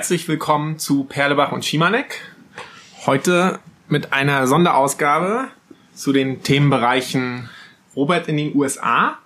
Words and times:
Herzlich 0.00 0.28
willkommen 0.28 0.78
zu 0.78 1.04
Perlebach 1.04 1.52
und 1.52 1.62
Schimanek. 1.62 2.22
Heute 3.04 3.58
mit 3.86 4.14
einer 4.14 4.46
Sonderausgabe 4.46 5.48
zu 5.92 6.14
den 6.14 6.42
Themenbereichen 6.42 7.50
Robert 7.94 8.26
in 8.26 8.38
den 8.38 8.56
USA, 8.56 9.18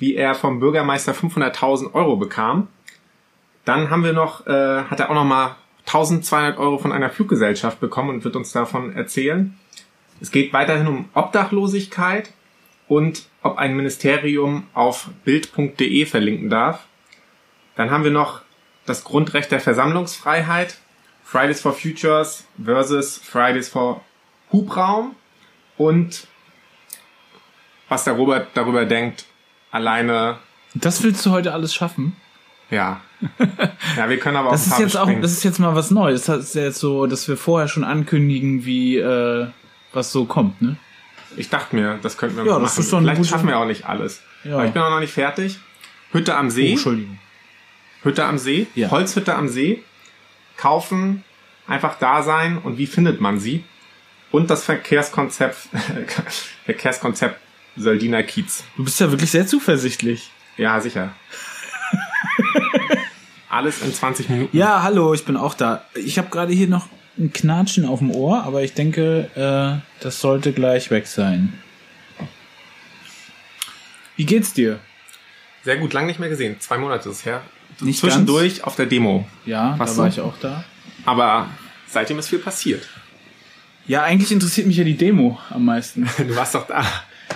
wie 0.00 0.16
er 0.16 0.34
vom 0.34 0.58
Bürgermeister 0.58 1.12
500.000 1.12 1.94
Euro 1.94 2.16
bekam. 2.16 2.66
Dann 3.64 3.90
haben 3.90 4.02
wir 4.02 4.12
noch, 4.12 4.44
äh, 4.48 4.82
hat 4.82 4.98
er 4.98 5.08
auch 5.08 5.14
noch 5.14 5.24
mal 5.24 5.54
1200 5.86 6.58
Euro 6.58 6.78
von 6.78 6.90
einer 6.90 7.10
Fluggesellschaft 7.10 7.78
bekommen 7.78 8.10
und 8.10 8.24
wird 8.24 8.34
uns 8.34 8.50
davon 8.50 8.96
erzählen. 8.96 9.56
Es 10.20 10.32
geht 10.32 10.52
weiterhin 10.52 10.88
um 10.88 11.08
Obdachlosigkeit 11.14 12.32
und 12.88 13.28
ob 13.44 13.56
ein 13.56 13.76
Ministerium 13.76 14.64
auf 14.74 15.10
bild.de 15.24 16.06
verlinken 16.06 16.50
darf. 16.50 16.88
Dann 17.76 17.92
haben 17.92 18.02
wir 18.02 18.10
noch 18.10 18.40
das 18.88 19.04
Grundrecht 19.04 19.50
der 19.50 19.60
Versammlungsfreiheit, 19.60 20.76
Fridays 21.24 21.60
for 21.60 21.72
Futures 21.74 22.44
versus 22.62 23.18
Fridays 23.18 23.68
for 23.68 24.00
Hubraum 24.52 25.14
und 25.76 26.26
was 27.88 28.04
der 28.04 28.14
Robert 28.14 28.48
darüber 28.54 28.84
denkt, 28.84 29.24
alleine. 29.70 30.38
Das 30.74 31.02
willst 31.02 31.24
du 31.26 31.30
heute 31.30 31.52
alles 31.52 31.74
schaffen? 31.74 32.16
Ja. 32.70 33.00
Ja, 33.96 34.08
wir 34.08 34.18
können 34.20 34.36
aber 34.36 34.48
auch 34.48 34.52
Das 34.52 34.66
ein 34.66 34.72
ist 34.74 34.78
jetzt 34.78 34.96
auch, 34.96 35.10
das 35.20 35.32
ist 35.32 35.42
jetzt 35.42 35.58
mal 35.58 35.74
was 35.74 35.90
Neues. 35.90 36.26
Das 36.26 36.38
ist 36.44 36.54
ja 36.54 36.62
jetzt 36.62 36.78
so, 36.78 37.06
dass 37.06 37.26
wir 37.26 37.36
vorher 37.36 37.66
schon 37.66 37.82
ankündigen, 37.82 38.64
wie 38.64 38.96
äh, 38.98 39.48
was 39.92 40.12
so 40.12 40.24
kommt, 40.26 40.62
ne? 40.62 40.76
Ich 41.36 41.48
dachte 41.50 41.74
mir, 41.74 41.98
das 42.00 42.16
könnten 42.16 42.36
wir 42.36 42.44
Ja, 42.44 42.52
mal 42.54 42.60
das 42.60 42.72
machen. 42.76 42.84
ist 42.86 42.94
eine 42.94 43.02
Vielleicht 43.14 43.30
schaffen 43.30 43.48
wir 43.48 43.58
auch 43.58 43.64
nicht 43.64 43.86
alles. 43.86 44.22
Ja. 44.44 44.54
Aber 44.54 44.66
ich 44.66 44.72
bin 44.72 44.82
auch 44.82 44.90
noch 44.90 45.00
nicht 45.00 45.12
fertig. 45.12 45.58
Hütte 46.12 46.36
am 46.36 46.50
See. 46.50 46.68
Oh, 46.68 46.72
Entschuldigung. 46.72 47.18
Hütte 48.02 48.24
am 48.24 48.38
See. 48.38 48.66
Ja. 48.74 48.90
Holzhütte 48.90 49.34
am 49.34 49.48
See. 49.48 49.82
Kaufen, 50.56 51.24
einfach 51.66 51.98
da 51.98 52.22
sein 52.22 52.58
und 52.58 52.78
wie 52.78 52.86
findet 52.86 53.20
man 53.20 53.38
sie? 53.38 53.64
Und 54.30 54.50
das 54.50 54.64
Verkehrskonzept, 54.64 55.56
Verkehrskonzept 56.64 57.40
Söldiner 57.76 58.22
Kiez. 58.22 58.64
Du 58.76 58.84
bist 58.84 59.00
ja 59.00 59.10
wirklich 59.10 59.30
sehr 59.30 59.46
zuversichtlich. 59.46 60.30
Ja, 60.56 60.80
sicher. 60.80 61.14
Alles 63.48 63.80
in 63.82 63.94
20 63.94 64.28
Minuten. 64.28 64.56
Ja, 64.56 64.82
hallo, 64.82 65.14
ich 65.14 65.24
bin 65.24 65.36
auch 65.36 65.54
da. 65.54 65.84
Ich 65.94 66.18
habe 66.18 66.28
gerade 66.28 66.52
hier 66.52 66.68
noch 66.68 66.88
ein 67.16 67.32
Knatschen 67.32 67.86
auf 67.86 68.00
dem 68.00 68.10
Ohr, 68.10 68.42
aber 68.44 68.62
ich 68.62 68.74
denke, 68.74 69.30
äh, 69.34 70.02
das 70.02 70.20
sollte 70.20 70.52
gleich 70.52 70.90
weg 70.90 71.06
sein. 71.06 71.58
Wie 74.16 74.26
geht's 74.26 74.52
dir? 74.52 74.80
Sehr 75.62 75.76
gut, 75.76 75.92
lang 75.92 76.06
nicht 76.06 76.18
mehr 76.18 76.28
gesehen. 76.28 76.56
Zwei 76.60 76.78
Monate 76.78 77.08
ist 77.08 77.18
es 77.18 77.24
her. 77.24 77.42
Nicht 77.80 78.00
Zwischendurch 78.00 78.64
auf 78.64 78.76
der 78.76 78.86
Demo. 78.86 79.26
Ja, 79.46 79.74
Was 79.78 79.94
da 79.96 80.02
war 80.02 80.08
ich 80.08 80.20
auch 80.20 80.36
da. 80.40 80.64
Aber 81.04 81.48
seitdem 81.86 82.18
ist 82.18 82.28
viel 82.28 82.38
passiert. 82.40 82.88
Ja, 83.86 84.02
eigentlich 84.02 84.32
interessiert 84.32 84.66
mich 84.66 84.76
ja 84.76 84.84
die 84.84 84.96
Demo 84.96 85.38
am 85.50 85.64
meisten. 85.64 86.08
Du 86.18 86.34
warst 86.36 86.54
doch 86.54 86.66
da. 86.66 86.84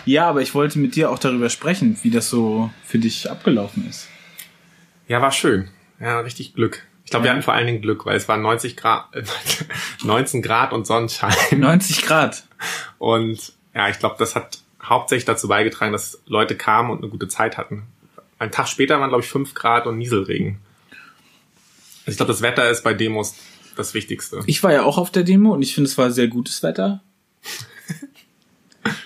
Ja, 0.05 0.29
aber 0.29 0.43
ich 0.43 0.55
wollte 0.55 0.79
mit 0.79 0.97
dir 0.97 1.11
auch 1.11 1.19
darüber 1.19 1.49
sprechen, 1.49 1.97
wie 2.03 2.11
das 2.11 2.29
so 2.29 2.71
für 2.85 2.99
dich 2.99 3.31
abgelaufen 3.31 3.89
ist. 3.89 4.09
Ja, 5.09 5.21
war 5.23 5.33
schön. 5.33 5.69
Ja, 6.01 6.21
richtig 6.21 6.55
Glück. 6.55 6.83
Ich 7.05 7.11
glaube, 7.11 7.25
wir 7.25 7.29
Ja. 7.29 7.35
hatten 7.35 7.43
vor 7.43 7.55
allen 7.55 7.67
Dingen 7.67 7.83
Glück, 7.83 8.07
weil 8.07 8.17
es 8.17 8.29
war 8.29 8.37
90 8.37 8.77
Grad, 8.77 9.15
äh, 9.15 9.23
19 10.05 10.43
Grad 10.43 10.73
und 10.73 10.87
Sonnenschein. 10.87 11.35
90 11.57 12.03
Grad. 12.03 12.45
Und 12.99 13.53
ja, 13.75 13.89
ich 13.89 13.99
glaube, 13.99 14.17
das 14.19 14.35
hat 14.35 14.59
hauptsächlich 14.83 15.25
dazu 15.25 15.47
beigetragen, 15.49 15.93
dass 15.93 16.21
Leute 16.27 16.57
kamen 16.57 16.91
und 16.91 16.99
eine 16.99 17.09
gute 17.09 17.29
Zeit 17.29 17.57
hatten. 17.59 17.85
Ein 18.43 18.51
Tag 18.51 18.67
später 18.67 18.99
waren, 18.99 19.09
glaube 19.09 19.23
ich, 19.23 19.31
5 19.31 19.55
Grad 19.55 19.87
und 19.87 19.99
Nieselregen. 19.99 20.59
Also 22.01 22.11
ich 22.11 22.17
glaube, 22.17 22.33
das 22.33 22.43
Wetter 22.43 22.69
ist 22.69 22.83
bei 22.83 22.93
Demos 22.93 23.37
das 23.77 23.95
Wichtigste. 23.95 24.41
Ich 24.47 24.65
war 24.65 24.73
ja 24.73 24.83
auch 24.83 24.99
auf 24.99 25.13
der 25.13 25.23
Demo 25.23 25.55
und 25.55 25.63
ich 25.63 25.77
finde, 25.77 25.89
es 25.89 25.97
war 25.97 26.11
sehr 26.11 26.27
gutes 26.27 26.61
Wetter. 26.65 27.05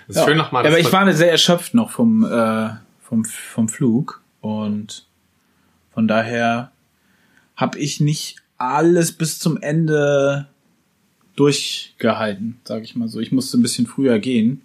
Es 0.09 0.17
ist 0.17 0.25
schön 0.25 0.39
nochmal. 0.39 0.65
Ja, 0.65 0.71
aber 0.71 0.79
ich 0.79 0.91
war 0.91 1.13
sehr 1.13 1.31
erschöpft 1.31 1.75
noch 1.75 1.91
vom, 1.91 2.25
äh, 2.25 2.71
vom, 3.03 3.27
vom 3.27 3.69
Flug 3.69 4.23
und 4.41 5.07
von 5.93 6.09
daher 6.09 6.73
habe 7.57 7.79
ich 7.79 8.01
nicht 8.01 8.37
alles 8.57 9.13
bis 9.13 9.39
zum 9.39 9.59
Ende 9.59 10.49
durchgehalten, 11.37 12.59
sage 12.65 12.85
ich 12.85 12.97
mal 12.97 13.09
so. 13.09 13.21
Ich 13.21 13.33
musste 13.33 13.59
ein 13.59 13.63
bisschen 13.63 13.87
früher 13.87 14.19
gehen. 14.19 14.63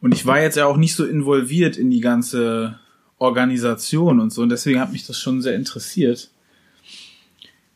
Und 0.00 0.14
ich 0.14 0.24
war 0.24 0.40
jetzt 0.40 0.56
ja 0.56 0.64
auch 0.64 0.78
nicht 0.78 0.94
so 0.94 1.04
involviert 1.04 1.76
in 1.76 1.90
die 1.90 2.00
ganze 2.00 2.80
Organisation 3.20 4.18
und 4.18 4.32
so. 4.32 4.42
Und 4.42 4.48
deswegen 4.48 4.80
hat 4.80 4.90
mich 4.90 5.06
das 5.06 5.18
schon 5.18 5.40
sehr 5.40 5.54
interessiert, 5.54 6.30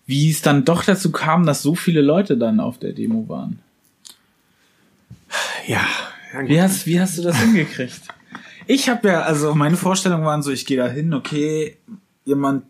wie 0.07 0.31
es 0.31 0.43
dann 0.43 0.65
doch 0.65 0.83
dazu 0.85 1.13
kam, 1.13 1.47
dass 1.47 1.63
so 1.63 1.75
viele 1.75 2.03
Leute 2.03 2.37
dann 2.37 2.59
auf 2.59 2.79
der 2.79 2.93
Demo 2.93 3.29
waren. 3.29 3.61
ja. 5.67 5.87
Wie 6.47 6.61
hast, 6.61 6.87
wie 6.87 7.01
hast 7.01 7.17
du 7.17 7.23
das 7.23 7.39
hingekriegt? 7.39 8.01
Ich 8.67 8.89
habe 8.89 9.09
ja, 9.09 9.23
also 9.23 9.55
meine 9.55 9.77
Vorstellungen 9.77 10.25
waren 10.25 10.43
so, 10.43 10.51
ich 10.51 10.67
gehe 10.67 10.79
da 10.79 10.89
hin, 10.89 11.15
okay, 11.15 11.77
jemand 12.25 12.65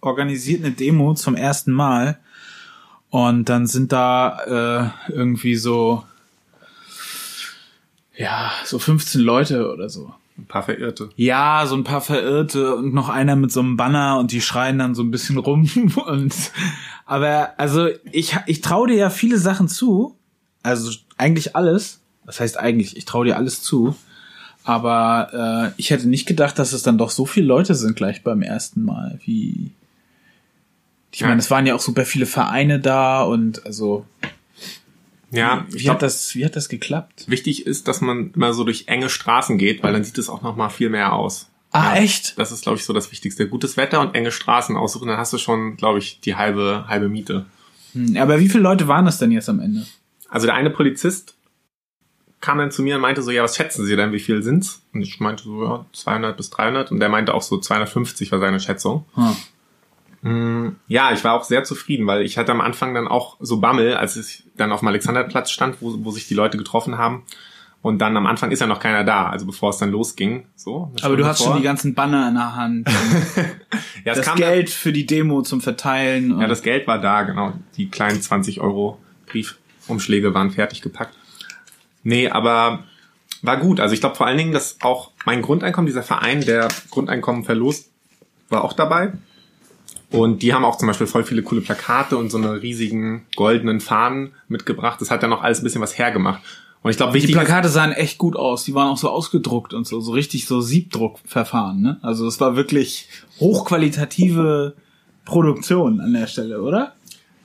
organisiert 0.00 0.64
eine 0.64 0.72
Demo 0.72 1.14
zum 1.14 1.34
ersten 1.34 1.72
Mal 1.72 2.18
und 3.10 3.48
dann 3.48 3.66
sind 3.66 3.90
da 3.90 4.92
äh, 5.08 5.12
irgendwie 5.12 5.56
so, 5.56 6.04
ja, 8.16 8.52
so 8.64 8.78
15 8.78 9.20
Leute 9.20 9.72
oder 9.72 9.88
so. 9.88 10.12
Ein 10.38 10.46
paar 10.46 10.62
Verirrte. 10.62 11.10
Ja, 11.16 11.64
so 11.66 11.74
ein 11.74 11.84
paar 11.84 12.00
Verirrte 12.00 12.76
und 12.76 12.94
noch 12.94 13.08
einer 13.08 13.36
mit 13.36 13.52
so 13.52 13.60
einem 13.60 13.76
Banner 13.76 14.18
und 14.18 14.32
die 14.32 14.40
schreien 14.40 14.78
dann 14.78 14.94
so 14.94 15.02
ein 15.02 15.10
bisschen 15.10 15.38
rum 15.38 15.68
und 16.06 16.34
aber 17.04 17.54
also 17.58 17.88
ich 18.12 18.36
ich 18.46 18.60
traue 18.60 18.88
dir 18.88 18.96
ja 18.96 19.10
viele 19.10 19.38
Sachen 19.38 19.68
zu, 19.68 20.16
also 20.62 20.90
eigentlich 21.16 21.56
alles. 21.56 22.00
Das 22.24 22.40
heißt 22.40 22.58
eigentlich, 22.58 22.96
ich 22.96 23.06
traue 23.06 23.24
dir 23.24 23.36
alles 23.36 23.62
zu, 23.62 23.96
aber 24.62 25.72
äh, 25.72 25.80
ich 25.80 25.90
hätte 25.90 26.08
nicht 26.08 26.26
gedacht, 26.26 26.58
dass 26.58 26.72
es 26.72 26.82
dann 26.82 26.98
doch 26.98 27.10
so 27.10 27.24
viele 27.24 27.46
Leute 27.46 27.74
sind 27.74 27.96
gleich 27.96 28.22
beim 28.22 28.42
ersten 28.42 28.84
Mal, 28.84 29.18
wie 29.24 29.72
ich 31.10 31.22
meine, 31.22 31.38
es 31.38 31.50
waren 31.50 31.66
ja 31.66 31.74
auch 31.74 31.80
super 31.80 32.04
viele 32.04 32.26
Vereine 32.26 32.78
da 32.78 33.22
und 33.22 33.66
also 33.66 34.06
Ja, 35.30 35.66
wie 35.68 35.76
ich 35.76 35.82
glaube, 35.82 35.96
hat 35.96 36.02
das 36.02 36.34
wie 36.34 36.44
hat 36.44 36.56
das 36.56 36.68
geklappt? 36.68 37.24
wichtig 37.28 37.66
ist, 37.66 37.86
dass 37.88 38.00
man 38.00 38.32
immer 38.34 38.52
so 38.54 38.64
durch 38.64 38.84
enge 38.88 39.08
Straßen 39.10 39.58
geht, 39.58 39.82
weil 39.82 39.92
dann 39.92 40.04
sieht 40.04 40.18
es 40.18 40.28
auch 40.28 40.42
noch 40.42 40.56
mal 40.56 40.68
viel 40.70 40.88
mehr 40.88 41.12
aus. 41.12 41.48
Ah, 41.70 41.94
Ja, 41.96 42.00
echt? 42.00 42.38
Das 42.38 42.50
ist, 42.50 42.62
glaube 42.62 42.78
ich, 42.78 42.84
so 42.84 42.94
das 42.94 43.12
Wichtigste. 43.12 43.46
Gutes 43.48 43.76
Wetter 43.76 44.00
und 44.00 44.14
enge 44.14 44.30
Straßen 44.32 44.74
aussuchen, 44.76 45.08
dann 45.08 45.18
hast 45.18 45.32
du 45.34 45.38
schon, 45.38 45.76
glaube 45.76 45.98
ich, 45.98 46.20
die 46.20 46.34
halbe, 46.36 46.86
halbe 46.88 47.08
Miete. 47.10 47.44
Hm, 47.92 48.16
aber 48.16 48.40
wie 48.40 48.48
viele 48.48 48.62
Leute 48.62 48.88
waren 48.88 49.06
es 49.06 49.18
denn 49.18 49.30
jetzt 49.32 49.48
am 49.50 49.60
Ende? 49.60 49.86
Also 50.30 50.46
der 50.46 50.54
eine 50.54 50.70
Polizist 50.70 51.34
kam 52.40 52.58
dann 52.58 52.70
zu 52.70 52.82
mir 52.82 52.94
und 52.94 53.00
meinte 53.02 53.20
so, 53.22 53.30
ja, 53.30 53.42
was 53.42 53.56
schätzen 53.56 53.84
Sie 53.84 53.96
denn, 53.96 54.12
wie 54.12 54.20
viel 54.20 54.42
sind's? 54.42 54.80
Und 54.94 55.02
ich 55.02 55.20
meinte 55.20 55.42
so, 55.44 55.64
ja, 55.64 55.86
200 55.92 56.36
bis 56.36 56.50
300. 56.50 56.90
Und 56.92 57.00
der 57.00 57.08
meinte 57.08 57.34
auch 57.34 57.42
so 57.42 57.58
250 57.58 58.30
war 58.32 58.38
seine 58.38 58.60
Schätzung. 58.60 59.04
Hm. 59.14 59.36
Mm, 60.22 60.68
Ja, 60.88 61.12
ich 61.12 61.22
war 61.24 61.34
auch 61.34 61.44
sehr 61.44 61.64
zufrieden, 61.64 62.06
weil 62.06 62.22
ich 62.22 62.38
hatte 62.38 62.52
am 62.52 62.60
Anfang 62.60 62.94
dann 62.94 63.08
auch 63.08 63.36
so 63.40 63.60
Bammel, 63.60 63.94
als 63.94 64.16
ich 64.16 64.44
dann 64.56 64.72
auf 64.72 64.80
dem 64.80 64.88
Alexanderplatz 64.88 65.50
stand, 65.50 65.76
wo, 65.80 65.94
wo 66.04 66.10
sich 66.10 66.26
die 66.28 66.34
Leute 66.34 66.58
getroffen 66.58 66.98
haben. 66.98 67.24
Und 67.80 67.98
dann 67.98 68.16
am 68.16 68.26
Anfang 68.26 68.50
ist 68.50 68.58
ja 68.60 68.66
noch 68.66 68.80
keiner 68.80 69.04
da, 69.04 69.28
also 69.28 69.46
bevor 69.46 69.70
es 69.70 69.78
dann 69.78 69.92
losging. 69.92 70.46
So. 70.56 70.92
Aber 71.02 71.16
du 71.16 71.24
hast 71.24 71.38
vor. 71.38 71.48
schon 71.52 71.56
die 71.58 71.62
ganzen 71.62 71.94
Banner 71.94 72.28
in 72.28 72.34
der 72.34 72.56
Hand. 72.56 72.88
ja, 74.04 74.12
es 74.12 74.20
das 74.20 74.34
Geld 74.34 74.68
für 74.68 74.92
die 74.92 75.06
Demo 75.06 75.42
zum 75.42 75.60
Verteilen. 75.60 76.40
Ja, 76.40 76.48
das 76.48 76.62
Geld 76.62 76.88
war 76.88 77.00
da, 77.00 77.22
genau. 77.22 77.52
Die 77.76 77.88
kleinen 77.88 78.20
20 78.20 78.60
Euro 78.60 78.98
Briefumschläge 79.26 80.34
waren 80.34 80.50
fertig 80.50 80.82
gepackt. 80.82 81.14
Nee, 82.02 82.28
aber 82.28 82.84
war 83.42 83.58
gut. 83.58 83.78
Also 83.78 83.94
ich 83.94 84.00
glaube 84.00 84.16
vor 84.16 84.26
allen 84.26 84.38
Dingen, 84.38 84.52
dass 84.52 84.78
auch 84.80 85.12
mein 85.24 85.42
Grundeinkommen, 85.42 85.86
dieser 85.86 86.02
Verein, 86.02 86.40
der 86.40 86.68
Grundeinkommen 86.90 87.44
verlost, 87.44 87.90
war 88.48 88.64
auch 88.64 88.72
dabei. 88.72 89.12
Und 90.10 90.42
die 90.42 90.54
haben 90.54 90.64
auch 90.64 90.76
zum 90.76 90.88
Beispiel 90.88 91.06
voll 91.06 91.24
viele 91.24 91.42
coole 91.42 91.60
Plakate 91.60 92.16
und 92.16 92.30
so 92.30 92.38
eine 92.38 92.62
riesigen 92.62 93.26
goldenen 93.36 93.80
Fahnen 93.80 94.32
mitgebracht. 94.48 95.00
Das 95.00 95.10
hat 95.10 95.22
dann 95.22 95.30
noch 95.30 95.42
alles 95.42 95.60
ein 95.60 95.64
bisschen 95.64 95.82
was 95.82 95.98
hergemacht. 95.98 96.42
Und 96.82 96.90
ich 96.90 96.96
glaube, 96.96 97.12
die 97.12 97.18
wichtig 97.18 97.34
Plakate 97.34 97.68
sahen 97.68 97.92
echt 97.92 98.18
gut 98.18 98.36
aus. 98.36 98.64
Die 98.64 98.74
waren 98.74 98.88
auch 98.88 98.96
so 98.96 99.10
ausgedruckt 99.10 99.74
und 99.74 99.86
so, 99.86 100.00
so 100.00 100.12
richtig 100.12 100.46
so 100.46 100.60
Siebdruckverfahren. 100.60 101.80
Ne? 101.80 101.98
Also 102.02 102.26
es 102.26 102.40
war 102.40 102.56
wirklich 102.56 103.08
hochqualitative 103.40 104.74
Produktion 105.24 106.00
an 106.00 106.14
der 106.14 106.26
Stelle, 106.26 106.62
oder? 106.62 106.94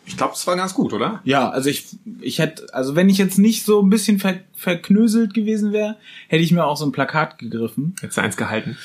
ich 0.05 0.17
glaube, 0.17 0.33
es 0.33 0.45
war 0.47 0.55
ganz 0.55 0.73
gut, 0.73 0.93
oder? 0.93 1.21
Ja, 1.23 1.49
also 1.49 1.69
ich, 1.69 1.85
ich 2.19 2.39
hätte, 2.39 2.73
also 2.73 2.95
wenn 2.95 3.09
ich 3.09 3.17
jetzt 3.17 3.37
nicht 3.39 3.63
so 3.63 3.81
ein 3.81 3.89
bisschen 3.89 4.19
ver, 4.19 4.35
verknöselt 4.53 5.33
gewesen 5.33 5.71
wäre, 5.71 5.95
hätte 6.27 6.43
ich 6.43 6.51
mir 6.51 6.65
auch 6.65 6.77
so 6.77 6.85
ein 6.85 6.91
Plakat 6.91 7.39
gegriffen. 7.39 7.95
Jetzt 8.01 8.19
eins 8.19 8.35
gehalten. 8.35 8.77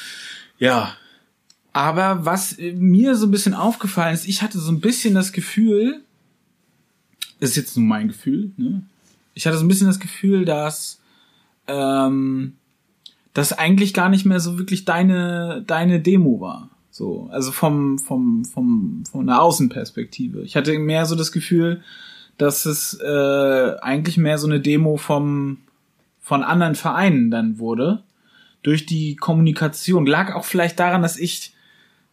Ja. 0.59 0.95
Aber 1.73 2.25
was 2.25 2.57
mir 2.59 3.15
so 3.15 3.27
ein 3.27 3.31
bisschen 3.31 3.55
aufgefallen 3.55 4.15
ist, 4.15 4.27
ich 4.27 4.43
hatte 4.43 4.59
so 4.59 4.73
ein 4.73 4.81
bisschen 4.81 5.15
das 5.15 5.33
Gefühl, 5.33 6.03
das 7.41 7.51
ist 7.51 7.57
jetzt 7.57 7.77
nur 7.77 7.87
mein 7.87 8.09
Gefühl, 8.09 8.53
ne? 8.57 8.83
Ich 9.35 9.47
hatte 9.47 9.57
so 9.57 9.65
ein 9.65 9.69
bisschen 9.69 9.87
das 9.87 10.01
Gefühl, 10.01 10.45
dass 10.45 11.01
ähm, 11.69 12.55
das 13.35 13.53
eigentlich 13.53 13.95
gar 13.95 14.09
nicht 14.09 14.25
mehr 14.25 14.41
so 14.41 14.59
wirklich 14.59 14.85
deine 14.85 15.63
deine 15.65 16.01
Demo 16.01 16.41
war. 16.41 16.71
So, 16.99 17.29
also 17.31 17.53
vom, 17.53 18.01
vom, 18.01 18.45
vom, 18.45 19.05
von 19.09 19.27
der 19.29 19.41
Außenperspektive. 19.41 20.43
Ich 20.43 20.57
hatte 20.57 20.77
mehr 20.81 21.07
so 21.07 21.15
das 21.15 21.31
Gefühl, 21.31 21.81
dass 22.39 22.67
es 22.67 22.95
äh, 23.01 23.77
eigentlich 23.81 24.17
mehr 24.17 24.37
so 24.37 24.49
eine 24.49 24.59
Demo 24.59 24.97
vom, 24.97 25.59
von 26.21 26.43
anderen 26.43 26.75
Vereinen 26.75 27.31
dann 27.31 27.61
wurde. 27.61 28.03
Durch 28.65 28.85
die 28.85 29.15
Kommunikation. 29.15 30.07
Lag 30.07 30.35
auch 30.35 30.45
vielleicht 30.45 30.81
daran, 30.81 31.03
dass 31.03 31.17
ich 31.17 31.53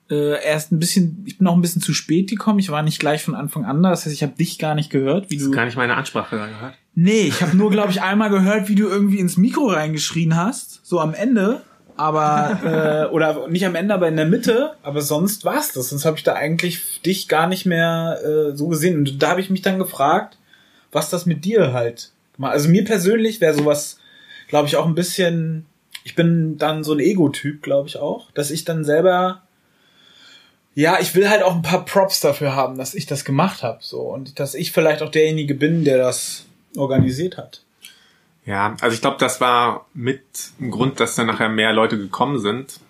äh, 0.09 0.43
erst 0.43 0.71
ein 0.71 0.79
bisschen, 0.79 1.23
ich 1.25 1.37
bin 1.37 1.47
auch 1.47 1.55
ein 1.55 1.61
bisschen 1.61 1.81
zu 1.81 1.93
spät 1.93 2.29
gekommen. 2.29 2.59
Ich 2.59 2.69
war 2.69 2.83
nicht 2.83 2.99
gleich 2.99 3.23
von 3.23 3.35
Anfang 3.35 3.65
an 3.65 3.81
da. 3.81 3.89
Das 3.89 4.05
heißt, 4.05 4.13
ich 4.13 4.23
habe 4.23 4.33
dich 4.33 4.59
gar 4.59 4.75
nicht 4.75 4.89
gehört, 4.89 5.29
wie 5.29 5.37
du. 5.37 5.51
Gar 5.51 5.65
nicht 5.65 5.77
meine 5.77 5.95
Ansprache 5.95 6.37
gehört. 6.37 6.75
Nee, 6.93 7.23
ich 7.23 7.41
habe 7.41 7.57
nur, 7.57 7.71
glaube 7.71 7.91
ich, 7.91 8.01
einmal 8.01 8.29
gehört, 8.29 8.69
wie 8.69 8.75
du 8.75 8.87
irgendwie 8.87 9.19
ins 9.19 9.37
Mikro 9.37 9.67
reingeschrien 9.67 10.35
hast, 10.35 10.85
so 10.85 10.99
am 10.99 11.13
Ende. 11.13 11.61
Aber 11.97 13.07
äh, 13.09 13.13
oder 13.13 13.47
nicht 13.47 13.65
am 13.65 13.75
Ende, 13.75 13.93
aber 13.93 14.07
in 14.07 14.17
der 14.17 14.25
Mitte. 14.25 14.73
Aber 14.83 15.01
sonst 15.01 15.45
war's 15.45 15.71
das. 15.73 15.89
Sonst 15.89 16.05
habe 16.05 16.17
ich 16.17 16.23
da 16.23 16.33
eigentlich 16.33 17.01
dich 17.01 17.27
gar 17.27 17.47
nicht 17.47 17.65
mehr 17.65 18.19
äh, 18.23 18.55
so 18.55 18.67
gesehen. 18.67 18.97
Und 18.97 19.23
da 19.23 19.29
habe 19.29 19.41
ich 19.41 19.49
mich 19.49 19.61
dann 19.61 19.79
gefragt, 19.79 20.37
was 20.91 21.09
das 21.09 21.25
mit 21.25 21.45
dir 21.45 21.73
halt. 21.73 22.11
Also 22.39 22.69
mir 22.69 22.83
persönlich 22.83 23.39
wäre 23.39 23.53
sowas, 23.53 23.97
glaube 24.49 24.67
ich, 24.67 24.75
auch 24.75 24.85
ein 24.85 24.95
bisschen. 24.95 25.65
Ich 26.03 26.15
bin 26.15 26.57
dann 26.57 26.83
so 26.83 26.93
ein 26.93 26.99
Ego-Typ, 26.99 27.63
glaube 27.63 27.87
ich 27.87 27.97
auch, 27.97 28.29
dass 28.31 28.51
ich 28.51 28.63
dann 28.63 28.83
selber 28.83 29.41
ja, 30.75 30.99
ich 30.99 31.15
will 31.15 31.29
halt 31.29 31.41
auch 31.41 31.55
ein 31.55 31.61
paar 31.61 31.85
Props 31.85 32.19
dafür 32.19 32.53
haben, 32.53 32.77
dass 32.77 32.93
ich 32.93 33.05
das 33.05 33.23
gemacht 33.23 33.63
habe, 33.63 33.79
so 33.81 34.01
und 34.01 34.39
dass 34.39 34.53
ich 34.53 34.73
vielleicht 34.73 35.01
auch 35.01 35.09
derjenige 35.09 35.55
bin, 35.55 35.85
der 35.85 35.97
das 35.97 36.45
organisiert 36.75 37.37
hat. 37.37 37.63
Ja, 38.45 38.75
also 38.81 38.93
ich 38.93 39.01
glaube, 39.01 39.17
das 39.17 39.41
war 39.41 39.87
mit 39.93 40.21
ein 40.59 40.69
Grund, 40.69 40.99
dass 40.99 41.15
dann 41.15 41.27
nachher 41.27 41.49
mehr 41.49 41.73
Leute 41.73 41.97
gekommen 41.97 42.39
sind, 42.39 42.81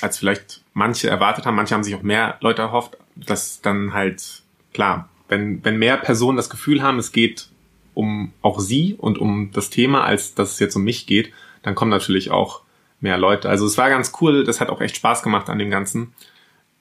als 0.00 0.16
vielleicht 0.16 0.62
manche 0.72 1.10
erwartet 1.10 1.44
haben. 1.44 1.56
Manche 1.56 1.74
haben 1.74 1.84
sich 1.84 1.96
auch 1.96 2.02
mehr 2.02 2.38
Leute 2.40 2.62
erhofft, 2.62 2.96
dass 3.16 3.60
dann 3.60 3.92
halt 3.92 4.42
klar, 4.72 5.08
wenn 5.28 5.62
wenn 5.64 5.76
mehr 5.76 5.96
Personen 5.96 6.36
das 6.36 6.48
Gefühl 6.48 6.82
haben, 6.82 6.98
es 6.98 7.10
geht 7.10 7.48
um 7.94 8.32
auch 8.42 8.60
sie 8.60 8.94
und 8.94 9.18
um 9.18 9.50
das 9.52 9.70
Thema, 9.70 10.04
als 10.04 10.34
dass 10.34 10.52
es 10.52 10.58
jetzt 10.60 10.76
um 10.76 10.84
mich 10.84 11.06
geht, 11.06 11.32
dann 11.62 11.74
kommen 11.74 11.90
natürlich 11.90 12.30
auch 12.30 12.62
mehr 13.00 13.18
Leute. 13.18 13.48
Also 13.48 13.66
es 13.66 13.76
war 13.76 13.90
ganz 13.90 14.12
cool, 14.20 14.44
das 14.44 14.60
hat 14.60 14.70
auch 14.70 14.80
echt 14.80 14.96
Spaß 14.96 15.22
gemacht 15.22 15.48
an 15.48 15.58
dem 15.58 15.70
Ganzen 15.70 16.14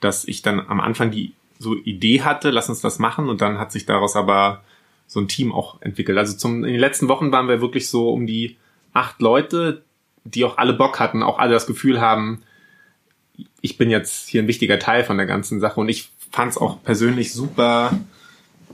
dass 0.03 0.25
ich 0.25 0.41
dann 0.41 0.59
am 0.59 0.79
Anfang 0.79 1.11
die 1.11 1.33
so 1.59 1.75
Idee 1.75 2.21
hatte, 2.21 2.49
lass 2.49 2.69
uns 2.69 2.81
das 2.81 2.99
machen 2.99 3.29
und 3.29 3.41
dann 3.41 3.57
hat 3.57 3.71
sich 3.71 3.85
daraus 3.85 4.15
aber 4.15 4.63
so 5.07 5.19
ein 5.19 5.27
Team 5.27 5.51
auch 5.51 5.81
entwickelt. 5.81 6.17
Also 6.17 6.35
zum, 6.37 6.63
in 6.63 6.71
den 6.71 6.79
letzten 6.79 7.07
Wochen 7.07 7.31
waren 7.31 7.47
wir 7.47 7.61
wirklich 7.61 7.89
so 7.89 8.11
um 8.11 8.27
die 8.27 8.57
acht 8.93 9.21
Leute, 9.21 9.83
die 10.23 10.45
auch 10.45 10.57
alle 10.57 10.73
Bock 10.73 10.99
hatten, 10.99 11.23
auch 11.23 11.39
alle 11.39 11.53
das 11.53 11.67
Gefühl 11.67 12.01
haben, 12.01 12.43
ich 13.61 13.77
bin 13.77 13.89
jetzt 13.89 14.29
hier 14.29 14.43
ein 14.43 14.47
wichtiger 14.47 14.79
Teil 14.79 15.03
von 15.03 15.17
der 15.17 15.25
ganzen 15.25 15.59
Sache 15.59 15.79
und 15.79 15.89
ich 15.89 16.11
fand 16.31 16.51
es 16.51 16.57
auch 16.57 16.83
persönlich 16.83 17.33
super, 17.33 17.97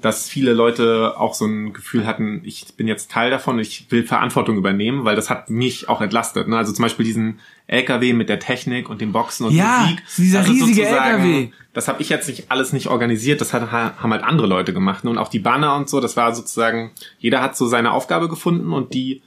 dass 0.01 0.29
viele 0.29 0.53
Leute 0.53 1.15
auch 1.17 1.33
so 1.33 1.45
ein 1.45 1.73
Gefühl 1.73 2.05
hatten, 2.05 2.41
ich 2.43 2.65
bin 2.77 2.87
jetzt 2.87 3.11
Teil 3.11 3.29
davon, 3.29 3.59
ich 3.59 3.87
will 3.89 4.03
Verantwortung 4.03 4.57
übernehmen, 4.57 5.05
weil 5.05 5.15
das 5.15 5.29
hat 5.29 5.49
mich 5.49 5.89
auch 5.89 6.01
entlastet. 6.01 6.47
Ne? 6.47 6.57
Also 6.57 6.71
zum 6.71 6.83
Beispiel 6.83 7.05
diesen 7.05 7.39
LKW 7.67 8.13
mit 8.13 8.29
der 8.29 8.39
Technik 8.39 8.89
und 8.89 9.01
den 9.01 9.11
Boxen 9.11 9.47
und 9.47 9.53
ja, 9.53 9.81
Musik. 9.81 10.03
dieser 10.17 10.47
riesige 10.47 10.87
LKW. 10.87 11.49
Das 11.73 11.87
habe 11.87 12.01
ich 12.01 12.09
jetzt 12.09 12.27
nicht 12.27 12.49
alles 12.49 12.73
nicht 12.73 12.87
organisiert, 12.87 13.41
das 13.41 13.53
hat, 13.53 13.71
haben 13.71 14.11
halt 14.11 14.23
andere 14.23 14.47
Leute 14.47 14.73
gemacht. 14.73 15.03
Ne? 15.03 15.09
Und 15.09 15.17
auch 15.17 15.29
die 15.29 15.39
Banner 15.39 15.75
und 15.75 15.89
so, 15.89 15.99
das 15.99 16.15
war 16.17 16.33
sozusagen, 16.33 16.91
jeder 17.19 17.41
hat 17.41 17.57
so 17.57 17.67
seine 17.67 17.91
Aufgabe 17.91 18.29
gefunden 18.29 18.73
und 18.73 18.93
die 18.93 19.21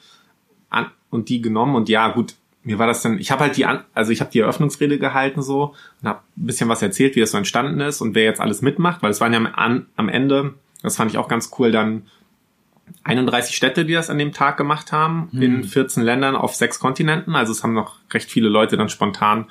an, 0.71 0.91
und 1.11 1.29
die 1.29 1.43
genommen 1.43 1.75
und 1.75 1.89
ja, 1.89 2.09
gut, 2.09 2.35
mir 2.65 2.79
war 2.79 2.87
das 2.87 3.03
dann, 3.03 3.19
ich 3.19 3.31
habe 3.31 3.43
halt 3.43 3.57
die, 3.57 3.67
also 3.67 4.13
ich 4.13 4.21
habe 4.21 4.31
die 4.31 4.39
Eröffnungsrede 4.39 4.99
gehalten 4.99 5.43
so 5.43 5.75
und 6.01 6.09
habe 6.09 6.21
ein 6.37 6.47
bisschen 6.47 6.69
was 6.69 6.81
erzählt, 6.81 7.17
wie 7.17 7.21
das 7.21 7.33
so 7.33 7.39
entstanden 7.39 7.81
ist 7.81 8.01
und 8.01 8.15
wer 8.15 8.25
jetzt 8.25 8.41
alles 8.41 8.63
mitmacht, 8.63 9.03
weil 9.03 9.11
es 9.11 9.21
waren 9.21 9.33
ja 9.33 9.41
am, 9.55 9.87
am 9.97 10.09
Ende 10.09 10.55
das 10.83 10.97
fand 10.97 11.11
ich 11.11 11.19
auch 11.19 11.29
ganz 11.29 11.51
cool. 11.59 11.73
Dann 11.73 12.07
31 13.05 13.57
Städte, 13.57 13.85
die 13.85 13.95
das 13.95 14.11
an 14.11 14.19
dem 14.19 14.33
Tag 14.33 14.57
gemacht 14.57 14.93
haben, 14.93 15.29
hm. 15.33 15.43
in 15.43 15.65
14 15.65 16.03
Ländern 16.03 16.37
auf 16.37 16.55
sechs 16.55 16.79
Kontinenten. 16.79 17.35
Also 17.35 17.53
es 17.53 17.63
haben 17.63 17.75
noch 17.75 17.97
recht 18.13 18.31
viele 18.31 18.49
Leute 18.49 18.77
dann 18.77 18.89
spontan 18.89 19.47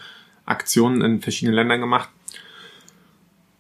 Aktionen 0.46 1.02
in 1.02 1.22
verschiedenen 1.22 1.56
Ländern 1.56 1.82
gemacht. 1.82 2.10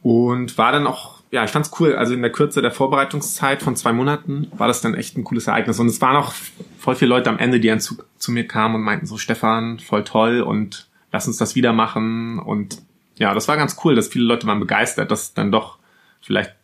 Und 0.01 0.57
war 0.57 0.71
dann 0.71 0.87
auch, 0.87 1.21
ja, 1.29 1.43
ich 1.43 1.51
fand's 1.51 1.71
cool. 1.79 1.95
Also 1.95 2.13
in 2.13 2.21
der 2.21 2.31
Kürze 2.31 2.61
der 2.61 2.71
Vorbereitungszeit 2.71 3.61
von 3.61 3.75
zwei 3.75 3.93
Monaten 3.93 4.51
war 4.57 4.67
das 4.67 4.81
dann 4.81 4.95
echt 4.95 5.17
ein 5.17 5.23
cooles 5.23 5.47
Ereignis. 5.47 5.79
Und 5.79 5.87
es 5.87 6.01
waren 6.01 6.15
auch 6.15 6.33
voll 6.79 6.95
viele 6.95 7.09
Leute 7.09 7.29
am 7.29 7.37
Ende, 7.37 7.59
die 7.59 7.67
dann 7.67 7.79
zu, 7.79 7.97
zu 8.17 8.31
mir 8.31 8.47
kamen 8.47 8.75
und 8.75 8.81
meinten 8.81 9.05
so, 9.05 9.17
Stefan, 9.17 9.79
voll 9.79 10.03
toll 10.03 10.41
und 10.41 10.87
lass 11.11 11.27
uns 11.27 11.37
das 11.37 11.55
wieder 11.55 11.71
machen. 11.71 12.39
Und 12.39 12.81
ja, 13.17 13.33
das 13.33 13.47
war 13.47 13.57
ganz 13.57 13.77
cool, 13.83 13.95
dass 13.95 14.07
viele 14.07 14.25
Leute 14.25 14.47
waren 14.47 14.59
begeistert, 14.59 15.11
dass 15.11 15.33
dann 15.33 15.51
doch 15.51 15.77
vielleicht 16.21 16.55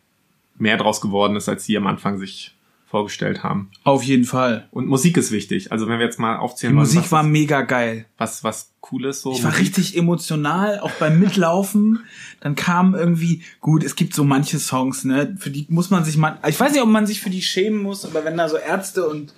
mehr 0.58 0.76
draus 0.76 1.00
geworden 1.00 1.36
ist, 1.36 1.48
als 1.48 1.64
sie 1.64 1.76
am 1.76 1.86
Anfang 1.86 2.18
sich 2.18 2.54
vorgestellt 2.88 3.42
haben. 3.42 3.70
Auf 3.84 4.02
jeden 4.02 4.24
Fall. 4.24 4.66
Und 4.70 4.86
Musik 4.86 5.18
ist 5.18 5.30
wichtig. 5.30 5.72
Also 5.72 5.88
wenn 5.88 5.98
wir 5.98 6.06
jetzt 6.06 6.18
mal 6.18 6.36
aufzählen 6.36 6.72
Die 6.72 6.78
wollen, 6.78 6.86
Musik 6.86 7.12
war 7.12 7.22
mega 7.22 7.60
geil. 7.60 8.06
Was 8.16 8.42
was 8.44 8.72
cool 8.90 9.04
ist 9.04 9.20
so. 9.20 9.32
Ich 9.32 9.44
war 9.44 9.58
richtig 9.58 9.96
emotional, 9.96 10.80
auch 10.80 10.92
beim 10.92 11.20
Mitlaufen. 11.20 12.00
Dann 12.40 12.54
kam 12.54 12.94
irgendwie 12.94 13.42
gut. 13.60 13.84
Es 13.84 13.94
gibt 13.94 14.14
so 14.14 14.24
manche 14.24 14.58
Songs, 14.58 15.04
ne, 15.04 15.36
für 15.38 15.50
die 15.50 15.66
muss 15.68 15.90
man 15.90 16.04
sich 16.04 16.16
mal. 16.16 16.38
Ich 16.48 16.58
weiß 16.58 16.72
nicht, 16.72 16.82
ob 16.82 16.88
man 16.88 17.06
sich 17.06 17.20
für 17.20 17.30
die 17.30 17.42
schämen 17.42 17.82
muss, 17.82 18.06
aber 18.06 18.24
wenn 18.24 18.38
da 18.38 18.48
so 18.48 18.56
Ärzte 18.56 19.06
und 19.06 19.34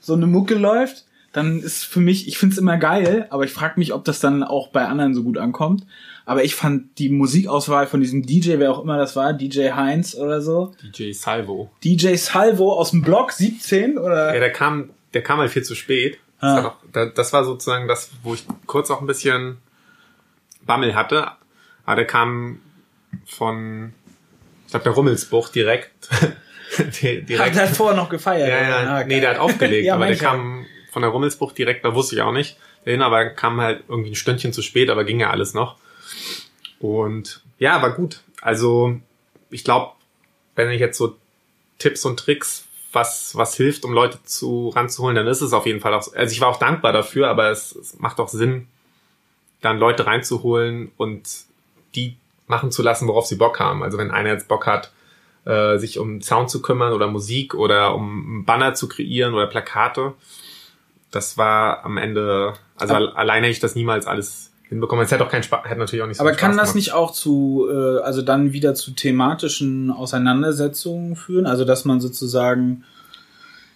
so 0.00 0.14
eine 0.14 0.26
Mucke 0.26 0.56
läuft, 0.56 1.04
dann 1.32 1.60
ist 1.60 1.84
für 1.84 2.00
mich, 2.00 2.26
ich 2.26 2.38
find's 2.38 2.58
immer 2.58 2.78
geil, 2.78 3.26
aber 3.30 3.44
ich 3.44 3.52
frage 3.52 3.78
mich, 3.78 3.92
ob 3.92 4.04
das 4.04 4.18
dann 4.18 4.42
auch 4.42 4.68
bei 4.68 4.86
anderen 4.86 5.14
so 5.14 5.22
gut 5.22 5.38
ankommt. 5.38 5.86
Aber 6.28 6.44
ich 6.44 6.54
fand 6.54 6.98
die 6.98 7.08
Musikauswahl 7.08 7.86
von 7.86 8.02
diesem 8.02 8.22
DJ, 8.22 8.58
wer 8.58 8.70
auch 8.70 8.82
immer 8.82 8.98
das 8.98 9.16
war, 9.16 9.32
DJ 9.32 9.70
Heinz 9.70 10.14
oder 10.14 10.42
so. 10.42 10.74
DJ 10.82 11.12
Salvo. 11.12 11.70
DJ 11.82 12.16
Salvo 12.16 12.74
aus 12.74 12.90
dem 12.90 13.00
Block 13.00 13.32
17 13.32 13.96
oder? 13.96 14.34
Ja, 14.34 14.38
der 14.38 14.52
kam, 14.52 14.90
der 15.14 15.22
kam 15.22 15.38
halt 15.38 15.50
viel 15.50 15.62
zu 15.62 15.74
spät. 15.74 16.18
Ah. 16.40 16.74
Das, 16.92 17.06
war 17.06 17.06
das 17.14 17.32
war 17.32 17.44
sozusagen 17.44 17.88
das, 17.88 18.10
wo 18.22 18.34
ich 18.34 18.44
kurz 18.66 18.90
auch 18.90 19.00
ein 19.00 19.06
bisschen 19.06 19.56
Bammel 20.66 20.94
hatte. 20.94 21.28
Aber 21.86 21.96
der 21.96 22.06
kam 22.06 22.60
von, 23.24 23.94
ich 24.66 24.72
glaube, 24.72 24.84
der 24.84 24.92
Rummelsbuch 24.92 25.48
direkt. 25.48 26.10
direkt. 27.02 27.40
Hat 27.40 27.56
er 27.56 27.68
vorher 27.68 27.96
noch 27.96 28.10
gefeiert? 28.10 28.50
Ja, 28.50 28.68
ja, 28.68 28.96
ah, 28.96 29.04
nee, 29.04 29.22
der 29.22 29.30
hat 29.30 29.38
aufgelegt, 29.38 29.84
ja, 29.86 29.94
aber 29.94 30.08
der 30.08 30.16
kam 30.16 30.66
von 30.92 31.00
der 31.00 31.10
Rummelsbuch 31.10 31.52
direkt, 31.52 31.86
da 31.86 31.94
wusste 31.94 32.16
ich 32.16 32.20
auch 32.20 32.32
nicht. 32.32 32.58
Dahin, 32.84 33.00
aber 33.00 33.30
kam 33.30 33.62
halt 33.62 33.84
irgendwie 33.88 34.10
ein 34.10 34.14
Stündchen 34.14 34.52
zu 34.52 34.60
spät, 34.60 34.90
aber 34.90 35.04
ging 35.04 35.20
ja 35.20 35.30
alles 35.30 35.54
noch. 35.54 35.76
Und 36.80 37.42
ja, 37.58 37.82
war 37.82 37.92
gut. 37.92 38.22
Also 38.40 39.00
ich 39.50 39.64
glaube, 39.64 39.92
wenn 40.54 40.70
ich 40.70 40.80
jetzt 40.80 40.98
so 40.98 41.16
Tipps 41.78 42.04
und 42.04 42.18
Tricks, 42.18 42.66
was, 42.92 43.36
was 43.36 43.54
hilft, 43.54 43.84
um 43.84 43.92
Leute 43.92 44.22
zu 44.24 44.70
ranzuholen, 44.70 45.16
dann 45.16 45.26
ist 45.26 45.40
es 45.40 45.52
auf 45.52 45.66
jeden 45.66 45.80
Fall 45.80 45.94
auch, 45.94 46.12
also 46.14 46.32
ich 46.32 46.40
war 46.40 46.48
auch 46.48 46.58
dankbar 46.58 46.92
dafür, 46.92 47.28
aber 47.28 47.50
es, 47.50 47.74
es 47.74 47.98
macht 47.98 48.18
auch 48.18 48.28
Sinn, 48.28 48.66
dann 49.60 49.78
Leute 49.78 50.06
reinzuholen 50.06 50.92
und 50.96 51.28
die 51.94 52.16
machen 52.46 52.70
zu 52.70 52.82
lassen, 52.82 53.08
worauf 53.08 53.26
sie 53.26 53.36
Bock 53.36 53.60
haben. 53.60 53.82
Also 53.82 53.98
wenn 53.98 54.10
einer 54.10 54.30
jetzt 54.30 54.48
Bock 54.48 54.66
hat, 54.66 54.92
äh, 55.44 55.78
sich 55.78 55.98
um 55.98 56.22
Sound 56.22 56.50
zu 56.50 56.62
kümmern 56.62 56.92
oder 56.92 57.06
Musik 57.08 57.54
oder 57.54 57.94
um 57.94 58.44
Banner 58.44 58.74
zu 58.74 58.88
kreieren 58.88 59.34
oder 59.34 59.46
Plakate, 59.46 60.14
das 61.10 61.38
war 61.38 61.84
am 61.84 61.96
Ende, 61.96 62.54
also 62.76 62.94
alleine 62.94 63.46
hätte 63.46 63.52
ich 63.52 63.60
das 63.60 63.74
niemals 63.74 64.06
alles 64.06 64.52
hinbekommen. 64.68 65.04
Es 65.04 65.10
hätte 65.10 65.24
auch 65.24 65.30
keinen 65.30 65.42
Spaß, 65.42 65.64
hätte 65.64 65.80
natürlich 65.80 66.02
auch 66.02 66.06
nicht 66.06 66.18
so 66.18 66.22
Aber 66.22 66.32
kann 66.32 66.56
das 66.56 66.74
nicht 66.74 66.92
auch 66.92 67.12
zu, 67.12 67.68
äh, 67.70 68.00
also 68.00 68.22
dann 68.22 68.52
wieder 68.52 68.74
zu 68.74 68.92
thematischen 68.92 69.90
Auseinandersetzungen 69.90 71.16
führen? 71.16 71.46
Also 71.46 71.64
dass 71.64 71.84
man 71.84 72.00
sozusagen 72.00 72.84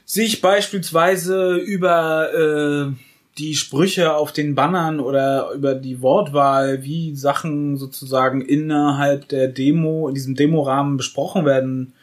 sich 0.04 0.40
beispielsweise 0.40 1.56
über 1.56 2.34
äh, 2.34 2.92
die 3.38 3.54
Sprüche 3.54 4.14
auf 4.14 4.32
den 4.32 4.54
Bannern 4.54 5.00
oder 5.00 5.52
über 5.52 5.74
die 5.74 6.02
Wortwahl, 6.02 6.82
wie 6.82 7.16
Sachen 7.16 7.78
sozusagen 7.78 8.42
innerhalb 8.42 9.28
der 9.28 9.48
Demo, 9.48 10.08
in 10.08 10.14
diesem 10.14 10.34
Demorahmen 10.34 10.98
besprochen 10.98 11.46
werden, 11.46 11.94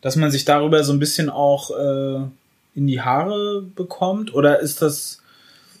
dass 0.00 0.16
man 0.16 0.30
sich 0.30 0.46
darüber 0.46 0.82
so 0.82 0.94
ein 0.94 0.98
bisschen 0.98 1.28
auch 1.28 1.70
äh, 1.70 2.22
in 2.74 2.86
die 2.86 3.02
Haare 3.02 3.62
bekommt? 3.76 4.32
Oder 4.34 4.60
ist 4.60 4.80
das 4.80 5.20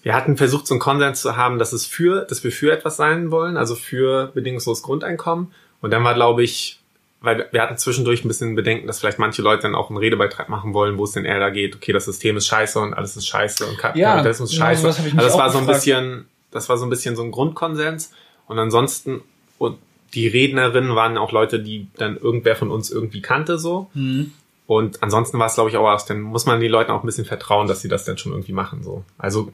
wir 0.02 0.14
hatten 0.14 0.36
versucht, 0.36 0.66
so 0.66 0.74
einen 0.74 0.80
Konsens 0.80 1.20
zu 1.20 1.36
haben, 1.36 1.58
dass 1.58 1.72
es 1.72 1.86
für, 1.86 2.24
dass 2.24 2.42
wir 2.42 2.52
für 2.52 2.72
etwas 2.72 2.96
sein 2.96 3.30
wollen, 3.30 3.56
also 3.56 3.74
für 3.74 4.30
bedingungsloses 4.34 4.82
Grundeinkommen. 4.82 5.52
Und 5.82 5.90
dann 5.90 6.04
war, 6.04 6.14
glaube 6.14 6.42
ich, 6.42 6.80
weil 7.20 7.48
wir 7.52 7.60
hatten 7.60 7.76
zwischendurch 7.76 8.24
ein 8.24 8.28
bisschen 8.28 8.54
Bedenken, 8.54 8.86
dass 8.86 9.00
vielleicht 9.00 9.18
manche 9.18 9.42
Leute 9.42 9.62
dann 9.62 9.74
auch 9.74 9.90
einen 9.90 9.98
Redebeitrag 9.98 10.48
machen 10.48 10.72
wollen, 10.72 10.96
wo 10.96 11.04
es 11.04 11.12
denn 11.12 11.26
eher 11.26 11.38
da 11.38 11.50
geht, 11.50 11.76
okay, 11.76 11.92
das 11.92 12.06
System 12.06 12.36
ist 12.38 12.46
scheiße 12.46 12.78
und 12.78 12.94
alles 12.94 13.16
ist 13.16 13.26
scheiße 13.26 13.66
und 13.66 13.76
Kapitalismus 13.76 14.56
ja, 14.56 14.70
ist 14.70 14.80
scheiße. 14.82 14.86
also 14.88 15.16
das 15.16 15.36
war 15.36 15.50
so 15.50 15.58
ein 15.58 15.66
bisschen, 15.66 16.26
das 16.50 16.68
war 16.70 16.78
so 16.78 16.86
ein 16.86 16.90
bisschen 16.90 17.16
so 17.16 17.22
ein 17.22 17.30
Grundkonsens. 17.30 18.12
Und 18.46 18.58
ansonsten, 18.58 19.20
und 19.58 19.78
die 20.14 20.28
Rednerinnen 20.28 20.96
waren 20.96 21.18
auch 21.18 21.30
Leute, 21.30 21.60
die 21.60 21.88
dann 21.96 22.16
irgendwer 22.16 22.56
von 22.56 22.70
uns 22.70 22.90
irgendwie 22.90 23.20
kannte, 23.20 23.58
so. 23.58 23.90
Mhm. 23.94 24.32
Und 24.66 25.02
ansonsten 25.02 25.38
war 25.38 25.46
es, 25.46 25.54
glaube 25.54 25.70
ich, 25.70 25.76
auch, 25.76 26.02
dann 26.06 26.20
muss 26.20 26.46
man 26.46 26.60
den 26.60 26.70
Leuten 26.70 26.90
auch 26.90 27.02
ein 27.02 27.06
bisschen 27.06 27.24
vertrauen, 27.24 27.66
dass 27.66 27.82
sie 27.82 27.88
das 27.88 28.04
dann 28.04 28.18
schon 28.18 28.32
irgendwie 28.32 28.52
machen, 28.52 28.82
so. 28.82 29.04
Also, 29.18 29.52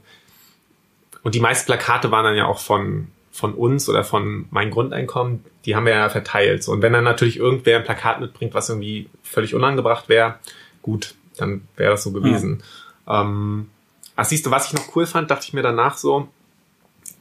und 1.27 1.35
die 1.35 1.41
meisten 1.41 1.67
Plakate 1.67 2.13
waren 2.13 2.25
dann 2.25 2.37
ja 2.37 2.47
auch 2.47 2.61
von, 2.61 3.09
von 3.33 3.53
uns 3.53 3.89
oder 3.89 4.05
von 4.05 4.47
mein 4.51 4.71
Grundeinkommen, 4.71 5.45
die 5.65 5.75
haben 5.75 5.85
wir 5.85 5.93
ja 5.93 6.09
verteilt. 6.09 6.63
So, 6.63 6.71
und 6.71 6.83
wenn 6.83 6.93
dann 6.93 7.03
natürlich 7.03 7.37
irgendwer 7.37 7.79
ein 7.79 7.83
Plakat 7.83 8.21
mitbringt, 8.21 8.55
was 8.55 8.69
irgendwie 8.69 9.11
völlig 9.25 9.53
unangebracht 9.53 10.09
wäre, 10.09 10.37
gut, 10.83 11.17
dann 11.37 11.67
wäre 11.75 11.91
das 11.91 12.05
so 12.05 12.13
gewesen. 12.13 12.63
Ja. 13.09 13.23
Ähm, 13.23 13.69
ach, 14.15 14.25
siehst 14.25 14.47
du, 14.47 14.53
was 14.53 14.69
ich 14.69 14.75
noch 14.75 14.95
cool 14.95 15.05
fand, 15.05 15.29
dachte 15.29 15.47
ich 15.49 15.53
mir 15.53 15.63
danach 15.63 15.97
so, 15.97 16.29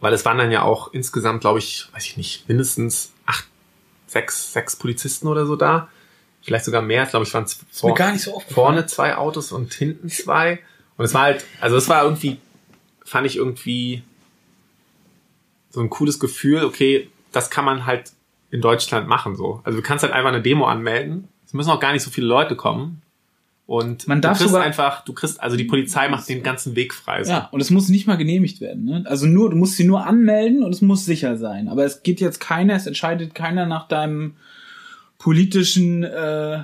weil 0.01 0.13
es 0.13 0.23
waren 0.23 0.37
dann 0.37 0.51
ja 0.51 0.61
auch 0.61 0.93
insgesamt, 0.93 1.41
glaube 1.41 1.57
ich, 1.57 1.89
weiß 1.91 2.05
ich 2.05 2.15
nicht, 2.15 2.47
mindestens 2.47 3.11
acht, 3.25 3.47
sechs, 4.05 4.53
sechs 4.53 4.75
Polizisten 4.75 5.27
oder 5.27 5.47
so 5.47 5.55
da. 5.55 5.87
Vielleicht 6.43 6.65
sogar 6.65 6.83
mehr, 6.83 7.05
ich 7.05 7.09
glaube 7.09 7.25
ich, 7.25 7.33
waren 7.33 7.47
vor, 7.71 7.95
gar 7.95 8.11
nicht 8.11 8.21
so 8.21 8.39
vorne 8.53 8.85
zwei 8.85 9.15
Autos 9.15 9.51
und 9.51 9.73
hinten 9.73 10.09
zwei. 10.09 10.59
Und 10.95 11.05
es 11.05 11.15
war 11.15 11.23
halt, 11.23 11.43
also 11.59 11.75
es 11.75 11.89
war 11.89 12.03
irgendwie, 12.03 12.39
fand 13.05 13.25
ich 13.25 13.37
irgendwie 13.37 14.03
so 15.69 15.79
ein 15.79 15.89
cooles 15.89 16.19
Gefühl, 16.19 16.65
okay, 16.65 17.09
das 17.31 17.49
kann 17.49 17.63
man 17.63 17.85
halt 17.85 18.11
in 18.51 18.61
Deutschland 18.61 19.07
machen 19.07 19.35
so. 19.35 19.61
Also 19.63 19.77
du 19.77 19.83
kannst 19.83 20.03
halt 20.03 20.13
einfach 20.13 20.29
eine 20.29 20.41
Demo 20.41 20.65
anmelden. 20.65 21.27
Es 21.45 21.53
müssen 21.53 21.69
auch 21.69 21.79
gar 21.79 21.93
nicht 21.93 22.03
so 22.03 22.09
viele 22.09 22.27
Leute 22.27 22.55
kommen. 22.55 23.01
Und 23.67 24.07
man 24.07 24.21
darf 24.21 24.37
du 24.37 24.43
kriegst 24.43 24.53
sogar 24.53 24.65
einfach, 24.65 25.03
du 25.05 25.13
kriegst, 25.13 25.41
also 25.41 25.57
die 25.57 25.63
Polizei 25.63 26.07
macht 26.07 26.29
den 26.29 26.43
ganzen 26.43 26.75
Weg 26.75 26.93
frei. 26.93 27.23
So. 27.23 27.31
Ja, 27.31 27.49
und 27.51 27.61
es 27.61 27.71
muss 27.71 27.89
nicht 27.89 28.05
mal 28.05 28.15
genehmigt 28.15 28.61
werden. 28.61 28.85
Ne? 28.85 29.03
Also 29.07 29.25
nur, 29.25 29.49
du 29.49 29.55
musst 29.55 29.75
sie 29.75 29.85
nur 29.85 30.05
anmelden 30.05 30.63
und 30.63 30.73
es 30.73 30.81
muss 30.81 31.05
sicher 31.05 31.37
sein. 31.37 31.67
Aber 31.67 31.83
es 31.83 32.03
geht 32.03 32.21
jetzt 32.21 32.39
keiner, 32.39 32.75
es 32.75 32.85
entscheidet 32.85 33.33
keiner 33.33 33.65
nach 33.65 33.87
deinem 33.87 34.35
politischen, 35.17 36.03
äh, 36.03 36.63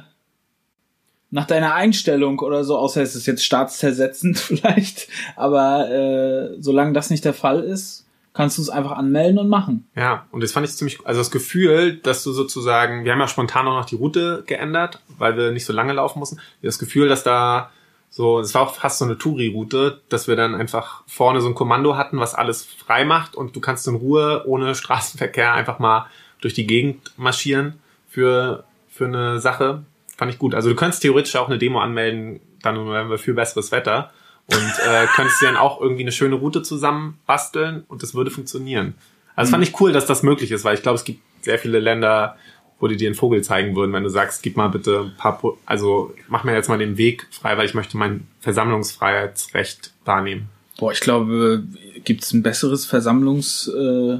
nach 1.31 1.47
deiner 1.47 1.73
Einstellung 1.73 2.39
oder 2.39 2.63
so, 2.63 2.77
außer 2.77 3.01
es 3.01 3.15
ist 3.15 3.25
jetzt 3.25 3.43
staatszersetzend 3.43 4.37
vielleicht. 4.39 5.07
Aber 5.35 5.89
äh, 5.89 6.61
solange 6.61 6.93
das 6.93 7.09
nicht 7.09 7.25
der 7.25 7.33
Fall 7.33 7.63
ist, 7.63 8.05
kannst 8.33 8.57
du 8.57 8.61
es 8.61 8.69
einfach 8.69 8.91
anmelden 8.91 9.39
und 9.39 9.49
machen. 9.49 9.87
Ja, 9.95 10.25
und 10.31 10.41
das 10.41 10.51
fand 10.51 10.65
ich 10.65 10.73
ziemlich, 10.73 11.05
also 11.05 11.19
das 11.19 11.31
Gefühl, 11.31 11.97
dass 11.97 12.23
du 12.23 12.31
sozusagen, 12.31 13.03
wir 13.03 13.11
haben 13.11 13.19
ja 13.19 13.27
spontan 13.27 13.67
auch 13.67 13.75
noch 13.75 13.85
die 13.85 13.95
Route 13.95 14.43
geändert, 14.45 15.01
weil 15.17 15.35
wir 15.35 15.51
nicht 15.51 15.65
so 15.65 15.73
lange 15.73 15.93
laufen 15.93 16.19
mussten. 16.19 16.39
Das 16.61 16.79
Gefühl, 16.79 17.09
dass 17.09 17.23
da 17.23 17.71
so, 18.09 18.39
es 18.39 18.53
war 18.53 18.63
auch 18.63 18.75
fast 18.75 18.99
so 18.99 19.05
eine 19.05 19.17
Touri-Route, 19.17 20.01
dass 20.09 20.27
wir 20.27 20.35
dann 20.35 20.53
einfach 20.53 21.03
vorne 21.07 21.39
so 21.39 21.47
ein 21.47 21.55
Kommando 21.55 21.95
hatten, 21.95 22.19
was 22.19 22.35
alles 22.35 22.65
frei 22.65 23.05
macht 23.05 23.35
und 23.35 23.55
du 23.55 23.61
kannst 23.61 23.87
in 23.87 23.95
Ruhe 23.95 24.43
ohne 24.45 24.75
Straßenverkehr 24.75 25.53
einfach 25.53 25.79
mal 25.79 26.07
durch 26.41 26.53
die 26.53 26.67
Gegend 26.67 27.13
marschieren 27.17 27.79
für, 28.09 28.65
für 28.89 29.05
eine 29.05 29.39
Sache. 29.39 29.83
Fand 30.21 30.31
ich 30.31 30.37
gut. 30.37 30.53
Also 30.53 30.69
du 30.69 30.75
könntest 30.75 31.01
theoretisch 31.01 31.35
auch 31.35 31.47
eine 31.47 31.57
Demo 31.57 31.79
anmelden, 31.79 32.41
dann 32.61 32.75
wenn 32.91 33.09
wir 33.09 33.17
viel 33.17 33.33
besseres 33.33 33.71
Wetter 33.71 34.11
und 34.45 34.71
äh, 34.87 35.07
könntest 35.15 35.41
du 35.41 35.47
dann 35.47 35.55
auch 35.57 35.81
irgendwie 35.81 36.03
eine 36.03 36.11
schöne 36.11 36.35
Route 36.35 36.61
zusammen 36.61 37.17
basteln 37.25 37.85
und 37.87 38.03
das 38.03 38.13
würde 38.13 38.29
funktionieren. 38.29 38.93
Also 39.35 39.49
mhm. 39.49 39.53
fand 39.53 39.63
ich 39.63 39.81
cool, 39.81 39.91
dass 39.93 40.05
das 40.05 40.21
möglich 40.21 40.51
ist, 40.51 40.63
weil 40.63 40.75
ich 40.75 40.83
glaube, 40.83 40.97
es 40.97 41.05
gibt 41.05 41.21
sehr 41.41 41.57
viele 41.57 41.79
Länder, 41.79 42.37
wo 42.79 42.87
die 42.87 42.97
dir 42.97 43.07
einen 43.07 43.15
Vogel 43.15 43.41
zeigen 43.41 43.75
würden, 43.75 43.93
wenn 43.93 44.03
du 44.03 44.09
sagst, 44.09 44.43
gib 44.43 44.57
mal 44.57 44.67
bitte 44.67 45.11
ein 45.11 45.17
paar, 45.17 45.41
also 45.65 46.13
mach 46.27 46.43
mir 46.43 46.53
jetzt 46.53 46.69
mal 46.69 46.77
den 46.77 46.97
Weg 46.97 47.25
frei, 47.31 47.57
weil 47.57 47.65
ich 47.65 47.73
möchte 47.73 47.97
mein 47.97 48.27
Versammlungsfreiheitsrecht 48.41 49.91
wahrnehmen. 50.05 50.49
Boah, 50.77 50.91
ich 50.91 50.99
glaube, 50.99 51.63
gibt 52.03 52.21
es 52.21 52.31
ein 52.31 52.43
besseres 52.43 52.85
Versammlungs, 52.85 53.67
äh, 53.69 54.19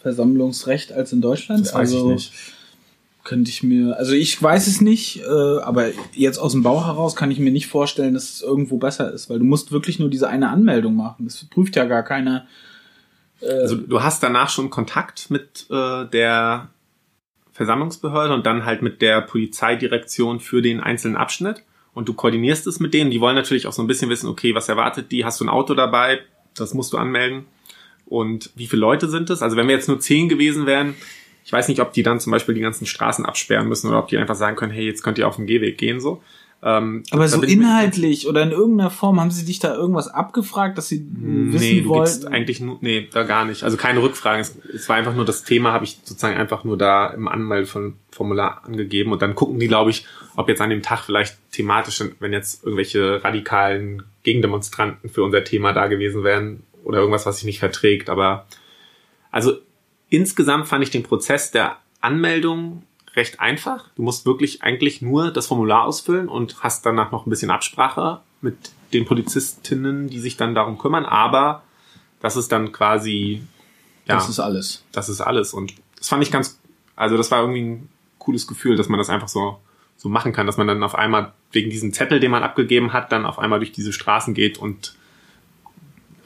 Versammlungsrecht 0.00 0.92
als 0.92 1.12
in 1.12 1.20
Deutschland? 1.20 1.66
Das 1.66 1.74
weiß 1.74 1.92
also, 1.92 2.08
ich 2.08 2.14
nicht 2.14 2.32
könnte 3.24 3.50
ich 3.50 3.62
mir, 3.62 3.96
also 3.96 4.12
ich 4.12 4.40
weiß 4.42 4.66
es 4.66 4.80
nicht, 4.80 5.20
äh, 5.20 5.58
aber 5.62 5.90
jetzt 6.12 6.38
aus 6.38 6.52
dem 6.52 6.62
Bau 6.62 6.84
heraus 6.84 7.14
kann 7.14 7.30
ich 7.30 7.38
mir 7.38 7.52
nicht 7.52 7.68
vorstellen, 7.68 8.14
dass 8.14 8.24
es 8.24 8.42
irgendwo 8.42 8.78
besser 8.78 9.12
ist, 9.12 9.30
weil 9.30 9.38
du 9.38 9.44
musst 9.44 9.70
wirklich 9.70 9.98
nur 9.98 10.08
diese 10.08 10.28
eine 10.28 10.48
Anmeldung 10.48 10.96
machen. 10.96 11.24
Das 11.26 11.44
prüft 11.44 11.76
ja 11.76 11.84
gar 11.84 12.02
keiner. 12.02 12.46
Äh 13.40 13.52
also 13.52 13.76
du 13.76 14.02
hast 14.02 14.22
danach 14.22 14.50
schon 14.50 14.70
Kontakt 14.70 15.30
mit 15.30 15.66
äh, 15.70 16.06
der 16.06 16.70
Versammlungsbehörde 17.52 18.34
und 18.34 18.46
dann 18.46 18.64
halt 18.64 18.82
mit 18.82 19.02
der 19.02 19.20
Polizeidirektion 19.20 20.40
für 20.40 20.62
den 20.62 20.80
einzelnen 20.80 21.16
Abschnitt 21.16 21.62
und 21.94 22.08
du 22.08 22.14
koordinierst 22.14 22.66
es 22.66 22.80
mit 22.80 22.94
denen. 22.94 23.10
Die 23.10 23.20
wollen 23.20 23.36
natürlich 23.36 23.66
auch 23.66 23.72
so 23.72 23.82
ein 23.82 23.88
bisschen 23.88 24.10
wissen, 24.10 24.28
okay, 24.28 24.54
was 24.54 24.68
erwartet 24.68 25.12
die? 25.12 25.24
Hast 25.24 25.40
du 25.40 25.44
ein 25.44 25.50
Auto 25.50 25.74
dabei? 25.74 26.20
Das 26.56 26.74
musst 26.74 26.92
du 26.92 26.98
anmelden. 26.98 27.44
Und 28.06 28.50
wie 28.56 28.66
viele 28.66 28.80
Leute 28.80 29.08
sind 29.08 29.30
es? 29.30 29.42
Also 29.42 29.56
wenn 29.56 29.68
wir 29.68 29.74
jetzt 29.74 29.88
nur 29.88 30.00
zehn 30.00 30.28
gewesen 30.28 30.66
wären, 30.66 30.94
ich 31.44 31.52
weiß 31.52 31.68
nicht, 31.68 31.80
ob 31.80 31.92
die 31.92 32.02
dann 32.02 32.20
zum 32.20 32.30
Beispiel 32.30 32.54
die 32.54 32.60
ganzen 32.60 32.86
Straßen 32.86 33.26
absperren 33.26 33.68
müssen 33.68 33.88
oder 33.88 33.98
ob 33.98 34.08
die 34.08 34.18
einfach 34.18 34.34
sagen 34.34 34.56
können, 34.56 34.72
hey, 34.72 34.86
jetzt 34.86 35.02
könnt 35.02 35.18
ihr 35.18 35.26
auf 35.28 35.36
den 35.36 35.46
Gehweg 35.46 35.78
gehen, 35.78 36.00
so. 36.00 36.22
Ähm, 36.64 37.02
aber 37.10 37.26
so 37.26 37.42
inhaltlich 37.42 38.28
oder 38.28 38.44
in 38.44 38.52
irgendeiner 38.52 38.90
Form 38.90 39.20
haben 39.20 39.32
sie 39.32 39.44
dich 39.44 39.58
da 39.58 39.74
irgendwas 39.74 40.06
abgefragt, 40.06 40.78
dass 40.78 40.86
sie 40.86 41.04
wissen 41.10 41.58
nee, 41.58 41.84
wollten? 41.86 42.28
eigentlich 42.28 42.60
nur, 42.60 42.78
nee, 42.80 43.08
da 43.12 43.24
gar 43.24 43.44
nicht. 43.44 43.64
Also 43.64 43.76
keine 43.76 44.00
Rückfragen. 44.00 44.40
Es, 44.40 44.56
es 44.72 44.88
war 44.88 44.94
einfach 44.94 45.14
nur 45.14 45.24
das 45.24 45.42
Thema, 45.42 45.72
habe 45.72 45.84
ich 45.84 45.98
sozusagen 46.04 46.36
einfach 46.36 46.62
nur 46.62 46.78
da 46.78 47.08
im 47.08 47.26
Anmeldeformular 47.26 48.62
angegeben 48.64 49.10
und 49.10 49.22
dann 49.22 49.34
gucken 49.34 49.58
die, 49.58 49.66
glaube 49.66 49.90
ich, 49.90 50.06
ob 50.36 50.48
jetzt 50.48 50.60
an 50.60 50.70
dem 50.70 50.82
Tag 50.82 51.00
vielleicht 51.00 51.36
thematisch, 51.50 52.00
wenn 52.20 52.32
jetzt 52.32 52.62
irgendwelche 52.62 53.24
radikalen 53.24 54.04
Gegendemonstranten 54.22 55.10
für 55.10 55.24
unser 55.24 55.42
Thema 55.42 55.72
da 55.72 55.88
gewesen 55.88 56.22
wären 56.22 56.62
oder 56.84 56.98
irgendwas, 56.98 57.26
was 57.26 57.38
sich 57.38 57.44
nicht 57.44 57.58
verträgt. 57.58 58.08
Aber 58.08 58.46
also 59.32 59.56
Insgesamt 60.12 60.68
fand 60.68 60.84
ich 60.84 60.90
den 60.90 61.04
Prozess 61.04 61.52
der 61.52 61.78
Anmeldung 62.02 62.82
recht 63.14 63.40
einfach. 63.40 63.88
Du 63.96 64.02
musst 64.02 64.26
wirklich 64.26 64.62
eigentlich 64.62 65.00
nur 65.00 65.30
das 65.30 65.46
Formular 65.46 65.84
ausfüllen 65.84 66.28
und 66.28 66.62
hast 66.62 66.84
danach 66.84 67.12
noch 67.12 67.24
ein 67.24 67.30
bisschen 67.30 67.50
Absprache 67.50 68.20
mit 68.42 68.56
den 68.92 69.06
Polizistinnen, 69.06 70.10
die 70.10 70.18
sich 70.18 70.36
dann 70.36 70.54
darum 70.54 70.76
kümmern. 70.76 71.06
Aber 71.06 71.62
das 72.20 72.36
ist 72.36 72.52
dann 72.52 72.72
quasi, 72.72 73.42
ja. 74.06 74.16
Das 74.16 74.28
ist 74.28 74.38
alles. 74.38 74.84
Das 74.92 75.08
ist 75.08 75.22
alles. 75.22 75.54
Und 75.54 75.72
das 75.96 76.08
fand 76.08 76.22
ich 76.22 76.30
ganz, 76.30 76.60
also 76.94 77.16
das 77.16 77.30
war 77.30 77.40
irgendwie 77.40 77.62
ein 77.62 77.88
cooles 78.18 78.46
Gefühl, 78.46 78.76
dass 78.76 78.90
man 78.90 78.98
das 78.98 79.08
einfach 79.08 79.28
so, 79.28 79.60
so 79.96 80.10
machen 80.10 80.34
kann, 80.34 80.46
dass 80.46 80.58
man 80.58 80.66
dann 80.66 80.82
auf 80.82 80.94
einmal 80.94 81.32
wegen 81.52 81.70
diesem 81.70 81.94
Zettel, 81.94 82.20
den 82.20 82.30
man 82.30 82.42
abgegeben 82.42 82.92
hat, 82.92 83.12
dann 83.12 83.24
auf 83.24 83.38
einmal 83.38 83.60
durch 83.60 83.72
diese 83.72 83.94
Straßen 83.94 84.34
geht 84.34 84.58
und, 84.58 84.94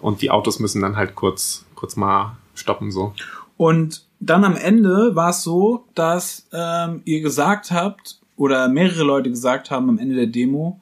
und 0.01 0.23
die 0.23 0.33
Autos 0.33 0.59
müssen 0.59 0.83
dann 0.83 0.97
halt 0.97 1.15
kurz, 1.15 1.65
kurz 1.77 1.95
mal 1.95 2.37
stoppen, 2.57 2.91
so. 2.91 3.15
Und 3.57 4.07
dann 4.21 4.45
am 4.45 4.57
Ende 4.57 5.15
war 5.15 5.31
es 5.31 5.43
so, 5.43 5.85
dass 5.95 6.49
ähm, 6.53 7.03
ihr 7.05 7.21
gesagt 7.21 7.71
habt, 7.71 8.19
oder 8.37 8.69
mehrere 8.69 9.03
Leute 9.03 9.31
gesagt 9.31 9.71
haben 9.71 9.89
am 9.89 9.99
Ende 9.99 10.15
der 10.15 10.27
Demo, 10.27 10.81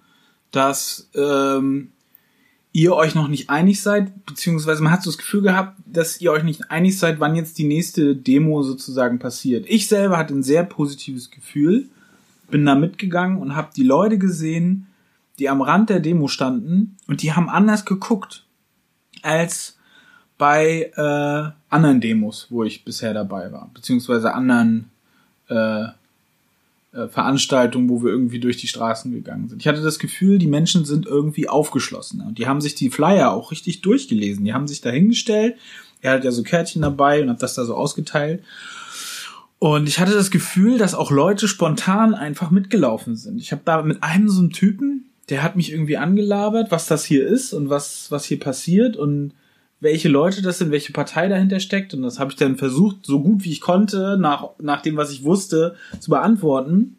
dass 0.50 1.08
ähm, 1.14 1.92
ihr 2.72 2.94
euch 2.94 3.14
noch 3.14 3.28
nicht 3.28 3.50
einig 3.50 3.80
seid, 3.80 4.26
beziehungsweise 4.26 4.82
man 4.82 4.92
hat 4.92 5.02
so 5.02 5.10
das 5.10 5.18
Gefühl 5.18 5.42
gehabt, 5.42 5.78
dass 5.86 6.20
ihr 6.20 6.32
euch 6.32 6.42
nicht 6.42 6.70
einig 6.70 6.98
seid, 6.98 7.20
wann 7.20 7.36
jetzt 7.36 7.58
die 7.58 7.64
nächste 7.64 8.16
Demo 8.16 8.62
sozusagen 8.62 9.20
passiert. 9.20 9.66
Ich 9.68 9.86
selber 9.86 10.18
hatte 10.18 10.34
ein 10.34 10.42
sehr 10.42 10.64
positives 10.64 11.30
Gefühl, 11.30 11.88
bin 12.50 12.66
da 12.66 12.74
mitgegangen 12.74 13.38
und 13.38 13.54
habe 13.54 13.70
die 13.76 13.84
Leute 13.84 14.18
gesehen, 14.18 14.88
die 15.38 15.48
am 15.48 15.62
Rand 15.62 15.90
der 15.90 16.00
Demo 16.00 16.28
standen 16.28 16.96
und 17.06 17.22
die 17.22 17.32
haben 17.32 17.48
anders 17.48 17.84
geguckt 17.84 18.44
als 19.22 19.73
bei 20.44 20.90
äh, 20.94 21.74
anderen 21.74 22.02
Demos, 22.02 22.48
wo 22.50 22.64
ich 22.64 22.84
bisher 22.84 23.14
dabei 23.14 23.50
war, 23.50 23.70
beziehungsweise 23.72 24.34
anderen 24.34 24.90
äh, 25.48 25.84
äh, 25.84 27.08
Veranstaltungen, 27.08 27.88
wo 27.88 28.02
wir 28.02 28.10
irgendwie 28.10 28.40
durch 28.40 28.58
die 28.58 28.68
Straßen 28.68 29.10
gegangen 29.10 29.48
sind. 29.48 29.62
Ich 29.62 29.68
hatte 29.68 29.80
das 29.80 29.98
Gefühl, 29.98 30.36
die 30.36 30.46
Menschen 30.46 30.84
sind 30.84 31.06
irgendwie 31.06 31.48
aufgeschlossener 31.48 32.26
und 32.26 32.36
die 32.36 32.46
haben 32.46 32.60
sich 32.60 32.74
die 32.74 32.90
Flyer 32.90 33.32
auch 33.32 33.52
richtig 33.52 33.80
durchgelesen. 33.80 34.44
Die 34.44 34.52
haben 34.52 34.68
sich 34.68 34.82
da 34.82 34.90
hingestellt. 34.90 35.56
Er 36.02 36.12
hat 36.12 36.24
ja 36.24 36.30
so 36.30 36.42
Kärtchen 36.42 36.82
dabei 36.82 37.22
und 37.22 37.30
hat 37.30 37.42
das 37.42 37.54
da 37.54 37.64
so 37.64 37.74
ausgeteilt. 37.74 38.44
Und 39.58 39.88
ich 39.88 39.98
hatte 39.98 40.12
das 40.12 40.30
Gefühl, 40.30 40.76
dass 40.76 40.94
auch 40.94 41.10
Leute 41.10 41.48
spontan 41.48 42.14
einfach 42.14 42.50
mitgelaufen 42.50 43.16
sind. 43.16 43.40
Ich 43.40 43.50
habe 43.50 43.62
da 43.64 43.80
mit 43.80 44.02
einem 44.02 44.28
so 44.28 44.40
einen 44.42 44.50
Typen, 44.50 45.06
der 45.30 45.42
hat 45.42 45.56
mich 45.56 45.72
irgendwie 45.72 45.96
angelabert, 45.96 46.70
was 46.70 46.86
das 46.86 47.02
hier 47.02 47.26
ist 47.26 47.54
und 47.54 47.70
was 47.70 48.10
was 48.10 48.26
hier 48.26 48.38
passiert 48.38 48.98
und 48.98 49.32
welche 49.84 50.08
Leute 50.08 50.42
das 50.42 50.58
sind, 50.58 50.72
welche 50.72 50.92
Partei 50.92 51.28
dahinter 51.28 51.60
steckt. 51.60 51.94
Und 51.94 52.02
das 52.02 52.18
habe 52.18 52.30
ich 52.32 52.36
dann 52.36 52.56
versucht, 52.56 53.04
so 53.04 53.20
gut 53.20 53.44
wie 53.44 53.52
ich 53.52 53.60
konnte, 53.60 54.16
nach, 54.18 54.48
nach 54.60 54.82
dem, 54.82 54.96
was 54.96 55.12
ich 55.12 55.22
wusste, 55.22 55.76
zu 56.00 56.10
beantworten. 56.10 56.96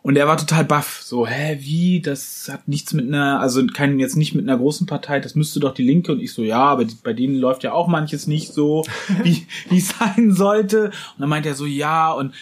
Und 0.00 0.16
er 0.16 0.26
war 0.26 0.36
total 0.36 0.64
baff. 0.64 1.02
So, 1.02 1.26
hä, 1.26 1.58
wie? 1.60 2.00
Das 2.00 2.48
hat 2.50 2.68
nichts 2.68 2.92
mit 2.92 3.06
einer, 3.06 3.40
also 3.40 3.66
kein, 3.66 3.98
jetzt 3.98 4.16
nicht 4.16 4.34
mit 4.34 4.48
einer 4.48 4.58
großen 4.58 4.86
Partei, 4.86 5.20
das 5.20 5.34
müsste 5.34 5.60
doch 5.60 5.74
die 5.74 5.84
Linke. 5.84 6.12
Und 6.12 6.20
ich 6.20 6.32
so, 6.32 6.42
ja, 6.42 6.60
aber 6.60 6.84
die, 6.84 6.96
bei 7.02 7.12
denen 7.12 7.36
läuft 7.36 7.64
ja 7.64 7.72
auch 7.72 7.88
manches 7.88 8.26
nicht 8.26 8.52
so, 8.52 8.84
wie 9.24 9.46
wie 9.68 9.78
es 9.78 9.90
sein 9.90 10.32
sollte. 10.32 10.86
Und 10.86 11.18
dann 11.18 11.28
meint 11.28 11.46
er 11.46 11.54
so, 11.54 11.66
ja, 11.66 12.12
und 12.12 12.32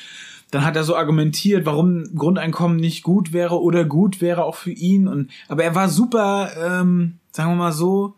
dann 0.50 0.64
hat 0.64 0.76
er 0.76 0.84
so 0.84 0.96
argumentiert, 0.96 1.64
warum 1.64 2.04
Grundeinkommen 2.14 2.76
nicht 2.76 3.02
gut 3.02 3.32
wäre 3.32 3.60
oder 3.60 3.84
gut 3.84 4.20
wäre 4.20 4.44
auch 4.44 4.56
für 4.56 4.72
ihn. 4.72 5.08
Und 5.08 5.30
aber 5.48 5.64
er 5.64 5.74
war 5.74 5.88
super, 5.88 6.50
ähm, 6.58 7.18
sagen 7.32 7.52
wir 7.52 7.56
mal 7.56 7.72
so, 7.72 8.14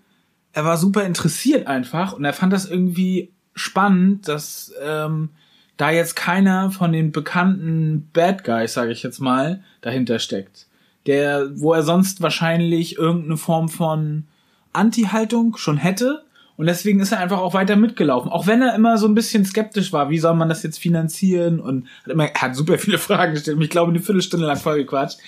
er 0.53 0.65
war 0.65 0.77
super 0.77 1.05
interessiert 1.05 1.67
einfach 1.67 2.13
und 2.13 2.25
er 2.25 2.33
fand 2.33 2.53
das 2.53 2.69
irgendwie 2.69 3.31
spannend, 3.55 4.29
dass 4.29 4.73
ähm, 4.83 5.31
da 5.77 5.91
jetzt 5.91 6.15
keiner 6.17 6.71
von 6.71 6.93
den 6.93 7.13
bekannten 7.13 8.09
Bad 8.13 8.45
Guys, 8.45 8.75
sage 8.75 8.93
ich 8.93 9.03
jetzt 9.03 9.21
mal, 9.21 9.63
dahinter 9.81 10.19
steckt. 10.19 10.67
Der, 11.07 11.49
wo 11.55 11.73
er 11.73 11.83
sonst 11.83 12.23
wahrscheinlich 12.23 12.97
irgendeine 12.97 13.37
Form 13.37 13.69
von 13.69 14.25
Anti-Haltung 14.73 15.57
schon 15.57 15.77
hätte 15.77 16.23
Und 16.57 16.67
deswegen 16.67 17.01
ist 17.01 17.13
er 17.13 17.19
einfach 17.19 17.39
auch 17.39 17.55
weiter 17.55 17.77
mitgelaufen. 17.77 18.31
Auch 18.31 18.47
wenn 18.47 18.63
er 18.63 18.75
immer 18.75 18.99
so 18.99 19.09
ein 19.09 19.15
bisschen 19.15 19.45
skeptisch 19.45 19.93
war, 19.93 20.11
wie 20.11 20.19
soll 20.19 20.35
man 20.35 20.49
das 20.49 20.63
jetzt 20.63 20.79
finanzieren? 20.79 21.59
Und 21.61 21.89
hat 22.05 22.13
immer, 22.13 22.27
er 22.27 22.41
hat 22.41 22.55
super 22.55 22.79
viele 22.79 22.99
Fragen 23.07 23.35
gestellt. 23.35 23.59
Ich 23.61 23.71
glaube, 23.71 23.91
eine 23.91 24.01
Viertelstunde 24.01 24.47
lang 24.47 24.59
voll 24.59 24.77
gequatscht. 24.77 25.19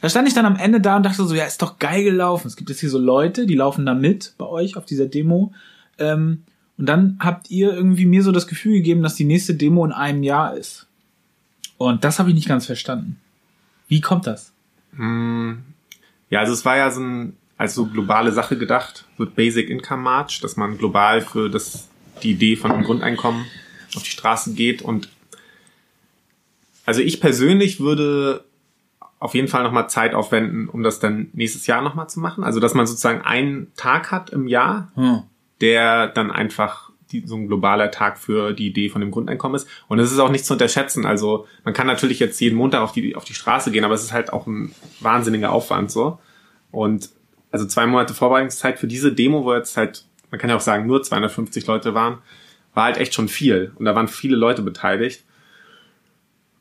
Da 0.00 0.08
stand 0.08 0.28
ich 0.28 0.34
dann 0.34 0.46
am 0.46 0.56
Ende 0.56 0.80
da 0.80 0.96
und 0.96 1.02
dachte 1.04 1.24
so, 1.24 1.34
ja, 1.34 1.44
ist 1.44 1.62
doch 1.62 1.78
geil 1.78 2.04
gelaufen. 2.04 2.46
Es 2.46 2.56
gibt 2.56 2.70
jetzt 2.70 2.80
hier 2.80 2.90
so 2.90 2.98
Leute, 2.98 3.46
die 3.46 3.56
laufen 3.56 3.84
da 3.84 3.94
mit 3.94 4.34
bei 4.38 4.46
euch 4.46 4.76
auf 4.76 4.84
dieser 4.84 5.06
Demo. 5.06 5.52
Ähm, 5.98 6.44
und 6.76 6.86
dann 6.86 7.18
habt 7.20 7.50
ihr 7.50 7.72
irgendwie 7.72 8.06
mir 8.06 8.22
so 8.22 8.30
das 8.30 8.46
Gefühl 8.46 8.74
gegeben, 8.74 9.02
dass 9.02 9.16
die 9.16 9.24
nächste 9.24 9.54
Demo 9.54 9.84
in 9.84 9.92
einem 9.92 10.22
Jahr 10.22 10.56
ist. 10.56 10.86
Und 11.76 12.04
das 12.04 12.18
habe 12.18 12.28
ich 12.28 12.34
nicht 12.34 12.48
ganz 12.48 12.66
verstanden. 12.66 13.20
Wie 13.88 14.00
kommt 14.00 14.26
das? 14.26 14.52
Ja, 16.30 16.40
also 16.40 16.52
es 16.52 16.64
war 16.64 16.76
ja 16.76 16.90
so 16.90 17.00
ein, 17.00 17.36
als 17.56 17.74
so 17.74 17.86
globale 17.86 18.32
Sache 18.32 18.56
gedacht, 18.56 19.04
wird 19.16 19.34
Basic 19.34 19.70
Income 19.70 20.02
March, 20.02 20.40
dass 20.40 20.56
man 20.56 20.78
global 20.78 21.20
für 21.20 21.48
das, 21.48 21.88
die 22.22 22.32
Idee 22.32 22.56
von 22.56 22.70
einem 22.70 22.84
Grundeinkommen 22.84 23.46
auf 23.96 24.02
die 24.02 24.10
Straße 24.10 24.54
geht 24.54 24.82
und 24.82 25.08
also 26.84 27.00
ich 27.02 27.20
persönlich 27.20 27.80
würde 27.80 28.44
auf 29.18 29.34
jeden 29.34 29.48
Fall 29.48 29.62
nochmal 29.64 29.88
Zeit 29.90 30.14
aufwenden, 30.14 30.68
um 30.68 30.82
das 30.82 31.00
dann 31.00 31.30
nächstes 31.32 31.66
Jahr 31.66 31.82
nochmal 31.82 32.08
zu 32.08 32.20
machen. 32.20 32.44
Also 32.44 32.60
dass 32.60 32.74
man 32.74 32.86
sozusagen 32.86 33.22
einen 33.22 33.72
Tag 33.76 34.10
hat 34.12 34.30
im 34.30 34.46
Jahr, 34.46 34.92
Hm. 34.94 35.22
der 35.60 36.08
dann 36.08 36.30
einfach 36.30 36.90
die, 37.10 37.26
so 37.26 37.36
ein 37.36 37.48
globaler 37.48 37.90
Tag 37.90 38.18
für 38.18 38.52
die 38.52 38.66
Idee 38.66 38.90
von 38.90 39.00
dem 39.00 39.10
Grundeinkommen 39.10 39.56
ist. 39.56 39.66
Und 39.88 39.98
es 39.98 40.12
ist 40.12 40.18
auch 40.18 40.30
nicht 40.30 40.44
zu 40.44 40.52
unterschätzen. 40.52 41.06
Also 41.06 41.46
man 41.64 41.74
kann 41.74 41.86
natürlich 41.86 42.18
jetzt 42.18 42.38
jeden 42.40 42.56
Montag 42.56 42.82
auf 42.82 42.92
die, 42.92 43.16
auf 43.16 43.24
die 43.24 43.34
Straße 43.34 43.70
gehen, 43.70 43.84
aber 43.84 43.94
es 43.94 44.04
ist 44.04 44.12
halt 44.12 44.32
auch 44.32 44.46
ein 44.46 44.74
wahnsinniger 45.00 45.50
Aufwand 45.50 45.90
so. 45.90 46.18
Und 46.70 47.10
also 47.50 47.66
zwei 47.66 47.86
Monate 47.86 48.14
Vorbereitungszeit 48.14 48.78
für 48.78 48.86
diese 48.86 49.12
Demo, 49.12 49.44
wo 49.44 49.54
jetzt 49.54 49.76
halt, 49.76 50.04
man 50.30 50.38
kann 50.38 50.50
ja 50.50 50.56
auch 50.56 50.60
sagen, 50.60 50.86
nur 50.86 51.02
250 51.02 51.66
Leute 51.66 51.94
waren, 51.94 52.18
war 52.74 52.84
halt 52.84 52.98
echt 52.98 53.14
schon 53.14 53.28
viel. 53.28 53.72
Und 53.76 53.86
da 53.86 53.94
waren 53.94 54.08
viele 54.08 54.36
Leute 54.36 54.60
beteiligt. 54.62 55.24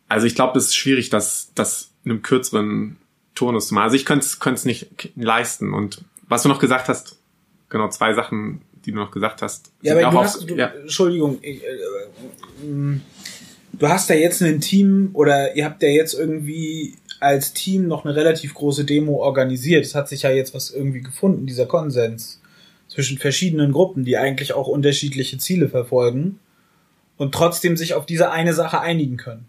Also 0.08 0.26
ich 0.26 0.36
glaube, 0.36 0.58
es 0.58 0.68
ist 0.68 0.76
schwierig, 0.78 1.10
das, 1.10 1.52
das 1.54 1.87
einem 2.10 2.22
kürzeren 2.22 2.98
Turnus 3.36 3.68
zu 3.68 3.76
machen. 3.76 3.86
Also 3.86 3.96
ich 3.96 4.06
könnte 4.06 4.26
es 4.26 4.66
nicht 4.66 4.88
leisten. 5.16 5.74
Und 5.74 6.04
was 6.28 6.44
du 6.44 6.50
noch 6.50 6.60
gesagt 6.60 6.90
hast, 6.90 7.18
genau 7.70 7.90
zwei 7.90 8.14
Sachen, 8.14 8.62
die 8.86 8.92
du 8.92 8.98
noch 8.98 9.12
gesagt 9.12 9.42
hast. 9.42 9.72
Ja, 9.82 9.94
aber 9.94 10.12
du 10.12 10.20
hast, 10.20 10.50
du, 10.50 10.56
ja. 10.56 10.68
Entschuldigung, 10.68 11.40
ich, 11.42 11.64
äh, 11.64 11.68
ähm, 12.64 13.02
du 13.74 13.88
hast 13.88 14.10
ja 14.10 14.16
jetzt 14.16 14.42
ein 14.42 14.62
Team 14.62 15.10
oder 15.14 15.56
ihr 15.56 15.66
habt 15.66 15.84
ja 15.84 15.90
jetzt 15.90 16.14
irgendwie 16.14 16.96
als 17.20 17.54
Team 17.54 17.88
noch 17.88 18.06
eine 18.06 18.16
relativ 18.16 18.54
große 18.54 18.86
Demo 18.86 19.18
organisiert. 19.18 19.86
Es 19.86 19.96
hat 19.96 20.08
sich 20.08 20.24
ja 20.24 20.32
jetzt 20.32 20.54
was 20.54 20.72
irgendwie 20.72 21.02
gefunden, 21.02 21.46
dieser 21.46 21.66
Konsens 21.66 22.42
zwischen 22.88 23.18
verschiedenen 23.18 23.72
Gruppen, 23.72 24.06
die 24.06 24.18
eigentlich 24.18 24.54
auch 24.54 24.68
unterschiedliche 24.68 25.38
Ziele 25.38 25.70
verfolgen 25.70 26.40
und 27.18 27.34
trotzdem 27.34 27.76
sich 27.76 27.94
auf 27.94 28.06
diese 28.06 28.32
eine 28.32 28.54
Sache 28.54 28.80
einigen 28.80 29.18
können. 29.18 29.46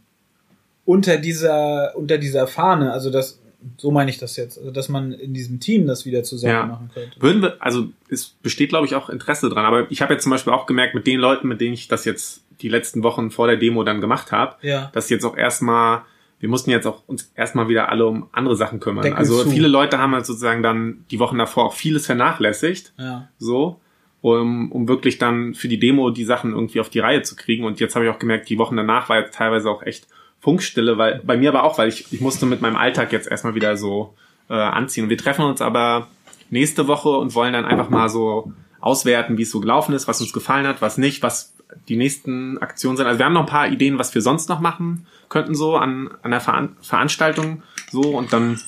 Unter 0.89 1.19
dieser, 1.19 1.95
unter 1.97 2.17
dieser 2.17 2.47
Fahne, 2.47 2.93
also 2.95 3.11
das, 3.11 3.39
so 3.77 3.91
meine 3.91 4.09
ich 4.11 4.17
das 4.17 4.37
jetzt, 4.37 4.57
also 4.57 4.71
dass 4.71 4.89
man 4.89 5.13
in 5.13 5.35
diesem 5.35 5.61
Team 5.61 5.87
das 5.87 6.07
wieder 6.07 6.23
zusammen 6.23 6.55
Ja. 6.55 6.65
machen 6.67 6.91
könnte. 6.95 7.21
Würden 7.21 7.43
wir, 7.43 7.57
also 7.61 7.89
es 8.09 8.29
besteht, 8.43 8.71
glaube 8.71 8.87
ich, 8.87 8.95
auch 8.95 9.11
Interesse 9.11 9.51
dran. 9.51 9.67
Aber 9.67 9.91
ich 9.91 10.01
habe 10.01 10.15
jetzt 10.15 10.23
zum 10.23 10.31
Beispiel 10.31 10.53
auch 10.55 10.65
gemerkt, 10.65 10.95
mit 10.95 11.07
den 11.07 11.21
Leuten, 11.21 11.47
mit 11.47 11.61
denen 11.61 11.75
ich 11.75 11.89
das 11.89 12.07
jetzt 12.07 12.43
die 12.63 12.71
letzten 12.71 13.03
Wochen 13.03 13.31
vor 13.31 13.47
der 13.49 13.59
Demo 13.59 13.85
dann 13.85 14.01
gemacht 14.01 14.33
habe, 14.33 14.57
Ja. 14.67 14.91
dass 14.95 15.11
jetzt 15.11 15.25
auch 15.27 15.37
erstmal, 15.37 16.03
wir 16.41 16.49
mussten 16.49 16.71
jetzt 16.71 16.87
auch 16.87 17.03
uns 17.07 17.31
erstmal 17.35 17.69
wieder 17.69 17.91
alle 17.91 18.07
um 18.07 18.29
andere 18.33 18.57
Sachen 18.57 18.81
kümmern. 18.81 19.03
Deckel 19.03 19.19
also 19.19 19.43
zu. 19.43 19.51
viele 19.51 19.69
Leute 19.69 19.99
haben 19.99 20.15
halt 20.15 20.25
sozusagen 20.25 20.63
dann 20.63 21.05
die 21.11 21.19
Wochen 21.19 21.37
davor 21.37 21.67
auch 21.67 21.75
vieles 21.75 22.07
vernachlässigt, 22.07 22.95
Ja. 22.97 23.29
so, 23.39 23.79
um, 24.23 24.73
um 24.73 24.89
wirklich 24.89 25.19
dann 25.19 25.53
für 25.53 25.69
die 25.69 25.79
Demo 25.79 26.09
die 26.09 26.25
Sachen 26.25 26.53
irgendwie 26.53 26.81
auf 26.81 26.89
die 26.89 27.01
Reihe 27.01 27.21
zu 27.21 27.37
kriegen. 27.37 27.65
Und 27.65 27.79
jetzt 27.79 27.95
habe 27.95 28.07
ich 28.07 28.11
auch 28.11 28.19
gemerkt, 28.19 28.49
die 28.49 28.57
Wochen 28.57 28.77
danach 28.77 29.11
war 29.11 29.19
jetzt 29.21 29.35
teilweise 29.35 29.69
auch 29.69 29.83
echt 29.83 30.07
Funkstille, 30.41 30.99
weil 30.99 31.21
bei 31.25 31.37
mir 31.37 31.51
aber 31.51 31.65
auch, 31.65 31.79
weil 31.79 31.89
ich, 31.89 32.13
ich 32.13 32.21
musste 32.21 32.47
mit 32.47 32.61
meinem 32.61 32.77
Alltag 32.77 33.13
jetzt 33.13 33.29
erstmal 33.29 33.55
wieder 33.55 33.77
so 33.77 34.15
äh, 34.49 34.55
anziehen. 34.55 35.09
Wir 35.09 35.19
treffen 35.19 35.45
uns 35.45 35.61
aber 35.61 36.09
nächste 36.51 36.87
Woche 36.87 37.11
und 37.11 37.35
wollen 37.35 37.53
dann 37.53 37.65
einfach 37.65 37.91
mal 37.91 38.09
so 38.09 38.53
auswerten, 38.81 39.37
wie 39.37 39.43
es 39.43 39.51
so 39.51 39.61
gelaufen 39.61 39.95
ist, 39.95 40.07
was 40.07 40.21
uns 40.21 40.33
gefallen 40.33 40.67
hat, 40.67 40.81
was 40.81 40.99
nicht, 40.99 41.23
was 41.23 41.55
die 41.89 41.97
nächsten 41.97 42.59
Aktionen 42.59 42.97
sind. 42.97 43.07
Also 43.07 43.19
wir 43.19 43.27
haben 43.27 43.33
noch 43.33 43.43
ein 43.43 43.47
paar 43.47 43.69
Ideen, 43.69 43.99
was 43.99 44.15
wir 44.15 44.23
sonst 44.23 44.49
noch 44.49 44.61
machen 44.61 45.07
könnten 45.29 45.55
so 45.55 45.77
an, 45.77 46.11
an 46.23 46.31
der 46.31 46.41
Veran 46.41 46.77
Veranstaltung 46.81 47.63
so 47.91 48.17
und 48.17 48.33
dann 48.33 48.59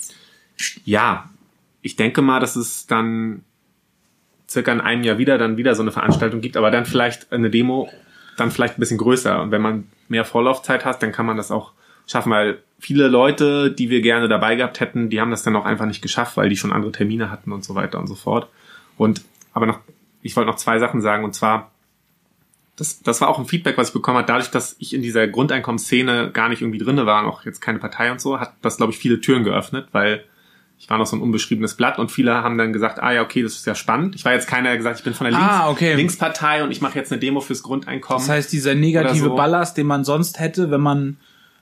ja, 0.84 1.30
ich 1.82 1.96
denke 1.96 2.20
mal, 2.20 2.40
dass 2.40 2.56
es 2.56 2.86
dann 2.86 3.42
circa 4.48 4.72
in 4.72 4.80
einem 4.80 5.02
Jahr 5.02 5.18
wieder 5.18 5.38
dann 5.38 5.56
wieder 5.56 5.74
so 5.74 5.82
eine 5.82 5.92
Veranstaltung 5.92 6.40
gibt, 6.40 6.56
aber 6.56 6.70
dann 6.70 6.84
vielleicht 6.84 7.32
eine 7.32 7.50
Demo 7.50 7.88
dann 8.36 8.50
vielleicht 8.50 8.76
ein 8.76 8.80
bisschen 8.80 8.98
größer. 8.98 9.40
Und 9.40 9.50
wenn 9.50 9.62
man 9.62 9.84
mehr 10.10 10.24
Vorlaufzeit 10.24 10.84
hat, 10.84 11.02
dann 11.02 11.12
kann 11.12 11.26
man 11.26 11.36
das 11.36 11.50
auch 11.50 11.72
schaffen, 12.06 12.32
weil 12.32 12.62
viele 12.78 13.08
Leute, 13.08 13.70
die 13.70 13.90
wir 13.90 14.00
gerne 14.00 14.28
dabei 14.28 14.56
gehabt 14.56 14.80
hätten, 14.80 15.10
die 15.10 15.20
haben 15.20 15.30
das 15.30 15.42
dann 15.42 15.56
auch 15.56 15.64
einfach 15.64 15.86
nicht 15.86 16.02
geschafft, 16.02 16.36
weil 16.36 16.48
die 16.48 16.56
schon 16.56 16.72
andere 16.72 16.92
Termine 16.92 17.30
hatten 17.30 17.52
und 17.52 17.64
so 17.64 17.74
weiter 17.74 17.98
und 17.98 18.08
so 18.08 18.14
fort. 18.14 18.48
Und 18.96 19.22
aber 19.52 19.66
noch, 19.66 19.80
ich 20.22 20.36
wollte 20.36 20.50
noch 20.50 20.56
zwei 20.56 20.78
Sachen 20.78 21.00
sagen 21.00 21.24
und 21.24 21.34
zwar, 21.34 21.70
das, 22.76 23.02
das 23.02 23.20
war 23.20 23.28
auch 23.28 23.38
ein 23.38 23.46
Feedback, 23.46 23.76
was 23.76 23.88
ich 23.88 23.94
bekommen 23.94 24.18
habe, 24.18 24.26
dadurch, 24.26 24.50
dass 24.50 24.74
ich 24.78 24.94
in 24.94 25.02
dieser 25.02 25.28
Grundeinkommensszene 25.28 26.30
gar 26.32 26.48
nicht 26.48 26.62
irgendwie 26.62 26.78
drinne 26.78 27.06
war, 27.06 27.26
auch 27.26 27.44
jetzt 27.44 27.60
keine 27.60 27.78
Partei 27.78 28.10
und 28.10 28.20
so, 28.20 28.40
hat 28.40 28.54
das, 28.62 28.78
glaube 28.78 28.92
ich, 28.92 28.98
viele 28.98 29.20
Türen 29.20 29.44
geöffnet, 29.44 29.88
weil 29.92 30.24
ich 30.80 30.88
war 30.88 30.96
noch 30.96 31.06
so 31.06 31.14
ein 31.14 31.20
unbeschriebenes 31.20 31.74
Blatt 31.74 31.98
und 31.98 32.10
viele 32.10 32.42
haben 32.42 32.56
dann 32.56 32.72
gesagt, 32.72 33.02
ah 33.02 33.12
ja, 33.12 33.20
okay, 33.22 33.42
das 33.42 33.52
ist 33.52 33.66
ja 33.66 33.74
spannend. 33.74 34.14
Ich 34.14 34.24
war 34.24 34.32
jetzt 34.32 34.48
keiner, 34.48 34.70
der 34.70 34.78
gesagt, 34.78 34.98
ich 34.98 35.04
bin 35.04 35.12
von 35.12 35.26
der 35.26 35.32
Links 35.32 35.46
Ah, 35.46 35.68
okay. 35.68 35.94
Linkspartei 35.94 36.64
und 36.64 36.70
ich 36.70 36.80
mache 36.80 36.98
jetzt 36.98 37.12
eine 37.12 37.20
Demo 37.20 37.40
fürs 37.40 37.62
Grundeinkommen. 37.62 38.18
Das 38.20 38.30
heißt, 38.30 38.50
dieser 38.50 38.74
negative 38.74 39.26
so. 39.26 39.34
Ballast, 39.36 39.76
den 39.76 39.86
man 39.86 40.04
sonst 40.04 40.40
hätte, 40.40 40.70
wenn 40.70 40.80
man 40.80 41.18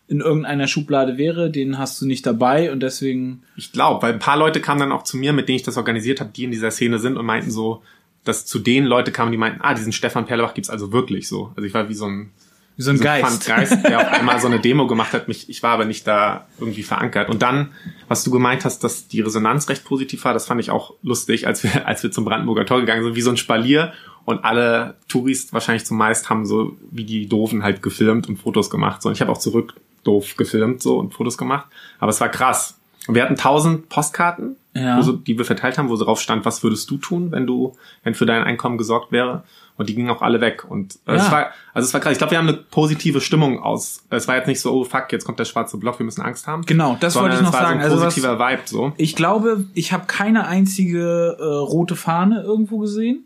in 0.06 0.20
irgendeiner 0.20 0.68
Schublade 0.68 1.18
wäre, 1.18 1.50
den 1.50 1.78
hast 1.78 2.00
du 2.00 2.06
nicht 2.06 2.24
dabei 2.24 2.70
und 2.70 2.80
deswegen. 2.80 3.42
Ich 3.56 3.72
glaube, 3.72 4.02
weil 4.02 4.12
ein 4.12 4.20
paar 4.20 4.38
Leute 4.38 4.60
kamen 4.60 4.80
dann 4.80 4.92
auch 4.92 5.02
zu 5.02 5.16
mir, 5.16 5.32
mit 5.32 5.48
denen 5.48 5.56
ich 5.56 5.64
das 5.64 5.76
organisiert 5.76 6.20
habe, 6.20 6.30
die 6.30 6.44
in 6.44 6.52
dieser 6.52 6.70
Szene 6.70 7.00
sind 7.00 7.16
und 7.16 7.26
meinten 7.26 7.50
so, 7.50 7.82
dass 8.22 8.46
zu 8.46 8.60
denen 8.60 8.86
Leute 8.86 9.10
kamen, 9.10 9.32
die 9.32 9.38
meinten, 9.38 9.60
ah, 9.62 9.74
diesen 9.74 9.92
Stefan 9.92 10.26
Perlebach 10.26 10.54
gibt's 10.54 10.70
also 10.70 10.92
wirklich 10.92 11.26
so. 11.26 11.52
Also 11.56 11.66
ich 11.66 11.74
war 11.74 11.88
wie 11.88 11.94
so 11.94 12.06
ein, 12.06 12.30
Wie 12.78 12.82
so 12.82 12.90
ein 12.90 12.96
so 12.96 13.02
ein 13.02 13.04
Geist. 13.04 13.46
Geist, 13.46 13.84
der 13.84 13.98
auf 13.98 14.06
einmal 14.12 14.40
so 14.40 14.46
eine 14.46 14.60
Demo 14.60 14.86
gemacht 14.86 15.12
hat. 15.12 15.28
Mich, 15.28 15.50
ich 15.50 15.62
war 15.62 15.72
aber 15.72 15.84
nicht 15.84 16.06
da 16.06 16.46
irgendwie 16.58 16.82
verankert. 16.84 17.28
Und 17.28 17.42
dann, 17.42 17.72
was 18.06 18.24
du 18.24 18.30
gemeint 18.30 18.64
hast, 18.64 18.82
dass 18.84 19.08
die 19.08 19.20
Resonanz 19.20 19.68
recht 19.68 19.84
positiv 19.84 20.24
war, 20.24 20.32
das 20.32 20.46
fand 20.46 20.60
ich 20.60 20.70
auch 20.70 20.94
lustig, 21.02 21.46
als 21.46 21.62
wir, 21.64 21.86
als 21.86 22.02
wir 22.02 22.10
zum 22.10 22.24
Brandenburger 22.24 22.64
Tor 22.64 22.80
gegangen 22.80 23.02
sind, 23.04 23.14
wie 23.16 23.20
so 23.20 23.30
ein 23.30 23.36
Spalier. 23.36 23.92
Und 24.24 24.44
alle 24.44 24.94
Touris 25.08 25.52
wahrscheinlich 25.52 25.84
zumeist 25.86 26.30
haben 26.30 26.46
so 26.46 26.76
wie 26.90 27.04
die 27.04 27.28
Doofen 27.28 27.62
halt 27.62 27.82
gefilmt 27.82 28.28
und 28.28 28.36
Fotos 28.36 28.70
gemacht. 28.70 29.02
So, 29.02 29.08
und 29.08 29.14
ich 29.14 29.20
habe 29.20 29.32
auch 29.32 29.38
zurück 29.38 29.74
doof 30.04 30.36
gefilmt 30.36 30.80
so 30.80 30.98
und 30.98 31.12
Fotos 31.14 31.36
gemacht. 31.36 31.66
Aber 31.98 32.10
es 32.10 32.20
war 32.20 32.28
krass. 32.28 32.78
Und 33.08 33.14
wir 33.14 33.22
hatten 33.22 33.36
tausend 33.36 33.88
Postkarten, 33.88 34.56
Ja. 34.74 35.02
so, 35.02 35.12
die 35.12 35.36
wir 35.38 35.44
verteilt 35.46 35.78
haben, 35.78 35.88
wo 35.88 35.96
so 35.96 36.04
drauf 36.04 36.20
stand, 36.20 36.44
was 36.44 36.62
würdest 36.62 36.88
du 36.90 36.98
tun, 36.98 37.32
wenn 37.32 37.46
du, 37.46 37.74
wenn 38.04 38.14
für 38.14 38.26
dein 38.26 38.44
Einkommen 38.44 38.76
gesorgt 38.78 39.10
wäre. 39.12 39.42
Und 39.78 39.88
die 39.88 39.94
gingen 39.94 40.10
auch 40.10 40.20
alle 40.22 40.40
weg. 40.42 40.66
Und 40.68 40.96
äh, 41.06 41.14
Ja. 41.14 41.24
es 41.24 41.30
war, 41.30 41.46
also 41.72 41.86
es 41.86 41.94
war 41.94 42.00
krass. 42.00 42.12
Ich 42.12 42.18
glaube, 42.18 42.32
wir 42.32 42.38
haben 42.38 42.48
eine 42.48 42.56
positive 42.58 43.20
Stimmung 43.20 43.60
aus. 43.62 44.02
Es 44.10 44.26
war 44.28 44.36
jetzt 44.36 44.48
nicht 44.48 44.60
so, 44.60 44.72
oh 44.72 44.84
fuck, 44.84 45.10
jetzt 45.12 45.24
kommt 45.24 45.38
der 45.38 45.44
schwarze 45.46 45.78
Block, 45.78 45.98
wir 46.00 46.04
müssen 46.04 46.20
Angst 46.20 46.46
haben. 46.48 46.66
Genau, 46.66 46.96
das 47.00 47.12
Sondern 47.14 47.30
wollte 47.30 47.36
ich 47.44 47.50
noch 47.50 47.54
es 47.56 47.60
war 47.60 47.68
sagen. 47.68 47.80
So 47.80 47.86
ein 47.86 47.90
Also 47.92 47.96
was- 48.04 48.14
positiver 48.14 48.38
Vibe 48.40 48.62
so. 48.66 48.92
Ich 48.96 49.14
glaube, 49.16 49.64
ich 49.74 49.92
habe 49.92 50.04
keine 50.06 50.46
einzige 50.48 51.36
äh, 51.38 51.42
rote 51.44 51.94
Fahne 51.96 52.42
irgendwo 52.42 52.78
gesehen 52.78 53.24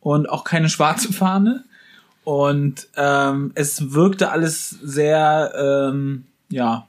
und 0.00 0.28
auch 0.28 0.44
keine 0.44 0.68
schwarze 0.68 1.12
Fahne. 1.12 1.64
Und 2.24 2.86
ähm, 2.96 3.50
es 3.54 3.92
wirkte 3.94 4.30
alles 4.30 4.70
sehr, 4.70 5.52
ähm, 5.90 6.24
ja, 6.50 6.86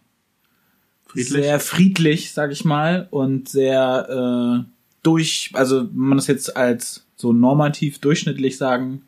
Friedlich. 1.08 1.30
sehr 1.30 1.60
friedlich, 1.60 2.34
sag 2.34 2.52
ich 2.52 2.66
mal, 2.66 3.08
und 3.12 3.48
sehr 3.48 4.64
äh, 4.66 4.70
durch, 5.04 5.52
also 5.54 5.82
wenn 5.84 5.96
man 5.96 6.18
das 6.18 6.28
jetzt 6.28 6.56
als 6.58 7.03
so 7.24 7.32
normativ 7.34 8.00
durchschnittlich 8.00 8.58
sagen, 8.58 9.02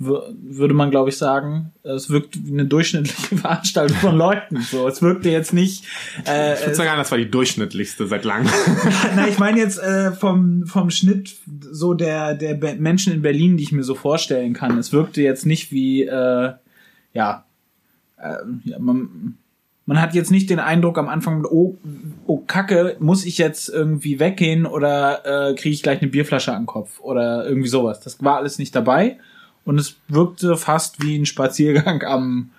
wür- 0.00 0.32
würde 0.42 0.74
man, 0.74 0.90
glaube 0.90 1.10
ich, 1.10 1.16
sagen, 1.18 1.72
es 1.82 2.08
wirkt 2.10 2.44
wie 2.46 2.52
eine 2.52 2.64
durchschnittliche 2.64 3.36
Veranstaltung 3.42 3.96
von 3.98 4.16
Leuten. 4.16 4.60
So, 4.62 4.86
es 4.88 5.02
wirkte 5.02 5.30
jetzt 5.30 5.52
nicht. 5.52 5.84
Äh, 6.26 6.54
Ich 6.54 6.60
würde 6.62 6.74
sagen, 6.76 6.90
das 6.96 7.10
war 7.10 7.18
die 7.18 7.30
durchschnittlichste 7.30 8.06
seit 8.06 8.24
langem. 8.24 8.48
na, 9.16 9.26
ich 9.28 9.38
meine 9.38 9.58
jetzt 9.58 9.78
äh, 9.78 10.12
vom, 10.12 10.66
vom 10.66 10.90
Schnitt 10.90 11.34
so 11.70 11.94
der, 11.94 12.34
der 12.34 12.56
Menschen 12.76 13.12
in 13.12 13.22
Berlin, 13.22 13.56
die 13.56 13.64
ich 13.64 13.72
mir 13.72 13.84
so 13.84 13.94
vorstellen 13.94 14.52
kann. 14.54 14.78
Es 14.78 14.92
wirkte 14.92 15.20
jetzt 15.22 15.44
nicht 15.46 15.70
wie, 15.72 16.02
äh, 16.04 16.52
ja, 17.12 17.44
äh, 18.18 18.36
ja 18.64 18.78
man, 18.78 19.36
man 19.86 20.00
hat 20.00 20.14
jetzt 20.14 20.30
nicht 20.30 20.48
den 20.50 20.60
Eindruck 20.60 20.98
am 20.98 21.08
Anfang, 21.08 21.44
oh, 21.44 21.76
oh 22.26 22.38
Kacke, 22.38 22.96
muss 23.00 23.24
ich 23.24 23.38
jetzt 23.38 23.68
irgendwie 23.68 24.18
weggehen 24.18 24.66
oder 24.66 25.50
äh, 25.50 25.54
kriege 25.54 25.74
ich 25.74 25.82
gleich 25.82 26.00
eine 26.00 26.10
Bierflasche 26.10 26.52
an 26.52 26.62
den 26.62 26.66
Kopf 26.66 27.00
oder 27.00 27.46
irgendwie 27.46 27.68
sowas. 27.68 28.00
Das 28.00 28.22
war 28.22 28.36
alles 28.36 28.58
nicht 28.58 28.74
dabei 28.74 29.18
und 29.64 29.78
es 29.78 29.96
wirkte 30.08 30.56
fast 30.56 31.02
wie 31.02 31.18
ein 31.18 31.26
Spaziergang 31.26 32.02
am 32.02 32.50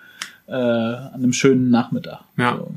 äh, 0.48 0.54
an 0.54 1.16
einem 1.16 1.34
schönen 1.34 1.70
Nachmittag. 1.70 2.24
Ja. 2.38 2.58
So. 2.58 2.76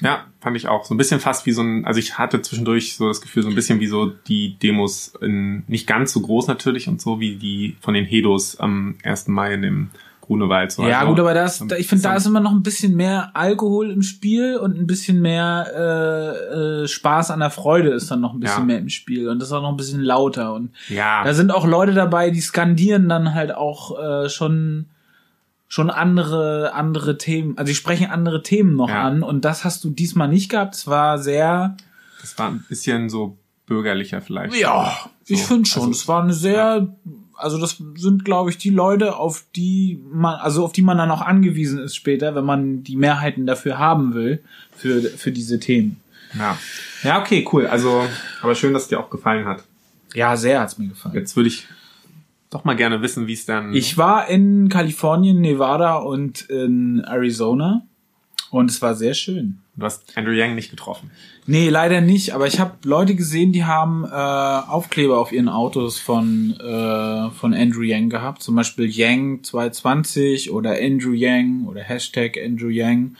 Ja, 0.00 0.24
fand 0.40 0.56
ich 0.56 0.66
auch. 0.66 0.84
So 0.84 0.94
ein 0.94 0.98
bisschen 0.98 1.20
fast 1.20 1.46
wie 1.46 1.52
so 1.52 1.62
ein, 1.62 1.84
also 1.84 2.00
ich 2.00 2.18
hatte 2.18 2.42
zwischendurch 2.42 2.96
so 2.96 3.06
das 3.06 3.20
Gefühl, 3.20 3.44
so 3.44 3.48
ein 3.48 3.54
bisschen 3.54 3.78
wie 3.78 3.86
so 3.86 4.06
die 4.06 4.56
Demos 4.58 5.14
in, 5.20 5.62
nicht 5.68 5.86
ganz 5.86 6.12
so 6.12 6.20
groß 6.20 6.48
natürlich 6.48 6.88
und 6.88 7.00
so 7.00 7.20
wie 7.20 7.36
die 7.36 7.76
von 7.80 7.94
den 7.94 8.04
Hedos 8.04 8.58
am 8.58 8.96
1. 9.04 9.28
Mai 9.28 9.54
in 9.54 9.62
dem 9.62 9.90
Grunewald. 10.32 10.72
So. 10.72 10.82
Ja, 10.86 11.00
Also, 11.00 11.10
gut, 11.10 11.20
aber 11.20 11.34
das, 11.34 11.60
ich 11.78 11.86
finde, 11.86 12.02
da 12.04 12.14
ist 12.14 12.26
immer 12.26 12.40
noch 12.40 12.52
ein 12.52 12.62
bisschen 12.62 12.94
mehr 12.96 13.30
Alkohol 13.34 13.90
im 13.90 14.02
Spiel 14.02 14.56
und 14.56 14.78
ein 14.78 14.86
bisschen 14.86 15.20
mehr 15.20 15.66
äh, 15.76 16.82
äh, 16.84 16.88
Spaß 16.88 17.30
an 17.30 17.40
der 17.40 17.50
Freude 17.50 17.90
ist 17.90 18.10
dann 18.10 18.20
noch 18.20 18.32
ein 18.32 18.40
bisschen 18.40 18.60
Ja. 18.60 18.64
mehr 18.64 18.78
im 18.78 18.88
Spiel 18.88 19.28
und 19.28 19.38
das 19.40 19.48
ist 19.48 19.52
auch 19.52 19.62
noch 19.62 19.68
ein 19.70 19.76
bisschen 19.76 20.00
lauter 20.02 20.54
und 20.54 20.70
Ja, 20.88 21.22
da 21.24 21.34
sind 21.34 21.50
auch 21.52 21.66
Leute 21.66 21.92
dabei, 21.94 22.30
die 22.30 22.40
skandieren 22.40 23.08
dann 23.08 23.34
halt 23.34 23.54
auch 23.54 23.98
äh, 24.24 24.28
schon 24.28 24.86
schon 25.68 25.90
andere 25.90 26.72
andere 26.74 27.16
Themen, 27.18 27.56
also 27.58 27.68
die 27.70 27.74
sprechen 27.74 28.10
andere 28.10 28.42
Themen 28.42 28.76
noch 28.76 28.88
Ja. 28.88 29.02
an 29.04 29.22
und 29.22 29.44
das 29.44 29.64
hast 29.64 29.84
du 29.84 29.90
diesmal 29.90 30.28
nicht 30.28 30.50
gehabt. 30.50 30.74
Es 30.74 30.86
war 30.86 31.18
sehr 31.18 31.76
das 32.20 32.38
war 32.38 32.48
ein 32.48 32.64
bisschen 32.68 33.08
so 33.10 33.36
bürgerlicher 33.66 34.20
vielleicht. 34.20 34.54
Ja, 34.54 34.92
ich 35.26 35.40
So, 35.42 35.46
finde 35.54 35.68
schon. 35.68 35.82
also- 35.84 35.92
es 35.92 36.08
war 36.08 36.22
eine 36.22 36.32
sehr, 36.34 36.88
also 37.42 37.58
das 37.58 37.82
sind, 37.96 38.24
glaube 38.24 38.50
ich, 38.50 38.58
die 38.58 38.70
Leute, 38.70 39.16
auf 39.16 39.44
die 39.54 40.00
man, 40.10 40.36
also 40.36 40.64
auf 40.64 40.72
die 40.72 40.82
man 40.82 40.98
dann 40.98 41.10
auch 41.10 41.20
angewiesen 41.20 41.78
ist 41.78 41.96
später, 41.96 42.34
wenn 42.34 42.44
man 42.44 42.84
die 42.84 42.96
Mehrheiten 42.96 43.46
dafür 43.46 43.78
haben 43.78 44.14
will, 44.14 44.42
für, 44.76 45.02
für 45.02 45.32
diese 45.32 45.60
Themen. 45.60 46.00
Ja. 46.38 46.58
Ja, 47.02 47.20
okay, 47.20 47.46
cool. 47.52 47.66
Also, 47.66 48.06
aber 48.40 48.54
schön, 48.54 48.72
dass 48.72 48.82
es 48.82 48.88
dir 48.88 49.00
auch 49.00 49.10
gefallen 49.10 49.46
hat. 49.46 49.64
Ja, 50.14 50.36
sehr 50.36 50.60
hat's 50.60 50.78
mir 50.78 50.88
gefallen. 50.88 51.14
Jetzt 51.14 51.36
würde 51.36 51.48
ich 51.48 51.66
doch 52.50 52.64
mal 52.64 52.76
gerne 52.76 53.02
wissen, 53.02 53.26
wie 53.26 53.32
es 53.32 53.46
dann. 53.46 53.74
Ich 53.74 53.96
war 53.98 54.28
in 54.28 54.68
Kalifornien, 54.68 55.40
Nevada 55.40 55.96
und 55.96 56.42
in 56.42 57.00
Arizona 57.00 57.82
und 58.50 58.70
es 58.70 58.80
war 58.82 58.94
sehr 58.94 59.14
schön. 59.14 59.58
Du 59.74 59.86
hast 59.86 60.18
Andrew 60.18 60.32
Yang 60.32 60.54
nicht 60.54 60.70
getroffen. 60.70 61.10
Nee, 61.46 61.70
leider 61.70 62.02
nicht, 62.02 62.34
aber 62.34 62.46
ich 62.46 62.60
habe 62.60 62.74
Leute 62.84 63.14
gesehen, 63.14 63.52
die 63.52 63.64
haben 63.64 64.04
äh, 64.04 64.08
Aufkleber 64.10 65.18
auf 65.18 65.32
ihren 65.32 65.48
Autos 65.48 65.98
von, 65.98 66.54
äh, 66.60 67.30
von 67.30 67.54
Andrew 67.54 67.80
Yang 67.80 68.10
gehabt. 68.10 68.42
Zum 68.42 68.54
Beispiel 68.54 68.86
Yang 68.86 69.44
220 69.44 70.52
oder 70.52 70.72
Andrew 70.72 71.12
Yang 71.12 71.66
oder 71.66 71.80
Hashtag 71.80 72.36
Andrew 72.36 72.68
Yang. 72.68 73.16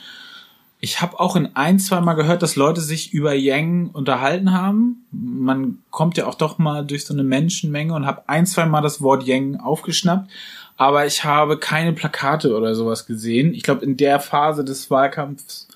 Ich 0.79 1.01
habe 1.01 1.21
auch 1.21 1.37
in 1.37 1.57
ein, 1.57 1.79
zwei 1.79 2.03
Mal 2.03 2.15
gehört, 2.15 2.43
dass 2.43 2.57
Leute 2.57 2.83
sich 2.83 3.15
über 3.15 3.33
Yang 3.33 3.91
unterhalten 3.91 4.53
haben. 4.53 5.07
Man 5.11 5.79
kommt 5.91 6.19
ja 6.19 6.27
auch 6.27 6.35
doch 6.35 6.59
mal 6.59 6.85
durch 6.85 7.07
so 7.07 7.15
eine 7.15 7.23
Menschenmenge 7.23 7.95
und 7.95 8.05
habe 8.05 8.29
ein, 8.29 8.45
zwei 8.45 8.67
Mal 8.67 8.83
das 8.83 9.01
Wort 9.01 9.23
Yang 9.23 9.57
aufgeschnappt. 9.57 10.31
Aber 10.77 11.07
ich 11.07 11.25
habe 11.25 11.57
keine 11.57 11.95
Plakate 11.95 12.55
oder 12.55 12.75
sowas 12.75 13.07
gesehen. 13.07 13.55
Ich 13.55 13.62
glaube, 13.62 13.85
in 13.85 13.97
der 13.97 14.21
Phase 14.21 14.65
des 14.65 14.91
Wahlkampfs 14.91 15.69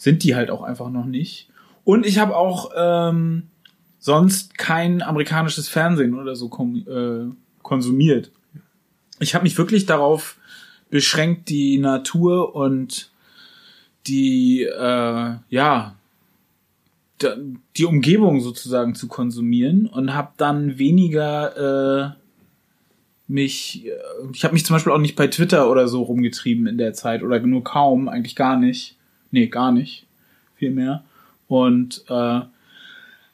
sind 0.00 0.24
die 0.24 0.34
halt 0.34 0.50
auch 0.50 0.62
einfach 0.62 0.88
noch 0.88 1.04
nicht. 1.04 1.50
Und 1.84 2.06
ich 2.06 2.18
habe 2.18 2.34
auch 2.34 2.70
ähm, 2.74 3.48
sonst 3.98 4.56
kein 4.56 5.02
amerikanisches 5.02 5.68
Fernsehen 5.68 6.18
oder 6.18 6.34
so 6.34 6.46
äh, 6.46 7.30
konsumiert. 7.62 8.32
Ich 9.18 9.34
habe 9.34 9.42
mich 9.42 9.58
wirklich 9.58 9.84
darauf 9.84 10.38
beschränkt, 10.88 11.50
die 11.50 11.76
Natur 11.76 12.54
und 12.54 13.10
die 14.06 14.62
äh, 14.62 15.34
ja 15.50 15.94
die 17.76 17.84
Umgebung 17.84 18.40
sozusagen 18.40 18.94
zu 18.94 19.06
konsumieren 19.06 19.84
und 19.84 20.14
habe 20.14 20.30
dann 20.38 20.78
weniger 20.78 22.14
äh, 22.16 22.20
mich 23.28 23.84
äh, 23.84 23.90
ich 24.32 24.44
habe 24.44 24.54
mich 24.54 24.64
zum 24.64 24.76
Beispiel 24.76 24.94
auch 24.94 24.98
nicht 24.98 25.16
bei 25.16 25.26
Twitter 25.26 25.70
oder 25.70 25.88
so 25.88 26.04
rumgetrieben 26.04 26.66
in 26.66 26.78
der 26.78 26.94
Zeit 26.94 27.22
oder 27.22 27.38
nur 27.40 27.62
kaum 27.62 28.08
eigentlich 28.08 28.34
gar 28.34 28.56
nicht 28.56 28.96
nee 29.30 29.46
gar 29.46 29.72
nicht 29.72 30.06
viel 30.56 30.70
mehr 30.70 31.04
und 31.48 32.04
äh, 32.08 32.40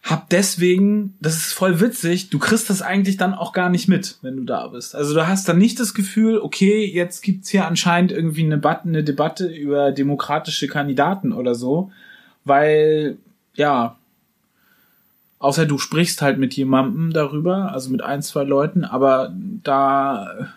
hab 0.06 0.30
deswegen, 0.30 1.14
das 1.20 1.34
ist 1.36 1.52
voll 1.52 1.80
witzig, 1.80 2.30
du 2.30 2.38
kriegst 2.38 2.70
das 2.70 2.80
eigentlich 2.80 3.16
dann 3.16 3.34
auch 3.34 3.52
gar 3.52 3.68
nicht 3.68 3.88
mit, 3.88 4.18
wenn 4.22 4.36
du 4.36 4.44
da 4.44 4.68
bist. 4.68 4.94
Also 4.94 5.14
du 5.14 5.26
hast 5.26 5.48
dann 5.48 5.58
nicht 5.58 5.80
das 5.80 5.94
Gefühl, 5.94 6.38
okay, 6.38 6.84
jetzt 6.86 7.22
gibt's 7.22 7.48
hier 7.48 7.66
anscheinend 7.66 8.12
irgendwie 8.12 8.44
eine, 8.44 8.62
eine 8.64 9.02
Debatte 9.02 9.48
über 9.48 9.90
demokratische 9.90 10.68
Kandidaten 10.68 11.32
oder 11.32 11.56
so, 11.56 11.90
weil, 12.44 13.18
ja, 13.54 13.96
außer 15.40 15.66
du 15.66 15.76
sprichst 15.76 16.22
halt 16.22 16.38
mit 16.38 16.54
jemandem 16.54 17.12
darüber, 17.12 17.72
also 17.72 17.90
mit 17.90 18.02
ein, 18.02 18.22
zwei 18.22 18.44
Leuten, 18.44 18.84
aber 18.84 19.34
da 19.64 20.52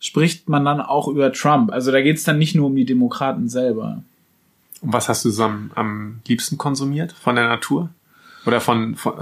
spricht 0.00 0.48
man 0.48 0.64
dann 0.64 0.80
auch 0.80 1.06
über 1.06 1.32
Trump. 1.32 1.70
Also 1.70 1.92
da 1.92 2.00
geht's 2.00 2.24
dann 2.24 2.38
nicht 2.38 2.54
nur 2.56 2.66
um 2.66 2.74
die 2.74 2.86
Demokraten 2.86 3.48
selber. 3.48 4.02
Und 4.80 4.92
was 4.92 5.08
hast 5.08 5.24
du 5.24 5.30
so 5.30 5.44
am, 5.44 5.70
am 5.74 6.20
liebsten 6.26 6.58
konsumiert 6.58 7.12
von 7.12 7.36
der 7.36 7.46
Natur? 7.48 7.90
Oder 8.46 8.60
von, 8.62 8.96
von 8.96 9.12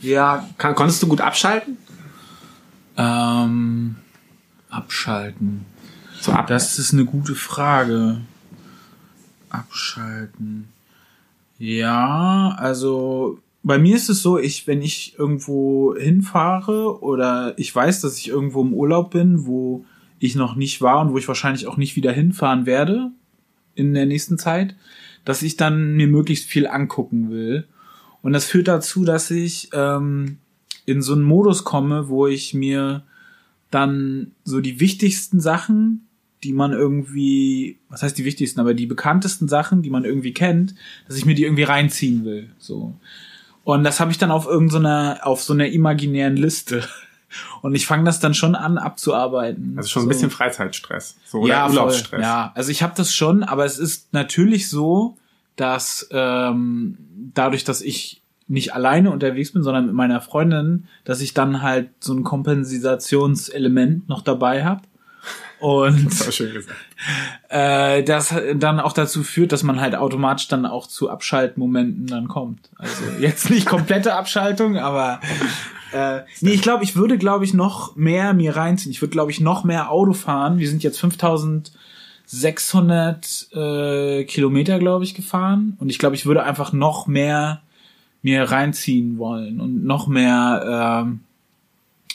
Ja, 0.00 0.46
kann, 0.58 0.74
konntest 0.74 1.02
du 1.02 1.08
gut 1.08 1.22
abschalten? 1.22 1.78
Ähm, 2.96 3.96
abschalten. 4.68 5.64
So 6.20 6.32
ab, 6.32 6.46
Das 6.46 6.78
ist 6.78 6.92
eine 6.92 7.06
gute 7.06 7.34
Frage. 7.34 8.20
Abschalten. 9.48 10.68
Ja, 11.58 12.54
also 12.58 13.38
bei 13.64 13.78
mir 13.78 13.96
ist 13.96 14.10
es 14.10 14.22
so, 14.22 14.38
ich, 14.38 14.66
wenn 14.66 14.82
ich 14.82 15.18
irgendwo 15.18 15.96
hinfahre 15.96 17.02
oder 17.02 17.54
ich 17.58 17.74
weiß, 17.74 18.02
dass 18.02 18.18
ich 18.18 18.28
irgendwo 18.28 18.60
im 18.60 18.74
Urlaub 18.74 19.10
bin, 19.10 19.46
wo 19.46 19.86
ich 20.18 20.34
noch 20.34 20.54
nicht 20.54 20.82
war 20.82 21.00
und 21.00 21.12
wo 21.12 21.18
ich 21.18 21.28
wahrscheinlich 21.28 21.66
auch 21.66 21.78
nicht 21.78 21.96
wieder 21.96 22.12
hinfahren 22.12 22.66
werde 22.66 23.10
in 23.74 23.94
der 23.94 24.04
nächsten 24.04 24.38
Zeit, 24.38 24.76
dass 25.24 25.42
ich 25.42 25.56
dann 25.56 25.94
mir 25.96 26.06
möglichst 26.06 26.46
viel 26.46 26.66
angucken 26.66 27.30
will. 27.30 27.66
Und 28.20 28.34
das 28.34 28.44
führt 28.44 28.68
dazu, 28.68 29.04
dass 29.04 29.30
ich 29.30 29.70
ähm, 29.72 30.38
in 30.84 31.00
so 31.00 31.14
einen 31.14 31.22
Modus 31.22 31.64
komme, 31.64 32.08
wo 32.08 32.26
ich 32.26 32.52
mir 32.52 33.02
dann 33.70 34.32
so 34.44 34.60
die 34.60 34.78
wichtigsten 34.78 35.40
Sachen, 35.40 36.06
die 36.42 36.52
man 36.52 36.72
irgendwie, 36.72 37.78
was 37.88 38.02
heißt 38.02 38.16
die 38.18 38.26
wichtigsten, 38.26 38.60
aber 38.60 38.74
die 38.74 38.86
bekanntesten 38.86 39.48
Sachen, 39.48 39.80
die 39.80 39.90
man 39.90 40.04
irgendwie 40.04 40.34
kennt, 40.34 40.74
dass 41.08 41.16
ich 41.16 41.24
mir 41.24 41.34
die 41.34 41.44
irgendwie 41.44 41.62
reinziehen 41.62 42.26
will, 42.26 42.50
so. 42.58 42.94
Und 43.64 43.84
das 43.84 43.98
habe 43.98 44.10
ich 44.10 44.18
dann 44.18 44.30
auf 44.30 44.46
irgendeiner, 44.46 45.20
auf 45.22 45.42
so 45.42 45.52
einer 45.52 45.66
imaginären 45.68 46.36
Liste. 46.36 46.86
Und 47.62 47.74
ich 47.74 47.86
fange 47.86 48.04
das 48.04 48.20
dann 48.20 48.34
schon 48.34 48.54
an 48.54 48.78
abzuarbeiten. 48.78 49.74
also 49.76 49.88
schon 49.88 50.02
ein 50.02 50.04
so. 50.04 50.08
bisschen 50.08 50.30
Freizeitstress. 50.30 51.16
So, 51.24 51.40
oder 51.40 51.48
ja, 51.52 51.66
voll. 51.66 51.78
Urlaubsstress. 51.78 52.20
Ja, 52.22 52.52
also 52.54 52.70
ich 52.70 52.82
habe 52.82 52.92
das 52.96 53.14
schon, 53.14 53.42
aber 53.42 53.64
es 53.64 53.78
ist 53.78 54.12
natürlich 54.12 54.68
so, 54.68 55.16
dass 55.56 56.06
ähm, 56.10 56.98
dadurch, 57.34 57.64
dass 57.64 57.80
ich 57.80 58.22
nicht 58.46 58.74
alleine 58.74 59.10
unterwegs 59.10 59.52
bin, 59.52 59.62
sondern 59.62 59.86
mit 59.86 59.94
meiner 59.94 60.20
Freundin, 60.20 60.86
dass 61.04 61.20
ich 61.20 61.32
dann 61.32 61.62
halt 61.62 61.88
so 62.00 62.12
ein 62.12 62.24
Kompensationselement 62.24 64.08
noch 64.08 64.20
dabei 64.22 64.64
habe. 64.64 64.82
Und 65.64 66.20
Das 66.20 66.40
äh, 67.48 68.02
das 68.02 68.34
dann 68.54 68.80
auch 68.80 68.92
dazu 68.92 69.22
führt, 69.22 69.50
dass 69.50 69.62
man 69.62 69.80
halt 69.80 69.94
automatisch 69.94 70.48
dann 70.48 70.66
auch 70.66 70.86
zu 70.86 71.08
Abschaltmomenten 71.08 72.06
dann 72.06 72.28
kommt. 72.28 72.68
Also 72.76 73.04
jetzt 73.18 73.48
nicht 73.48 73.64
komplette 73.64 74.12
Abschaltung, 74.12 74.76
aber 74.76 75.20
äh, 75.94 76.20
nee, 76.42 76.50
ich 76.50 76.60
glaube, 76.60 76.84
ich 76.84 76.96
würde, 76.96 77.16
glaube 77.16 77.46
ich, 77.46 77.54
noch 77.54 77.96
mehr 77.96 78.34
mir 78.34 78.56
reinziehen. 78.56 78.92
Ich 78.92 79.00
würde, 79.00 79.12
glaube 79.12 79.30
ich, 79.30 79.40
noch 79.40 79.64
mehr 79.64 79.90
Auto 79.90 80.12
fahren. 80.12 80.58
Wir 80.58 80.68
sind 80.68 80.82
jetzt 80.82 81.00
5600 81.00 83.48
äh, 83.54 84.24
Kilometer, 84.24 84.78
glaube 84.78 85.04
ich, 85.04 85.14
gefahren. 85.14 85.78
Und 85.80 85.88
ich 85.88 85.98
glaube, 85.98 86.14
ich 86.14 86.26
würde 86.26 86.42
einfach 86.42 86.74
noch 86.74 87.06
mehr 87.06 87.62
mir 88.20 88.42
reinziehen 88.42 89.16
wollen 89.16 89.62
und 89.62 89.82
noch 89.82 90.08
mehr, 90.08 91.06
ähm, 91.06 91.20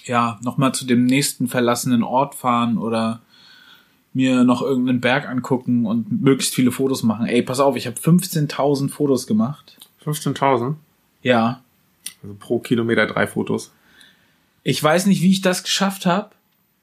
ja, 0.05 0.38
noch 0.43 0.57
mal 0.57 0.71
zu 0.71 0.85
dem 0.85 1.07
nächsten 1.07 1.47
verlassenen 1.47 2.03
Ort 2.03 2.35
fahren 2.35 2.77
oder 2.77 3.21
mir 4.13 4.43
noch 4.43 4.62
irgendeinen 4.62 5.02
Berg 5.02 5.28
angucken 5.28 5.86
und 5.86 6.22
möglichst 6.22 6.56
viele 6.56 6.72
Fotos 6.72 7.04
machen. 7.04 7.28
Ey, 7.28 7.41
pass 7.41 7.60
auf, 7.60 7.76
ich 7.76 7.88
habe 7.88 8.00
15.000 8.00 8.89
Fotos 8.89 9.28
gemacht. 9.28 9.78
15.000. 10.04 10.76
Ja. 11.22 11.62
Also 12.24 12.36
pro 12.39 12.60
Kilometer 12.60 13.06
drei 13.06 13.28
Fotos. 13.28 13.72
Ich 14.63 14.84
weiß 14.84 15.06
nicht, 15.06 15.22
wie 15.22 15.32
ich 15.32 15.41
das 15.41 15.63
geschafft 15.63 16.06
habe. 16.06 16.32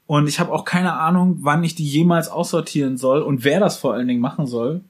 Und 0.07 0.27
ich 0.27 0.39
habe 0.39 0.53
auch 0.53 0.63
keine 0.63 0.93
Ahnung, 0.93 1.39
wann 1.41 1.65
ich 1.65 1.75
die 1.75 1.85
jemals 1.85 2.29
aussortieren 2.29 2.97
soll 2.97 3.21
und 3.21 3.43
wer 3.43 3.59
das 3.59 3.77
vor 3.77 3.93
allen 3.93 4.07
Dingen 4.07 4.21
machen 4.21 4.47
soll. 4.47 4.81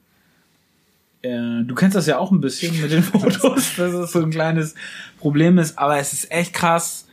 Äh, 1.22 1.64
du 1.64 1.74
kennst 1.74 1.96
das 1.96 2.06
ja 2.06 2.18
auch 2.18 2.30
ein 2.30 2.40
bisschen 2.40 2.80
mit 2.80 2.92
den 2.92 3.02
Fotos, 3.02 3.74
dass 3.76 3.92
es 3.92 4.12
so 4.12 4.20
ein 4.20 4.30
kleines 4.30 4.76
Problem 5.18 5.58
ist, 5.58 5.76
aber 5.76 5.98
es 5.98 6.12
ist 6.12 6.30
echt 6.30 6.54
krass. 6.54 7.08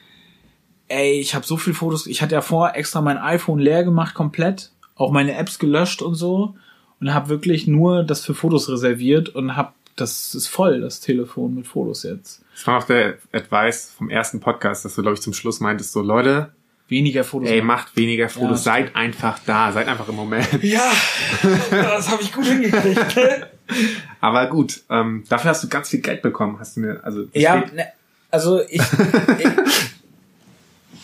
Ey, 0.87 1.19
ich 1.19 1.33
habe 1.33 1.47
so 1.47 1.57
viele 1.57 1.73
Fotos. 1.73 2.05
Ich 2.05 2.21
hatte 2.21 2.35
ja 2.35 2.41
vor 2.41 2.75
extra 2.75 3.01
mein 3.01 3.17
iPhone 3.17 3.57
leer 3.57 3.83
gemacht 3.83 4.13
komplett, 4.13 4.71
auch 4.95 5.11
meine 5.11 5.35
Apps 5.35 5.59
gelöscht 5.59 6.01
und 6.01 6.15
so 6.15 6.55
und 6.99 7.13
habe 7.13 7.29
wirklich 7.29 7.67
nur 7.67 8.03
das 8.03 8.25
für 8.25 8.33
Fotos 8.33 8.69
reserviert 8.69 9.29
und 9.29 9.55
habe 9.55 9.73
das 9.95 10.35
ist 10.35 10.47
voll 10.47 10.81
das 10.81 10.99
Telefon 10.99 11.55
mit 11.55 11.67
Fotos 11.67 12.03
jetzt. 12.03 12.43
Das 12.53 12.67
war 12.67 12.79
auch 12.79 12.83
der 12.83 13.17
Advice 13.31 13.93
vom 13.97 14.09
ersten 14.09 14.41
Podcast, 14.41 14.83
dass 14.83 14.95
du, 14.95 15.01
glaube 15.01 15.15
ich, 15.15 15.21
zum 15.21 15.33
Schluss 15.33 15.61
meintest, 15.61 15.93
so 15.93 16.01
Leute, 16.01 16.51
weniger 16.87 17.23
Fotos 17.23 17.49
Ey, 17.49 17.61
macht 17.61 17.95
weniger 17.95 18.29
Fotos, 18.29 18.65
Ja, 18.65 18.73
seid 18.73 18.95
einfach 18.95 19.39
da, 19.45 19.71
seid 19.71 19.87
einfach 19.87 20.07
im 20.09 20.15
Moment. 20.15 20.47
Ja, 20.61 20.91
das 21.71 22.09
habe 22.09 22.21
ich 22.21 22.33
gut 22.33 22.45
hingekriegt. 22.45 23.17
Aber 24.21 24.47
gut, 24.47 24.83
ähm, 24.89 25.23
dafür 25.29 25.51
hast 25.51 25.63
du 25.63 25.69
ganz 25.69 25.89
viel 25.89 26.01
Geld 26.01 26.21
bekommen, 26.21 26.59
hast 26.59 26.75
du 26.75 26.81
mir, 26.81 26.99
also 27.03 27.25
ja, 27.33 27.63
ne, 27.73 27.87
also 28.29 28.61
ich, 28.67 28.81
ich, 29.39 29.49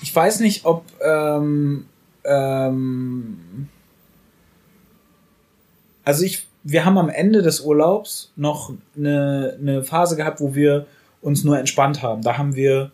ich 0.01 0.15
weiß 0.15 0.41
nicht, 0.41 0.65
ob 0.65 0.86
ähm, 1.01 1.86
ähm, 2.23 3.69
also 6.04 6.24
ich, 6.24 6.48
wir 6.64 6.86
haben 6.86 6.98
am 6.98 7.10
Ende 7.10 7.42
des 7.42 7.62
Urlaubs 7.62 8.32
noch 8.36 8.74
eine, 8.96 9.58
eine 9.60 9.84
Phase 9.84 10.16
gehabt, 10.16 10.40
wo 10.40 10.56
wir 10.56 10.86
uns 11.22 11.44
nur 11.44 11.60
entspannt 11.60 12.02
haben. 12.02 12.22
Da 12.22 12.38
haben 12.38 12.56
wir 12.56 12.92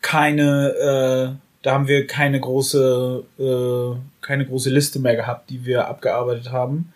keine, 0.00 0.68
äh, 0.70 1.36
da 1.62 1.72
haben 1.72 1.88
wir 1.88 2.06
keine 2.06 2.40
große, 2.40 3.24
äh, 3.38 4.24
keine 4.24 4.46
große 4.46 4.70
Liste 4.70 4.98
mehr 4.98 5.16
gehabt, 5.16 5.50
die 5.50 5.64
wir 5.64 5.88
abgearbeitet 5.88 6.50
haben. 6.50 6.92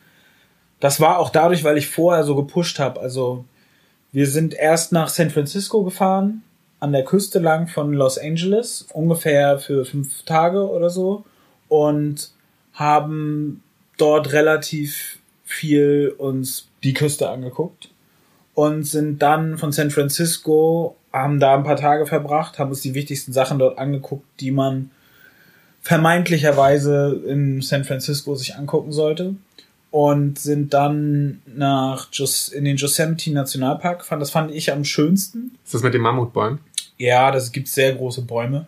Das 0.81 1.01
war 1.01 1.19
auch 1.19 1.31
dadurch, 1.31 1.65
weil 1.65 1.79
ich 1.79 1.89
vorher 1.89 2.25
so 2.25 2.37
gepusht 2.37 2.79
habe. 2.79 3.01
Also 3.01 3.45
wir 4.12 4.27
sind 4.27 4.55
erst 4.55 4.93
nach 4.93 5.09
San 5.09 5.31
Francisco 5.31 5.83
gefahren, 5.83 6.43
an 6.81 6.93
der 6.93 7.05
Küste 7.05 7.39
lang 7.39 7.69
von 7.69 7.93
Los 7.93 8.19
Angeles, 8.19 8.87
ungefähr 8.93 9.59
für 9.59 9.85
fünf 9.85 10.25
Tage 10.25 10.69
oder 10.69 10.91
so, 10.91 11.25
und 11.69 12.31
haben 12.73 13.62
dort 13.97 14.33
relativ 14.33 15.19
viel 15.45 16.15
uns 16.19 16.69
die 16.83 16.95
Küste 16.95 17.29
angeguckt 17.29 17.91
und 18.55 18.85
sind 18.85 19.21
dann 19.21 19.59
von 19.59 19.73
San 19.73 19.91
Francisco, 19.91 20.97
haben 21.13 21.41
da 21.41 21.55
ein 21.55 21.65
paar 21.65 21.77
Tage 21.77 22.07
verbracht, 22.07 22.59
haben 22.59 22.71
uns 22.71 22.81
die 22.81 22.95
wichtigsten 22.95 23.33
Sachen 23.33 23.59
dort 23.59 23.79
angeguckt, 23.79 24.27
die 24.41 24.51
man 24.51 24.91
vermeintlicherweise 25.83 27.23
in 27.27 27.63
San 27.63 27.85
Francisco 27.85 28.35
sich 28.35 28.57
angucken 28.57 28.93
sollte 28.93 29.37
und 29.91 30.39
sind 30.39 30.75
dann 30.75 31.41
nach 31.47 32.09
Jos 32.13 32.49
in 32.49 32.65
den 32.65 32.77
Yosemite 32.77 33.31
Nationalpark 33.31 34.01
gefahren. 34.01 34.21
Das 34.21 34.31
fand 34.31 34.51
ich 34.51 34.73
am 34.73 34.85
schönsten. 34.85 35.53
ist 35.65 35.75
das 35.75 35.83
mit 35.83 35.95
den 35.95 36.03
Mammutbäumen? 36.03 36.59
Ja, 36.99 37.31
das 37.31 37.53
gibt 37.53 37.69
sehr 37.69 37.95
große 37.95 38.23
Bäume. 38.23 38.67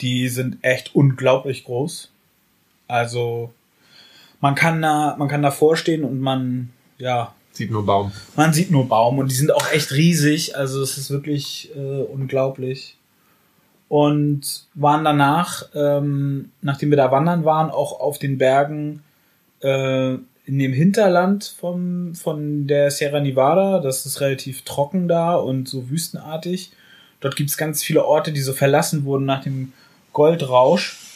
Die 0.00 0.28
sind 0.28 0.58
echt 0.62 0.94
unglaublich 0.94 1.64
groß. 1.64 2.10
Also 2.86 3.52
man 4.40 4.54
kann 4.54 4.82
da, 4.82 5.16
man 5.18 5.28
kann 5.28 5.42
davor 5.42 5.76
stehen 5.76 6.04
und 6.04 6.20
man, 6.20 6.70
ja, 6.98 7.34
Sieht 7.52 7.70
nur 7.72 7.84
Baum. 7.84 8.12
man 8.36 8.52
sieht 8.52 8.70
nur 8.70 8.86
Baum 8.86 9.18
und 9.18 9.30
die 9.30 9.34
sind 9.34 9.52
auch 9.52 9.72
echt 9.72 9.92
riesig. 9.92 10.56
Also 10.56 10.80
es 10.80 10.96
ist 10.96 11.10
wirklich 11.10 11.70
äh, 11.74 12.02
unglaublich. 12.02 12.96
Und 13.88 14.66
waren 14.74 15.02
danach, 15.02 15.64
ähm, 15.74 16.50
nachdem 16.60 16.90
wir 16.90 16.96
da 16.96 17.10
wandern 17.10 17.44
waren, 17.44 17.70
auch 17.70 17.98
auf 18.00 18.18
den 18.18 18.38
Bergen 18.38 19.02
äh, 19.60 20.14
in 20.44 20.58
dem 20.58 20.72
Hinterland 20.72 21.52
vom, 21.58 22.14
von 22.14 22.66
der 22.66 22.90
Sierra 22.90 23.18
Nevada. 23.18 23.80
Das 23.80 24.06
ist 24.06 24.20
relativ 24.20 24.62
trocken 24.62 25.08
da 25.08 25.34
und 25.34 25.68
so 25.68 25.90
wüstenartig. 25.90 26.70
Dort 27.20 27.34
gibt 27.34 27.50
es 27.50 27.56
ganz 27.56 27.82
viele 27.82 28.04
Orte, 28.04 28.30
die 28.30 28.40
so 28.40 28.52
verlassen 28.52 29.04
wurden 29.04 29.24
nach 29.24 29.42
dem 29.42 29.72
Goldrausch 30.12 31.07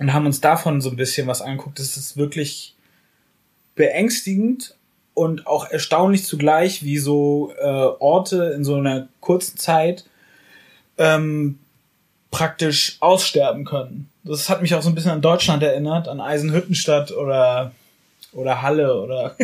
und 0.00 0.12
haben 0.12 0.26
uns 0.26 0.40
davon 0.40 0.80
so 0.80 0.90
ein 0.90 0.96
bisschen 0.96 1.28
was 1.28 1.42
angeguckt. 1.42 1.78
Das 1.78 1.96
ist 1.96 2.16
wirklich 2.16 2.74
beängstigend 3.76 4.74
und 5.14 5.46
auch 5.46 5.70
erstaunlich 5.70 6.24
zugleich, 6.24 6.82
wie 6.82 6.98
so 6.98 7.52
äh, 7.60 7.64
Orte 7.64 8.52
in 8.56 8.64
so 8.64 8.76
einer 8.76 9.08
kurzen 9.20 9.58
Zeit 9.58 10.04
ähm, 10.98 11.58
praktisch 12.30 12.96
aussterben 13.00 13.64
können. 13.64 14.08
Das 14.24 14.48
hat 14.48 14.62
mich 14.62 14.74
auch 14.74 14.82
so 14.82 14.88
ein 14.88 14.94
bisschen 14.94 15.10
an 15.12 15.22
Deutschland 15.22 15.62
erinnert, 15.62 16.08
an 16.08 16.20
Eisenhüttenstadt 16.20 17.12
oder 17.12 17.72
oder 18.32 18.62
Halle 18.62 19.00
oder 19.00 19.34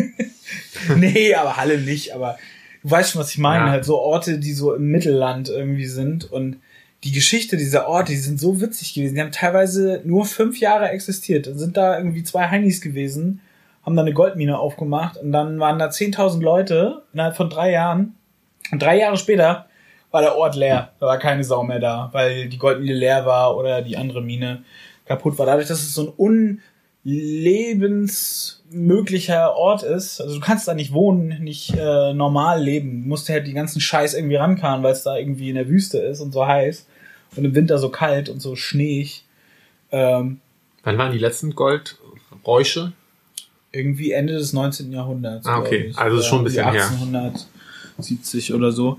nee, 0.95 1.33
aber 1.35 1.57
Halle 1.57 1.77
nicht, 1.79 2.13
aber 2.15 2.37
du 2.83 2.89
weißt 2.91 3.11
schon, 3.11 3.21
was 3.21 3.31
ich 3.31 3.37
meine, 3.37 3.65
Ja. 3.65 3.71
halt 3.71 3.85
so 3.85 3.99
Orte, 3.99 4.39
die 4.39 4.53
so 4.53 4.73
im 4.73 4.87
Mittelland 4.89 5.49
irgendwie 5.49 5.87
sind 5.87 6.31
und 6.31 6.57
die 7.03 7.11
Geschichte 7.11 7.57
dieser 7.57 7.87
Orte, 7.87 8.11
die 8.11 8.17
sind 8.17 8.39
so 8.39 8.59
witzig 8.59 8.93
gewesen. 8.93 9.15
Die 9.15 9.21
haben 9.21 9.31
teilweise 9.31 10.01
nur 10.03 10.25
fünf 10.25 10.59
Jahre 10.59 10.89
existiert. 10.89 11.47
Dann 11.47 11.57
sind 11.57 11.77
da 11.77 11.97
irgendwie 11.97 12.23
zwei 12.23 12.47
Heinis 12.47 12.81
gewesen, 12.81 13.41
haben 13.85 13.95
da 13.95 14.01
eine 14.01 14.13
Goldmine 14.13 14.57
aufgemacht 14.57 15.17
und 15.17 15.31
dann 15.31 15.59
waren 15.59 15.79
da 15.79 15.87
10.000 15.87 16.41
Leute 16.41 17.03
innerhalb 17.13 17.35
von 17.35 17.49
drei 17.49 17.71
Jahren. 17.71 18.15
Und 18.71 18.81
drei 18.81 18.97
Jahre 18.97 19.17
später 19.17 19.67
war 20.11 20.21
der 20.21 20.35
Ort 20.35 20.55
leer. 20.55 20.91
Da 20.99 21.05
war 21.05 21.19
keine 21.19 21.43
Sau 21.43 21.63
mehr 21.63 21.79
da, 21.79 22.09
weil 22.11 22.49
die 22.49 22.57
Goldmine 22.57 22.93
leer 22.93 23.25
war 23.25 23.55
oder 23.55 23.81
die 23.81 23.97
andere 23.97 24.21
Mine 24.21 24.63
kaputt 25.05 25.37
war. 25.37 25.45
Dadurch, 25.45 25.67
dass 25.67 25.79
es 25.79 25.93
so 25.93 26.07
ein 26.07 26.13
unlebensmöglicher 27.07 29.55
Ort 29.55 29.83
ist, 29.83 30.19
also 30.19 30.35
du 30.35 30.41
kannst 30.41 30.67
da 30.67 30.73
nicht 30.73 30.91
wohnen, 30.91 31.41
nicht 31.41 31.73
äh, 31.73 32.13
normal 32.13 32.61
leben. 32.61 33.03
Du 33.03 33.07
musst 33.07 33.29
halt 33.29 33.47
die 33.47 33.53
ganzen 33.53 33.79
Scheiß 33.79 34.13
irgendwie 34.13 34.35
rankarren, 34.35 34.83
weil 34.83 34.91
es 34.91 35.03
da 35.03 35.17
irgendwie 35.17 35.47
in 35.49 35.55
der 35.55 35.69
Wüste 35.69 35.99
ist 35.99 36.19
und 36.19 36.33
so 36.33 36.45
heiß 36.45 36.85
und 37.35 37.45
im 37.45 37.55
Winter 37.55 37.77
so 37.77 37.89
kalt 37.89 38.27
und 38.29 38.41
so 38.41 38.55
schneeig. 38.55 39.23
Ähm, 39.91 40.41
Wann 40.83 40.97
waren 40.97 41.13
die 41.13 41.19
letzten 41.19 41.55
Goldräusche? 41.55 42.91
irgendwie 43.71 44.11
Ende 44.11 44.33
des 44.33 44.53
19. 44.53 44.91
Jahrhunderts. 44.91 45.45
Ah, 45.45 45.59
okay. 45.59 45.87
ich. 45.89 45.97
Also 45.97 46.17
ist 46.17 46.25
schon 46.25 46.41
ein 46.41 46.45
bisschen 46.45 46.71
her. 46.71 46.83
1870 46.83 48.53
oder 48.53 48.71
so. 48.71 48.97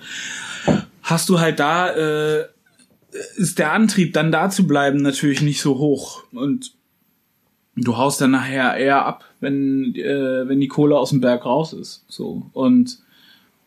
Hast 1.03 1.29
du 1.29 1.40
halt 1.40 1.59
da, 1.59 1.90
äh, 1.90 2.44
ist 3.37 3.59
der 3.59 3.73
Antrieb, 3.73 4.12
dann 4.12 4.31
da 4.31 4.51
zu 4.51 4.66
bleiben, 4.66 4.99
natürlich 4.99 5.40
nicht 5.40 5.61
so 5.61 5.79
hoch. 5.79 6.25
Und 6.33 6.73
du 7.85 7.97
haust 7.97 8.21
dann 8.21 8.31
nachher 8.33 8.77
eher 8.77 9.05
ab, 9.05 9.25
wenn, 9.41 9.95
äh, 9.95 10.49
wenn 10.49 10.61
die 10.61 10.69
Kohle 10.69 10.97
aus 10.99 11.11
dem 11.11 11.21
Berg 11.21 11.45
raus 11.45 11.73
ist. 11.73 12.05
So. 12.09 12.47
Und 12.53 12.99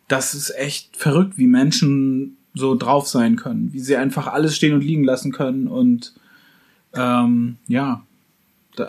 das 0.08 0.34
ist 0.34 0.54
echt 0.58 0.98
verrückt, 0.98 1.38
wie 1.38 1.48
Menschen 1.48 2.38
so 2.54 2.76
drauf 2.76 3.08
sein 3.08 3.38
können, 3.38 3.70
wie 3.72 3.80
sie 3.80 3.96
einfach 3.96 4.28
alles 4.28 4.56
stehen 4.56 4.74
und 4.74 4.84
liegen 4.84 5.06
lassen 5.06 5.32
können 5.32 5.68
und 5.68 6.14
ähm, 6.94 7.56
ja, 7.68 8.04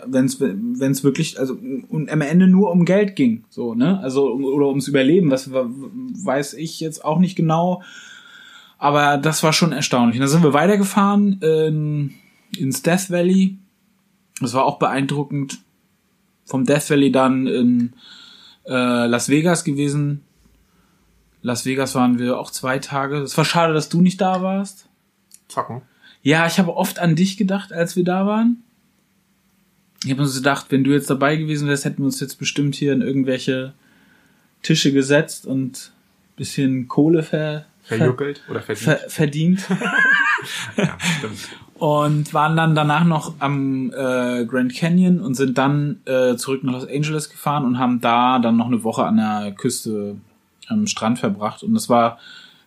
wenn 0.07 0.25
es 0.25 1.03
wirklich 1.03 1.39
also 1.39 1.57
und 1.89 2.09
am 2.11 2.21
Ende 2.21 2.47
nur 2.47 2.71
um 2.71 2.83
Geld 2.83 3.15
ging 3.15 3.43
so 3.49 3.73
ne 3.73 3.99
also 3.99 4.33
oder 4.33 4.67
ums 4.67 4.87
Überleben 4.87 5.31
wa- 5.31 5.69
weiß 5.69 6.55
ich 6.55 6.79
jetzt 6.79 7.05
auch 7.05 7.19
nicht 7.19 7.35
genau 7.35 7.83
aber 8.77 9.17
das 9.17 9.43
war 9.43 9.53
schon 9.53 9.71
erstaunlich 9.71 10.15
und 10.17 10.21
dann 10.21 10.29
sind 10.29 10.43
wir 10.43 10.53
weitergefahren 10.53 11.39
in, 11.41 12.13
ins 12.57 12.81
Death 12.81 13.11
Valley 13.11 13.57
das 14.43 14.53
war 14.53 14.65
auch 14.65 14.79
beeindruckend 14.79 15.59
vom 16.45 16.65
Death 16.65 16.89
Valley 16.89 17.11
dann 17.11 17.47
in 17.47 17.93
äh, 18.65 19.05
Las 19.05 19.29
Vegas 19.29 19.63
gewesen 19.63 20.21
Las 21.41 21.65
Vegas 21.65 21.95
waren 21.95 22.19
wir 22.19 22.39
auch 22.39 22.51
zwei 22.51 22.79
Tage 22.79 23.17
es 23.17 23.37
war 23.37 23.45
schade 23.45 23.73
dass 23.73 23.89
du 23.89 24.01
nicht 24.01 24.21
da 24.21 24.41
warst 24.41 24.87
Zocken. 25.47 25.81
ja, 26.21 26.47
ich 26.47 26.59
habe 26.59 26.75
oft 26.75 26.99
an 26.99 27.15
dich 27.15 27.37
gedacht, 27.37 27.73
als 27.73 27.95
wir 27.95 28.03
da 28.03 28.25
waren. 28.25 28.63
Ich 30.03 30.11
habe 30.11 30.21
uns 30.21 30.35
gedacht, 30.35 30.67
wenn 30.69 30.83
du 30.83 30.91
jetzt 30.91 31.09
dabei 31.09 31.35
gewesen 31.35 31.67
wärst, 31.67 31.85
hätten 31.85 31.99
wir 31.99 32.05
uns 32.05 32.19
jetzt 32.19 32.39
bestimmt 32.39 32.75
hier 32.75 32.91
in 32.91 33.01
irgendwelche 33.01 33.73
Tische 34.61 34.91
gesetzt 34.91 35.45
und 35.45 35.91
bisschen 36.35 36.87
Kohle 36.87 37.23
ver, 37.23 37.65
ver, 37.83 37.97
Verjuckelt 37.97 38.41
oder 38.49 38.61
verdient? 38.61 38.83
ver, 38.83 39.09
verdient. 39.09 39.69
ja, 40.77 40.97
stimmt. 41.17 41.49
Und 41.79 42.33
waren 42.33 42.55
dann 42.55 42.75
danach 42.75 43.03
noch 43.03 43.33
am 43.39 43.91
äh, 43.91 44.45
Grand 44.45 44.75
Canyon 44.75 45.19
und 45.19 45.35
sind 45.35 45.57
dann 45.57 46.01
äh, 46.05 46.35
zurück 46.35 46.63
nach 46.63 46.73
Los 46.73 46.87
Angeles 46.87 47.29
gefahren 47.29 47.65
und 47.65 47.79
haben 47.79 47.99
da 47.99 48.39
dann 48.39 48.57
noch 48.57 48.67
eine 48.67 48.83
Woche 48.83 49.03
an 49.03 49.17
der 49.17 49.53
Küste 49.57 50.15
am 50.67 50.87
Strand 50.87 51.19
verbracht. 51.19 51.63
Und 51.63 51.73
das 51.73 51.89
war 51.89 52.19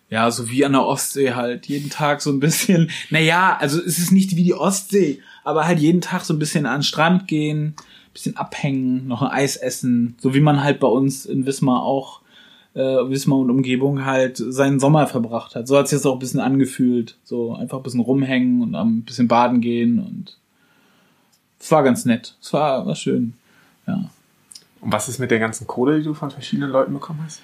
ja 0.09 0.29
so 0.31 0.49
wie 0.49 0.65
an 0.65 0.73
der 0.73 0.85
Ostsee 0.85 1.33
halt 1.33 1.67
jeden 1.67 1.89
Tag 1.89 2.21
so 2.21 2.31
ein 2.31 2.39
bisschen 2.39 2.89
naja 3.09 3.57
also 3.59 3.79
es 3.81 3.97
ist 3.99 4.11
nicht 4.11 4.35
wie 4.35 4.43
die 4.43 4.53
Ostsee 4.53 5.21
aber 5.43 5.65
halt 5.65 5.79
jeden 5.79 6.01
Tag 6.01 6.23
so 6.23 6.33
ein 6.33 6.39
bisschen 6.39 6.65
an 6.65 6.79
den 6.79 6.83
Strand 6.83 7.27
gehen 7.27 7.75
bisschen 8.13 8.37
abhängen 8.37 9.07
noch 9.07 9.21
ein 9.21 9.31
Eis 9.31 9.57
essen 9.57 10.15
so 10.21 10.33
wie 10.33 10.39
man 10.39 10.63
halt 10.63 10.79
bei 10.79 10.87
uns 10.87 11.25
in 11.25 11.45
Wismar 11.45 11.83
auch 11.83 12.21
äh, 12.77 13.09
Wismar 13.09 13.39
und 13.39 13.49
Umgebung 13.49 14.05
halt 14.05 14.37
seinen 14.37 14.79
Sommer 14.79 15.07
verbracht 15.07 15.55
hat. 15.55 15.67
So 15.67 15.77
hat 15.77 15.85
es 15.85 15.91
jetzt 15.91 16.05
auch 16.05 16.13
ein 16.13 16.19
bisschen 16.19 16.39
angefühlt. 16.39 17.17
So 17.23 17.55
einfach 17.55 17.77
ein 17.77 17.83
bisschen 17.83 18.01
rumhängen 18.01 18.61
und 18.61 18.75
ein 18.75 19.01
bisschen 19.01 19.27
baden 19.27 19.61
gehen 19.61 19.99
und 19.99 20.37
es 21.59 21.71
war 21.71 21.83
ganz 21.83 22.05
nett. 22.05 22.35
Es 22.39 22.53
war, 22.53 22.85
war 22.85 22.95
schön. 22.95 23.33
Ja. 23.87 24.09
Und 24.81 24.91
was 24.91 25.09
ist 25.09 25.19
mit 25.19 25.31
der 25.31 25.39
ganzen 25.39 25.65
Kohle, 25.65 25.97
die 25.97 26.03
du 26.03 26.13
von 26.13 26.29
verschiedenen 26.29 26.69
Leuten 26.69 26.93
bekommen 26.93 27.19
hast? 27.25 27.41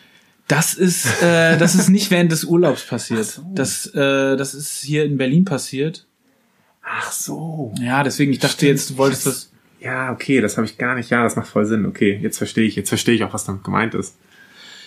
Das 0.47 0.75
ist, 0.75 1.23
äh, 1.23 1.57
das 1.57 1.73
ist 1.73 1.89
nicht 1.89 2.11
während 2.11 2.31
des 2.31 2.43
Urlaubs 2.43 2.85
passiert. 2.85 3.25
So. 3.25 3.43
Das, 3.55 3.87
äh, 3.87 4.35
das 4.35 4.53
ist 4.53 4.83
hier 4.83 5.05
in 5.05 5.17
Berlin 5.17 5.45
passiert. 5.45 6.05
Ach 6.83 7.11
so. 7.11 7.73
Ja, 7.81 8.03
deswegen, 8.03 8.31
ich 8.31 8.39
dachte 8.39 8.55
Stimmt. 8.55 8.69
jetzt, 8.71 8.89
du 8.91 8.97
wolltest 8.97 9.25
das. 9.25 9.51
Ja, 9.79 10.11
okay, 10.11 10.41
das 10.41 10.57
habe 10.57 10.65
ich 10.65 10.77
gar 10.77 10.95
nicht. 10.95 11.09
Ja, 11.09 11.23
das 11.23 11.35
macht 11.35 11.47
voll 11.47 11.65
Sinn. 11.65 11.85
Okay, 11.85 12.19
jetzt 12.21 12.37
verstehe 12.37 12.65
ich. 12.65 12.75
Jetzt 12.75 12.89
verstehe 12.89 13.15
ich 13.15 13.23
auch, 13.23 13.33
was 13.33 13.45
damit 13.45 13.63
gemeint 13.63 13.95
ist. 13.95 14.15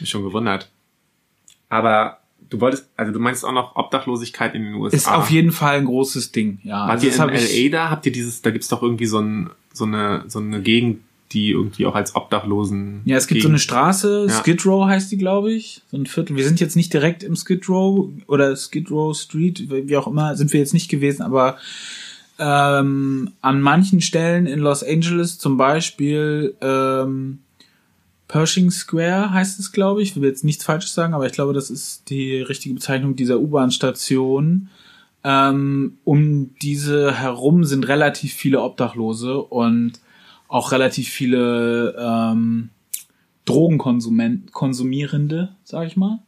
Mich 0.01 0.11
schon 0.11 0.23
gewundert. 0.23 0.69
Aber 1.69 2.19
du 2.51 2.61
wolltest, 2.61 2.89
also 2.97 3.13
du 3.13 3.19
meinst 3.19 3.45
auch 3.45 3.53
noch 3.53 3.75
Obdachlosigkeit 3.77 4.55
in 4.55 4.63
den 4.65 4.75
USA. 4.75 4.97
Ist 4.97 5.09
auf 5.11 5.31
jeden 5.31 5.51
Fall 5.53 5.79
ein 5.79 5.85
großes 5.87 6.33
Ding, 6.33 6.59
ja. 6.63 6.81
Wart 6.83 6.91
Also 6.91 7.07
ihr 7.07 7.11
das 7.11 7.19
in 7.19 7.23
hab 7.25 7.33
ich- 7.35 7.65
LA 7.65 7.71
da? 7.71 7.91
Habt 7.91 8.07
ihr 8.07 8.13
dieses, 8.13 8.43
da 8.43 8.51
gibt's 8.51 8.69
doch 8.69 8.83
irgendwie 8.83 9.07
so, 9.07 9.19
ein, 9.19 9.51
so 9.73 9.85
eine, 9.85 10.25
so 10.29 10.39
eine 10.39 10.61
Gegend, 10.63 11.01
die 11.33 11.51
irgendwie 11.51 11.87
auch 11.87 11.97
als 11.97 12.15
Obdachlosen. 12.15 13.01
Ja, 13.05 13.17
es 13.17 13.27
gibt 13.27 13.43
so 13.43 13.49
eine 13.49 13.55
Gegend- 13.57 13.63
Straße, 13.63 14.27
Ja. 14.29 14.35
Skid 14.43 14.65
Row 14.65 14.87
heißt 14.87 15.11
die, 15.11 15.19
glaube 15.19 15.53
ich. 15.53 15.83
So 15.91 15.97
ein 15.97 16.07
Viertel. 16.07 16.37
Wir 16.37 16.45
sind 16.45 16.61
jetzt 16.61 16.77
nicht 16.77 16.93
direkt 16.93 17.25
im 17.25 17.35
Skid 17.35 17.69
Row 17.69 18.09
oder 18.29 18.55
Skid 18.55 18.91
Row 18.93 19.17
Street, 19.17 19.65
wie 19.69 19.97
auch 19.97 20.07
immer, 20.07 20.37
sind 20.37 20.53
wir 20.53 20.61
jetzt 20.61 20.73
nicht 20.73 20.89
gewesen, 20.89 21.23
aber 21.23 21.57
ähm, 22.39 23.33
an 23.41 23.61
manchen 23.61 24.01
Stellen 24.01 24.47
in 24.47 24.61
Los 24.61 24.85
Angeles, 24.85 25.39
zum 25.39 25.57
Beispiel 25.57 26.55
ähm, 26.61 27.39
Pershing 28.29 28.71
Square 28.71 29.33
heißt 29.33 29.61
es, 29.61 29.73
glaube 29.73 30.03
ich. 30.03 30.11
Ich 30.11 30.17
will 30.17 30.29
jetzt 30.29 30.45
nichts 30.45 30.65
Falsches 30.65 30.95
sagen, 30.95 31.15
aber 31.15 31.27
ich 31.27 31.33
glaube, 31.33 31.53
das 31.53 31.71
ist 31.71 32.11
die 32.11 32.41
richtige 32.41 32.75
Bezeichnung 32.75 33.15
dieser 33.15 33.39
U-Bahn-Station. 33.39 34.69
Ähm, 35.23 35.99
um 36.05 36.55
diese 36.61 37.15
herum 37.15 37.65
sind 37.65 37.89
relativ 37.89 38.33
viele 38.33 38.63
Obdachlose 38.63 39.39
und 39.39 40.01
auch 40.49 40.73
relativ 40.73 41.09
viele 41.09 41.97
ähm, 41.99 42.71
Drogenkonsument 43.45 44.53
Konsumierende, 44.53 45.57
sag 45.65 45.87
ich 45.87 45.97
mal. 45.97 46.21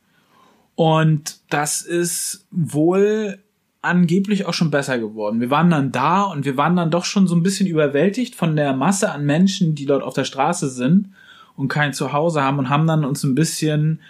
Und 0.74 1.38
das 1.50 1.82
ist 1.82 2.46
wohl 2.50 3.38
angeblich 3.82 4.46
auch 4.46 4.54
schon 4.54 4.70
besser 4.70 4.98
geworden. 4.98 5.40
Wir 5.40 5.50
waren 5.50 5.70
dann 5.70 5.92
da 5.92 6.22
und 6.22 6.44
wir 6.44 6.56
waren 6.56 6.76
dann 6.76 6.90
doch 6.90 7.04
schon 7.04 7.26
so 7.26 7.34
ein 7.34 7.42
bisschen 7.42 7.66
überwältigt 7.66 8.34
von 8.34 8.54
der 8.54 8.72
Masse 8.74 9.10
an 9.10 9.24
Menschen, 9.24 9.74
die 9.74 9.86
dort 9.86 10.02
auf 10.02 10.14
der 10.14 10.24
Straße 10.24 10.68
sind 10.68 11.10
und 11.58 11.68
kein 11.68 11.92
Zuhause 11.92 12.42
haben 12.42 12.58
und 12.58 12.70
haben 12.70 12.86
dann 12.86 13.04
uns 13.04 13.24
ein 13.24 13.34
bisschen 13.34 14.00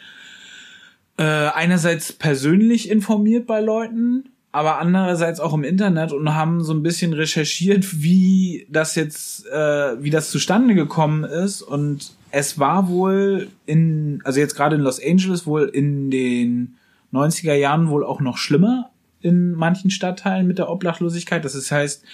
äh, 1.17 1.23
einerseits 1.23 2.13
persönlich 2.13 2.91
informiert 2.91 3.47
bei 3.47 3.61
Leuten, 3.61 4.29
aber 4.53 4.79
andererseits 4.79 5.41
auch 5.41 5.55
im 5.55 5.65
Internet 5.65 6.13
und 6.13 6.35
haben 6.35 6.63
so 6.63 6.75
ein 6.75 6.83
bisschen 6.83 7.15
recherchiert, 7.15 8.03
wie 8.03 8.67
das 8.71 8.95
jetzt, 8.95 9.47
äh, 9.47 10.03
wie 10.03 10.11
das 10.11 10.31
zustande 10.31 10.75
gekommen 10.75 11.25
ist. 11.25 11.63
Und 11.63 12.13
es 12.31 12.59
war 12.59 12.89
wohl 12.89 13.49
in, 13.65 14.21
also 14.25 14.41
jetzt 14.41 14.55
gerade 14.55 14.77
in 14.77 14.83
Los 14.83 15.03
Angeles 15.03 15.47
wohl 15.47 15.65
in 15.65 16.11
den 16.11 16.77
90er 17.15 17.55
Jahren 17.55 17.89
wohl 17.89 18.05
auch 18.05 18.21
noch 18.21 18.37
schlimmer 18.37 18.91
in 19.21 19.53
manchen 19.53 19.91
Stadtteilen 19.91 20.47
mit 20.47 20.59
der 20.59 20.69
Obdachlosigkeit. 20.69 21.45
Das 21.45 21.71
heißt, 21.73 22.05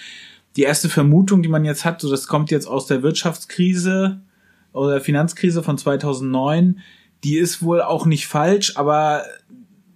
die 0.55 0.63
erste 0.63 0.87
Vermutung, 0.87 1.43
die 1.43 1.49
man 1.49 1.65
jetzt 1.65 1.83
hat, 1.83 1.99
so 1.99 2.09
das 2.09 2.27
kommt 2.27 2.51
jetzt 2.51 2.67
aus 2.67 2.87
der 2.87 3.03
Wirtschaftskrise 3.03 4.21
oder 4.75 4.91
der 4.91 5.01
Finanzkrise 5.01 5.63
von 5.63 5.77
2009, 5.77 6.79
die 7.23 7.37
ist 7.37 7.63
wohl 7.63 7.81
auch 7.81 8.05
nicht 8.05 8.27
falsch, 8.27 8.75
aber 8.75 9.23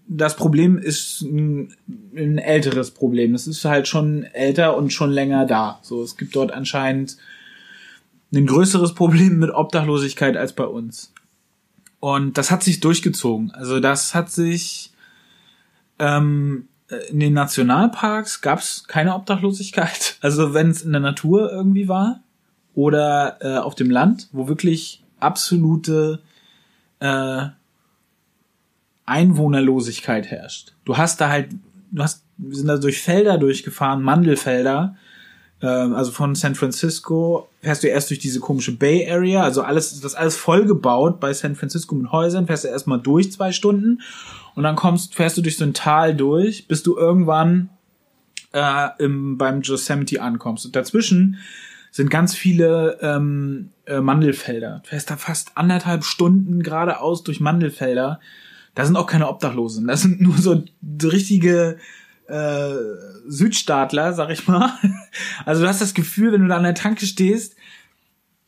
das 0.07 0.35
Problem 0.35 0.77
ist 0.77 1.21
ein, 1.21 1.75
ein 2.15 2.37
älteres 2.39 2.91
Problem. 2.91 3.33
Das 3.33 3.45
ist 3.45 3.63
halt 3.65 3.87
schon 3.87 4.23
älter 4.23 4.75
und 4.75 4.91
schon 4.91 5.11
länger 5.11 5.45
da. 5.45 5.79
So, 5.83 6.01
es 6.01 6.17
gibt 6.17 6.35
dort 6.35 6.51
anscheinend 6.51 7.17
ein 8.33 8.47
größeres 8.47 8.95
Problem 8.95 9.37
mit 9.37 9.51
Obdachlosigkeit 9.51 10.37
als 10.37 10.53
bei 10.53 10.65
uns. 10.65 11.13
Und 11.99 12.37
das 12.37 12.49
hat 12.49 12.63
sich 12.63 12.79
durchgezogen. 12.79 13.51
Also 13.51 13.79
das 13.79 14.15
hat 14.15 14.31
sich 14.31 14.93
ähm, 15.99 16.69
in 17.09 17.19
den 17.19 17.33
Nationalparks 17.33 18.41
gab 18.41 18.59
es 18.59 18.85
keine 18.87 19.13
Obdachlosigkeit. 19.13 20.17
Also 20.21 20.53
wenn 20.53 20.69
es 20.69 20.81
in 20.81 20.91
der 20.91 21.01
Natur 21.01 21.51
irgendwie 21.51 21.87
war 21.87 22.21
oder 22.79 23.37
äh, 23.41 23.57
auf 23.57 23.75
dem 23.75 23.91
Land, 23.91 24.29
wo 24.31 24.47
wirklich 24.47 25.03
absolute 25.19 26.21
äh, 27.01 27.47
Einwohnerlosigkeit 29.05 30.27
herrscht. 30.27 30.71
Du 30.85 30.95
hast 30.95 31.19
da 31.19 31.27
halt, 31.27 31.49
du 31.91 32.01
hast, 32.01 32.23
wir 32.37 32.55
sind 32.55 32.67
da 32.67 32.77
durch 32.77 33.01
Felder 33.01 33.37
durchgefahren, 33.37 34.01
Mandelfelder. 34.01 34.95
Ähm, 35.61 35.93
also 35.93 36.11
von 36.11 36.35
San 36.35 36.55
Francisco 36.55 37.49
fährst 37.61 37.83
du 37.83 37.89
erst 37.89 38.11
durch 38.11 38.19
diese 38.19 38.39
komische 38.39 38.77
Bay 38.77 39.11
Area, 39.11 39.43
also 39.43 39.61
alles, 39.61 39.99
das 39.99 40.15
alles 40.15 40.37
vollgebaut 40.37 41.19
bei 41.19 41.33
San 41.33 41.57
Francisco 41.57 41.95
mit 41.95 42.13
Häusern, 42.13 42.47
fährst 42.47 42.63
du 42.63 42.69
erstmal 42.69 43.01
durch 43.01 43.29
zwei 43.33 43.51
Stunden 43.51 44.01
und 44.55 44.63
dann 44.63 44.77
kommst, 44.77 45.15
fährst 45.15 45.37
du 45.37 45.41
durch 45.41 45.57
so 45.57 45.65
ein 45.65 45.73
Tal 45.73 46.15
durch, 46.15 46.69
bis 46.69 46.81
du 46.81 46.95
irgendwann 46.95 47.71
äh, 48.53 48.87
im, 48.99 49.37
beim 49.37 49.63
Yosemite 49.63 50.21
ankommst. 50.21 50.65
Und 50.65 50.77
dazwischen 50.77 51.39
sind 51.91 52.09
ganz 52.09 52.35
viele 52.35 52.97
ähm, 53.01 53.69
äh, 53.85 53.99
Mandelfelder. 53.99 54.81
Du 54.83 54.89
fährst 54.89 55.09
da 55.09 55.17
fast 55.17 55.51
anderthalb 55.55 56.03
Stunden 56.03 56.61
geradeaus 56.61 57.23
durch 57.23 57.39
Mandelfelder. 57.39 58.19
Da 58.75 58.85
sind 58.85 58.95
auch 58.95 59.07
keine 59.07 59.27
Obdachlosen. 59.27 59.87
Das 59.87 60.01
sind 60.01 60.21
nur 60.21 60.37
so 60.37 60.63
richtige 61.03 61.77
äh, 62.27 62.73
Südstaatler, 63.27 64.13
sag 64.13 64.29
ich 64.29 64.47
mal. 64.47 64.71
Also 65.45 65.63
du 65.63 65.67
hast 65.67 65.81
das 65.81 65.95
Gefühl, 65.95 66.31
wenn 66.31 66.41
du 66.41 66.47
da 66.47 66.57
an 66.57 66.63
der 66.63 66.75
Tanke 66.75 67.05
stehst, 67.05 67.55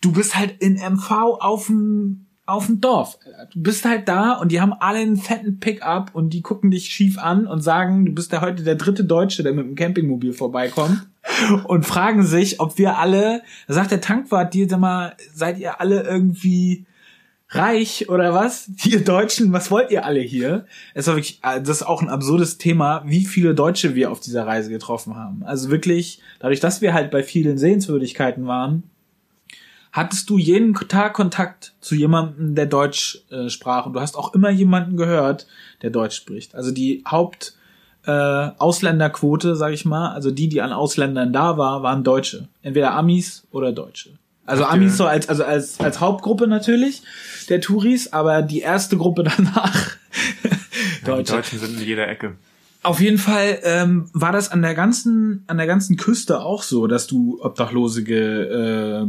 du 0.02 0.12
bist 0.12 0.38
halt 0.38 0.62
in 0.62 0.76
MV 0.76 1.12
auf 1.40 1.68
dem 1.68 2.28
auf 2.46 2.66
dem 2.68 2.82
Dorf. 2.82 3.18
Du 3.54 3.62
bist 3.62 3.86
halt 3.86 4.08
da 4.08 4.34
und 4.34 4.52
die 4.52 4.60
haben 4.60 4.74
alle 4.74 5.00
einen 5.00 5.16
fetten 5.16 5.60
Pickup 5.60 6.14
und 6.14 6.32
die 6.32 6.42
gucken 6.42 6.70
dich 6.70 6.88
schief 6.88 7.18
an 7.18 7.48
und 7.48 7.62
sagen, 7.62 8.06
du 8.06 8.12
bist 8.12 8.32
ja 8.34 8.42
heute 8.42 8.64
der 8.64 8.76
dritte 8.76 9.06
Deutsche, 9.06 9.42
der 9.42 9.54
mit 9.54 9.66
dem 9.66 9.76
Campingmobil 9.76 10.34
vorbeikommt 10.34 11.08
und 11.66 11.86
fragen 11.86 12.24
sich, 12.26 12.60
ob 12.60 12.78
wir 12.78 12.98
alle, 12.98 13.44
sagt 13.68 13.92
der 13.92 14.02
Tankwart 14.02 14.54
dir, 14.54 14.76
mal, 14.78 15.16
seid 15.34 15.60
ihr 15.60 15.80
alle 15.80 16.04
irgendwie 16.04 16.86
reich 17.50 18.10
oder 18.10 18.34
was? 18.34 18.70
Ihr 18.86 19.04
Deutschen, 19.04 19.54
was 19.54 19.72
wollt 19.72 19.92
ihr 19.92 20.06
alle 20.06 20.22
hier? 20.22 20.66
Es 20.94 21.08
war 21.08 21.16
wirklich, 21.16 21.40
äh, 21.44 21.60
das 21.60 21.78
ist 21.78 21.84
auch 21.84 22.02
ein 22.02 22.10
absurdes 22.10 22.58
Thema, 22.58 23.04
wie 23.06 23.26
viele 23.26 23.54
Deutsche 23.54 23.96
wir 23.96 24.12
auf 24.12 24.20
dieser 24.20 24.48
Reise 24.48 24.70
getroffen 24.70 25.16
haben. 25.16 25.44
Also 25.44 25.70
wirklich, 25.70 26.22
dadurch, 26.40 26.60
dass 26.60 26.82
wir 26.82 26.94
halt 26.94 27.12
bei 27.12 27.24
vielen 27.24 27.58
Sehenswürdigkeiten 27.58 28.48
waren, 28.48 28.84
hattest 29.92 30.30
du 30.30 30.38
jeden 30.38 30.74
Tag 30.74 31.14
Kontakt 31.14 31.74
zu 31.82 31.96
jemandem, 31.96 32.56
der 32.56 32.66
Deutsch 32.66 33.24
äh, 33.30 33.50
sprach. 33.50 33.86
Und 33.86 33.94
du 33.94 34.00
hast 34.00 34.16
auch 34.16 34.34
immer 34.34 34.50
jemanden 34.50 34.96
gehört, 34.96 35.48
der 35.82 35.90
Deutsch 35.90 36.16
spricht. 36.16 36.56
Also 36.56 36.72
die 36.72 37.04
Haupt 37.06 37.56
äh, 38.06 38.12
Ausländerquote, 38.58 39.56
sag 39.56 39.74
ich 39.74 39.86
mal, 39.86 40.10
also 40.14 40.32
die, 40.32 40.50
die 40.50 40.62
an 40.62 40.72
Ausländern 40.74 41.32
da 41.34 41.58
war, 41.58 41.84
waren 41.84 42.04
Deutsche. 42.04 42.48
Entweder 42.64 42.94
Amis 42.94 43.46
oder 43.52 43.72
Deutsche. 43.72 44.10
Also 44.46 44.64
ihr- 44.64 44.70
Amis 44.72 44.98
so 44.98 45.06
als, 45.06 45.30
also 45.30 45.44
als, 45.44 45.80
als 45.80 46.00
Hauptgruppe 46.00 46.48
natürlich 46.48 47.04
der 47.50 47.62
Touris, 47.62 48.12
aber 48.12 48.42
die 48.42 48.60
erste 48.62 48.98
Gruppe 48.98 49.24
danach 49.38 49.96
Die 51.02 51.06
Deutsche. 51.06 51.34
Deutschen 51.34 51.60
sind 51.60 51.80
in 51.80 51.86
jeder 51.88 52.08
Ecke. 52.08 52.36
Auf 52.84 53.00
jeden 53.00 53.20
Fall 53.20 53.60
ähm, 53.64 54.10
war 54.14 54.32
das 54.32 54.50
an 54.52 54.64
der 54.64 54.74
ganzen 54.74 55.44
an 55.46 55.58
der 55.58 55.68
ganzen 55.68 55.98
Küste 55.98 56.40
auch 56.42 56.64
so, 56.64 56.88
dass 56.88 57.06
du 57.06 57.38
Obdachlose 57.44 58.04
ge, 58.04 59.02
äh, 59.02 59.06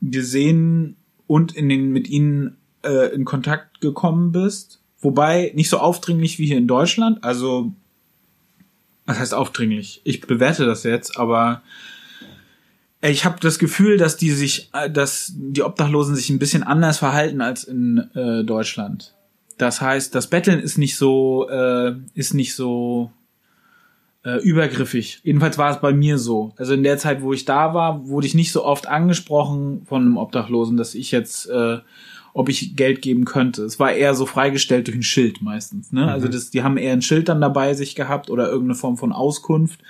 gesehen 0.00 0.96
und 1.26 1.54
in 1.56 1.68
den 1.68 1.90
mit 1.90 2.08
ihnen 2.08 2.56
äh, 2.84 3.12
in 3.14 3.24
Kontakt 3.24 3.80
gekommen 3.80 4.32
bist. 4.32 4.80
Wobei 5.02 5.52
nicht 5.54 5.68
so 5.68 5.78
aufdringlich 5.78 6.38
wie 6.38 6.46
hier 6.46 6.56
in 6.56 6.68
Deutschland. 6.68 7.22
Also 7.22 7.72
was 9.04 9.18
heißt 9.18 9.34
aufdringlich? 9.34 10.00
Ich 10.04 10.20
bewerte 10.20 10.64
das 10.64 10.84
jetzt, 10.84 11.18
aber 11.18 11.62
ich 13.02 13.24
habe 13.24 13.40
das 13.40 13.58
Gefühl, 13.58 13.96
dass 13.96 14.16
die 14.16 14.30
sich, 14.30 14.70
äh, 14.72 14.88
dass 14.88 15.32
die 15.34 15.62
Obdachlosen 15.62 16.14
sich 16.14 16.30
ein 16.30 16.38
bisschen 16.38 16.62
anders 16.62 16.98
verhalten 16.98 17.40
als 17.40 17.64
in 17.64 17.98
äh, 18.14 18.44
Deutschland. 18.44 19.14
Das 19.58 19.80
heißt, 19.80 20.14
das 20.14 20.28
Betteln 20.28 20.60
ist 20.60 20.78
nicht 20.78 20.96
so, 20.96 21.48
äh, 21.48 21.94
ist 22.14 22.32
nicht 22.32 22.54
so 22.54 23.10
äh, 24.24 24.36
übergriffig. 24.42 25.20
Jedenfalls 25.24 25.58
war 25.58 25.72
es 25.72 25.80
bei 25.80 25.92
mir 25.92 26.16
so. 26.16 26.52
Also 26.56 26.74
in 26.74 26.84
der 26.84 26.98
Zeit, 26.98 27.22
wo 27.22 27.32
ich 27.32 27.44
da 27.44 27.74
war, 27.74 28.06
wurde 28.08 28.26
ich 28.26 28.34
nicht 28.34 28.52
so 28.52 28.64
oft 28.64 28.86
angesprochen 28.86 29.84
von 29.84 30.02
einem 30.02 30.16
Obdachlosen, 30.16 30.76
dass 30.76 30.94
ich 30.94 31.10
jetzt, 31.10 31.48
äh, 31.50 31.78
ob 32.34 32.48
ich 32.48 32.76
Geld 32.76 33.02
geben 33.02 33.24
könnte. 33.24 33.62
Es 33.62 33.78
war 33.78 33.92
eher 33.92 34.14
so 34.14 34.26
freigestellt 34.26 34.86
durch 34.86 34.96
ein 34.96 35.02
Schild 35.02 35.42
meistens. 35.42 35.92
Ne? 35.92 36.10
Also 36.10 36.28
das, 36.28 36.50
die 36.50 36.62
haben 36.62 36.78
eher 36.78 36.92
ein 36.92 37.02
Schild 37.02 37.28
dann 37.28 37.40
dabei 37.40 37.74
sich 37.74 37.94
gehabt 37.94 38.30
oder 38.30 38.46
irgendeine 38.46 38.74
Form 38.74 38.96
von 38.96 39.12
Auskunft, 39.12 39.80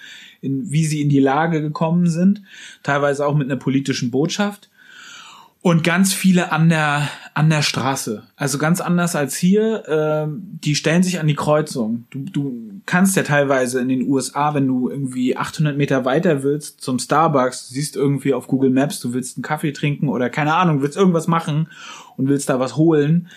in, 0.40 0.70
wie 0.70 0.84
sie 0.84 1.02
in 1.02 1.08
die 1.08 1.20
Lage 1.20 1.62
gekommen 1.62 2.08
sind. 2.08 2.42
Teilweise 2.82 3.26
auch 3.26 3.36
mit 3.36 3.48
einer 3.48 3.58
politischen 3.58 4.10
Botschaft. 4.10 4.70
Und 5.64 5.84
ganz 5.84 6.12
viele 6.12 6.50
an 6.50 6.68
der, 6.68 7.08
an 7.34 7.48
der 7.48 7.62
Straße. 7.62 8.24
Also 8.34 8.58
ganz 8.58 8.80
anders 8.80 9.14
als 9.14 9.36
hier. 9.36 9.84
ähm, 9.86 10.58
die 10.64 10.74
stellen 10.74 11.04
sich 11.04 11.20
an 11.20 11.28
die 11.28 11.36
Kreuzung. 11.36 12.04
Du, 12.10 12.24
du 12.24 12.80
kannst 12.84 13.14
ja 13.14 13.22
teilweise 13.22 13.80
in 13.80 13.88
den 13.88 14.02
USA, 14.02 14.54
wenn 14.54 14.66
du 14.66 14.90
irgendwie 14.90 15.36
800 15.36 15.76
Meter 15.76 16.04
weiter 16.04 16.42
willst 16.42 16.80
zum 16.80 16.98
Starbucks, 16.98 17.68
siehst 17.68 17.94
irgendwie 17.94 18.34
auf 18.34 18.48
Google 18.48 18.70
Maps, 18.70 18.98
du 18.98 19.14
willst 19.14 19.36
einen 19.36 19.44
Kaffee 19.44 19.70
trinken 19.70 20.08
oder 20.08 20.30
keine 20.30 20.54
Ahnung, 20.54 20.82
willst 20.82 20.96
irgendwas 20.96 21.28
machen 21.28 21.68
und 22.16 22.28
willst 22.28 22.48
da 22.48 22.58
was 22.58 22.74
holen, 22.74 23.28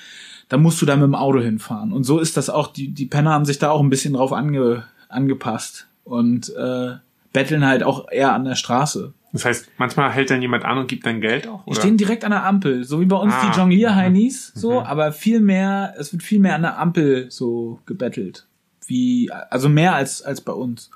dann 0.50 0.64
musst 0.64 0.82
du 0.82 0.88
da 0.88 0.96
mit 0.96 1.04
dem 1.04 1.16
Auto 1.16 1.40
hinfahren. 1.40 1.94
Und 1.94 2.06
so 2.06 2.18
ist 2.18 2.38
das 2.38 2.50
auch, 2.50 2.74
die, 2.74 2.88
die 2.88 3.06
Penner 3.06 3.34
haben 3.34 3.46
sich 3.46 3.60
da 3.60 3.70
auch 3.70 3.82
ein 3.82 3.92
bisschen 3.92 4.16
drauf 4.16 4.34
ange, 4.34 4.86
angepasst 5.10 5.86
und 6.04 6.50
äh, 6.56 6.94
betteln 7.34 7.68
halt 7.68 7.84
auch 7.84 8.10
eher 8.12 8.34
an 8.34 8.46
der 8.46 8.56
Straße. 8.56 9.14
Das 9.36 9.46
heißt, 9.46 9.70
manchmal 9.78 10.12
hält 10.12 10.30
dann 10.32 10.42
jemand 10.42 10.64
an 10.66 10.78
und 10.78 10.88
gibt 10.88 11.06
dann 11.06 11.20
Geld 11.22 11.48
auch? 11.48 11.64
Die 11.66 11.76
stehen 11.76 11.98
direkt 11.98 12.24
an 12.24 12.32
der 12.32 12.46
Ampel, 12.46 12.84
so 12.86 13.00
wie 13.02 13.06
bei 13.06 13.18
uns 13.18 13.34
Ah. 13.34 13.50
die 13.52 13.58
Jonglier-Heinis, 13.58 14.54
so, 14.56 14.80
Mhm. 14.80 14.86
aber 14.88 15.12
viel 15.12 15.40
mehr, 15.42 15.94
es 15.98 16.12
wird 16.14 16.24
viel 16.24 16.40
mehr 16.40 16.56
an 16.56 16.62
der 16.62 16.80
Ampel 16.80 17.30
so 17.30 17.80
gebettelt. 17.86 18.48
Wie, 18.88 19.30
also 19.50 19.68
mehr 19.70 19.94
als, 19.96 20.22
als 20.22 20.42
bei 20.42 20.54
uns. 20.54 20.90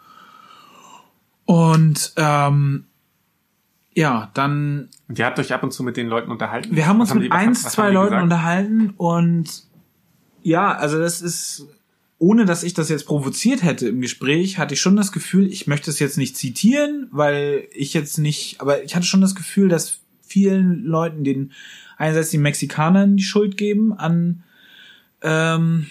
Und 1.45 2.13
ähm, 2.17 2.85
ja, 3.93 4.29
dann 4.33 4.89
Und 5.07 5.19
ihr 5.19 5.25
habt 5.25 5.39
euch 5.39 5.53
ab 5.53 5.63
und 5.63 5.71
zu 5.73 5.83
mit 5.83 5.97
den 5.97 6.07
Leuten 6.07 6.31
unterhalten? 6.31 6.75
wir 6.75 6.87
haben 6.87 6.99
uns 7.01 7.09
Was 7.09 7.15
mit 7.15 7.25
die- 7.25 7.31
eins, 7.31 7.63
zwei 7.63 7.87
haben 7.87 7.93
Leuten 7.93 8.05
gesagt? 8.11 8.23
unterhalten 8.23 8.93
und 8.97 9.63
ja, 10.43 10.71
also 10.71 10.99
das 10.99 11.21
ist, 11.21 11.67
ohne 12.19 12.45
dass 12.45 12.63
ich 12.63 12.73
das 12.73 12.89
jetzt 12.89 13.05
provoziert 13.05 13.63
hätte 13.63 13.87
im 13.87 14.01
Gespräch, 14.01 14.57
hatte 14.57 14.73
ich 14.73 14.81
schon 14.81 14.97
das 14.97 15.13
Gefühl, 15.13 15.47
ich 15.47 15.67
möchte 15.67 15.89
es 15.89 15.99
jetzt 15.99 16.17
nicht 16.17 16.37
zitieren, 16.37 17.07
weil 17.11 17.67
ich 17.73 17.93
jetzt 17.93 18.17
nicht, 18.17 18.59
aber 18.59 18.83
ich 18.83 18.95
hatte 18.95 19.05
schon 19.05 19.21
das 19.21 19.35
Gefühl, 19.35 19.69
dass 19.69 19.99
vielen 20.21 20.83
Leuten 20.83 21.23
den 21.23 21.53
einerseits 21.97 22.29
den 22.29 22.41
Mexikanern 22.41 23.17
die 23.17 23.23
Schuld 23.23 23.57
geben 23.57 23.93
an 23.93 24.43
ähm, 25.21 25.87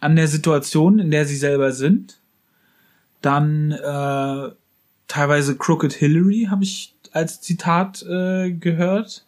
an 0.00 0.16
der 0.16 0.28
Situation, 0.28 0.98
in 0.98 1.10
der 1.10 1.26
sie 1.26 1.36
selber 1.36 1.72
sind. 1.72 2.18
Dann 3.20 3.72
äh, 3.72 4.50
teilweise 5.08 5.56
Crooked 5.56 5.92
Hillary 5.92 6.46
habe 6.50 6.64
ich 6.64 6.94
als 7.12 7.40
Zitat 7.40 8.02
äh, 8.02 8.52
gehört. 8.52 9.24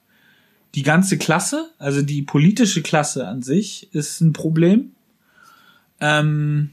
Die 0.76 0.84
ganze 0.84 1.18
Klasse, 1.18 1.70
also 1.78 2.02
die 2.02 2.22
politische 2.22 2.82
Klasse 2.82 3.26
an 3.26 3.42
sich, 3.42 3.92
ist 3.92 4.20
ein 4.20 4.32
Problem. 4.32 4.92
Ähm, 6.00 6.70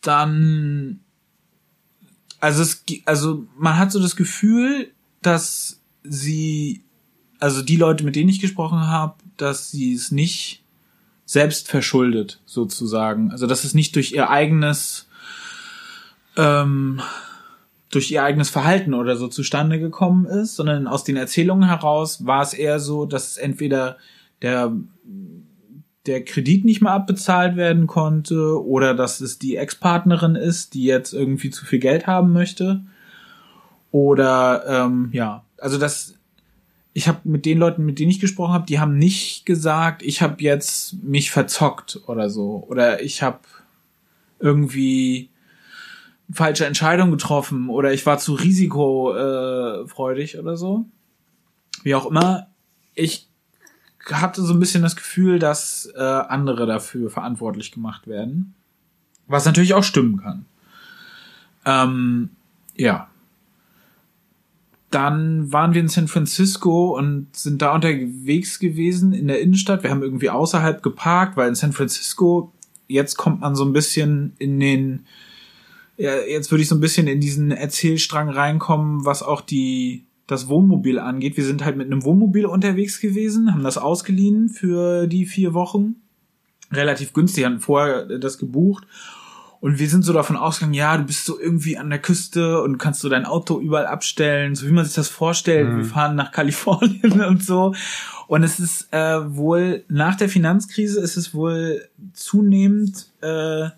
dann, 0.00 1.00
also 2.40 2.62
es, 2.62 2.84
also 3.04 3.46
man 3.56 3.78
hat 3.78 3.92
so 3.92 4.00
das 4.00 4.16
Gefühl, 4.16 4.90
dass 5.22 5.80
sie, 6.02 6.82
also 7.38 7.62
die 7.62 7.76
Leute, 7.76 8.04
mit 8.04 8.16
denen 8.16 8.28
ich 8.28 8.40
gesprochen 8.40 8.88
habe, 8.88 9.14
dass 9.36 9.70
sie 9.70 9.94
es 9.94 10.10
nicht 10.10 10.62
selbst 11.24 11.68
verschuldet, 11.68 12.40
sozusagen. 12.44 13.30
Also 13.30 13.46
dass 13.46 13.64
es 13.64 13.74
nicht 13.74 13.94
durch 13.96 14.12
ihr 14.12 14.28
eigenes 14.28 15.08
ähm, 16.36 17.00
durch 17.90 18.10
ihr 18.10 18.24
eigenes 18.24 18.48
Verhalten 18.48 18.94
oder 18.94 19.16
so 19.16 19.28
zustande 19.28 19.78
gekommen 19.78 20.24
ist, 20.24 20.56
sondern 20.56 20.86
aus 20.86 21.04
den 21.04 21.16
Erzählungen 21.16 21.68
heraus 21.68 22.26
war 22.26 22.42
es 22.42 22.54
eher 22.54 22.80
so, 22.80 23.04
dass 23.04 23.36
entweder 23.36 23.98
der 24.40 24.72
der 26.06 26.24
Kredit 26.24 26.64
nicht 26.64 26.82
mehr 26.82 26.92
abbezahlt 26.92 27.56
werden 27.56 27.86
konnte 27.86 28.64
oder 28.64 28.94
dass 28.94 29.20
es 29.20 29.38
die 29.38 29.56
Ex-Partnerin 29.56 30.34
ist, 30.34 30.74
die 30.74 30.84
jetzt 30.84 31.12
irgendwie 31.12 31.50
zu 31.50 31.64
viel 31.64 31.78
Geld 31.78 32.06
haben 32.06 32.32
möchte 32.32 32.82
oder 33.90 34.64
ähm, 34.66 35.10
ja, 35.12 35.44
also 35.58 35.78
das 35.78 36.14
ich 36.94 37.08
habe 37.08 37.20
mit 37.24 37.46
den 37.46 37.58
Leuten, 37.58 37.84
mit 37.84 37.98
denen 37.98 38.10
ich 38.10 38.20
gesprochen 38.20 38.52
habe, 38.52 38.66
die 38.66 38.78
haben 38.78 38.98
nicht 38.98 39.46
gesagt, 39.46 40.02
ich 40.02 40.20
habe 40.20 40.42
jetzt 40.42 41.02
mich 41.02 41.30
verzockt 41.30 42.00
oder 42.06 42.28
so 42.28 42.66
oder 42.68 43.02
ich 43.02 43.22
habe 43.22 43.40
irgendwie 44.38 45.30
falsche 46.30 46.66
Entscheidung 46.66 47.10
getroffen 47.10 47.70
oder 47.70 47.92
ich 47.92 48.04
war 48.04 48.18
zu 48.18 48.34
risikofreudig 48.34 50.34
äh, 50.34 50.38
oder 50.38 50.56
so. 50.56 50.84
Wie 51.82 51.94
auch 51.94 52.06
immer, 52.06 52.48
ich 52.94 53.28
hatte 54.10 54.42
so 54.42 54.52
ein 54.52 54.60
bisschen 54.60 54.82
das 54.82 54.96
Gefühl, 54.96 55.38
dass 55.38 55.86
äh, 55.94 56.00
andere 56.00 56.66
dafür 56.66 57.10
verantwortlich 57.10 57.72
gemacht 57.72 58.06
werden. 58.06 58.54
Was 59.26 59.44
natürlich 59.44 59.74
auch 59.74 59.84
stimmen 59.84 60.20
kann. 60.20 60.44
Ähm, 61.64 62.30
ja. 62.76 63.08
Dann 64.90 65.52
waren 65.52 65.72
wir 65.72 65.80
in 65.80 65.88
San 65.88 66.08
Francisco 66.08 66.98
und 66.98 67.34
sind 67.34 67.62
da 67.62 67.74
unterwegs 67.74 68.58
gewesen 68.58 69.12
in 69.12 69.28
der 69.28 69.40
Innenstadt. 69.40 69.82
Wir 69.82 69.90
haben 69.90 70.02
irgendwie 70.02 70.28
außerhalb 70.28 70.82
geparkt, 70.82 71.36
weil 71.36 71.48
in 71.48 71.54
San 71.54 71.72
Francisco 71.72 72.52
jetzt 72.88 73.16
kommt 73.16 73.40
man 73.40 73.54
so 73.54 73.64
ein 73.64 73.72
bisschen 73.72 74.34
in 74.38 74.60
den 74.60 75.06
ja, 75.96 76.16
jetzt 76.20 76.50
würde 76.50 76.62
ich 76.62 76.68
so 76.68 76.74
ein 76.74 76.80
bisschen 76.80 77.06
in 77.06 77.20
diesen 77.20 77.50
Erzählstrang 77.52 78.28
reinkommen, 78.28 79.04
was 79.04 79.22
auch 79.22 79.40
die 79.40 80.04
das 80.26 80.48
Wohnmobil 80.48 80.98
angeht. 80.98 81.36
Wir 81.36 81.44
sind 81.44 81.64
halt 81.64 81.76
mit 81.76 81.86
einem 81.86 82.04
Wohnmobil 82.04 82.46
unterwegs 82.46 83.00
gewesen, 83.00 83.52
haben 83.52 83.64
das 83.64 83.78
ausgeliehen 83.78 84.48
für 84.48 85.06
die 85.06 85.26
vier 85.26 85.54
Wochen. 85.54 85.96
Relativ 86.70 87.12
günstig, 87.12 87.44
hatten 87.44 87.60
vorher 87.60 88.18
das 88.18 88.38
gebucht. 88.38 88.86
Und 89.62 89.78
wir 89.78 89.88
sind 89.88 90.02
so 90.02 90.12
davon 90.12 90.36
ausgegangen, 90.36 90.74
ja, 90.74 90.96
du 90.96 91.04
bist 91.04 91.24
so 91.24 91.38
irgendwie 91.38 91.78
an 91.78 91.88
der 91.88 92.00
Küste 92.00 92.60
und 92.62 92.78
kannst 92.78 93.00
so 93.00 93.08
dein 93.08 93.24
Auto 93.24 93.60
überall 93.60 93.86
abstellen, 93.86 94.56
so 94.56 94.66
wie 94.66 94.72
man 94.72 94.84
sich 94.84 94.94
das 94.94 95.08
vorstellt. 95.08 95.68
Mhm. 95.68 95.76
Wir 95.76 95.84
fahren 95.84 96.16
nach 96.16 96.32
Kalifornien 96.32 97.20
und 97.28 97.44
so. 97.44 97.72
Und 98.26 98.42
es 98.42 98.58
ist 98.58 98.92
äh, 98.92 99.36
wohl, 99.36 99.84
nach 99.88 100.16
der 100.16 100.28
Finanzkrise 100.28 101.00
ist 101.00 101.16
es 101.16 101.32
wohl 101.32 101.86
zunehmend 102.12 103.06
äh, 103.20 103.68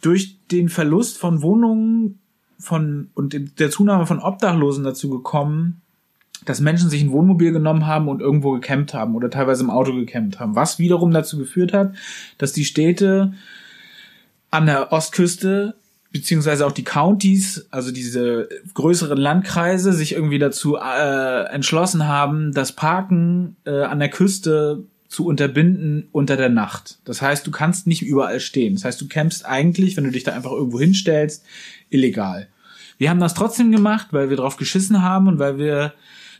durch 0.00 0.36
den 0.52 0.68
Verlust 0.68 1.18
von 1.18 1.42
Wohnungen 1.42 2.20
von 2.58 3.10
und 3.14 3.58
der 3.58 3.70
Zunahme 3.70 4.06
von 4.06 4.20
Obdachlosen 4.20 4.84
dazu 4.84 5.10
gekommen, 5.10 5.82
dass 6.44 6.60
Menschen 6.60 6.90
sich 6.90 7.02
ein 7.02 7.12
Wohnmobil 7.12 7.52
genommen 7.52 7.86
haben 7.86 8.08
und 8.08 8.20
irgendwo 8.20 8.52
gecampt 8.52 8.94
haben 8.94 9.14
oder 9.14 9.30
teilweise 9.30 9.64
im 9.64 9.70
Auto 9.70 9.92
gecampt 9.94 10.40
haben, 10.40 10.54
was 10.54 10.78
wiederum 10.78 11.10
dazu 11.10 11.38
geführt 11.38 11.72
hat, 11.72 11.94
dass 12.38 12.52
die 12.52 12.64
Städte 12.64 13.32
an 14.50 14.66
der 14.66 14.92
Ostküste 14.92 15.74
beziehungsweise 16.10 16.66
auch 16.66 16.72
die 16.72 16.84
Countys, 16.84 17.66
also 17.70 17.92
diese 17.92 18.48
größeren 18.74 19.18
Landkreise, 19.18 19.92
sich 19.92 20.12
irgendwie 20.12 20.38
dazu 20.38 20.76
äh, 20.76 21.44
entschlossen 21.52 22.06
haben, 22.06 22.52
das 22.52 22.72
Parken 22.72 23.56
äh, 23.66 23.82
an 23.82 23.98
der 23.98 24.08
Küste 24.08 24.84
zu 25.08 25.26
unterbinden 25.26 26.08
unter 26.12 26.36
der 26.36 26.48
Nacht. 26.50 26.98
Das 27.04 27.22
heißt, 27.22 27.46
du 27.46 27.50
kannst 27.50 27.86
nicht 27.86 28.02
überall 28.02 28.40
stehen. 28.40 28.74
Das 28.74 28.84
heißt, 28.84 29.00
du 29.00 29.08
campst 29.08 29.44
eigentlich, 29.46 29.96
wenn 29.96 30.04
du 30.04 30.10
dich 30.10 30.24
da 30.24 30.32
einfach 30.32 30.52
irgendwo 30.52 30.80
hinstellst, 30.80 31.44
illegal. 31.90 32.48
Wir 32.98 33.10
haben 33.10 33.20
das 33.20 33.34
trotzdem 33.34 33.70
gemacht, 33.70 34.08
weil 34.10 34.30
wir 34.30 34.36
drauf 34.36 34.56
geschissen 34.56 35.02
haben 35.02 35.28
und 35.28 35.38
weil 35.38 35.58
wir 35.58 35.94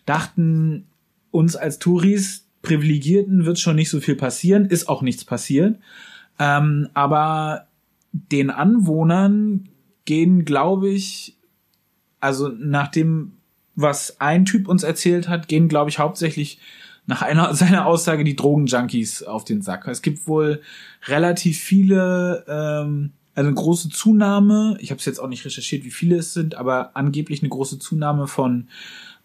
dachten, 0.07 0.87
uns 1.31 1.57
als 1.57 1.79
Touris, 1.79 2.47
Privilegierten, 2.63 3.45
wird 3.47 3.59
schon 3.59 3.77
nicht 3.77 3.91
so 3.91 4.01
viel 4.01 4.17
passieren, 4.17 4.65
ist 4.65 4.89
auch 4.89 5.03
nichts 5.03 5.25
passiert. 5.25 5.79
Ähm, 6.39 6.89
aber 6.95 7.69
den 8.13 8.51
Anwohnern 8.51 9.69
gehen, 10.05 10.45
glaube 10.45 10.89
ich, 10.89 11.37
also 12.21 12.49
nach 12.49 12.89
dem, 12.89 13.39
was 13.75 14.21
ein 14.21 14.45
Typ 14.45 14.69
uns 14.69 14.83
erzählt 14.83 15.29
hat, 15.29 15.49
gehen, 15.49 15.69
glaube 15.69 15.91
ich, 15.91 15.99
hauptsächlich 15.99 16.59
nach 17.07 17.23
einer 17.23 17.55
seiner 17.57 17.87
Aussage 17.87 18.25
die 18.25 18.37
Drogenjunkies 18.37 19.23
auf 19.23 19.45
den 19.45 19.63
Sack. 19.63 19.87
Es 19.89 20.03
gibt 20.03 20.27
wohl 20.27 20.63
relativ 21.07 21.59
viele, 21.59 22.45
ähm, 22.49 23.13
also 23.39 23.47
eine 23.47 23.55
große 23.55 23.89
Zunahme. 23.91 24.77
Ich 24.81 24.91
habe 24.91 24.99
es 24.99 25.05
jetzt 25.05 25.21
auch 25.21 25.29
nicht 25.29 25.45
recherchiert, 25.45 25.85
wie 25.85 25.93
viele 25.93 26.17
es 26.17 26.35
sind, 26.35 26.57
aber 26.57 26.91
angeblich 26.95 27.41
eine 27.41 27.49
große 27.49 27.79
Zunahme 27.79 28.27
von 28.27 28.67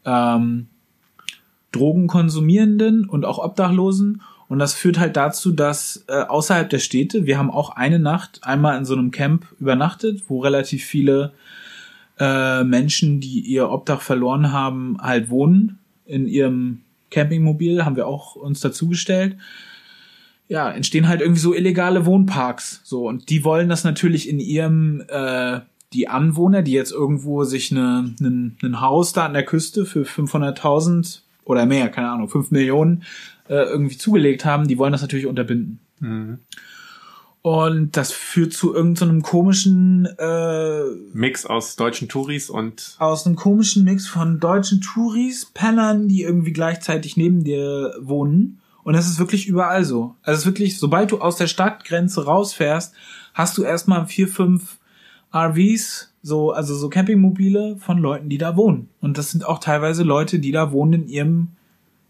ähm, 0.05 0.67
Drogenkonsumierenden 1.71 3.09
und 3.09 3.25
auch 3.25 3.39
Obdachlosen. 3.39 4.21
Und 4.47 4.59
das 4.59 4.75
führt 4.75 4.99
halt 4.99 5.17
dazu, 5.17 5.51
dass 5.51 6.05
äh, 6.07 6.21
außerhalb 6.21 6.69
der 6.69 6.77
Städte, 6.77 7.25
wir 7.25 7.39
haben 7.39 7.49
auch 7.49 7.71
eine 7.71 7.97
Nacht 7.97 8.41
einmal 8.43 8.77
in 8.77 8.85
so 8.85 8.93
einem 8.93 9.09
Camp 9.09 9.47
übernachtet, 9.59 10.21
wo 10.27 10.41
relativ 10.41 10.85
viele 10.85 11.33
äh, 12.19 12.63
Menschen, 12.63 13.19
die 13.19 13.39
ihr 13.39 13.71
Obdach 13.71 14.01
verloren 14.01 14.51
haben, 14.51 14.99
halt 15.01 15.31
wohnen. 15.31 15.79
In 16.05 16.27
ihrem 16.27 16.81
Campingmobil 17.09 17.83
haben 17.83 17.95
wir 17.95 18.05
auch 18.05 18.35
uns 18.35 18.59
dazugestellt. 18.59 19.37
Ja, 20.53 20.69
entstehen 20.69 21.07
halt 21.07 21.19
irgendwie 21.19 21.41
so 21.41 21.55
illegale 21.55 22.05
Wohnparks. 22.05 22.81
So, 22.83 23.07
und 23.07 23.31
die 23.31 23.43
wollen 23.43 23.69
das 23.69 23.83
natürlich 23.83 24.29
in 24.29 24.39
ihrem, 24.39 25.03
äh, 25.07 25.61
die 25.93 26.09
Anwohner, 26.09 26.61
die 26.61 26.73
jetzt 26.73 26.91
irgendwo 26.91 27.43
sich 27.43 27.71
eine, 27.71 28.13
ein, 28.21 28.55
ein 28.61 28.79
Haus 28.79 29.13
da 29.13 29.25
an 29.25 29.33
der 29.33 29.45
Küste 29.45 29.87
für 29.87 30.03
500.000 30.03 31.21
oder 31.43 31.65
mehr, 31.65 31.89
keine 31.89 32.11
Ahnung, 32.11 32.29
5 32.29 32.51
Millionen 32.51 33.01
äh, 33.49 33.63
irgendwie 33.63 33.97
zugelegt 33.97 34.45
haben, 34.45 34.67
die 34.67 34.77
wollen 34.77 34.91
das 34.91 35.01
natürlich 35.01 35.25
unterbinden. 35.25 35.79
Mhm. 35.99 36.37
Und 37.41 37.97
das 37.97 38.11
führt 38.11 38.53
zu 38.53 38.75
irgendeinem 38.75 39.21
so 39.21 39.31
komischen 39.31 40.05
äh, 40.19 40.83
Mix 41.13 41.47
aus 41.47 41.77
deutschen 41.77 42.09
Touris 42.09 42.51
und 42.51 42.95
aus 42.99 43.25
einem 43.25 43.37
komischen 43.37 43.85
Mix 43.85 44.05
von 44.05 44.39
deutschen 44.39 44.81
Touris, 44.81 45.47
Pennern, 45.51 46.07
die 46.07 46.21
irgendwie 46.21 46.53
gleichzeitig 46.53 47.17
neben 47.17 47.43
dir 47.43 47.95
wohnen. 47.99 48.59
Und 48.83 48.93
das 48.93 49.07
ist 49.07 49.19
wirklich 49.19 49.47
überall 49.47 49.85
so. 49.85 50.15
Also 50.23 50.33
es 50.33 50.39
ist 50.39 50.45
wirklich, 50.45 50.77
sobald 50.77 51.11
du 51.11 51.19
aus 51.19 51.37
der 51.37 51.47
Stadtgrenze 51.47 52.25
rausfährst, 52.25 52.93
hast 53.33 53.57
du 53.57 53.63
erstmal 53.63 54.05
vier, 54.07 54.27
fünf 54.27 54.77
RVs, 55.33 56.13
so, 56.21 56.51
also 56.51 56.75
so 56.75 56.89
Campingmobile 56.89 57.77
von 57.77 57.97
Leuten, 57.97 58.29
die 58.29 58.37
da 58.37 58.55
wohnen. 58.55 58.89
Und 59.01 59.17
das 59.17 59.31
sind 59.31 59.45
auch 59.45 59.59
teilweise 59.59 60.03
Leute, 60.03 60.39
die 60.39 60.51
da 60.51 60.71
wohnen 60.71 60.93
in 60.93 61.07
ihrem, 61.07 61.47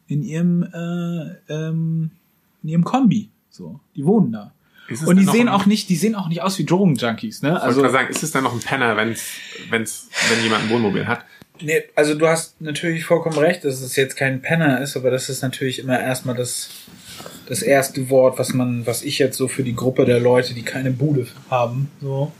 in 0.07 0.23
ihrem, 0.23 0.63
äh, 0.63 1.53
ähm, 1.53 2.11
in 2.63 2.69
ihrem 2.69 2.83
Kombi. 2.83 3.29
So, 3.49 3.79
die 3.95 4.05
wohnen 4.05 4.31
da. 4.31 4.51
Und 5.05 5.17
die 5.17 5.25
sehen 5.25 5.47
auch 5.47 5.65
nicht, 5.65 5.89
die 5.89 5.95
sehen 5.95 6.13
auch 6.13 6.27
nicht 6.27 6.41
aus 6.41 6.59
wie 6.59 6.65
Drogenjunkies, 6.65 7.41
ne? 7.41 7.61
Also 7.61 7.83
ich 7.85 7.91
sagen, 7.91 8.09
ist 8.09 8.21
es 8.21 8.31
dann 8.31 8.43
noch 8.43 8.53
ein 8.53 8.59
Penner, 8.59 8.97
wenn's, 8.97 9.23
wenn's, 9.69 10.09
wenn 10.29 10.43
jemand 10.43 10.63
ein 10.63 10.69
Wohnmobil 10.69 11.07
hat? 11.07 11.25
Nee, 11.61 11.83
also 11.95 12.15
du 12.15 12.27
hast 12.27 12.59
natürlich 12.61 13.05
vollkommen 13.05 13.37
recht, 13.37 13.63
dass 13.63 13.81
es 13.81 13.95
jetzt 13.95 14.15
kein 14.15 14.41
Penner 14.41 14.81
ist, 14.81 14.97
aber 14.97 15.11
das 15.11 15.29
ist 15.29 15.41
natürlich 15.43 15.79
immer 15.79 15.99
erstmal 15.99 16.35
das, 16.35 16.69
das 17.47 17.61
erste 17.61 18.09
Wort, 18.09 18.39
was 18.39 18.53
man, 18.53 18.85
was 18.85 19.03
ich 19.03 19.19
jetzt 19.19 19.37
so 19.37 19.47
für 19.47 19.63
die 19.63 19.75
Gruppe 19.75 20.05
der 20.05 20.19
Leute, 20.19 20.53
die 20.53 20.63
keine 20.63 20.91
Bude 20.91 21.27
haben, 21.49 21.91
so 22.01 22.31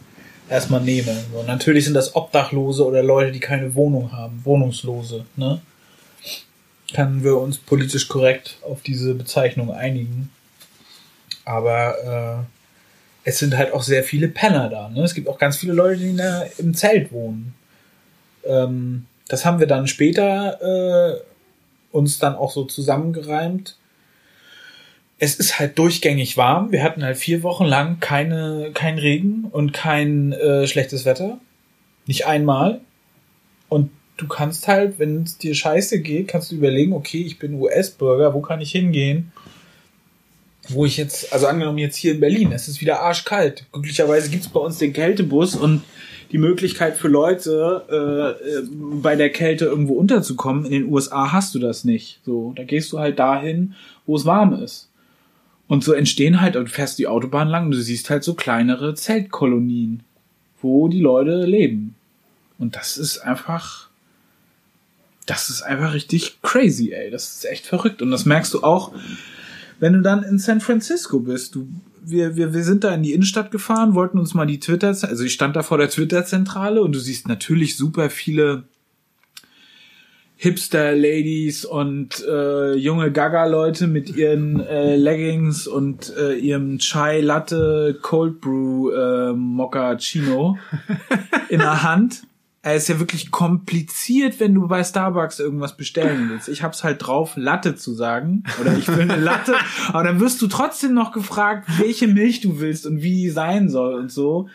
erstmal 0.49 0.82
nehme. 0.82 1.16
So, 1.32 1.43
natürlich 1.43 1.86
sind 1.86 1.93
das 1.93 2.16
Obdachlose 2.16 2.86
oder 2.86 3.03
Leute, 3.03 3.32
die 3.32 3.39
keine 3.39 3.76
Wohnung 3.76 4.11
haben, 4.11 4.41
Wohnungslose, 4.43 5.26
ne? 5.36 5.61
Können 6.93 7.24
wir 7.24 7.38
uns 7.38 7.57
politisch 7.57 8.07
korrekt 8.07 8.57
auf 8.61 8.84
diese 8.84 9.16
Bezeichnung 9.16 9.72
einigen. 9.72 10.30
Aber 11.43 12.45
äh, 12.45 13.30
es 13.30 13.39
sind 13.39 13.57
halt 13.57 13.74
auch 13.74 13.82
sehr 13.82 14.03
viele 14.03 14.28
Penner 14.28 14.70
da. 14.70 14.89
Ne? 14.89 15.03
Es 15.03 15.16
gibt 15.16 15.28
auch 15.28 15.39
ganz 15.39 15.57
viele 15.57 15.74
Leute, 15.74 15.99
die 15.99 16.16
der, 16.16 16.51
im 16.59 16.76
Zelt 16.76 17.11
wohnen. 17.11 17.55
Ähm, 18.45 19.05
das 19.27 19.45
haben 19.45 19.59
wir 19.59 19.67
dann 19.67 19.87
später 19.87 20.61
äh, 20.61 21.21
uns 21.91 22.19
dann 22.19 22.35
auch 22.35 22.51
so 22.51 22.65
zusammengereimt. 22.65 23.77
Es 25.19 25.35
ist 25.35 25.59
halt 25.59 25.77
durchgängig 25.77 26.37
warm. 26.37 26.71
Wir 26.71 26.83
hatten 26.83 27.03
halt 27.03 27.17
vier 27.17 27.43
Wochen 27.43 27.65
lang 27.65 27.99
keine, 27.99 28.71
kein 28.73 28.97
Regen 28.97 29.45
und 29.51 29.71
kein 29.71 30.33
äh, 30.33 30.67
schlechtes 30.67 31.05
Wetter. 31.05 31.37
Nicht 32.05 32.25
einmal. 32.25 32.81
Und 33.69 33.91
du 34.17 34.27
kannst 34.27 34.67
halt, 34.67 34.99
wenn 34.99 35.23
es 35.23 35.37
dir 35.37 35.55
scheiße 35.55 36.01
geht, 36.01 36.27
kannst 36.27 36.51
du 36.51 36.55
überlegen, 36.55 36.93
okay, 36.93 37.21
ich 37.21 37.39
bin 37.39 37.55
US-Bürger, 37.55 38.33
wo 38.33 38.41
kann 38.41 38.61
ich 38.61 38.71
hingehen? 38.71 39.31
Wo 40.69 40.85
ich 40.85 40.97
jetzt, 40.97 41.33
also 41.33 41.47
angenommen 41.47 41.77
jetzt 41.77 41.95
hier 41.95 42.13
in 42.13 42.19
Berlin, 42.19 42.51
es 42.51 42.67
ist 42.67 42.81
wieder 42.81 43.01
arschkalt. 43.01 43.65
Glücklicherweise 43.71 44.29
gibt's 44.29 44.47
bei 44.47 44.59
uns 44.59 44.77
den 44.77 44.93
Kältebus 44.93 45.55
und 45.55 45.83
die 46.34 46.39
Möglichkeit 46.39 46.97
für 46.97 47.07
Leute, 47.07 47.86
äh, 47.89 48.49
äh, 48.49 48.67
bei 48.71 49.15
der 49.15 49.29
Kälte 49.29 49.65
irgendwo 49.65 49.93
unterzukommen. 49.93 50.65
In 50.65 50.71
den 50.71 50.91
USA 50.91 51.31
hast 51.31 51.53
du 51.53 51.59
das 51.59 51.84
nicht. 51.84 52.21
So, 52.25 52.53
da 52.55 52.63
gehst 52.63 52.91
du 52.91 52.97
halt 52.97 53.19
dahin, 53.19 53.75
wo 54.07 54.15
es 54.15 54.25
warm 54.25 54.53
ist. 54.61 54.89
Und 55.67 55.84
so 55.84 55.93
entstehen 55.93 56.41
halt, 56.41 56.55
du 56.55 56.65
fährst 56.65 56.97
die 56.97 57.07
Autobahn 57.07 57.49
lang 57.49 57.65
und 57.65 57.71
du 57.71 57.81
siehst 57.81 58.09
halt 58.09 58.23
so 58.23 58.34
kleinere 58.34 58.95
Zeltkolonien, 58.95 60.01
wo 60.59 60.88
die 60.88 60.99
Leute 60.99 61.45
leben. 61.45 61.93
Und 62.57 62.75
das 62.75 62.97
ist 62.97 63.19
einfach, 63.19 63.89
das 65.27 65.51
ist 65.51 65.61
einfach 65.61 65.93
richtig 65.93 66.41
crazy, 66.41 66.93
ey. 66.93 67.11
Das 67.11 67.31
ist 67.31 67.45
echt 67.45 67.67
verrückt. 67.67 68.01
Und 68.01 68.09
das 68.09 68.25
merkst 68.25 68.55
du 68.55 68.63
auch, 68.63 68.91
wenn 69.80 69.93
du 69.93 70.01
dann 70.01 70.24
in 70.24 70.39
San 70.39 70.61
Francisco 70.61 71.19
bist. 71.19 71.55
Du 71.55 71.67
wir, 72.05 72.36
wir, 72.36 72.53
wir 72.53 72.63
sind 72.63 72.84
da 72.84 72.93
in 72.93 73.03
die 73.03 73.13
Innenstadt 73.13 73.51
gefahren, 73.51 73.95
wollten 73.95 74.19
uns 74.19 74.34
mal 74.34 74.45
die 74.45 74.59
Twitter, 74.59 74.88
also 74.88 75.24
ich 75.24 75.34
stand 75.34 75.55
da 75.55 75.63
vor 75.63 75.78
der 75.78 75.89
Twitter-Zentrale 75.89 76.82
und 76.82 76.93
du 76.93 76.99
siehst 76.99 77.28
natürlich 77.28 77.78
super 77.78 78.09
viele 78.09 78.63
Hipster-Ladies 80.36 81.63
und 81.63 82.21
äh, 82.28 82.74
junge 82.74 83.11
Gaga-Leute 83.11 83.88
mit 83.88 84.15
ihren 84.15 84.59
äh, 84.59 84.97
Leggings 84.97 85.67
und 85.67 86.13
äh, 86.17 86.34
ihrem 86.34 86.80
Chai 86.80 87.21
Latte 87.21 87.97
Cold 88.01 88.41
Brew 88.41 88.91
äh, 88.91 89.32
Moccacino 89.32 90.57
in 91.49 91.59
der 91.59 91.84
Hand. 91.84 92.24
Es 92.66 92.84
ist 92.84 92.88
ja 92.88 92.99
wirklich 92.99 93.30
kompliziert, 93.30 94.39
wenn 94.39 94.55
du 94.55 94.70
bei 94.70 94.86
Starbucks 94.86 95.39
irgendwas 95.39 95.76
bestellen 95.76 96.30
willst. 96.30 96.47
Ich 96.47 96.64
hab's 96.64 96.86
halt 96.86 97.05
drauf, 97.05 97.34
Latte 97.36 97.76
zu 97.76 97.93
sagen. 97.93 98.43
Oder 98.61 98.78
ich 98.78 98.88
will 98.88 99.01
eine 99.01 99.18
Latte. 99.18 99.53
aber 99.89 100.03
dann 100.05 100.22
wirst 100.22 100.41
du 100.41 100.47
trotzdem 100.47 100.93
noch 100.93 101.11
gefragt, 101.11 101.68
welche 101.78 102.07
Milch 102.07 102.39
du 102.39 102.61
willst 102.61 102.86
und 102.86 103.01
wie 103.01 103.16
die 103.16 103.30
sein 103.30 103.68
soll 103.68 103.95
und 103.95 104.09
so. 104.09 104.47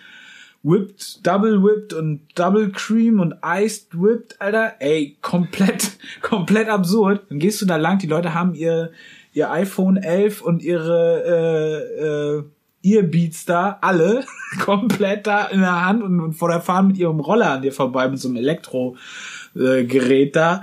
Whipped, 0.63 1.27
Double 1.27 1.63
Whipped 1.63 1.93
und 1.93 2.23
Double 2.35 2.71
Cream 2.71 3.21
und 3.21 3.35
Iced 3.45 3.89
Whipped, 3.93 4.41
Alter. 4.41 4.77
Ey, 4.79 5.19
komplett, 5.21 5.99
komplett 6.23 6.69
absurd. 6.71 7.27
Dann 7.29 7.39
gehst 7.39 7.61
du 7.61 7.67
da 7.67 7.77
lang, 7.77 7.99
die 7.99 8.07
Leute 8.07 8.33
haben 8.33 8.55
ihr, 8.55 8.91
ihr 9.35 9.51
iPhone 9.51 9.99
11 9.99 10.41
und 10.41 10.63
ihre, 10.63 11.93
äh, 12.01 12.39
äh, 12.39 12.45
Earbeats 12.83 13.45
da, 13.45 13.79
alle, 13.81 14.25
komplett 14.61 15.27
da 15.27 15.47
in 15.47 15.61
der 15.61 15.85
Hand 15.85 16.03
und, 16.03 16.21
und 16.21 16.33
vor 16.35 16.49
der 16.49 16.61
fahren 16.61 16.89
mit 16.89 16.97
ihrem 16.97 17.21
Roller 17.21 17.53
an 17.53 17.63
dir 17.63 17.73
vorbei, 17.73 18.09
mit 18.09 18.21
so 18.21 18.29
einem 18.29 18.37
Elektrogerät 18.37 20.29
äh, 20.29 20.31
da. 20.31 20.63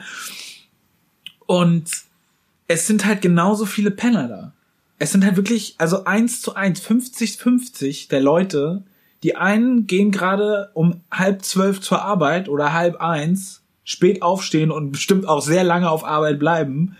Und 1.45 1.89
es 2.67 2.87
sind 2.87 3.05
halt 3.05 3.21
genauso 3.21 3.65
viele 3.65 3.91
Penner 3.91 4.27
da. 4.27 4.53
Es 4.97 5.11
sind 5.11 5.25
halt 5.25 5.35
wirklich, 5.35 5.75
also 5.77 6.05
eins 6.05 6.41
zu 6.41 6.55
eins, 6.55 6.79
50, 6.79 7.37
50 7.37 8.07
der 8.07 8.21
Leute, 8.21 8.83
die 9.23 9.35
einen 9.35 9.87
gehen 9.87 10.11
gerade 10.11 10.69
um 10.73 11.01
halb 11.11 11.43
zwölf 11.43 11.81
zur 11.81 12.01
Arbeit 12.01 12.47
oder 12.47 12.73
halb 12.73 13.01
eins, 13.01 13.61
spät 13.83 14.21
aufstehen 14.21 14.71
und 14.71 14.91
bestimmt 14.91 15.27
auch 15.27 15.41
sehr 15.41 15.63
lange 15.63 15.89
auf 15.89 16.05
Arbeit 16.05 16.39
bleiben 16.39 16.95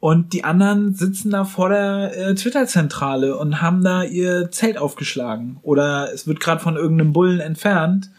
und 0.00 0.32
die 0.32 0.44
anderen 0.44 0.94
sitzen 0.94 1.30
da 1.30 1.44
vor 1.44 1.68
der 1.68 2.16
äh, 2.16 2.34
Twitter-Zentrale 2.34 3.36
und 3.36 3.60
haben 3.60 3.84
da 3.84 4.02
ihr 4.02 4.50
Zelt 4.50 4.78
aufgeschlagen. 4.78 5.58
Oder 5.62 6.10
es 6.12 6.26
wird 6.26 6.40
gerade 6.40 6.62
von 6.62 6.76
irgendeinem 6.76 7.12
Bullen 7.12 7.40
entfernt. 7.40 8.10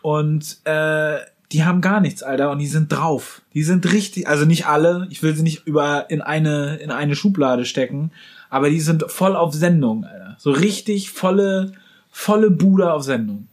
Und 0.00 0.58
äh, 0.64 1.18
die 1.52 1.64
haben 1.64 1.82
gar 1.82 2.00
nichts, 2.00 2.22
Alter. 2.22 2.50
Und 2.50 2.58
die 2.58 2.66
sind 2.66 2.88
drauf. 2.88 3.42
Die 3.52 3.62
sind 3.62 3.92
richtig, 3.92 4.26
also 4.26 4.46
nicht 4.46 4.66
alle. 4.66 5.06
Ich 5.10 5.22
will 5.22 5.36
sie 5.36 5.42
nicht 5.42 5.66
über 5.66 6.08
in 6.08 6.22
eine 6.22 6.76
in 6.76 6.90
eine 6.90 7.14
Schublade 7.14 7.66
stecken. 7.66 8.10
Aber 8.48 8.70
die 8.70 8.80
sind 8.80 9.04
voll 9.08 9.36
auf 9.36 9.52
Sendung, 9.52 10.04
Alter. 10.04 10.36
So 10.38 10.52
richtig 10.52 11.10
volle 11.10 11.72
volle 12.10 12.50
Bude 12.50 12.92
auf 12.92 13.02
Sendung. 13.02 13.48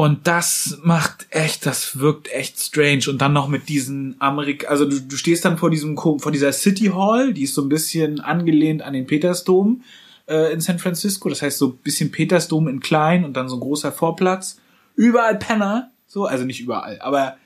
Und 0.00 0.26
das 0.26 0.78
macht 0.82 1.26
echt, 1.28 1.66
das 1.66 1.98
wirkt 1.98 2.32
echt 2.32 2.58
strange. 2.58 3.02
Und 3.10 3.18
dann 3.18 3.34
noch 3.34 3.48
mit 3.48 3.68
diesen 3.68 4.16
Amerik, 4.18 4.66
also 4.66 4.88
du, 4.88 4.98
du 4.98 5.14
stehst 5.14 5.44
dann 5.44 5.58
vor 5.58 5.68
diesem, 5.68 5.94
vor 5.98 6.32
dieser 6.32 6.52
City 6.52 6.86
Hall, 6.86 7.34
die 7.34 7.42
ist 7.42 7.54
so 7.54 7.60
ein 7.60 7.68
bisschen 7.68 8.18
angelehnt 8.18 8.80
an 8.80 8.94
den 8.94 9.06
Petersdom 9.06 9.82
äh, 10.26 10.54
in 10.54 10.62
San 10.62 10.78
Francisco. 10.78 11.28
Das 11.28 11.42
heißt 11.42 11.58
so 11.58 11.66
ein 11.66 11.76
bisschen 11.84 12.10
Petersdom 12.10 12.66
in 12.68 12.80
klein 12.80 13.26
und 13.26 13.36
dann 13.36 13.50
so 13.50 13.56
ein 13.56 13.60
großer 13.60 13.92
Vorplatz. 13.92 14.58
Überall 14.96 15.36
Penner, 15.36 15.90
so, 16.06 16.24
also 16.24 16.46
nicht 16.46 16.62
überall, 16.62 16.98
aber 17.02 17.36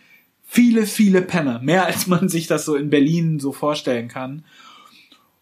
viele, 0.45 0.87
viele 0.87 1.23
Penner. 1.23 1.59
Mehr 1.59 1.87
als 1.87 2.07
man 2.07 2.29
sich 2.29 2.47
das 2.47 2.65
so 2.65 2.77
in 2.77 2.89
Berlin 2.89 3.41
so 3.41 3.51
vorstellen 3.51 4.07
kann. 4.07 4.45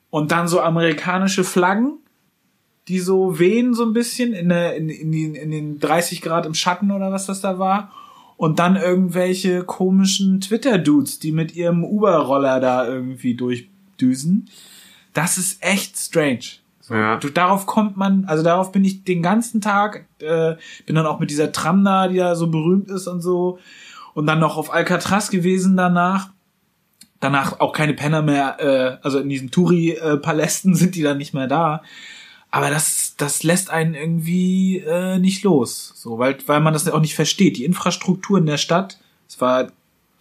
Und 0.09 0.33
dann 0.33 0.49
so 0.49 0.63
amerikanische 0.63 1.45
Flaggen 1.45 1.99
die 2.89 2.99
so 2.99 3.39
wehen 3.39 3.75
so 3.75 3.85
ein 3.85 3.93
bisschen 3.93 4.33
in, 4.33 4.49
der, 4.49 4.77
in, 4.77 4.89
in, 4.89 5.13
die, 5.13 5.25
in 5.25 5.51
den 5.51 5.79
30 5.79 6.21
Grad 6.21 6.47
im 6.47 6.55
Schatten 6.55 6.91
oder 6.91 7.13
was 7.13 7.27
das 7.27 7.41
da 7.41 7.59
war. 7.59 7.93
Und 8.37 8.59
dann 8.59 8.75
irgendwelche 8.75 9.63
komischen 9.63 10.41
Twitter-Dudes, 10.41 11.21
die 11.21 11.31
mit 11.31 11.55
ihrem 11.55 11.85
Uber-Roller 11.85 12.59
da 12.59 12.87
irgendwie 12.87 13.35
durchdüsen. 13.35 14.49
Das 15.13 15.39
ist 15.39 15.63
echt 15.63 15.97
strange. 15.97 16.59
So, 16.81 16.95
ja. 16.95 17.19
du, 17.19 17.29
darauf 17.29 17.67
kommt 17.67 17.97
man, 17.97 18.25
also 18.25 18.43
darauf 18.43 18.73
bin 18.73 18.85
ich 18.85 19.05
den 19.05 19.23
ganzen 19.23 19.61
Tag, 19.61 20.07
äh, 20.19 20.57
bin 20.85 20.97
dann 20.97 21.07
auch 21.07 21.21
mit 21.21 21.31
dieser 21.31 21.53
Tram 21.53 21.85
da, 21.85 22.09
die 22.09 22.17
da 22.17 22.35
so 22.35 22.49
berühmt 22.49 22.91
ist 22.91 23.07
und 23.07 23.21
so. 23.21 23.61
Und 24.15 24.27
dann 24.27 24.41
noch 24.41 24.57
auf 24.57 24.73
Alcatraz 24.73 25.31
gewesen 25.31 25.77
danach. 25.77 26.31
Danach 27.21 27.61
auch 27.61 27.73
keine 27.73 27.95
Penner 27.95 28.23
mehr, 28.23 28.57
äh, 28.59 28.99
also 29.05 29.21
in 29.21 29.29
diesen 29.29 29.53
Touri-Palästen 29.53 30.75
sind 30.75 30.97
die 30.97 31.03
dann 31.03 31.19
nicht 31.19 31.35
mehr 31.35 31.47
da 31.47 31.83
aber 32.53 32.69
das, 32.69 33.17
das 33.17 33.43
lässt 33.43 33.71
einen 33.71 33.95
irgendwie 33.95 34.79
äh, 34.79 35.19
nicht 35.19 35.43
los. 35.43 35.93
So, 35.97 36.19
weil, 36.19 36.37
weil 36.47 36.61
man 36.61 36.75
das 36.75 36.87
auch 36.87 37.01
nicht 37.01 37.15
versteht. 37.15 37.57
Die 37.57 37.65
Infrastruktur 37.65 38.39
in 38.39 38.47
der 38.47 38.59
Stadt, 38.59 39.01
es 39.27 39.41
war 39.41 39.73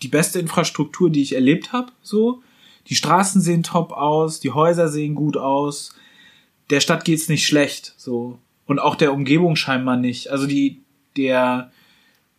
die 0.02 0.08
beste 0.08 0.40
Infrastruktur, 0.40 1.10
die 1.10 1.22
ich 1.22 1.36
erlebt 1.36 1.74
habe. 1.74 1.92
So, 2.02 2.42
die 2.88 2.96
Straßen 2.96 3.42
sehen 3.42 3.64
top 3.64 3.92
aus, 3.92 4.40
die 4.40 4.52
Häuser 4.52 4.88
sehen 4.88 5.14
gut 5.14 5.36
aus, 5.36 5.94
der 6.70 6.80
Stadt 6.80 7.04
geht's 7.04 7.28
nicht 7.28 7.46
schlecht. 7.46 7.94
So 7.98 8.40
und 8.66 8.80
auch 8.80 8.96
der 8.96 9.14
Umgebung 9.14 9.58
scheinbar 9.58 9.98
nicht. 9.98 10.32
Also 10.32 10.48
die 10.48 10.80
der 11.18 11.70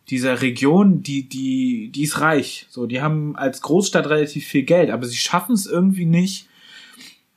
dieser 0.09 0.41
Region, 0.41 1.03
die 1.03 1.29
die 1.29 1.91
die 1.93 2.03
ist 2.03 2.19
reich. 2.19 2.65
So, 2.71 2.87
die 2.87 3.03
haben 3.03 3.35
als 3.35 3.61
Großstadt 3.61 4.07
relativ 4.07 4.47
viel 4.47 4.63
Geld, 4.63 4.89
aber 4.89 5.05
sie 5.05 5.17
schaffen 5.17 5.53
es 5.53 5.67
irgendwie 5.67 6.05
nicht 6.05 6.47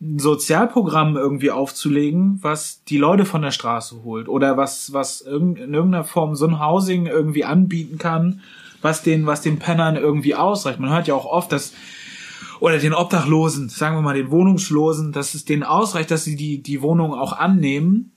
ein 0.01 0.19
Sozialprogramm 0.19 1.17
irgendwie 1.17 1.51
aufzulegen, 1.51 2.39
was 2.43 2.85
die 2.85 2.99
Leute 2.99 3.25
von 3.25 3.43
der 3.43 3.51
Straße 3.51 4.03
holt 4.05 4.29
oder 4.29 4.57
was, 4.57 4.93
was 4.93 5.23
in 5.23 5.57
irgendeiner 5.57 6.05
Form 6.05 6.35
so 6.37 6.47
ein 6.47 6.61
Housing 6.61 7.07
irgendwie 7.07 7.45
anbieten 7.45 7.97
kann, 7.97 8.43
was 8.83 9.03
den, 9.03 9.25
was 9.27 9.41
den 9.41 9.59
Pennern 9.59 9.97
irgendwie 9.97 10.35
ausreicht. 10.35 10.81
Man 10.81 10.91
hört 10.91 11.09
ja 11.09 11.15
auch 11.15 11.25
oft, 11.25 11.51
dass 11.51 11.73
oder 12.61 12.79
den 12.79 12.95
Obdachlosen, 12.95 13.69
sagen 13.69 13.97
wir 13.97 14.03
mal 14.03 14.15
den 14.17 14.31
Wohnungslosen, 14.31 15.13
dass 15.13 15.35
es 15.35 15.45
denen 15.45 15.63
ausreicht, 15.63 16.11
dass 16.11 16.25
sie 16.25 16.37
die, 16.37 16.63
die 16.63 16.83
Wohnung 16.83 17.15
auch 17.15 17.33
annehmen. 17.33 18.13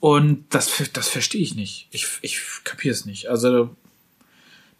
Und 0.00 0.46
das, 0.50 0.90
das 0.92 1.08
verstehe 1.08 1.40
ich 1.40 1.54
nicht. 1.54 1.88
Ich, 1.90 2.06
ich 2.22 2.40
kapiere 2.64 2.92
es 2.92 3.06
nicht. 3.06 3.28
Also 3.28 3.70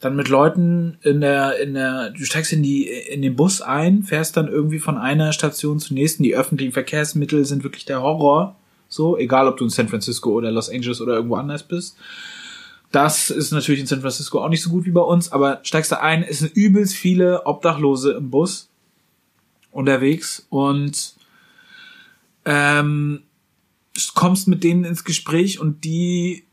dann 0.04 0.16
mit 0.16 0.28
Leuten 0.28 0.98
in 1.02 1.20
der, 1.20 1.58
in 1.60 1.74
der, 1.74 2.10
du 2.10 2.24
steigst 2.24 2.52
in 2.52 2.62
die, 2.62 2.86
in 2.86 3.22
den 3.22 3.36
Bus 3.36 3.60
ein, 3.60 4.02
fährst 4.02 4.36
dann 4.36 4.48
irgendwie 4.48 4.78
von 4.78 4.98
einer 4.98 5.32
Station 5.32 5.78
zur 5.78 5.94
nächsten. 5.94 6.22
Die 6.22 6.36
öffentlichen 6.36 6.72
Verkehrsmittel 6.72 7.44
sind 7.44 7.64
wirklich 7.64 7.84
der 7.84 8.02
Horror. 8.02 8.56
So, 8.88 9.16
egal 9.16 9.48
ob 9.48 9.56
du 9.56 9.64
in 9.64 9.70
San 9.70 9.88
Francisco 9.88 10.30
oder 10.30 10.50
Los 10.50 10.68
Angeles 10.68 11.00
oder 11.00 11.14
irgendwo 11.14 11.36
anders 11.36 11.62
bist. 11.62 11.96
Das 12.92 13.30
ist 13.30 13.50
natürlich 13.50 13.80
in 13.80 13.86
San 13.86 14.02
Francisco 14.02 14.44
auch 14.44 14.48
nicht 14.48 14.62
so 14.62 14.70
gut 14.70 14.84
wie 14.84 14.92
bei 14.92 15.00
uns, 15.00 15.32
aber 15.32 15.60
steigst 15.64 15.90
du 15.90 16.00
ein, 16.00 16.22
es 16.22 16.38
sind 16.38 16.54
übelst 16.54 16.94
viele 16.94 17.44
Obdachlose 17.44 18.12
im 18.12 18.30
Bus 18.30 18.68
unterwegs 19.72 20.46
und 20.48 21.16
ähm, 22.44 23.22
kommst 24.14 24.46
mit 24.46 24.62
denen 24.62 24.84
ins 24.84 25.02
Gespräch 25.02 25.58
und 25.58 25.84
die 25.84 26.44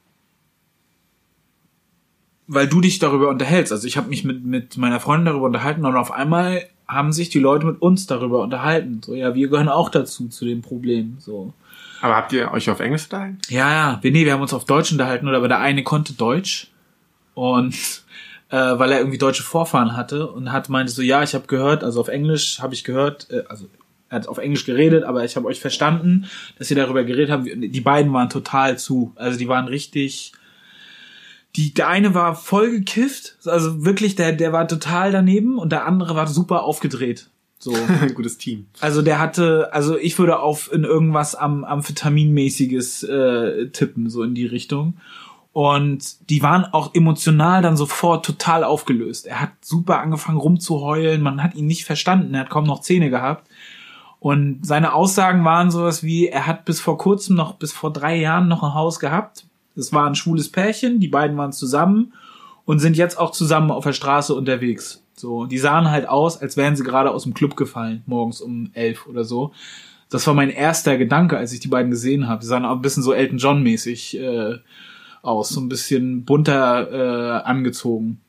weil 2.53 2.67
du 2.67 2.81
dich 2.81 2.99
darüber 2.99 3.29
unterhältst. 3.29 3.71
Also 3.71 3.87
ich 3.87 3.95
habe 3.95 4.09
mich 4.09 4.25
mit, 4.25 4.43
mit 4.43 4.77
meiner 4.77 4.99
Freundin 4.99 5.27
darüber 5.27 5.45
unterhalten 5.45 5.85
und 5.85 5.95
auf 5.95 6.11
einmal 6.11 6.65
haben 6.85 7.13
sich 7.13 7.29
die 7.29 7.39
Leute 7.39 7.65
mit 7.65 7.81
uns 7.81 8.07
darüber 8.07 8.41
unterhalten. 8.41 9.01
So, 9.03 9.15
ja, 9.15 9.33
wir 9.33 9.47
gehören 9.47 9.69
auch 9.69 9.87
dazu, 9.87 10.27
zu 10.27 10.43
dem 10.43 10.61
Problem. 10.61 11.15
So. 11.19 11.53
Aber 12.01 12.17
habt 12.17 12.33
ihr 12.33 12.51
euch 12.51 12.69
auf 12.69 12.81
Englisch 12.81 13.05
unterhalten? 13.05 13.37
Ja, 13.47 13.71
ja. 13.71 13.99
Wir, 14.01 14.11
nee, 14.11 14.25
wir 14.25 14.33
haben 14.33 14.41
uns 14.41 14.53
auf 14.53 14.65
Deutsch 14.65 14.91
unterhalten, 14.91 15.29
oder 15.29 15.37
aber 15.37 15.47
der 15.47 15.59
eine 15.59 15.83
konnte 15.83 16.11
Deutsch. 16.11 16.67
Und 17.35 17.73
äh, 18.49 18.57
weil 18.57 18.91
er 18.91 18.99
irgendwie 18.99 19.17
deutsche 19.17 19.43
Vorfahren 19.43 19.95
hatte 19.95 20.27
und 20.27 20.51
hat 20.51 20.67
meinte 20.67 20.91
so, 20.91 21.01
ja, 21.01 21.23
ich 21.23 21.33
habe 21.33 21.47
gehört, 21.47 21.85
also 21.85 22.01
auf 22.01 22.09
Englisch 22.09 22.59
habe 22.59 22.73
ich 22.73 22.83
gehört, 22.83 23.29
äh, 23.29 23.43
also 23.47 23.69
er 24.09 24.17
hat 24.17 24.27
auf 24.27 24.39
Englisch 24.39 24.65
geredet, 24.65 25.05
aber 25.05 25.23
ich 25.23 25.37
habe 25.37 25.47
euch 25.47 25.61
verstanden, 25.61 26.25
dass 26.59 26.69
ihr 26.69 26.75
darüber 26.75 27.05
geredet 27.05 27.31
habt. 27.31 27.45
Die 27.45 27.81
beiden 27.81 28.11
waren 28.11 28.29
total 28.29 28.77
zu. 28.77 29.13
Also 29.15 29.39
die 29.39 29.47
waren 29.47 29.69
richtig 29.69 30.33
die, 31.55 31.73
der 31.73 31.89
eine 31.89 32.13
war 32.13 32.35
voll 32.35 32.71
gekifft, 32.71 33.37
also 33.45 33.83
wirklich, 33.83 34.15
der, 34.15 34.31
der 34.31 34.53
war 34.53 34.67
total 34.67 35.11
daneben 35.11 35.57
und 35.57 35.71
der 35.71 35.85
andere 35.85 36.15
war 36.15 36.27
super 36.27 36.63
aufgedreht. 36.63 37.29
So. 37.59 37.73
Gutes 38.15 38.37
Team. 38.37 38.67
Also 38.79 39.01
der 39.01 39.19
hatte, 39.19 39.69
also 39.71 39.97
ich 39.97 40.17
würde 40.17 40.39
auf 40.39 40.71
in 40.71 40.83
irgendwas 40.83 41.35
am 41.35 41.63
Amphetaminmäßiges 41.63 43.03
äh, 43.03 43.69
tippen, 43.69 44.09
so 44.09 44.23
in 44.23 44.33
die 44.33 44.45
Richtung. 44.45 44.95
Und 45.53 46.29
die 46.29 46.41
waren 46.41 46.65
auch 46.65 46.95
emotional 46.95 47.61
dann 47.61 47.75
sofort 47.75 48.25
total 48.25 48.63
aufgelöst. 48.63 49.27
Er 49.27 49.41
hat 49.41 49.51
super 49.61 49.99
angefangen 49.99 50.37
rumzuheulen, 50.37 51.21
man 51.21 51.43
hat 51.43 51.55
ihn 51.55 51.67
nicht 51.67 51.83
verstanden, 51.83 52.33
er 52.33 52.41
hat 52.41 52.49
kaum 52.49 52.63
noch 52.63 52.81
Zähne 52.81 53.09
gehabt. 53.09 53.49
Und 54.19 54.65
seine 54.65 54.93
Aussagen 54.93 55.43
waren 55.43 55.71
sowas 55.71 56.03
wie, 56.03 56.27
er 56.27 56.47
hat 56.47 56.63
bis 56.63 56.79
vor 56.79 56.97
kurzem 56.97 57.35
noch, 57.35 57.55
bis 57.55 57.73
vor 57.73 57.91
drei 57.91 58.15
Jahren 58.15 58.47
noch 58.47 58.63
ein 58.63 58.73
Haus 58.73 58.99
gehabt, 58.99 59.45
es 59.81 59.93
war 59.93 60.07
ein 60.07 60.15
schwules 60.15 60.49
Pärchen, 60.49 60.99
die 60.99 61.07
beiden 61.07 61.37
waren 61.37 61.51
zusammen 61.51 62.13
und 62.65 62.79
sind 62.79 62.97
jetzt 62.97 63.17
auch 63.17 63.31
zusammen 63.31 63.71
auf 63.71 63.83
der 63.83 63.93
Straße 63.93 64.33
unterwegs. 64.33 65.03
So, 65.15 65.45
die 65.45 65.57
sahen 65.57 65.91
halt 65.91 66.07
aus, 66.07 66.41
als 66.41 66.57
wären 66.57 66.75
sie 66.75 66.83
gerade 66.83 67.11
aus 67.11 67.23
dem 67.23 67.33
Club 67.33 67.55
gefallen, 67.55 68.03
morgens 68.05 68.41
um 68.41 68.71
elf 68.73 69.07
oder 69.07 69.23
so. 69.23 69.51
Das 70.09 70.25
war 70.27 70.33
mein 70.33 70.49
erster 70.49 70.97
Gedanke, 70.97 71.37
als 71.37 71.53
ich 71.53 71.59
die 71.59 71.67
beiden 71.67 71.91
gesehen 71.91 72.27
habe. 72.27 72.43
Sie 72.43 72.49
sahen 72.49 72.65
auch 72.65 72.75
ein 72.75 72.81
bisschen 72.81 73.03
so 73.03 73.13
Elton 73.13 73.37
John 73.37 73.63
mäßig 73.63 74.17
äh, 74.17 74.57
aus, 75.21 75.49
so 75.49 75.61
ein 75.61 75.69
bisschen 75.69 76.25
bunter 76.25 76.91
äh, 76.91 77.43
angezogen. 77.43 78.19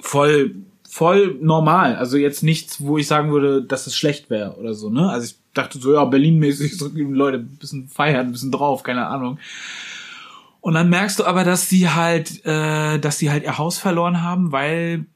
Voll 0.00 0.54
voll 0.90 1.38
normal, 1.40 1.94
also 1.94 2.16
jetzt 2.16 2.42
nichts, 2.42 2.80
wo 2.80 2.98
ich 2.98 3.06
sagen 3.06 3.30
würde, 3.30 3.62
dass 3.62 3.86
es 3.86 3.94
schlecht 3.94 4.28
wäre 4.28 4.56
oder 4.56 4.74
so, 4.74 4.90
ne? 4.90 5.08
Also 5.08 5.26
ich 5.26 5.36
dachte 5.54 5.78
so, 5.78 5.94
ja, 5.94 6.04
Berlin-mäßig, 6.04 6.76
so, 6.76 6.90
Leute, 6.92 7.38
ein 7.38 7.56
bisschen 7.60 7.86
feiern, 7.86 8.26
ein 8.26 8.32
bisschen 8.32 8.50
drauf, 8.50 8.82
keine 8.82 9.06
Ahnung. 9.06 9.38
Und 10.60 10.74
dann 10.74 10.90
merkst 10.90 11.18
du 11.18 11.24
aber, 11.24 11.44
dass 11.44 11.68
sie 11.68 11.88
halt, 11.88 12.44
äh, 12.44 12.98
dass 12.98 13.18
sie 13.18 13.30
halt 13.30 13.44
ihr 13.44 13.58
Haus 13.58 13.78
verloren 13.78 14.22
haben, 14.22 14.52
weil 14.52 15.06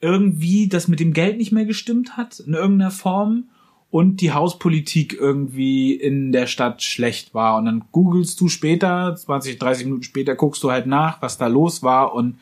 irgendwie 0.00 0.68
das 0.68 0.88
mit 0.88 1.00
dem 1.00 1.12
Geld 1.12 1.38
nicht 1.38 1.52
mehr 1.52 1.64
gestimmt 1.64 2.16
hat 2.16 2.40
in 2.40 2.54
irgendeiner 2.54 2.90
Form 2.90 3.44
und 3.90 4.20
die 4.20 4.32
Hauspolitik 4.32 5.16
irgendwie 5.18 5.94
in 5.94 6.32
der 6.32 6.46
Stadt 6.46 6.82
schlecht 6.82 7.34
war. 7.34 7.56
Und 7.56 7.66
dann 7.66 7.84
googelst 7.92 8.40
du 8.40 8.48
später, 8.48 9.14
20, 9.14 9.58
30 9.58 9.84
Minuten 9.84 10.02
später, 10.02 10.34
guckst 10.34 10.62
du 10.62 10.70
halt 10.70 10.86
nach, 10.86 11.22
was 11.22 11.38
da 11.38 11.46
los 11.46 11.82
war. 11.82 12.14
Und 12.14 12.38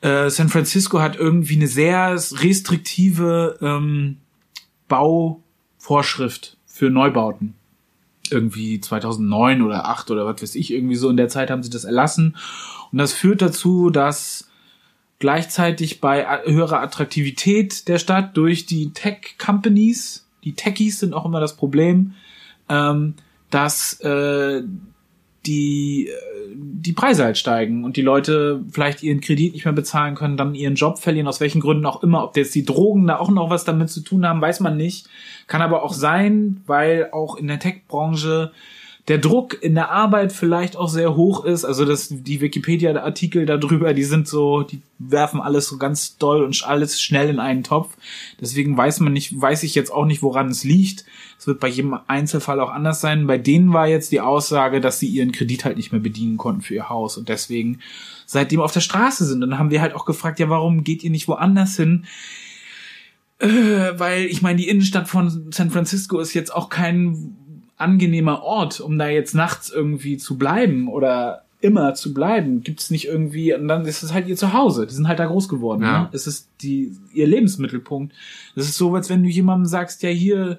äh, 0.00 0.30
San 0.30 0.48
Francisco 0.48 1.00
hat 1.00 1.16
irgendwie 1.16 1.56
eine 1.56 1.66
sehr 1.66 2.12
restriktive 2.14 3.58
ähm, 3.62 4.18
Bauvorschrift 4.88 6.56
für 6.66 6.90
Neubauten 6.90 7.54
irgendwie 8.30 8.80
2009 8.80 9.62
oder 9.62 9.88
8 9.88 10.10
oder 10.10 10.26
was 10.26 10.42
weiß 10.42 10.54
ich, 10.54 10.72
irgendwie 10.72 10.96
so 10.96 11.10
in 11.10 11.16
der 11.16 11.28
Zeit 11.28 11.50
haben 11.50 11.62
sie 11.62 11.70
das 11.70 11.84
erlassen. 11.84 12.36
Und 12.92 12.98
das 12.98 13.12
führt 13.12 13.42
dazu, 13.42 13.90
dass 13.90 14.48
gleichzeitig 15.18 16.00
bei 16.00 16.26
höherer 16.44 16.80
Attraktivität 16.80 17.88
der 17.88 17.98
Stadt 17.98 18.36
durch 18.36 18.66
die 18.66 18.92
Tech-Companies, 18.92 20.26
die 20.44 20.54
Techies 20.54 21.00
sind 21.00 21.14
auch 21.14 21.24
immer 21.24 21.40
das 21.40 21.56
Problem, 21.56 22.14
ähm, 22.68 23.14
dass 23.50 24.00
äh, 24.00 24.62
die, 25.46 26.10
die 26.54 26.92
Preise 26.92 27.24
halt 27.24 27.38
steigen 27.38 27.84
und 27.84 27.96
die 27.96 28.02
Leute 28.02 28.64
vielleicht 28.70 29.02
ihren 29.02 29.20
Kredit 29.20 29.52
nicht 29.52 29.64
mehr 29.64 29.74
bezahlen 29.74 30.14
können, 30.14 30.36
dann 30.36 30.54
ihren 30.54 30.74
Job 30.74 30.98
verlieren, 30.98 31.28
aus 31.28 31.40
welchen 31.40 31.60
Gründen 31.60 31.86
auch 31.86 32.02
immer. 32.02 32.24
Ob 32.24 32.36
jetzt 32.36 32.54
die 32.54 32.64
Drogen 32.64 33.06
da 33.06 33.18
auch 33.18 33.30
noch 33.30 33.50
was 33.50 33.64
damit 33.64 33.90
zu 33.90 34.00
tun 34.00 34.26
haben, 34.26 34.40
weiß 34.40 34.60
man 34.60 34.76
nicht. 34.76 35.06
Kann 35.46 35.62
aber 35.62 35.82
auch 35.82 35.92
sein, 35.92 36.62
weil 36.66 37.10
auch 37.12 37.36
in 37.36 37.46
der 37.46 37.58
Tech-Branche 37.58 38.52
der 39.08 39.18
Druck 39.18 39.62
in 39.62 39.74
der 39.74 39.90
Arbeit 39.90 40.32
vielleicht 40.32 40.76
auch 40.76 40.88
sehr 40.88 41.14
hoch 41.14 41.44
ist. 41.44 41.66
Also 41.66 41.84
das, 41.84 42.08
die 42.10 42.40
Wikipedia-Artikel 42.40 43.44
darüber, 43.44 43.92
die 43.92 44.04
sind 44.04 44.26
so, 44.26 44.62
die 44.62 44.80
werfen 44.98 45.42
alles 45.42 45.68
so 45.68 45.76
ganz 45.76 46.16
doll 46.16 46.42
und 46.42 46.66
alles 46.66 47.00
schnell 47.00 47.28
in 47.28 47.38
einen 47.38 47.64
Topf. 47.64 47.96
Deswegen 48.40 48.76
weiß 48.76 49.00
man 49.00 49.12
nicht, 49.12 49.38
weiß 49.38 49.62
ich 49.62 49.74
jetzt 49.74 49.92
auch 49.92 50.06
nicht, 50.06 50.22
woran 50.22 50.48
es 50.48 50.64
liegt. 50.64 51.04
Es 51.38 51.46
wird 51.46 51.60
bei 51.60 51.68
jedem 51.68 51.98
Einzelfall 52.06 52.60
auch 52.60 52.70
anders 52.70 53.02
sein. 53.02 53.26
Bei 53.26 53.36
denen 53.36 53.74
war 53.74 53.86
jetzt 53.86 54.10
die 54.10 54.22
Aussage, 54.22 54.80
dass 54.80 55.00
sie 55.00 55.08
ihren 55.08 55.32
Kredit 55.32 55.66
halt 55.66 55.76
nicht 55.76 55.92
mehr 55.92 56.00
bedienen 56.00 56.38
konnten 56.38 56.62
für 56.62 56.74
ihr 56.74 56.88
Haus 56.88 57.18
und 57.18 57.28
deswegen 57.28 57.80
seitdem 58.24 58.60
auf 58.60 58.72
der 58.72 58.80
Straße 58.80 59.26
sind. 59.26 59.42
Und 59.42 59.50
dann 59.50 59.58
haben 59.58 59.70
wir 59.70 59.82
halt 59.82 59.94
auch 59.94 60.06
gefragt, 60.06 60.38
ja, 60.38 60.48
warum 60.48 60.82
geht 60.82 61.04
ihr 61.04 61.10
nicht 61.10 61.28
woanders 61.28 61.76
hin? 61.76 62.06
Äh, 63.38 63.48
weil 63.98 64.24
ich 64.24 64.40
meine, 64.40 64.56
die 64.56 64.68
Innenstadt 64.68 65.08
von 65.10 65.52
San 65.52 65.70
Francisco 65.70 66.18
ist 66.20 66.32
jetzt 66.32 66.54
auch 66.54 66.70
kein 66.70 67.36
angenehmer 67.84 68.42
Ort, 68.42 68.80
um 68.80 68.98
da 68.98 69.08
jetzt 69.08 69.34
nachts 69.34 69.70
irgendwie 69.70 70.16
zu 70.16 70.38
bleiben 70.38 70.88
oder 70.88 71.44
immer 71.60 71.94
zu 71.94 72.12
bleiben. 72.12 72.62
Gibt 72.62 72.80
es 72.80 72.90
nicht 72.90 73.06
irgendwie, 73.06 73.54
und 73.54 73.68
dann 73.68 73.86
ist 73.86 74.02
es 74.02 74.12
halt 74.12 74.26
ihr 74.26 74.36
Zuhause. 74.36 74.86
Die 74.86 74.94
sind 74.94 75.06
halt 75.08 75.18
da 75.18 75.26
groß 75.26 75.48
geworden. 75.48 75.82
Ja. 75.82 76.02
Ne? 76.02 76.08
Es 76.12 76.26
ist 76.26 76.48
die, 76.62 76.96
ihr 77.12 77.26
Lebensmittelpunkt. 77.26 78.14
Das 78.54 78.66
ist 78.66 78.76
so, 78.76 78.94
als 78.94 79.08
wenn 79.10 79.22
du 79.22 79.28
jemandem 79.28 79.66
sagst, 79.66 80.02
ja 80.02 80.10
hier, 80.10 80.58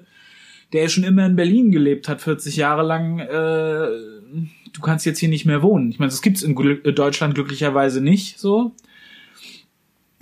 der 0.72 0.88
schon 0.88 1.04
immer 1.04 1.26
in 1.26 1.36
Berlin 1.36 1.70
gelebt 1.70 2.08
hat, 2.08 2.20
40 2.20 2.56
Jahre 2.56 2.82
lang, 2.82 3.18
äh, 3.18 3.28
du 3.28 4.80
kannst 4.82 5.06
jetzt 5.06 5.18
hier 5.18 5.28
nicht 5.28 5.46
mehr 5.46 5.62
wohnen. 5.62 5.90
Ich 5.90 5.98
meine, 5.98 6.10
das 6.10 6.22
gibt's 6.22 6.42
in 6.42 6.54
Deutschland 6.94 7.34
glücklicherweise 7.34 8.00
nicht 8.00 8.38
so. 8.38 8.72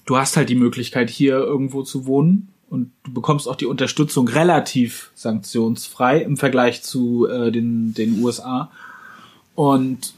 Du 0.06 0.16
hast 0.16 0.36
halt 0.36 0.48
die 0.48 0.54
Möglichkeit, 0.54 1.08
hier 1.08 1.36
irgendwo 1.36 1.82
zu 1.82 2.06
wohnen 2.06 2.53
und 2.68 2.92
du 3.04 3.12
bekommst 3.12 3.48
auch 3.48 3.56
die 3.56 3.66
Unterstützung 3.66 4.28
relativ 4.28 5.10
sanktionsfrei 5.14 6.18
im 6.18 6.36
Vergleich 6.36 6.82
zu 6.82 7.28
äh, 7.28 7.52
den, 7.52 7.94
den 7.94 8.22
USA. 8.22 8.70
Und 9.54 10.14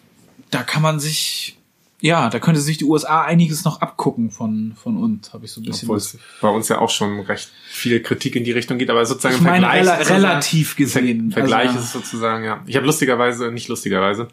da 0.51 0.63
kann 0.63 0.83
man 0.83 1.01
sich, 1.01 1.59
ja, 2.01 2.31
da 2.31 2.39
könnte 2.39 2.61
sich 2.61 2.79
die 2.79 2.85
USA 2.85 3.23
einiges 3.23 3.65
noch 3.65 3.81
abgucken 3.81 4.31
von, 4.31 4.75
von 4.81 4.97
uns, 4.97 5.33
habe 5.33 5.45
ich 5.45 5.53
so 5.53 5.61
ein 5.61 5.65
bisschen. 5.65 5.89
Obwohl 5.89 5.99
es 5.99 6.19
bei 6.41 6.49
uns 6.49 6.69
ja 6.69 6.79
auch 6.79 6.91
schon 6.91 7.21
recht 7.21 7.51
viel 7.69 8.01
Kritik 8.01 8.37
in 8.37 8.45
die 8.45 8.53
Richtung 8.53 8.79
geht, 8.79 8.91
aber 8.91 9.05
sozusagen 9.05 9.35
ich 9.35 9.41
meine, 9.41 9.67
im 9.67 9.73
Vergleich. 9.73 10.09
Rela 10.09 10.17
relativ 10.17 10.77
gesehen. 10.77 11.21
Im 11.21 11.33
Vergleich 11.33 11.69
also, 11.69 11.81
ist 11.81 11.93
sozusagen, 11.93 12.45
ja. 12.45 12.63
Ich 12.67 12.77
habe 12.77 12.87
lustigerweise, 12.87 13.51
nicht 13.51 13.69
lustigerweise, 13.69 14.29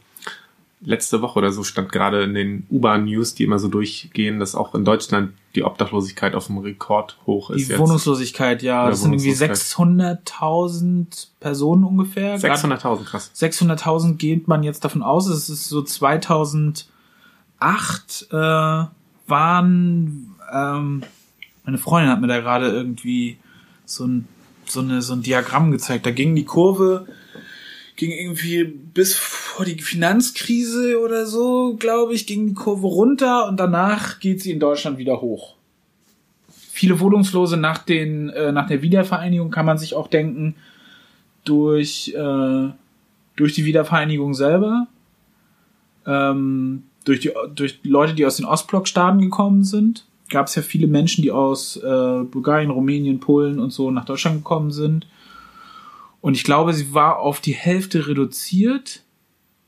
letzte 0.82 1.22
Woche 1.22 1.40
oder 1.40 1.52
so 1.52 1.64
stand 1.64 1.92
gerade 1.92 2.24
in 2.24 2.34
den 2.34 2.68
U-Bahn-News, 2.70 3.36
die 3.36 3.44
immer 3.44 3.60
so 3.60 3.68
durchgehen, 3.68 4.40
dass 4.40 4.56
auch 4.56 4.76
in 4.76 4.86
Deutschland 4.86 5.34
die 5.56 5.64
Obdachlosigkeit 5.64 6.36
auf 6.36 6.48
dem 6.48 6.58
Rekord 6.58 7.18
hoch 7.26 7.50
ist. 7.52 7.68
Die 7.68 7.72
jetzt. 7.72 7.80
Wohnungslosigkeit, 7.80 8.62
ja. 8.64 8.90
Das 8.90 9.02
sind 9.02 9.14
irgendwie 9.14 9.34
600.000 9.34 11.28
Personen 11.40 11.84
ungefähr. 11.84 12.40
600.000, 12.40 13.04
krass. 13.04 13.32
600.000 13.36 14.16
geht 14.16 14.48
man 14.48 14.64
jetzt 14.64 14.84
davon 14.84 15.04
aus. 15.04 15.28
Es 15.28 15.50
ist 15.50 15.70
so 15.70 15.84
2008 15.84 16.88
äh, 18.32 18.86
waren, 19.28 20.36
ähm, 20.52 21.04
meine 21.66 21.78
Freundin 21.78 22.12
hat 22.12 22.20
mir 22.22 22.28
da 22.28 22.40
gerade 22.40 22.72
irgendwie 22.72 23.38
so 23.86 24.06
ein, 24.06 24.28
so, 24.66 24.80
eine, 24.80 25.02
so 25.04 25.14
ein 25.14 25.22
Diagramm 25.22 25.72
gezeigt. 25.72 26.06
Da 26.06 26.12
ging 26.12 26.36
die 26.36 26.46
Kurve 26.46 27.08
ging 27.96 28.12
irgendwie 28.12 28.64
bis 28.64 29.16
vor 29.16 29.66
die 29.66 29.80
Finanzkrise 29.82 31.00
oder 31.00 31.26
so, 31.26 31.76
glaube 31.78 32.14
ich, 32.14 32.26
ging 32.26 32.48
die 32.48 32.54
Kurve 32.54 32.88
runter 32.88 33.48
und 33.48 33.60
danach 33.60 34.20
geht 34.20 34.42
sie 34.42 34.52
in 34.52 34.60
Deutschland 34.60 34.98
wieder 34.98 35.22
hoch. 35.22 35.56
Viele 36.72 37.00
Wohnungslose 37.00 37.58
nach 37.58 37.78
den 37.78 38.30
äh, 38.30 38.52
nach 38.52 38.68
der 38.68 38.82
Wiedervereinigung 38.82 39.52
kann 39.52 39.66
man 39.66 39.78
sich 39.78 39.94
auch 39.94 40.08
denken 40.08 40.56
durch 41.46 42.14
äh, 42.16 42.70
durch 43.36 43.54
die 43.54 43.66
Wiedervereinigung 43.66 44.34
selber, 44.34 44.88
ähm, 46.08 46.84
durch 47.06 47.20
die 47.20 47.32
durch 47.54 47.80
Leute, 47.84 48.16
die 48.16 48.26
aus 48.26 48.38
den 48.38 48.46
Ostblockstaaten 48.46 49.22
gekommen 49.22 49.64
sind, 49.64 50.06
gab 50.30 50.48
es 50.48 50.56
ja 50.56 50.64
viele 50.64 50.88
Menschen, 50.88 51.22
die 51.22 51.32
aus 51.32 51.78
äh, 51.78 52.24
Bulgarien, 52.24 52.72
Rumänien, 52.72 53.20
Polen 53.20 53.60
und 53.60 53.70
so 53.70 53.92
nach 53.92 54.06
Deutschland 54.06 54.38
gekommen 54.38 54.72
sind 54.72 55.06
und 56.24 56.36
ich 56.36 56.46
glaube, 56.46 56.74
sie 56.74 56.94
war 56.94 57.20
auf 57.20 57.42
die 57.42 57.54
Hälfte 57.54 58.08
reduziert. 58.08 59.02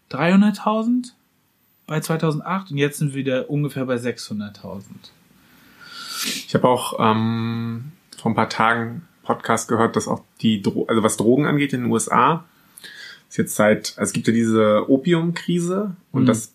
300.000 0.09 1.11
bei 1.85 1.99
2008 1.99 2.71
und 2.71 2.77
jetzt 2.77 2.99
sind 2.99 3.09
wir 3.09 3.17
wieder 3.17 3.49
ungefähr 3.49 3.85
bei 3.85 3.95
600.000. 3.97 4.83
Ich 6.47 6.53
habe 6.55 6.67
auch 6.67 6.95
ähm, 6.99 7.91
vor 8.17 8.31
ein 8.31 8.35
paar 8.35 8.49
Tagen 8.49 9.05
Podcast 9.23 9.67
gehört, 9.67 9.95
dass 9.95 10.07
auch 10.07 10.23
die, 10.41 10.61
Dro 10.61 10.85
also 10.87 11.03
was 11.03 11.17
Drogen 11.17 11.45
angeht 11.45 11.73
in 11.73 11.81
den 11.81 11.91
USA, 11.91 12.45
ist 13.29 13.37
jetzt 13.37 13.55
seit, 13.55 13.93
also 13.97 14.09
es 14.09 14.13
gibt 14.13 14.27
ja 14.27 14.33
diese 14.33 14.89
Opiumkrise 14.89 15.95
und 16.11 16.23
Mhm. 16.23 16.27
das 16.27 16.54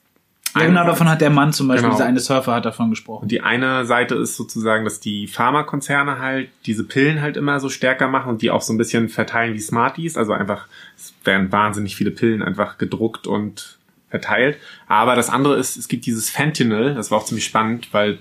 Ja, 0.55 0.67
genau, 0.67 0.85
davon 0.85 1.09
hat 1.09 1.21
der 1.21 1.31
Mann 1.31 1.53
zum 1.53 1.69
Beispiel, 1.69 1.85
Genau. 1.85 1.97
dieser 1.97 2.07
eine 2.07 2.21
Surfer 2.21 2.55
hat 2.55 2.65
davon 2.65 2.91
gesprochen. 2.91 3.23
Und 3.23 3.33
die 3.33 3.41
eine 3.41 3.85
Seite 3.87 4.17
ist 4.17 4.37
sozusagen, 4.37 4.85
dass 4.85 4.99
die 4.99 5.27
Pharmakonzerne 5.29 6.19
halt 6.19 6.49
diese 6.67 6.85
Pillen 6.85 7.21
halt 7.21 7.37
immer 7.37 7.61
so 7.61 7.69
stärker 7.69 8.09
machen 8.09 8.31
und 8.31 8.43
die 8.43 8.51
auch 8.51 8.63
so 8.63 8.73
ein 8.73 8.79
bisschen 8.79 9.09
verteilen 9.09 9.55
wie 9.55 9.61
Smarties. 9.61 10.17
Also 10.17 10.33
einfach, 10.33 10.67
es 10.97 11.15
werden 11.25 11.53
wahnsinnig 11.53 11.95
viele 11.95 12.11
Pillen 12.11 12.43
einfach 12.43 12.79
gedruckt 12.79 13.27
und 13.27 13.79
verteilt. 14.09 14.59
Aber 14.89 15.15
das 15.15 15.31
andere 15.31 15.57
ist, 15.57 15.77
es 15.77 15.87
gibt 15.87 16.05
dieses 16.07 16.31
Fentanyl, 16.31 16.95
das 16.95 17.11
war 17.11 17.19
auch 17.19 17.25
ziemlich 17.25 17.45
spannend, 17.45 17.89
weil 17.93 18.19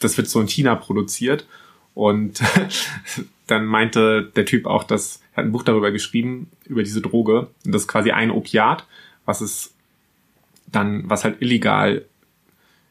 das 0.00 0.16
wird 0.16 0.28
so 0.28 0.40
in 0.40 0.46
China 0.46 0.76
produziert. 0.76 1.46
Und 1.94 2.40
dann 3.46 3.66
meinte 3.66 4.30
der 4.36 4.44
Typ 4.44 4.66
auch, 4.66 4.84
dass 4.84 5.20
er 5.32 5.38
hat 5.38 5.46
ein 5.46 5.52
Buch 5.52 5.64
darüber 5.64 5.90
geschrieben, 5.90 6.48
über 6.66 6.84
diese 6.84 7.00
Droge. 7.00 7.48
Und 7.66 7.74
das 7.74 7.82
ist 7.82 7.88
quasi 7.88 8.12
ein 8.12 8.30
Opiat, 8.30 8.86
was 9.24 9.40
es 9.40 9.73
dann, 10.74 11.08
was 11.08 11.24
halt 11.24 11.40
illegal 11.40 12.04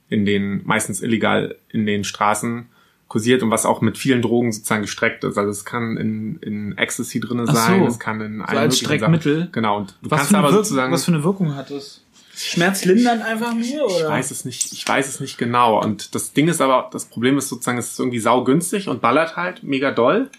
in 0.10 0.26
den, 0.26 0.62
meistens 0.66 1.02
illegal 1.02 1.56
in 1.70 1.86
den 1.86 2.04
Straßen 2.04 2.68
kursiert 3.08 3.44
und 3.44 3.52
was 3.52 3.66
auch 3.66 3.82
mit 3.82 3.98
vielen 3.98 4.22
Drogen 4.22 4.52
sozusagen 4.52 4.82
gestreckt 4.82 5.24
ist. 5.24 5.38
Also 5.38 5.52
es 5.52 5.66
kann 5.66 5.98
in, 5.98 6.38
in 6.40 6.78
Ecstasy 6.78 7.22
Ach 7.24 7.54
sein, 7.54 7.82
so. 7.82 7.88
es 7.88 8.00
kann 8.00 8.22
in 8.22 8.38
So 8.40 8.44
als 8.46 8.80
Streckmittel? 8.80 9.40
Sachen. 9.40 9.52
Genau. 9.52 9.78
Und 9.78 9.96
du 10.02 10.10
Was 10.10 10.18
kannst 10.18 10.32
für, 10.32 10.38
eine 10.38 10.48
aber 10.48 10.56
sozusagen. 10.56 10.92
was 10.92 11.06
für 11.06 11.14
eine 11.14 11.24
Wirkung 11.24 11.56
hat 11.56 11.70
das? 11.70 12.02
Schmerzlindernd 12.36 13.22
einfach 13.22 13.54
nur, 13.54 13.86
oder? 13.86 13.98
Ich 13.98 14.04
weiß 14.10 14.32
es 14.32 14.46
nicht, 14.46 14.74
ich 14.74 14.88
weiß 14.88 15.08
es 15.08 15.20
nicht 15.20 15.38
genau. 15.38 15.80
Und 15.84 16.16
das 16.16 16.34
Ding 16.34 16.48
ist 16.48 16.62
aber, 16.62 16.90
das 16.92 17.06
Problem 17.06 17.38
ist 17.38 17.50
sozusagen, 17.50 17.78
es 17.78 17.92
ist 17.92 18.00
irgendwie 18.00 18.20
saugünstig 18.20 18.88
und 18.90 19.02
ballert 19.02 19.36
halt 19.36 19.62
mega 19.62 19.92
doll. 19.92 20.30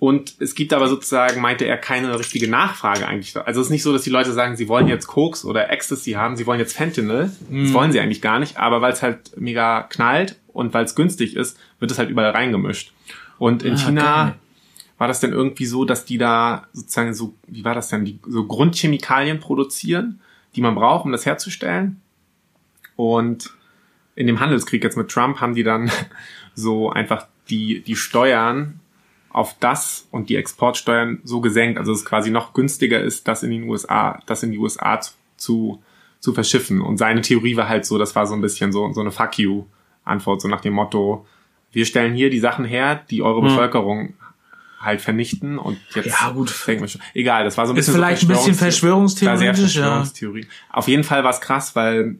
Und 0.00 0.34
es 0.40 0.54
gibt 0.54 0.72
aber 0.72 0.88
sozusagen, 0.88 1.40
meinte 1.40 1.64
er, 1.64 1.78
keine 1.78 2.18
richtige 2.18 2.48
Nachfrage 2.48 3.06
eigentlich. 3.06 3.36
Also 3.36 3.60
es 3.60 3.68
ist 3.68 3.70
nicht 3.70 3.82
so, 3.84 3.92
dass 3.92 4.02
die 4.02 4.10
Leute 4.10 4.32
sagen, 4.32 4.56
sie 4.56 4.68
wollen 4.68 4.88
jetzt 4.88 5.06
Koks 5.06 5.44
oder 5.44 5.70
Ecstasy 5.70 6.12
haben, 6.12 6.36
sie 6.36 6.46
wollen 6.46 6.58
jetzt 6.60 6.76
Fentanyl. 6.76 7.30
Das 7.50 7.72
wollen 7.72 7.92
sie 7.92 8.00
eigentlich 8.00 8.20
gar 8.20 8.38
nicht, 8.38 8.56
aber 8.58 8.82
weil 8.82 8.92
es 8.92 9.02
halt 9.02 9.38
mega 9.40 9.82
knallt 9.84 10.38
und 10.52 10.74
weil 10.74 10.84
es 10.84 10.94
günstig 10.94 11.36
ist, 11.36 11.56
wird 11.78 11.90
es 11.90 11.98
halt 11.98 12.10
überall 12.10 12.30
reingemischt. 12.32 12.92
Und 13.38 13.62
in 13.62 13.74
Ah, 13.74 13.76
China 13.78 14.24
geil. 14.24 14.34
war 14.98 15.08
das 15.08 15.20
denn 15.20 15.32
irgendwie 15.32 15.66
so, 15.66 15.84
dass 15.84 16.04
die 16.04 16.18
da 16.18 16.66
sozusagen 16.72 17.14
so, 17.14 17.34
wie 17.46 17.64
war 17.64 17.74
das 17.74 17.88
denn, 17.88 18.04
die 18.04 18.18
so 18.26 18.44
Grundchemikalien 18.46 19.40
produzieren, 19.40 20.20
die 20.56 20.60
man 20.60 20.74
braucht, 20.74 21.04
um 21.06 21.12
das 21.12 21.24
herzustellen. 21.24 22.00
Und 22.96 23.50
in 24.16 24.26
dem 24.26 24.38
Handelskrieg 24.40 24.84
jetzt 24.84 24.96
mit 24.96 25.08
Trump 25.08 25.40
haben 25.40 25.54
die 25.54 25.64
dann 25.64 25.90
so 26.54 26.90
einfach 26.90 27.26
die, 27.48 27.80
die 27.82 27.96
Steuern 27.96 28.80
auf 29.34 29.56
das 29.60 30.06
und 30.10 30.30
die 30.30 30.36
Exportsteuern 30.36 31.20
so 31.24 31.40
gesenkt, 31.42 31.78
also 31.78 31.92
es 31.92 32.04
quasi 32.04 32.30
noch 32.30 32.52
günstiger 32.54 33.00
ist, 33.02 33.28
das 33.28 33.42
in 33.42 33.50
den 33.50 33.64
USA, 33.68 34.20
das 34.26 34.42
in 34.42 34.52
die 34.52 34.58
USA 34.58 35.00
zu, 35.00 35.12
zu, 35.36 35.82
zu 36.20 36.32
verschiffen. 36.32 36.80
Und 36.80 36.96
seine 36.98 37.20
Theorie 37.20 37.56
war 37.56 37.68
halt 37.68 37.84
so, 37.84 37.98
das 37.98 38.14
war 38.14 38.26
so 38.26 38.34
ein 38.34 38.40
bisschen 38.40 38.72
so, 38.72 38.90
so 38.92 39.00
eine 39.00 39.10
Fuck 39.10 39.38
you 39.38 39.64
Antwort, 40.04 40.40
so 40.40 40.48
nach 40.48 40.60
dem 40.60 40.72
Motto, 40.74 41.26
wir 41.72 41.84
stellen 41.84 42.14
hier 42.14 42.30
die 42.30 42.38
Sachen 42.38 42.64
her, 42.64 43.02
die 43.10 43.22
eure 43.22 43.40
Hm. 43.42 43.48
Bevölkerung 43.48 44.14
halt 44.80 45.00
vernichten 45.00 45.58
und 45.58 45.78
jetzt 45.94 46.06
Ja, 46.06 46.30
gut. 46.30 46.66
wir 46.68 46.86
schon. 46.88 47.00
Egal, 47.14 47.42
das 47.44 47.56
war 47.58 47.66
so 47.66 47.72
ein 47.72 47.76
Ist 47.76 47.86
bisschen 47.86 47.94
vielleicht 48.00 48.20
so 48.20 48.26
ein 48.26 48.28
bisschen 48.28 48.54
Verschwörungstheorie. 48.54 49.36
verschwörungstheoretisch, 49.36 49.74
ja. 49.76 49.82
Verschwörungstheorie. 49.82 50.46
Auf 50.70 50.88
jeden 50.88 51.04
Fall 51.04 51.24
war 51.24 51.30
es 51.30 51.40
krass, 51.40 51.74
weil 51.74 52.16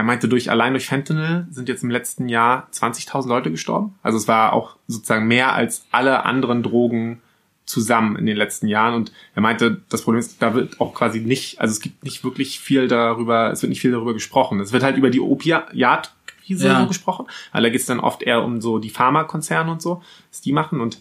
er 0.00 0.04
meinte, 0.04 0.28
durch 0.28 0.50
allein 0.50 0.72
durch 0.72 0.86
Fentanyl 0.86 1.46
sind 1.50 1.68
jetzt 1.68 1.82
im 1.82 1.90
letzten 1.90 2.28
Jahr 2.28 2.68
20.000 2.72 3.28
Leute 3.28 3.50
gestorben. 3.50 3.94
Also 4.02 4.16
es 4.18 4.26
war 4.28 4.52
auch 4.54 4.76
sozusagen 4.86 5.26
mehr 5.28 5.52
als 5.52 5.84
alle 5.92 6.24
anderen 6.24 6.62
Drogen 6.62 7.20
zusammen 7.66 8.16
in 8.16 8.24
den 8.26 8.36
letzten 8.36 8.66
Jahren. 8.66 8.94
Und 8.94 9.12
er 9.34 9.42
meinte, 9.42 9.82
das 9.90 10.02
Problem 10.02 10.18
ist, 10.20 10.40
da 10.42 10.54
wird 10.54 10.80
auch 10.80 10.94
quasi 10.94 11.20
nicht, 11.20 11.60
also 11.60 11.72
es 11.72 11.80
gibt 11.80 12.02
nicht 12.02 12.24
wirklich 12.24 12.58
viel 12.60 12.88
darüber, 12.88 13.50
es 13.52 13.62
wird 13.62 13.70
nicht 13.70 13.80
viel 13.80 13.92
darüber 13.92 14.14
gesprochen. 14.14 14.58
Es 14.60 14.72
wird 14.72 14.82
halt 14.82 14.96
über 14.96 15.10
die 15.10 15.20
Opiatkrise 15.20 16.66
Ja. 16.66 16.80
so 16.80 16.86
gesprochen. 16.88 17.26
weil 17.52 17.62
da 17.62 17.68
geht 17.68 17.80
es 17.80 17.86
dann 17.86 18.00
oft 18.00 18.22
eher 18.22 18.42
um 18.42 18.60
so 18.60 18.78
die 18.78 18.90
Pharmakonzerne 18.90 19.70
und 19.70 19.82
so, 19.82 20.02
was 20.30 20.40
die 20.40 20.52
machen. 20.52 20.80
Und 20.80 20.98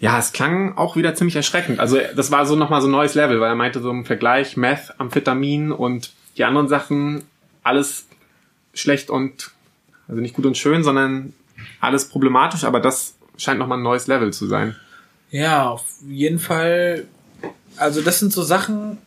ja, 0.00 0.18
es 0.18 0.32
klang 0.32 0.76
auch 0.76 0.96
wieder 0.96 1.14
ziemlich 1.14 1.36
erschreckend. 1.36 1.78
Also 1.78 1.98
das 2.16 2.30
war 2.30 2.44
so 2.44 2.56
nochmal 2.56 2.82
so 2.82 2.88
ein 2.88 2.90
neues 2.90 3.14
Level, 3.14 3.40
weil 3.40 3.50
er 3.50 3.54
meinte 3.54 3.80
so 3.80 3.90
im 3.90 4.04
Vergleich 4.04 4.56
Meth, 4.56 4.92
Amphetamin 4.98 5.70
und 5.72 6.12
die 6.36 6.44
anderen 6.44 6.66
Sachen, 6.68 7.22
alles 7.64 8.06
schlecht 8.72 9.10
und, 9.10 9.50
also 10.06 10.20
nicht 10.20 10.34
gut 10.34 10.46
und 10.46 10.56
schön, 10.56 10.84
sondern 10.84 11.32
alles 11.80 12.08
problematisch, 12.08 12.64
aber 12.64 12.78
das 12.78 13.14
scheint 13.36 13.58
nochmal 13.58 13.78
ein 13.78 13.82
neues 13.82 14.06
Level 14.06 14.32
zu 14.32 14.46
sein. 14.46 14.76
Ja, 15.30 15.68
auf 15.68 15.84
jeden 16.06 16.38
Fall. 16.38 17.06
Also 17.76 18.02
das 18.02 18.20
sind 18.20 18.32
so 18.32 18.42
Sachen. 18.42 18.98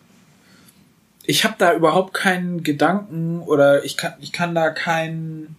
Ich 1.26 1.44
habe 1.44 1.56
da 1.58 1.74
überhaupt 1.74 2.14
keinen 2.14 2.64
Gedanken 2.64 3.42
oder 3.42 3.86
ich 3.86 3.96
kann 3.96 4.14
ich 4.20 4.34
kann 4.34 4.54
da 4.54 4.70
keinen. 4.70 5.56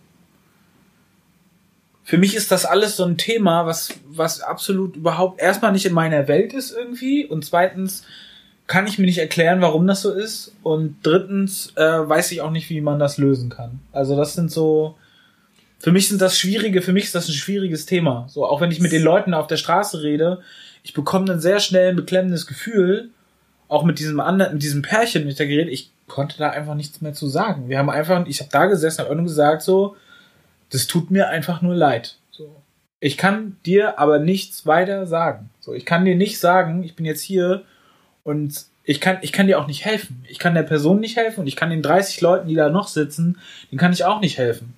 Für 2.05 2.19
mich 2.19 2.35
ist 2.35 2.51
das 2.51 2.65
alles 2.65 2.97
so 2.97 3.05
ein 3.05 3.19
Thema, 3.19 3.67
was 3.67 3.95
was 4.09 4.41
absolut 4.41 4.97
überhaupt 4.97 5.41
erstmal 5.41 5.73
nicht 5.73 5.87
in 5.87 5.95
meiner 5.95 6.29
Welt 6.29 6.53
ist 6.53 6.73
irgendwie 6.73 7.27
und 7.27 7.45
zweitens 7.45 8.05
kann 8.69 8.87
ich 8.87 8.99
mir 8.99 9.07
nicht 9.07 9.19
erklären, 9.19 9.61
warum 9.61 9.87
das 9.87 10.03
so 10.03 10.13
ist 10.13 10.55
und 10.63 10.99
drittens 11.03 11.73
äh, 11.75 11.83
weiß 11.83 12.31
ich 12.31 12.41
auch 12.41 12.53
nicht, 12.53 12.71
wie 12.71 12.81
man 12.81 13.01
das 13.01 13.19
lösen 13.19 13.51
kann. 13.51 13.81
Also 13.93 14.17
das 14.17 14.35
sind 14.35 14.53
so 14.53 14.97
für 15.79 15.93
mich 15.93 16.09
sind 16.09 16.21
das 16.21 16.39
schwierige, 16.39 16.83
für 16.83 16.93
mich 16.93 17.05
ist 17.05 17.15
das 17.15 17.29
ein 17.29 17.35
schwieriges 17.35 17.87
Thema. 17.87 18.27
So, 18.29 18.45
auch 18.45 18.61
wenn 18.61 18.71
ich 18.71 18.81
mit 18.81 18.93
den 18.93 19.03
Leuten 19.03 19.33
auf 19.33 19.47
der 19.47 19.57
Straße 19.57 20.03
rede, 20.03 20.41
ich 20.83 20.93
bekomme 20.93 21.27
dann 21.27 21.41
sehr 21.41 21.61
schnell 21.61 21.91
ein 21.91 21.97
beklemmendes 21.97 22.47
Gefühl, 22.47 23.11
auch 23.69 23.85
mit 23.85 23.99
diesem 23.99 24.19
anderen, 24.19 24.55
mit 24.55 24.63
diesem 24.63 24.83
Pärchen, 24.83 25.27
mit 25.27 25.39
der 25.39 25.47
geredet, 25.47 25.73
ich 25.73 25.93
konnte 26.09 26.39
da 26.39 26.51
einfach 26.51 26.75
nichts 26.75 27.01
mehr 27.01 27.13
zu 27.13 27.29
sagen. 27.29 27.69
Wir 27.69 27.79
haben 27.79 27.91
einfach, 27.91 28.27
ich 28.27 28.41
habe 28.41 28.51
da 28.51 28.67
gesessen, 28.67 29.05
habe 29.05 29.23
gesagt 29.23 29.63
so, 29.63 29.97
das 30.71 30.87
tut 30.87 31.11
mir 31.11 31.29
einfach 31.29 31.63
nur 31.63 31.75
leid. 31.75 32.17
So. 32.31 32.57
Ich 32.99 33.17
kann 33.17 33.57
dir 33.65 33.99
aber 33.99 34.19
nichts 34.19 34.67
weiter 34.67 35.07
sagen. 35.07 35.51
So, 35.61 35.75
ich 35.75 35.85
kann 35.85 36.05
dir 36.05 36.17
nicht 36.17 36.41
sagen, 36.41 36.83
ich 36.83 36.97
bin 36.97 37.07
jetzt 37.07 37.23
hier 37.23 37.63
und 38.29 38.67
ich 38.85 39.01
kann, 39.01 39.19
ich 39.23 39.33
kann 39.33 39.47
dir 39.47 39.59
auch 39.59 39.67
nicht 39.67 39.87
helfen. 39.87 40.23
Ich 40.29 40.39
kann 40.39 40.55
der 40.55 40.63
Person 40.63 41.01
nicht 41.01 41.17
helfen 41.17 41.41
und 41.41 41.47
ich 41.47 41.57
kann 41.57 41.71
den 41.71 41.81
30 41.81 42.21
Leuten, 42.21 42.49
die 42.49 42.55
da 42.55 42.69
noch 42.69 42.89
sitzen, 42.89 43.39
denen 43.71 43.79
kann 43.79 43.95
ich 43.95 44.05
auch 44.05 44.21
nicht 44.21 44.37
helfen. 44.37 44.75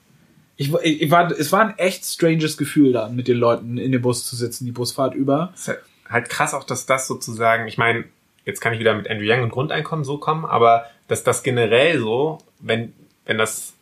Ich, 0.56 0.72
ich 0.72 1.10
war, 1.10 1.32
es 1.32 1.50
war 1.50 1.60
ein 1.62 1.76
echt 1.76 2.04
stranges 2.04 2.56
Gefühl 2.56 2.92
da, 2.92 3.08
mit 3.08 3.26
den 3.26 3.38
Leuten 3.38 3.76
in 3.76 3.90
dem 3.90 4.02
Bus 4.02 4.24
zu 4.24 4.36
sitzen, 4.36 4.66
die 4.66 4.72
Busfahrt 4.72 5.14
über. 5.14 5.52
Ist 5.54 5.76
halt 6.08 6.28
krass 6.28 6.54
auch, 6.54 6.62
dass 6.62 6.86
das 6.86 7.08
sozusagen, 7.08 7.66
ich 7.66 7.76
meine, 7.76 8.04
jetzt 8.44 8.60
kann 8.60 8.72
ich 8.72 8.78
wieder 8.78 8.94
mit 8.94 9.10
Andrew 9.10 9.26
Young 9.26 9.42
und 9.42 9.50
Grundeinkommen 9.50 10.04
so 10.04 10.18
kommen, 10.18 10.44
aber 10.44 10.86
dass 11.08 11.24
das 11.24 11.42
generell 11.42 11.98
so, 11.98 12.38
wenn, 12.60 12.92
wenn 13.26 13.38
das 13.38 13.74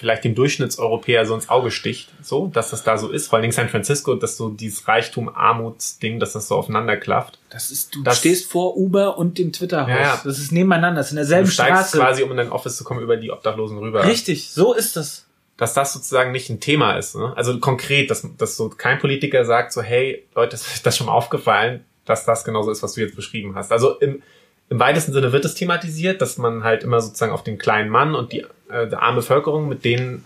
vielleicht 0.00 0.24
dem 0.24 0.34
Durchschnittseuropäer 0.34 1.26
so 1.26 1.34
ins 1.34 1.48
Auge 1.50 1.70
sticht, 1.70 2.08
so, 2.22 2.46
dass 2.46 2.70
das 2.70 2.82
da 2.82 2.96
so 2.98 3.10
ist, 3.10 3.28
vor 3.28 3.36
allen 3.36 3.42
Dingen 3.42 3.52
San 3.52 3.68
Francisco, 3.68 4.14
dass 4.14 4.36
so 4.38 4.48
dieses 4.48 4.88
Reichtum-Armuts-Ding, 4.88 6.18
dass 6.18 6.32
das 6.32 6.48
so 6.48 6.56
aufeinander 6.56 6.96
klafft. 6.96 7.38
Das 7.50 7.70
ist, 7.70 7.94
du 7.94 8.02
Das- 8.02 8.18
stehst 8.18 8.50
vor 8.50 8.76
Uber 8.76 9.18
und 9.18 9.38
dem 9.38 9.52
Twitter-Haus. 9.52 9.88
Ja, 9.90 10.00
ja. 10.00 10.20
Das 10.24 10.38
ist 10.38 10.52
nebeneinander, 10.52 11.00
das 11.00 11.08
ist 11.08 11.12
in 11.12 11.16
Du 11.16 11.20
derselben 11.20 11.50
steigst 11.50 11.72
Straße. 11.90 11.98
quasi, 11.98 12.22
um 12.22 12.30
in 12.30 12.36
dein 12.38 12.50
Office 12.50 12.76
zu 12.76 12.84
kommen, 12.84 13.00
über 13.00 13.16
die 13.16 13.30
Obdachlosen 13.30 13.78
rüber. 13.78 14.04
Richtig, 14.06 14.50
so 14.50 14.72
ist 14.74 14.96
das. 14.96 15.26
dass 15.56 15.74
das 15.74 15.92
sozusagen 15.92 16.32
nicht 16.32 16.48
ein 16.48 16.58
Thema 16.60 16.96
ist. 16.96 17.14
Ne? 17.16 17.34
Also 17.36 17.58
konkret, 17.58 18.10
dass, 18.10 18.26
dass 18.38 18.56
so 18.56 18.70
kein 18.70 18.98
Politiker 18.98 19.44
sagt 19.44 19.74
so, 19.74 19.82
hey, 19.82 20.26
Leute, 20.34 20.56
ist 20.56 20.86
das 20.86 20.96
schon 20.96 21.06
mal 21.08 21.12
aufgefallen, 21.12 21.84
dass 22.06 22.24
das 22.24 22.44
genauso 22.44 22.70
ist, 22.70 22.82
was 22.82 22.94
du 22.94 23.02
jetzt 23.02 23.14
beschrieben 23.14 23.54
hast. 23.54 23.70
Also 23.70 23.98
im, 23.98 24.22
im 24.70 24.78
weitesten 24.78 25.12
Sinne 25.12 25.32
wird 25.32 25.44
es 25.44 25.54
thematisiert, 25.54 26.22
dass 26.22 26.38
man 26.38 26.64
halt 26.64 26.84
immer 26.84 27.00
sozusagen 27.00 27.32
auf 27.32 27.42
den 27.42 27.58
kleinen 27.58 27.90
Mann 27.90 28.14
und 28.14 28.32
die, 28.32 28.46
äh, 28.70 28.86
die 28.88 28.94
arme 28.94 29.16
Bevölkerung, 29.16 29.68
mit 29.68 29.84
denen 29.84 30.24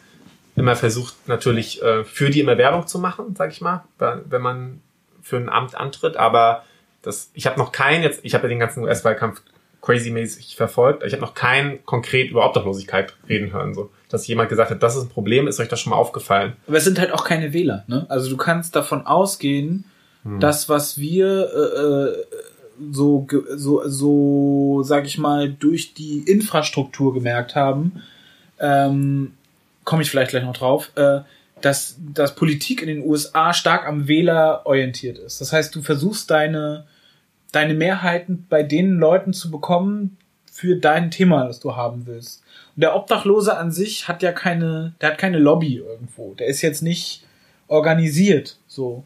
immer 0.55 0.77
versucht, 0.77 1.15
natürlich 1.27 1.83
äh, 1.83 2.05
für 2.05 2.31
die 2.31 2.41
immer 2.41 2.57
Werbung 2.59 2.87
zu 2.87 2.99
machen, 2.99 3.35
sag 3.37 3.51
ich 3.51 3.61
mal, 3.61 3.85
wenn 3.99 4.43
man 4.43 4.81
für 5.23 5.37
ein 5.37 5.49
Amt 5.49 5.75
antritt. 5.75 6.17
Aber 6.17 6.63
das, 7.03 7.31
ich 7.35 7.47
habe 7.47 7.59
noch 7.59 7.73
keinen, 7.73 8.03
jetzt, 8.03 8.21
ich 8.23 8.35
habe 8.35 8.45
ja 8.45 8.49
den 8.51 8.61
ganzen 8.61 8.85
US-Wahlkampf 8.85 9.41
crazy-mäßig 9.81 10.57
verfolgt, 10.57 11.03
ich 11.05 11.13
habe 11.13 11.23
noch 11.23 11.35
keinen 11.35 11.85
konkret 11.85 12.31
über 12.31 12.47
Obdachlosigkeit 12.47 13.15
reden 13.29 13.53
hören. 13.53 13.75
So. 13.75 13.91
Dass 14.09 14.27
jemand 14.27 14.49
gesagt 14.51 14.71
hat, 14.71 14.83
das 14.83 14.97
ist 14.97 15.05
ein 15.05 15.09
Problem, 15.09 15.47
ist 15.49 15.59
euch 15.59 15.69
das 15.69 15.81
schon 15.81 15.91
mal 15.91 15.97
aufgefallen? 15.97 16.55
Aber 16.67 16.77
es 16.77 16.85
sind 16.85 16.99
halt 16.99 17.13
auch 17.13 17.25
keine 17.25 17.53
Wähler, 17.53 17.85
ne? 17.87 18.07
Also 18.09 18.31
du 18.31 18.37
kannst 18.37 18.77
davon 18.77 19.07
ausgehen, 19.07 19.85
Hm. 20.25 20.41
das, 20.41 20.69
was 20.69 20.99
wir 20.99 21.51
äh, 21.55 21.81
äh, 21.83 22.25
so, 22.91 23.27
so, 23.57 23.89
so, 23.89 24.83
sag 24.83 25.07
ich 25.07 25.19
mal, 25.19 25.51
durch 25.53 25.95
die 25.95 26.19
Infrastruktur 26.19 27.15
gemerkt 27.15 27.55
haben, 27.55 28.03
ähm, 28.61 29.33
komme 29.85 30.03
ich 30.03 30.11
vielleicht 30.11 30.31
gleich 30.31 30.45
noch 30.45 30.57
drauf, 30.57 30.91
äh, 30.97 31.21
dass, 31.61 31.97
dass 31.99 32.35
Politik 32.35 32.83
in 32.83 32.89
den 32.89 33.07
USA 33.07 33.55
stark 33.55 33.87
am 33.87 34.09
Wähler 34.09 34.63
orientiert 34.65 35.19
ist. 35.19 35.41
Das 35.41 35.53
heißt, 35.53 35.75
du 35.75 35.83
versuchst 35.83 36.31
deine, 36.31 36.87
deine 37.53 37.75
Mehrheiten 37.75 38.47
bei 38.49 38.63
den 38.63 38.99
Leuten 38.99 39.33
zu 39.33 39.51
bekommen, 39.51 40.17
für 40.55 40.77
dein 40.77 41.11
Thema, 41.11 41.47
das 41.49 41.59
du 41.59 41.75
haben 41.75 42.07
willst. 42.07 42.45
Und 42.77 42.83
der 42.83 42.95
Obdachlose 42.95 43.57
an 43.57 43.73
sich 43.73 44.07
hat 44.07 44.23
ja 44.23 44.31
keine, 44.31 44.95
der 45.01 45.11
hat 45.11 45.19
keine 45.19 45.41
Lobby 45.41 45.79
irgendwo. 45.79 46.35
Der 46.35 46.47
ist 46.47 46.63
jetzt 46.63 46.81
nicht 46.81 47.25
organisiert, 47.67 48.57
so. 48.69 49.03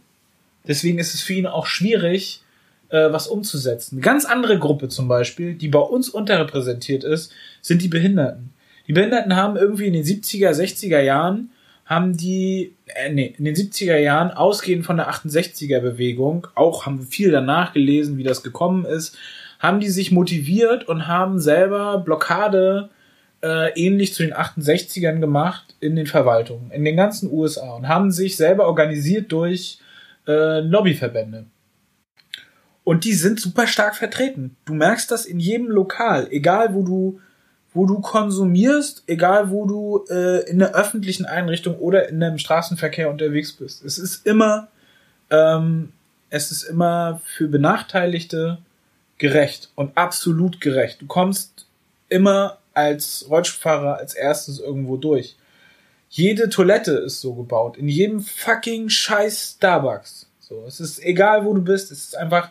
Deswegen 0.67 0.99
ist 0.99 1.15
es 1.15 1.23
für 1.23 1.33
ihn 1.33 1.47
auch 1.47 1.65
schwierig, 1.65 2.43
äh, 2.91 3.13
was 3.13 3.27
umzusetzen. 3.27 3.97
Eine 3.97 4.03
ganz 4.03 4.25
andere 4.25 4.59
Gruppe 4.59 4.89
zum 4.89 5.09
Beispiel, 5.09 5.55
die 5.55 5.69
bei 5.69 5.79
uns 5.79 6.09
unterrepräsentiert 6.09 7.05
ist, 7.05 7.33
sind 7.61 7.83
die 7.83 7.89
Behinderten. 7.89 8.51
Die 8.87 8.93
Behinderten 8.93 9.37
haben 9.37 9.57
irgendwie 9.57 9.87
in 9.87 9.93
den 9.93 10.05
70er, 10.05 10.51
60er 10.51 11.01
Jahren 11.01 11.51
haben 11.85 12.17
die, 12.17 12.75
äh, 12.87 13.11
nee, 13.11 13.35
in 13.39 13.45
den 13.45 13.55
70er 13.55 13.97
Jahren, 13.97 14.31
ausgehend 14.31 14.85
von 14.85 14.99
der 14.99 15.11
68er 15.11 15.81
Bewegung, 15.81 16.47
auch 16.55 16.85
haben 16.85 16.99
wir 16.99 17.07
viel 17.07 17.31
danach 17.31 17.73
gelesen, 17.73 18.19
wie 18.19 18.25
das 18.25 18.43
gekommen 18.43 18.85
ist, 18.85 19.17
haben 19.59 19.81
die 19.81 19.89
sich 19.89 20.13
motiviert 20.13 20.87
und 20.87 21.09
haben 21.09 21.41
selber 21.41 21.99
Blockade 21.99 22.91
äh, 23.43 23.73
ähnlich 23.81 24.15
zu 24.15 24.23
den 24.23 24.35
68ern 24.35 25.21
gemacht 25.21 25.75
in 25.81 25.97
den 25.97 26.07
Verwaltungen, 26.07 26.71
in 26.71 26.85
den 26.85 26.97
ganzen 26.97 27.33
USA 27.33 27.77
und 27.77 27.89
haben 27.89 28.11
sich 28.11 28.37
selber 28.37 28.67
organisiert 28.67 29.33
durch 29.33 29.79
äh, 30.27 30.61
Lobbyverbände. 30.61 31.47
Und 32.89 33.05
die 33.05 33.13
sind 33.13 33.39
super 33.39 33.67
stark 33.67 33.97
vertreten. 33.97 34.57
Du 34.65 34.73
merkst 34.73 35.11
das 35.11 35.27
in 35.27 35.41
jedem 35.41 35.67
Lokal, 35.67 36.27
egal 36.31 36.73
wo 36.73 36.83
du 36.83 37.21
wo 37.75 37.85
du 37.85 38.01
konsumierst, 38.01 39.03
egal 39.07 39.51
wo 39.51 39.67
du 39.67 40.07
äh, 40.09 40.49
in 40.49 40.59
der 40.59 40.75
öffentlichen 40.75 41.27
Einrichtung 41.27 41.77
oder 41.81 42.09
in 42.09 42.19
dem 42.19 42.39
Straßenverkehr 42.39 43.11
unterwegs 43.11 43.53
bist. 43.53 43.85
Es 43.85 43.99
ist 43.99 44.25
immer, 44.25 44.69
ähm, 45.29 45.93
es 46.31 46.51
ist 46.51 46.63
immer 46.63 47.21
für 47.27 47.47
Benachteiligte 47.49 48.57
gerecht 49.19 49.71
und 49.75 49.95
absolut 49.95 50.59
gerecht. 50.63 51.03
Du 51.03 51.07
kommst 51.07 51.67
immer 52.09 52.57
als 52.73 53.27
Rollstuhlfahrer 53.29 53.99
als 53.99 54.15
erstes 54.15 54.61
irgendwo 54.61 54.97
durch. 54.97 55.37
Jede 56.09 56.49
Toilette 56.49 56.93
ist 56.93 57.21
so 57.21 57.35
gebaut. 57.35 57.77
In 57.77 57.89
jedem 57.89 58.21
fucking 58.21 58.89
scheiß 58.89 59.57
Starbucks. 59.59 60.27
So, 60.41 60.65
es 60.67 60.81
ist 60.81 61.05
egal, 61.05 61.45
wo 61.45 61.53
du 61.53 61.61
bist. 61.61 61.93
Es 61.93 62.05
ist 62.05 62.17
einfach 62.17 62.51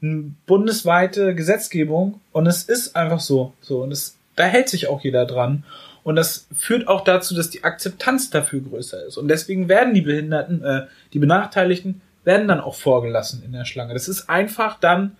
bundesweite 0.00 1.34
Gesetzgebung 1.34 2.20
und 2.32 2.46
es 2.46 2.64
ist 2.64 2.96
einfach 2.96 3.20
so. 3.20 3.54
So, 3.60 3.82
und 3.82 3.92
es 3.92 4.16
da 4.36 4.44
hält 4.44 4.68
sich 4.68 4.86
auch 4.86 5.02
jeder 5.02 5.26
dran. 5.26 5.64
Und 6.04 6.14
das 6.14 6.46
führt 6.56 6.86
auch 6.86 7.02
dazu, 7.02 7.34
dass 7.34 7.50
die 7.50 7.64
Akzeptanz 7.64 8.30
dafür 8.30 8.60
größer 8.60 9.06
ist. 9.06 9.16
Und 9.16 9.26
deswegen 9.26 9.68
werden 9.68 9.92
die 9.92 10.02
Behinderten, 10.02 10.62
äh, 10.62 10.86
die 11.12 11.18
Benachteiligten, 11.18 12.00
werden 12.22 12.46
dann 12.46 12.60
auch 12.60 12.76
vorgelassen 12.76 13.42
in 13.44 13.52
der 13.52 13.64
Schlange. 13.64 13.92
Das 13.94 14.06
ist 14.06 14.28
einfach 14.28 14.78
dann 14.78 15.16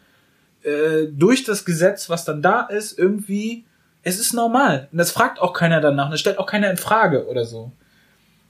äh, 0.62 1.06
durch 1.10 1.42
das 1.42 1.64
Gesetz, 1.64 2.08
was 2.08 2.24
dann 2.24 2.40
da 2.40 2.60
ist, 2.62 2.96
irgendwie, 2.96 3.64
es 4.02 4.20
ist 4.20 4.32
normal. 4.32 4.88
Und 4.92 4.98
das 4.98 5.10
fragt 5.10 5.40
auch 5.40 5.52
keiner 5.52 5.80
danach. 5.80 6.06
Und 6.06 6.12
das 6.12 6.20
stellt 6.20 6.38
auch 6.38 6.46
keiner 6.46 6.70
in 6.70 6.76
Frage 6.76 7.26
oder 7.26 7.44
so. 7.44 7.72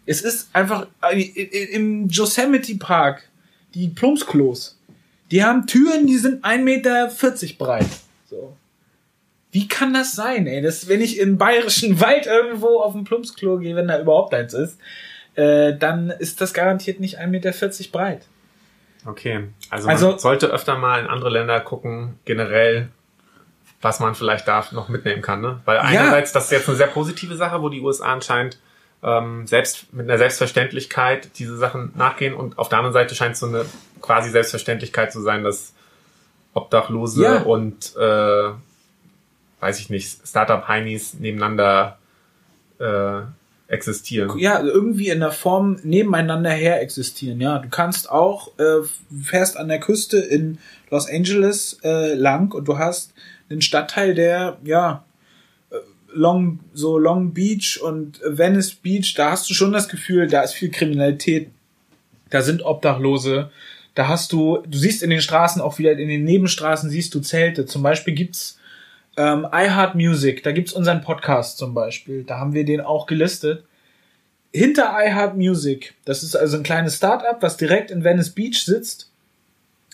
Es 0.05 0.20
ist 0.20 0.51
einfach 0.53 0.87
äh, 1.11 1.22
im 1.22 2.09
Yosemite 2.09 2.77
Park, 2.77 3.22
die 3.74 3.89
Plumpsklos, 3.89 4.79
die 5.31 5.45
haben 5.45 5.66
Türen, 5.66 6.07
die 6.07 6.18
sind 6.18 6.45
1,40 6.45 6.59
Meter 6.62 7.11
breit. 7.59 7.87
So. 8.29 8.57
Wie 9.51 9.68
kann 9.68 9.95
das 9.95 10.14
sein, 10.14 10.47
ey? 10.47 10.61
Das, 10.61 10.89
wenn 10.89 11.01
ich 11.01 11.18
im 11.18 11.39
bayerischen 11.39 12.01
Wald 12.01 12.27
irgendwo 12.27 12.81
auf 12.81 12.93
dem 12.93 13.05
Plumpsklo 13.05 13.59
gehe, 13.59 13.74
wenn 13.74 13.89
da 13.89 14.01
überhaupt 14.01 14.35
eins 14.35 14.55
ist, 14.55 14.79
äh, 15.35 15.74
dann 15.77 16.11
ist 16.11 16.41
das 16.41 16.55
garantiert 16.55 17.01
nicht 17.01 17.18
1,40 17.18 17.27
Meter 17.29 17.53
breit. 17.93 18.27
Okay, 19.05 19.45
also, 19.70 19.89
also 19.89 20.09
man 20.11 20.18
sollte 20.18 20.49
öfter 20.49 20.77
mal 20.77 21.01
in 21.01 21.07
andere 21.07 21.31
Länder 21.31 21.61
gucken, 21.61 22.18
generell, 22.24 22.89
was 23.81 24.01
man 24.01 24.14
vielleicht 24.14 24.49
da 24.49 24.66
noch 24.72 24.89
mitnehmen 24.89 25.22
kann, 25.22 25.41
ne? 25.41 25.61
Weil 25.64 25.79
einerseits, 25.79 26.33
ja. 26.33 26.35
das 26.35 26.47
ist 26.47 26.51
jetzt 26.51 26.68
eine 26.68 26.77
sehr 26.77 26.89
positive 26.89 27.37
Sache, 27.37 27.62
wo 27.62 27.68
die 27.68 27.81
USA 27.81 28.07
anscheinend 28.07 28.59
ähm, 29.03 29.47
selbst 29.47 29.93
mit 29.93 30.09
einer 30.09 30.18
Selbstverständlichkeit 30.18 31.39
diese 31.39 31.57
Sachen 31.57 31.93
nachgehen 31.95 32.35
und 32.35 32.59
auf 32.59 32.68
der 32.68 32.79
anderen 32.79 32.95
Seite 32.95 33.14
scheint 33.14 33.35
es 33.35 33.41
so 33.41 33.47
eine 33.47 33.64
quasi 34.01 34.30
Selbstverständlichkeit 34.30 35.12
zu 35.12 35.20
sein, 35.20 35.44
dass 35.44 35.72
Obdachlose 36.55 37.22
ja. 37.22 37.42
und 37.42 37.94
äh, 37.97 38.51
weiß 39.61 39.80
ich 39.80 39.90
nicht, 39.90 40.26
Startup-Heinis 40.26 41.14
nebeneinander 41.14 41.99
äh, 42.78 43.22
existieren. 43.68 44.38
Ja, 44.38 44.61
irgendwie 44.61 45.09
in 45.09 45.20
der 45.20 45.32
Form 45.32 45.78
nebeneinander 45.82 46.51
her 46.51 46.80
existieren, 46.80 47.40
ja. 47.40 47.59
Du 47.59 47.68
kannst 47.68 48.11
auch, 48.11 48.57
äh, 48.59 48.86
fährst 49.22 49.57
an 49.57 49.68
der 49.68 49.80
Küste 49.80 50.18
in 50.18 50.59
Los 50.90 51.09
Angeles 51.09 51.78
äh, 51.82 52.14
lang 52.14 52.55
und 52.55 52.68
du 52.68 52.78
hast 52.78 53.12
einen 53.51 53.62
Stadtteil, 53.62 54.14
der, 54.14 54.59
ja, 54.64 55.05
äh, 55.70 55.76
Long, 56.12 56.61
so 56.74 56.99
Long 56.99 57.32
Beach 57.32 57.80
und 57.82 58.20
Venice 58.24 58.74
Beach, 58.74 59.14
da 59.14 59.32
hast 59.32 59.51
du 59.51 59.55
schon 59.55 59.72
das 59.72 59.88
Gefühl, 59.88 60.28
da 60.28 60.42
ist 60.42 60.55
viel 60.55 60.70
Kriminalität. 60.70 61.51
Da 62.30 62.42
sind 62.42 62.64
Obdachlose. 62.64 63.51
Da 63.97 64.09
hast 64.09 64.30
du, 64.32 64.59
du 64.68 64.76
siehst 64.76 65.03
in 65.03 65.09
den 65.09 65.22
Straßen 65.22 65.62
auch 65.62 65.78
wieder, 65.78 65.92
in 65.92 66.09
den 66.09 66.22
Nebenstraßen 66.22 66.90
siehst 66.90 67.14
du 67.14 67.20
Zelte. 67.20 67.64
Zum 67.64 67.82
Beispiel 67.82 68.14
gibt's 68.14 68.59
ähm, 69.16 69.47
iHeart 69.51 69.94
Music, 69.94 70.42
da 70.42 70.53
gibt's 70.53 70.74
unseren 70.74 71.01
Podcast 71.01 71.57
zum 71.57 71.72
Beispiel. 71.72 72.22
Da 72.22 72.38
haben 72.38 72.53
wir 72.53 72.66
den 72.66 72.82
auch 72.82 73.07
gelistet. 73.07 73.64
Hinter 74.53 74.94
iHeart 75.03 75.38
Music, 75.38 75.94
das 76.05 76.22
ist 76.22 76.36
also 76.36 76.59
ein 76.59 76.62
kleines 76.62 76.97
Startup, 76.97 77.40
was 77.40 77.57
direkt 77.57 77.90
in 77.90 78.05
Venice 78.05 78.30
Beach 78.30 78.62
sitzt, 78.64 79.11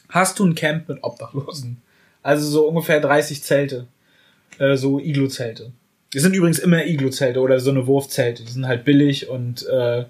hast 0.08 0.40
du 0.40 0.46
ein 0.46 0.56
Camp 0.56 0.88
mit 0.88 1.04
Obdachlosen. 1.04 1.80
Also 2.24 2.48
so 2.48 2.66
ungefähr 2.66 3.00
30 3.00 3.44
Zelte. 3.44 3.86
Äh, 4.58 4.76
so 4.76 4.98
Iglu-Zelte. 4.98 5.70
Die 6.12 6.18
sind 6.18 6.34
übrigens 6.34 6.58
immer 6.58 6.84
Iglu-Zelte 6.84 7.38
oder 7.38 7.60
so 7.60 7.70
eine 7.70 7.86
Wurfzelte. 7.86 8.42
Die 8.42 8.50
sind 8.50 8.66
halt 8.66 8.84
billig 8.84 9.28
und 9.28 9.64
äh, 9.68 10.06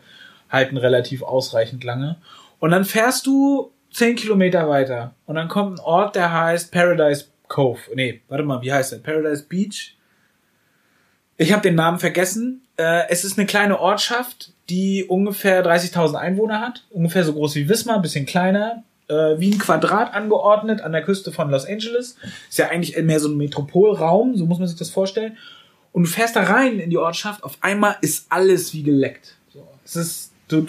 halten 0.49 0.78
relativ 0.78 1.22
ausreichend 1.22 1.84
lange. 1.84 2.16
Und 2.59 2.70
dann 2.70 2.86
fährst 2.86 3.26
du 3.26 3.72
10 3.93 4.16
Kilometer 4.16 4.68
weiter 4.68 5.14
und 5.26 5.36
dann 5.36 5.49
kommt 5.49 5.78
ein 5.78 5.84
Ort, 5.84 6.16
der 6.16 6.32
heißt 6.32 6.72
Paradise 6.72 7.26
Cove. 7.49 7.80
Nee, 7.95 8.22
warte 8.28 8.45
mal, 8.45 8.62
wie 8.62 8.72
heißt 8.72 8.93
der? 8.93 8.99
Paradise 8.99 9.45
Beach. 9.49 9.97
Ich 11.36 11.53
habe 11.53 11.62
den 11.62 11.74
Namen 11.74 11.99
vergessen. 11.99 12.62
Äh, 12.76 13.09
es 13.11 13.24
ist 13.24 13.38
eine 13.38 13.47
kleine 13.47 13.78
Ortschaft, 13.80 14.53
die 14.70 15.05
ungefähr 15.05 15.64
30.000 15.64 16.14
Einwohner 16.14 16.61
hat. 16.61 16.84
Ungefähr 16.90 17.24
so 17.24 17.32
groß 17.32 17.55
wie 17.57 17.68
Wismar, 17.68 18.01
bisschen 18.01 18.26
kleiner. 18.26 18.84
Äh, 19.09 19.38
wie 19.38 19.51
ein 19.51 19.59
Quadrat 19.59 20.14
angeordnet 20.14 20.80
an 20.80 20.93
der 20.93 21.03
Küste 21.03 21.32
von 21.32 21.51
Los 21.51 21.66
Angeles. 21.66 22.16
Ist 22.49 22.59
ja 22.59 22.68
eigentlich 22.68 22.97
mehr 23.03 23.20
so 23.20 23.28
ein 23.28 23.36
Metropolraum, 23.36 24.36
so 24.36 24.47
muss 24.47 24.59
man 24.59 24.68
sich 24.68 24.78
das 24.78 24.90
vorstellen. 24.90 25.36
Und 25.93 26.05
du 26.05 26.09
fährst 26.09 26.36
da 26.36 26.45
rein 26.45 26.78
in 26.78 26.88
die 26.88 26.97
Ortschaft, 26.97 27.45
auf 27.45 27.59
einmal 27.61 27.97
ist 28.01 28.26
alles 28.30 28.72
wie 28.72 28.82
geleckt. 28.82 29.36
Es 29.84 29.97
ist, 29.97 30.32
du 30.49 30.66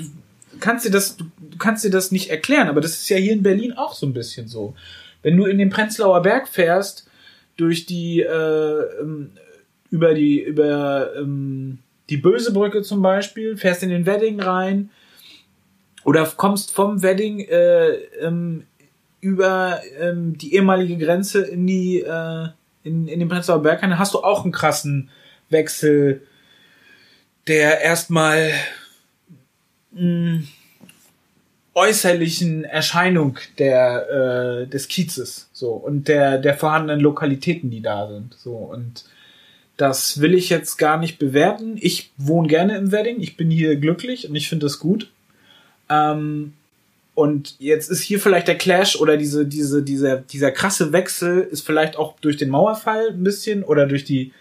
kannst 0.60 0.86
dir 0.86 0.92
das, 0.92 1.18
du, 1.18 1.26
kannst 1.58 1.84
dir 1.84 1.90
das 1.90 2.12
nicht 2.12 2.30
erklären, 2.30 2.68
aber 2.68 2.82
das 2.82 2.92
ist 2.92 3.10
ja 3.10 3.18
hier 3.18 3.34
in 3.34 3.44
Berlin 3.44 3.74
auch 3.74 3.94
so 3.94 4.06
ein 4.06 4.14
bisschen 4.14 4.48
so. 4.48 4.76
Wenn 5.22 5.38
du 5.38 5.46
in 5.46 5.58
den 5.58 5.70
Prenzlauer 5.70 6.22
Berg 6.22 6.48
fährst, 6.48 7.10
durch 7.58 7.86
die, 7.86 8.22
äh, 8.22 8.82
ähm, 9.00 9.32
über 9.90 10.14
die, 10.14 10.42
über 10.42 11.16
ähm, 11.16 11.80
die 12.10 12.18
Bösebrücke 12.18 12.82
zum 12.82 13.02
Beispiel, 13.02 13.58
fährst 13.58 13.84
in 13.84 13.90
den 13.90 14.06
Wedding 14.06 14.40
rein 14.40 14.90
oder 16.04 16.26
kommst 16.26 16.74
vom 16.74 17.02
Wedding 17.02 17.42
äh, 17.42 17.92
ähm, 18.22 18.66
über 19.22 19.82
ähm, 20.00 20.38
die 20.38 20.56
ehemalige 20.56 20.98
Grenze 20.98 21.44
in 21.46 21.66
die 21.68 22.02
äh, 22.02 22.48
in, 22.84 23.08
in 23.08 23.20
den 23.20 23.30
Prenzlauer 23.30 23.62
Berg 23.62 23.82
rein, 23.82 23.98
hast 23.98 24.14
du 24.14 24.20
auch 24.20 24.44
einen 24.44 24.52
krassen 24.52 25.10
Wechsel, 25.50 26.22
der 27.48 27.82
erstmal 27.82 28.52
mh, 29.94 30.02
mm, 30.02 30.48
äußerlichen 31.76 32.66
Erscheinung 32.66 33.40
der 33.58 34.62
äh, 34.64 34.68
des 34.68 34.88
Kiezes 34.88 35.50
so 35.54 35.72
und 35.72 36.08
der 36.08 36.38
der 36.38 36.56
vorhandenen 36.56 37.02
Lokalitäten, 37.02 37.72
die 37.72 37.82
da 37.82 38.08
sind 38.08 38.36
so 38.38 38.52
und 38.52 39.06
das 39.78 40.22
will 40.22 40.36
ich 40.36 40.50
jetzt 40.50 40.78
gar 40.78 40.98
nicht 40.98 41.18
bewerten. 41.18 41.78
Ich 41.80 42.12
wohne 42.18 42.48
gerne 42.48 42.78
im 42.78 42.92
Wedding, 42.92 43.20
ich 43.20 43.38
bin 43.38 43.50
hier 43.50 43.76
glücklich 43.76 44.30
und 44.30 44.36
ich 44.36 44.48
finde 44.48 44.68
das 44.68 44.80
gut. 44.80 45.10
Ähm, 45.90 46.54
und 47.16 47.56
jetzt 47.60 47.90
ist 47.90 48.02
hier 48.02 48.20
vielleicht 48.20 48.48
der 48.48 48.58
Clash 48.58 48.96
oder 48.96 49.18
diese, 49.18 49.46
diese, 49.46 49.84
dieser, 49.84 50.18
dieser 50.18 50.52
krasse 50.52 50.92
Wechsel 50.94 51.42
ist 51.42 51.66
vielleicht 51.66 51.96
auch 51.96 52.16
durch 52.20 52.38
den 52.38 52.50
Mauerfall 52.50 53.10
ein 53.10 53.24
bisschen 53.24 53.64
oder 53.64 53.86
durch 53.86 54.04
die, 54.04 54.32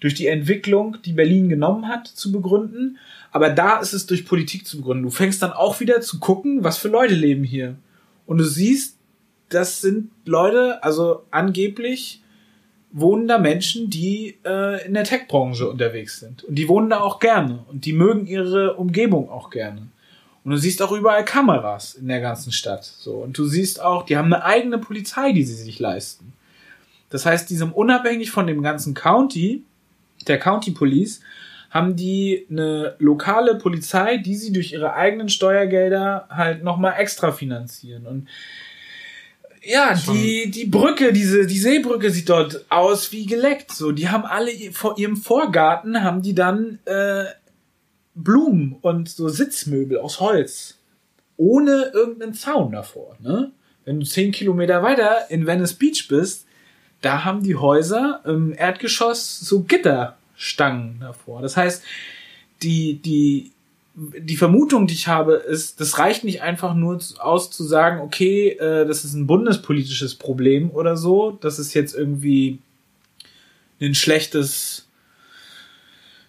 durch 0.00 0.14
die 0.14 0.26
Entwicklung, 0.26 0.98
die 1.04 1.12
Berlin 1.12 1.48
genommen 1.48 1.88
hat, 1.88 2.06
zu 2.06 2.30
begründen. 2.32 2.98
Aber 3.30 3.50
da 3.50 3.78
ist 3.78 3.92
es 3.92 4.06
durch 4.06 4.24
Politik 4.24 4.66
zu 4.66 4.78
begründen. 4.78 5.04
Du 5.04 5.10
fängst 5.10 5.42
dann 5.42 5.52
auch 5.52 5.80
wieder 5.80 6.00
zu 6.00 6.18
gucken, 6.18 6.64
was 6.64 6.78
für 6.78 6.88
Leute 6.88 7.14
leben 7.14 7.44
hier. 7.44 7.76
Und 8.26 8.38
du 8.38 8.44
siehst, 8.44 8.96
das 9.48 9.80
sind 9.80 10.10
Leute, 10.24 10.82
also 10.82 11.22
angeblich 11.30 12.22
wohnen 12.90 13.28
da 13.28 13.38
Menschen, 13.38 13.90
die 13.90 14.38
äh, 14.44 14.86
in 14.86 14.94
der 14.94 15.04
Tech-Branche 15.04 15.68
unterwegs 15.68 16.20
sind. 16.20 16.44
Und 16.44 16.54
die 16.54 16.68
wohnen 16.68 16.90
da 16.90 17.00
auch 17.00 17.18
gerne. 17.18 17.64
Und 17.68 17.84
die 17.84 17.92
mögen 17.92 18.26
ihre 18.26 18.76
Umgebung 18.76 19.28
auch 19.30 19.50
gerne. 19.50 19.88
Und 20.44 20.52
du 20.52 20.56
siehst 20.56 20.80
auch 20.80 20.92
überall 20.92 21.24
Kameras 21.24 21.94
in 21.94 22.08
der 22.08 22.20
ganzen 22.20 22.52
Stadt. 22.52 22.84
So. 22.84 23.16
Und 23.16 23.36
du 23.36 23.44
siehst 23.44 23.82
auch, 23.82 24.04
die 24.06 24.16
haben 24.16 24.32
eine 24.32 24.44
eigene 24.44 24.78
Polizei, 24.78 25.32
die 25.32 25.44
sie 25.44 25.54
sich 25.54 25.78
leisten. 25.78 26.32
Das 27.10 27.26
heißt, 27.26 27.50
diesem 27.50 27.72
unabhängig 27.72 28.30
von 28.30 28.46
dem 28.46 28.62
ganzen 28.62 28.94
County, 28.94 29.64
der 30.26 30.38
County 30.38 30.72
Police, 30.72 31.20
haben 31.70 31.96
die 31.96 32.46
eine 32.50 32.96
lokale 32.98 33.56
Polizei, 33.56 34.16
die 34.16 34.36
sie 34.36 34.52
durch 34.52 34.72
ihre 34.72 34.94
eigenen 34.94 35.28
Steuergelder 35.28 36.26
halt 36.30 36.64
nochmal 36.64 36.94
extra 36.98 37.30
finanzieren. 37.30 38.06
Und 38.06 38.28
ja, 39.62 39.94
die, 39.94 40.50
die 40.50 40.64
Brücke, 40.64 41.12
diese, 41.12 41.46
die 41.46 41.58
Seebrücke 41.58 42.10
sieht 42.10 42.28
dort 42.30 42.64
aus 42.70 43.12
wie 43.12 43.26
geleckt. 43.26 43.72
So, 43.72 43.92
die 43.92 44.08
haben 44.08 44.24
alle 44.24 44.50
vor 44.72 44.98
ihrem 44.98 45.16
Vorgarten 45.16 46.02
haben 46.02 46.22
die 46.22 46.34
dann 46.34 46.78
äh, 46.86 47.24
Blumen 48.14 48.76
und 48.80 49.08
so 49.08 49.28
Sitzmöbel 49.28 49.98
aus 49.98 50.20
Holz. 50.20 50.78
Ohne 51.36 51.90
irgendeinen 51.94 52.34
Zaun 52.34 52.72
davor, 52.72 53.16
ne? 53.20 53.52
Wenn 53.84 54.00
du 54.00 54.06
zehn 54.06 54.32
Kilometer 54.32 54.82
weiter 54.82 55.30
in 55.30 55.46
Venice 55.46 55.74
Beach 55.74 56.08
bist, 56.08 56.47
da 57.00 57.24
haben 57.24 57.42
die 57.42 57.56
Häuser 57.56 58.20
im 58.24 58.52
Erdgeschoss 58.52 59.40
so 59.40 59.62
Gitterstangen 59.62 60.98
davor. 61.00 61.42
Das 61.42 61.56
heißt, 61.56 61.82
die, 62.62 62.94
die, 62.94 63.52
die 63.94 64.36
Vermutung, 64.36 64.86
die 64.86 64.94
ich 64.94 65.08
habe, 65.08 65.34
ist, 65.34 65.80
das 65.80 65.98
reicht 65.98 66.24
nicht 66.24 66.42
einfach 66.42 66.74
nur 66.74 66.98
aus 67.18 67.50
zu 67.50 67.64
sagen, 67.64 68.00
okay, 68.00 68.50
äh, 68.50 68.86
das 68.86 69.04
ist 69.04 69.14
ein 69.14 69.26
bundespolitisches 69.26 70.16
Problem 70.16 70.70
oder 70.70 70.96
so, 70.96 71.32
dass 71.40 71.58
es 71.58 71.74
jetzt 71.74 71.94
irgendwie 71.94 72.58
ein 73.80 73.94
schlechtes, 73.94 74.88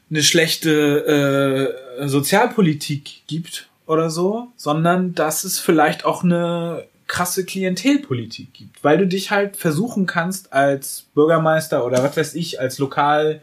eine 0.10 0.24
schlechte 0.24 1.76
äh, 1.98 2.08
Sozialpolitik 2.08 3.24
gibt 3.28 3.70
oder 3.88 4.12
so, 4.12 4.50
sondern 4.56 5.16
dass 5.16 5.44
es 5.44 5.58
vielleicht 5.60 6.06
auch 6.06 6.24
eine 6.24 6.86
krasse 7.10 7.44
Klientelpolitik 7.44 8.54
gibt, 8.54 8.84
weil 8.84 8.98
du 8.98 9.08
dich 9.08 9.32
halt 9.32 9.58
versuchen 9.58 10.06
kannst 10.06 10.54
als 10.54 11.08
Bürgermeister 11.14 11.86
oder 11.86 12.02
was 12.04 12.16
weiß 12.16 12.36
ich, 12.36 12.62
als 12.62 12.78
Lokal 12.78 13.42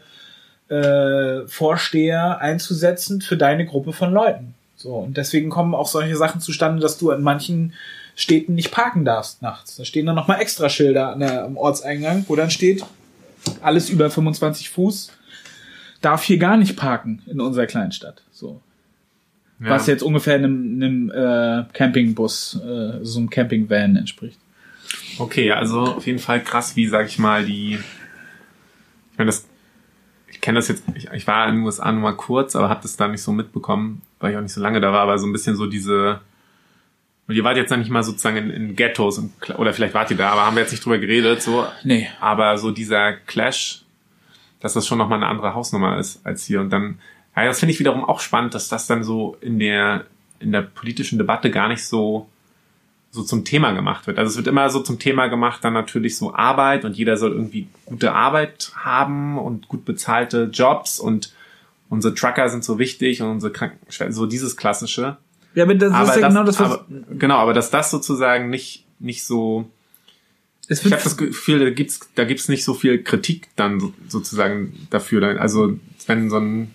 äh, 0.69 1.45
Vorsteher 1.47 2.39
einzusetzen 2.41 3.21
für 3.21 3.37
deine 3.37 3.65
Gruppe 3.65 3.93
von 3.93 4.11
Leuten. 4.11 4.55
So, 4.75 4.95
und 4.95 5.17
deswegen 5.17 5.49
kommen 5.49 5.75
auch 5.75 5.87
solche 5.87 6.15
Sachen 6.15 6.41
zustande, 6.41 6.81
dass 6.81 6.97
du 6.97 7.11
in 7.11 7.21
manchen 7.21 7.73
Städten 8.15 8.55
nicht 8.55 8.71
parken 8.71 9.05
darfst 9.05 9.41
nachts. 9.41 9.75
Da 9.75 9.85
stehen 9.85 10.05
dann 10.05 10.15
nochmal 10.15 10.41
extra 10.41 10.69
Schilder 10.69 11.13
am 11.43 11.57
Ortseingang, 11.57 12.25
wo 12.27 12.35
dann 12.35 12.49
steht, 12.49 12.83
alles 13.61 13.89
über 13.89 14.09
25 14.09 14.69
Fuß 14.69 15.11
darf 16.01 16.23
hier 16.23 16.37
gar 16.37 16.57
nicht 16.57 16.77
parken 16.77 17.21
in 17.27 17.41
unserer 17.41 17.65
Kleinstadt. 17.65 18.21
So. 18.31 18.61
Ja. 19.59 19.69
Was 19.71 19.87
jetzt 19.87 20.03
ungefähr 20.03 20.35
einem, 20.35 20.75
einem 20.75 21.11
äh, 21.11 21.65
Campingbus, 21.73 22.59
äh, 22.63 22.99
so 23.01 23.19
einem 23.19 23.29
Campingvan 23.29 23.95
entspricht. 23.95 24.39
Okay, 25.17 25.51
also 25.51 25.79
auf 25.81 26.05
jeden 26.05 26.19
Fall 26.19 26.43
krass, 26.43 26.75
wie 26.75 26.87
sag 26.87 27.07
ich 27.07 27.17
mal, 27.17 27.43
die. 27.43 27.79
Ich 29.11 29.17
meine, 29.17 29.29
das 29.29 29.47
ich 30.29 30.41
kenne 30.41 30.59
das 30.59 30.67
jetzt, 30.67 30.83
ich, 30.93 31.09
ich 31.11 31.25
war 31.25 31.47
in 31.47 31.55
den 31.55 31.63
USA 31.63 31.91
nur 31.91 32.01
mal 32.01 32.15
kurz, 32.15 32.55
aber 32.55 32.69
habe 32.69 32.81
das 32.83 32.95
da 32.95 33.07
nicht 33.07 33.23
so 33.23 33.31
mitbekommen, 33.31 34.03
weil 34.19 34.31
ich 34.31 34.37
auch 34.37 34.41
nicht 34.41 34.53
so 34.53 34.61
lange 34.61 34.79
da 34.79 34.91
war, 34.91 35.01
aber 35.01 35.17
so 35.17 35.25
ein 35.25 35.33
bisschen 35.33 35.55
so 35.55 35.65
diese, 35.65 36.21
und 37.27 37.35
ihr 37.35 37.43
wart 37.43 37.57
jetzt 37.57 37.71
noch 37.71 37.77
nicht 37.77 37.89
mal 37.89 38.03
sozusagen 38.03 38.37
in, 38.37 38.49
in 38.51 38.75
Ghettos 38.75 39.17
und, 39.17 39.31
oder 39.57 39.73
vielleicht 39.73 39.95
wart 39.95 40.11
ihr 40.11 40.17
da, 40.17 40.29
aber 40.29 40.45
haben 40.45 40.55
wir 40.55 40.61
jetzt 40.61 40.71
nicht 40.71 40.85
drüber 40.85 40.99
geredet, 40.99 41.41
so. 41.41 41.65
Nee. 41.83 42.07
Aber 42.19 42.57
so 42.59 42.71
dieser 42.71 43.13
Clash, 43.13 43.83
dass 44.59 44.73
das 44.73 44.85
schon 44.85 44.99
nochmal 44.99 45.17
eine 45.17 45.27
andere 45.27 45.53
Hausnummer 45.55 45.97
ist 45.97 46.25
als 46.25 46.45
hier 46.45 46.61
und 46.61 46.69
dann, 46.69 46.99
ja, 47.41 47.49
das 47.49 47.59
finde 47.59 47.73
ich 47.73 47.79
wiederum 47.79 48.03
auch 48.03 48.19
spannend, 48.19 48.53
dass 48.53 48.67
das 48.67 48.87
dann 48.87 49.03
so 49.03 49.37
in 49.41 49.59
der, 49.59 50.05
in 50.39 50.51
der 50.51 50.61
politischen 50.61 51.17
Debatte 51.17 51.51
gar 51.51 51.67
nicht 51.67 51.85
so 51.85 52.27
so 53.11 53.23
zum 53.23 53.45
Thema 53.45 53.71
gemacht 53.71 54.07
wird. 54.07 54.19
Also 54.19 54.31
es 54.31 54.37
wird 54.37 54.47
immer 54.47 54.69
so 54.69 54.81
zum 54.81 54.99
Thema 54.99 55.27
gemacht, 55.27 55.63
dann 55.63 55.73
natürlich 55.73 56.17
so 56.17 56.33
Arbeit 56.33 56.85
und 56.85 56.95
jeder 56.95 57.17
soll 57.17 57.31
irgendwie 57.31 57.67
gute 57.85 58.13
Arbeit 58.13 58.71
haben 58.75 59.37
und 59.37 59.67
gut 59.67 59.85
bezahlte 59.85 60.49
Jobs 60.53 60.99
und 60.99 61.33
unsere 61.89 62.13
Trucker 62.13 62.49
sind 62.49 62.63
so 62.63 62.79
wichtig 62.79 63.21
und 63.21 63.29
unsere 63.29 63.51
Krankenschwestern, 63.51 64.13
so 64.13 64.25
dieses 64.25 64.57
klassische. 64.57 65.17
Ja, 65.55 65.63
aber 65.63 65.75
das 65.75 65.93
aber 65.93 66.09
ist 66.09 66.15
ja 66.15 66.21
das, 66.21 66.29
genau 66.29 66.43
das, 66.43 66.59
was... 66.59 66.71
Aber, 66.71 66.85
genau, 67.17 67.37
aber 67.37 67.53
dass 67.53 67.71
das 67.71 67.89
sozusagen 67.89 68.49
nicht, 68.49 68.85
nicht 68.99 69.23
so... 69.23 69.69
ich 70.67 70.83
habe 70.83 71.01
das 71.01 71.17
Gefühl, 71.17 71.59
da 71.59 71.69
gibt's 71.69 72.01
da 72.13 72.25
gibt's 72.25 72.49
nicht 72.49 72.63
so 72.63 72.73
viel 72.73 73.01
Kritik 73.01 73.47
dann 73.55 73.93
sozusagen 74.07 74.87
dafür. 74.89 75.39
Also 75.39 75.79
wenn 76.05 76.29
so 76.29 76.37
ein 76.37 76.73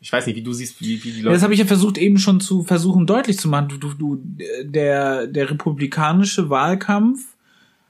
ich 0.00 0.12
weiß 0.12 0.26
nicht, 0.26 0.36
wie 0.36 0.42
du 0.42 0.52
siehst, 0.52 0.80
wie, 0.80 1.02
wie 1.02 1.12
die 1.12 1.22
Leute. 1.22 1.34
Das 1.34 1.42
habe 1.42 1.54
ich 1.54 1.60
ja 1.60 1.66
versucht 1.66 1.98
eben 1.98 2.18
schon 2.18 2.40
zu 2.40 2.62
versuchen 2.62 3.06
deutlich 3.06 3.38
zu 3.38 3.48
machen. 3.48 3.68
Du, 3.68 3.76
du, 3.78 3.94
du, 3.94 4.22
der, 4.62 5.26
der 5.26 5.50
republikanische 5.50 6.50
Wahlkampf 6.50 7.34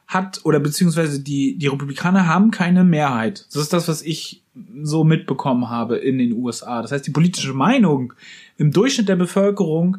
hat 0.06 0.40
oder 0.44 0.60
beziehungsweise 0.60 1.22
die, 1.22 1.56
die 1.58 1.66
Republikaner 1.66 2.26
haben 2.26 2.50
keine 2.50 2.84
Mehrheit. 2.84 3.46
Das 3.52 3.62
ist 3.62 3.72
das, 3.72 3.88
was 3.88 4.02
ich 4.02 4.42
so 4.82 5.02
mitbekommen 5.04 5.68
habe 5.68 5.96
in 5.96 6.18
den 6.18 6.32
USA. 6.32 6.82
Das 6.82 6.92
heißt, 6.92 7.06
die 7.06 7.10
politische 7.10 7.54
Meinung 7.54 8.12
im 8.56 8.70
Durchschnitt 8.70 9.08
der 9.08 9.16
Bevölkerung 9.16 9.98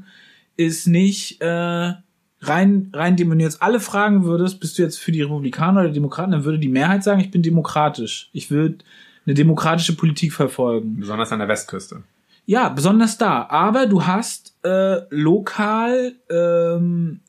ist 0.55 0.88
nicht 0.88 1.41
äh, 1.41 1.93
rein, 2.41 2.91
rein, 2.93 3.19
wenn 3.19 3.38
du 3.38 3.43
jetzt 3.43 3.61
alle 3.61 3.79
fragen 3.79 4.23
würdest, 4.23 4.59
bist 4.59 4.77
du 4.77 4.83
jetzt 4.83 4.99
für 4.99 5.11
die 5.11 5.21
Republikaner 5.21 5.81
oder 5.81 5.89
Demokraten, 5.89 6.31
dann 6.31 6.45
würde 6.45 6.59
die 6.59 6.69
Mehrheit 6.69 7.03
sagen, 7.03 7.19
ich 7.19 7.31
bin 7.31 7.41
demokratisch. 7.41 8.29
Ich 8.31 8.49
würde 8.51 8.77
eine 9.26 9.34
demokratische 9.34 9.95
Politik 9.95 10.34
verfolgen. 10.34 10.97
Besonders 10.99 11.32
an 11.32 11.39
der 11.39 11.47
Westküste. 11.47 12.03
Ja, 12.45 12.69
besonders 12.69 13.17
da. 13.17 13.47
Aber 13.49 13.88
du 13.88 14.05
hast 14.05 14.55
äh, 14.63 15.01
lokal, 15.09 16.13
ähm, 16.30 17.21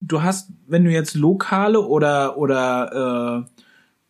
du 0.00 0.22
hast, 0.22 0.50
wenn 0.68 0.84
du 0.84 0.90
jetzt 0.90 1.14
lokale 1.14 1.80
oder 1.80 2.38
oder 2.38 3.46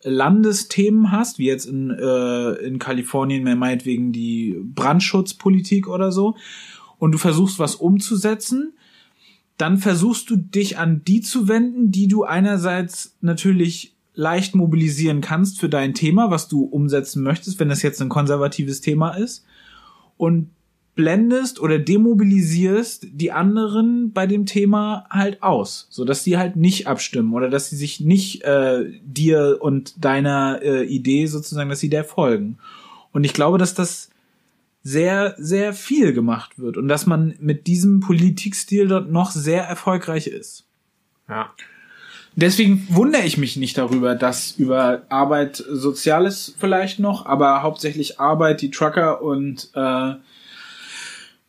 äh, 0.04 0.08
Landesthemen 0.08 1.10
hast, 1.10 1.38
wie 1.38 1.46
jetzt 1.46 1.64
in 1.64 1.90
äh, 1.90 2.52
in 2.66 2.78
Kalifornien 2.78 3.42
mehr 3.42 3.56
meinetwegen 3.56 4.12
die 4.12 4.60
Brandschutzpolitik 4.62 5.88
oder 5.88 6.12
so, 6.12 6.36
und 6.98 7.12
du 7.12 7.18
versuchst 7.18 7.58
was 7.58 7.74
umzusetzen, 7.74 8.74
dann 9.56 9.78
versuchst 9.78 10.28
du 10.28 10.36
dich 10.36 10.78
an 10.78 11.02
die 11.04 11.22
zu 11.22 11.48
wenden, 11.48 11.90
die 11.90 12.08
du 12.08 12.24
einerseits 12.24 13.16
natürlich 13.22 13.95
leicht 14.16 14.54
mobilisieren 14.54 15.20
kannst 15.20 15.60
für 15.60 15.68
dein 15.68 15.94
Thema, 15.94 16.30
was 16.30 16.48
du 16.48 16.64
umsetzen 16.64 17.22
möchtest, 17.22 17.60
wenn 17.60 17.68
das 17.68 17.82
jetzt 17.82 18.02
ein 18.02 18.08
konservatives 18.08 18.80
Thema 18.80 19.10
ist. 19.10 19.44
Und 20.16 20.50
blendest 20.96 21.60
oder 21.60 21.78
demobilisierst 21.78 23.06
die 23.12 23.30
anderen 23.30 24.12
bei 24.12 24.26
dem 24.26 24.46
Thema 24.46 25.06
halt 25.10 25.42
aus, 25.42 25.86
so 25.90 26.06
dass 26.06 26.24
die 26.24 26.38
halt 26.38 26.56
nicht 26.56 26.86
abstimmen 26.86 27.34
oder 27.34 27.50
dass 27.50 27.68
sie 27.68 27.76
sich 27.76 28.00
nicht 28.00 28.42
äh, 28.44 28.90
dir 29.04 29.58
und 29.60 30.02
deiner 30.02 30.60
äh, 30.62 30.84
Idee 30.84 31.26
sozusagen, 31.26 31.68
dass 31.68 31.80
sie 31.80 31.90
der 31.90 32.04
folgen. 32.04 32.56
Und 33.12 33.24
ich 33.24 33.34
glaube, 33.34 33.58
dass 33.58 33.74
das 33.74 34.08
sehr, 34.82 35.34
sehr 35.36 35.74
viel 35.74 36.14
gemacht 36.14 36.58
wird 36.58 36.78
und 36.78 36.88
dass 36.88 37.06
man 37.06 37.34
mit 37.40 37.66
diesem 37.66 38.00
Politikstil 38.00 38.88
dort 38.88 39.10
noch 39.10 39.32
sehr 39.32 39.64
erfolgreich 39.64 40.28
ist. 40.28 40.64
Ja. 41.28 41.50
Deswegen 42.38 42.86
wundere 42.90 43.22
ich 43.22 43.38
mich 43.38 43.56
nicht 43.56 43.78
darüber, 43.78 44.14
dass 44.14 44.52
über 44.52 45.02
Arbeit 45.08 45.56
Soziales 45.56 46.54
vielleicht 46.58 46.98
noch, 46.98 47.24
aber 47.24 47.62
hauptsächlich 47.62 48.20
Arbeit, 48.20 48.60
die 48.60 48.70
Trucker 48.70 49.22
und 49.22 49.70
äh, 49.74 50.14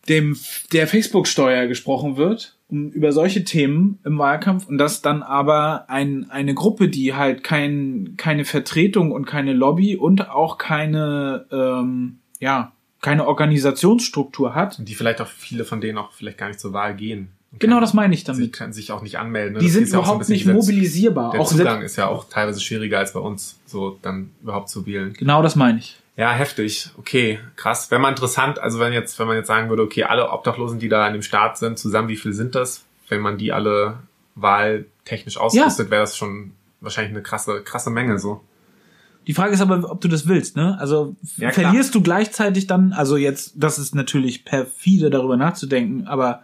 dem 0.08 0.38
der 0.72 0.88
Facebook-Steuer 0.88 1.68
gesprochen 1.68 2.16
wird, 2.16 2.58
um, 2.70 2.90
über 2.92 3.12
solche 3.12 3.44
Themen 3.44 4.00
im 4.06 4.18
Wahlkampf 4.18 4.66
und 4.68 4.78
dass 4.78 5.02
dann 5.02 5.24
aber 5.24 5.90
ein, 5.90 6.30
eine 6.30 6.54
Gruppe, 6.54 6.88
die 6.88 7.14
halt 7.14 7.44
kein, 7.44 8.14
keine 8.16 8.46
Vertretung 8.46 9.12
und 9.12 9.26
keine 9.26 9.52
Lobby 9.52 9.98
und 9.98 10.30
auch 10.30 10.58
keine, 10.58 11.46
ähm, 11.52 12.20
ja, 12.40 12.72
keine 13.02 13.28
Organisationsstruktur 13.28 14.56
hat. 14.56 14.80
Und 14.80 14.88
die 14.88 14.96
vielleicht 14.96 15.20
auch 15.20 15.28
viele 15.28 15.66
von 15.66 15.82
denen 15.82 15.98
auch 15.98 16.14
vielleicht 16.14 16.38
gar 16.38 16.48
nicht 16.48 16.62
zur 16.62 16.72
Wahl 16.72 16.96
gehen. 16.96 17.34
Genau 17.60 17.80
das 17.80 17.94
meine 17.94 18.14
ich 18.14 18.24
damit. 18.24 18.42
Sie 18.42 18.52
können 18.52 18.74
sich 18.74 18.92
auch 18.92 19.02
nicht 19.02 19.18
anmelden. 19.18 19.54
Ne? 19.54 19.60
Die 19.60 19.66
das 19.66 19.74
sind 19.74 19.88
überhaupt 19.88 20.26
so 20.26 20.34
nicht 20.34 20.46
mobilisierbar. 20.46 21.32
Der 21.32 21.42
auch 21.42 21.48
Zugang 21.48 21.82
ist 21.82 21.96
ja 21.96 22.08
auch 22.08 22.30
teilweise 22.30 22.60
schwieriger 22.60 23.00
als 23.00 23.14
bei 23.14 23.20
uns, 23.20 23.58
so 23.66 23.98
dann 24.02 24.32
überhaupt 24.44 24.70
zu 24.70 24.86
wählen. 24.86 25.14
Genau 25.14 25.42
das 25.42 25.56
meine 25.56 25.80
ich. 25.80 25.98
Ja, 26.18 26.32
heftig. 26.34 26.90
Okay, 26.98 27.40
krass. 27.56 27.92
Wenn 27.92 28.02
man 28.02 28.12
interessant, 28.12 28.60
also 28.60 28.80
wenn 28.80 28.92
jetzt, 28.92 29.18
wenn 29.20 29.28
man 29.28 29.38
jetzt 29.38 29.48
sagen 29.48 29.70
würde, 29.70 29.84
okay, 29.84 30.04
alle 30.04 30.32
Obdachlosen, 30.32 30.80
die 30.80 30.90
da 30.90 31.08
in 31.08 31.14
dem 31.14 31.22
Staat 31.22 31.58
sind, 31.58 31.78
zusammen, 31.78 32.10
wie 32.10 32.16
viel 32.18 32.34
sind 32.34 32.56
das? 32.56 32.84
Wenn 33.08 33.22
man 33.22 33.38
die 33.38 33.54
alle 33.54 34.00
wahltechnisch 34.36 35.38
ausrüstet, 35.38 35.88
ja. 35.88 35.92
wäre 35.92 36.02
das 36.02 36.18
schon 36.18 36.54
wahrscheinlich 36.82 37.12
eine 37.12 37.22
krasse, 37.22 37.62
krasse 37.62 37.92
Menge 37.92 38.20
so. 38.20 38.42
Die 39.28 39.34
Frage 39.34 39.54
ist 39.54 39.62
aber, 39.62 39.92
ob 39.92 40.02
du 40.02 40.08
das 40.08 40.28
willst, 40.28 40.56
ne? 40.56 40.78
Also 40.80 41.16
ja, 41.38 41.52
verlierst 41.52 41.94
du 41.94 42.02
gleichzeitig 42.02 42.66
dann, 42.66 42.94
also 42.94 43.18
jetzt, 43.18 43.54
das 43.56 43.78
ist 43.78 43.94
natürlich 43.94 44.46
perfide 44.46 45.10
darüber 45.10 45.36
nachzudenken, 45.36 46.08
aber 46.08 46.44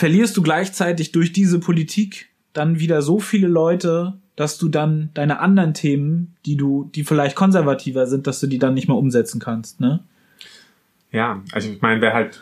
verlierst 0.00 0.34
du 0.34 0.40
gleichzeitig 0.40 1.12
durch 1.12 1.30
diese 1.30 1.60
Politik 1.60 2.30
dann 2.54 2.80
wieder 2.80 3.02
so 3.02 3.20
viele 3.20 3.48
Leute, 3.48 4.14
dass 4.34 4.56
du 4.56 4.70
dann 4.70 5.10
deine 5.12 5.40
anderen 5.40 5.74
Themen, 5.74 6.36
die 6.46 6.56
du, 6.56 6.90
die 6.94 7.04
vielleicht 7.04 7.36
konservativer 7.36 8.06
sind, 8.06 8.26
dass 8.26 8.40
du 8.40 8.46
die 8.46 8.58
dann 8.58 8.72
nicht 8.72 8.88
mehr 8.88 8.96
umsetzen 8.96 9.40
kannst, 9.40 9.78
ne? 9.78 10.00
Ja, 11.12 11.42
also 11.52 11.68
ich 11.68 11.82
meine, 11.82 12.00
wer 12.00 12.14
halt, 12.14 12.40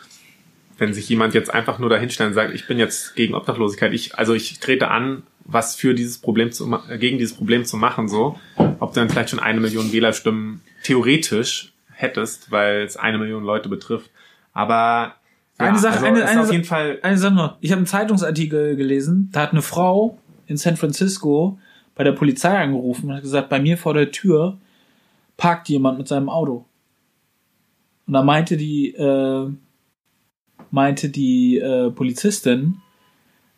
wenn 0.77 0.93
sich 0.93 1.09
jemand 1.09 1.33
jetzt 1.33 1.53
einfach 1.53 1.79
nur 1.79 1.89
dahinstellt 1.89 2.29
und 2.29 2.33
sagt, 2.33 2.53
ich 2.53 2.65
bin 2.65 2.79
jetzt 2.79 3.17
gegen 3.17 3.33
Obdachlosigkeit, 3.33 3.91
ich, 3.91 4.17
also 4.17 4.33
ich 4.33 4.59
trete 4.59 4.87
an, 4.87 5.23
was 5.43 5.75
für 5.75 5.93
dieses 5.93 6.19
Problem 6.19 6.53
zu, 6.53 6.79
gegen 6.97 7.17
dieses 7.17 7.35
Problem 7.35 7.65
zu 7.65 7.75
machen, 7.75 8.07
so, 8.07 8.39
ob 8.79 8.93
du 8.93 9.01
dann 9.01 9.09
vielleicht 9.09 9.31
schon 9.31 9.39
eine 9.39 9.59
Million 9.59 9.91
Wählerstimmen 9.91 10.61
theoretisch 10.83 11.73
hättest, 11.91 12.51
weil 12.51 12.83
es 12.83 12.95
eine 12.95 13.17
Million 13.17 13.43
Leute 13.43 13.67
betrifft. 13.67 14.11
Aber 14.53 15.18
Eine 15.67 15.77
Sache- 15.79 15.93
also 15.95 16.05
eine- 16.05 16.25
eine 16.25 16.41
auf 16.41 16.51
jeden 16.51 16.63
Fall 16.63 16.99
Eine 17.01 17.17
Sache 17.17 17.33
noch. 17.33 17.57
Ich 17.61 17.71
habe 17.71 17.79
einen 17.79 17.85
Zeitungsartikel 17.85 18.75
gelesen, 18.75 19.29
da 19.31 19.41
hat 19.41 19.51
eine 19.51 19.61
Frau 19.61 20.17
in 20.47 20.57
San 20.57 20.77
Francisco 20.77 21.59
bei 21.95 22.03
der 22.03 22.13
Polizei 22.13 22.57
angerufen 22.57 23.09
und 23.09 23.15
hat 23.15 23.21
gesagt, 23.23 23.49
bei 23.49 23.59
mir 23.59 23.77
vor 23.77 23.93
der 23.93 24.11
Tür 24.11 24.57
parkt 25.37 25.69
jemand 25.69 25.97
mit 25.97 26.07
seinem 26.07 26.29
Auto. 26.29 26.65
Und 28.07 28.13
da 28.13 28.23
meinte 28.23 28.57
die, 28.57 28.93
äh, 28.95 29.49
meinte 30.71 31.09
die 31.09 31.57
äh, 31.57 31.91
Polizistin, 31.91 32.77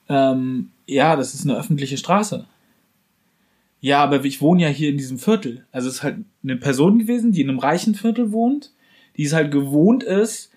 ähm, 0.10 0.72
ja, 0.88 1.16
das 1.16 1.34
ist 1.34 1.46
eine 1.48 1.58
öffentliche 1.58 1.98
Straße. 1.98 2.46
Ja, 3.80 4.04
aber 4.04 4.24
ich 4.26 4.42
wohne 4.42 4.64
ja 4.64 4.68
hier 4.70 4.90
in 4.90 4.98
diesem 4.98 5.18
Viertel. 5.18 5.66
Also 5.72 5.88
es 5.88 5.96
ist 5.96 6.04
halt 6.04 6.18
eine 6.44 6.58
Person 6.58 7.00
gewesen, 7.00 7.32
die 7.32 7.42
in 7.42 7.50
einem 7.50 7.60
reichen 7.60 7.96
Viertel 7.96 8.32
wohnt, 8.32 8.72
die 9.18 9.24
es 9.24 9.34
halt 9.34 9.52
gewohnt 9.52 10.04
ist, 10.04 10.51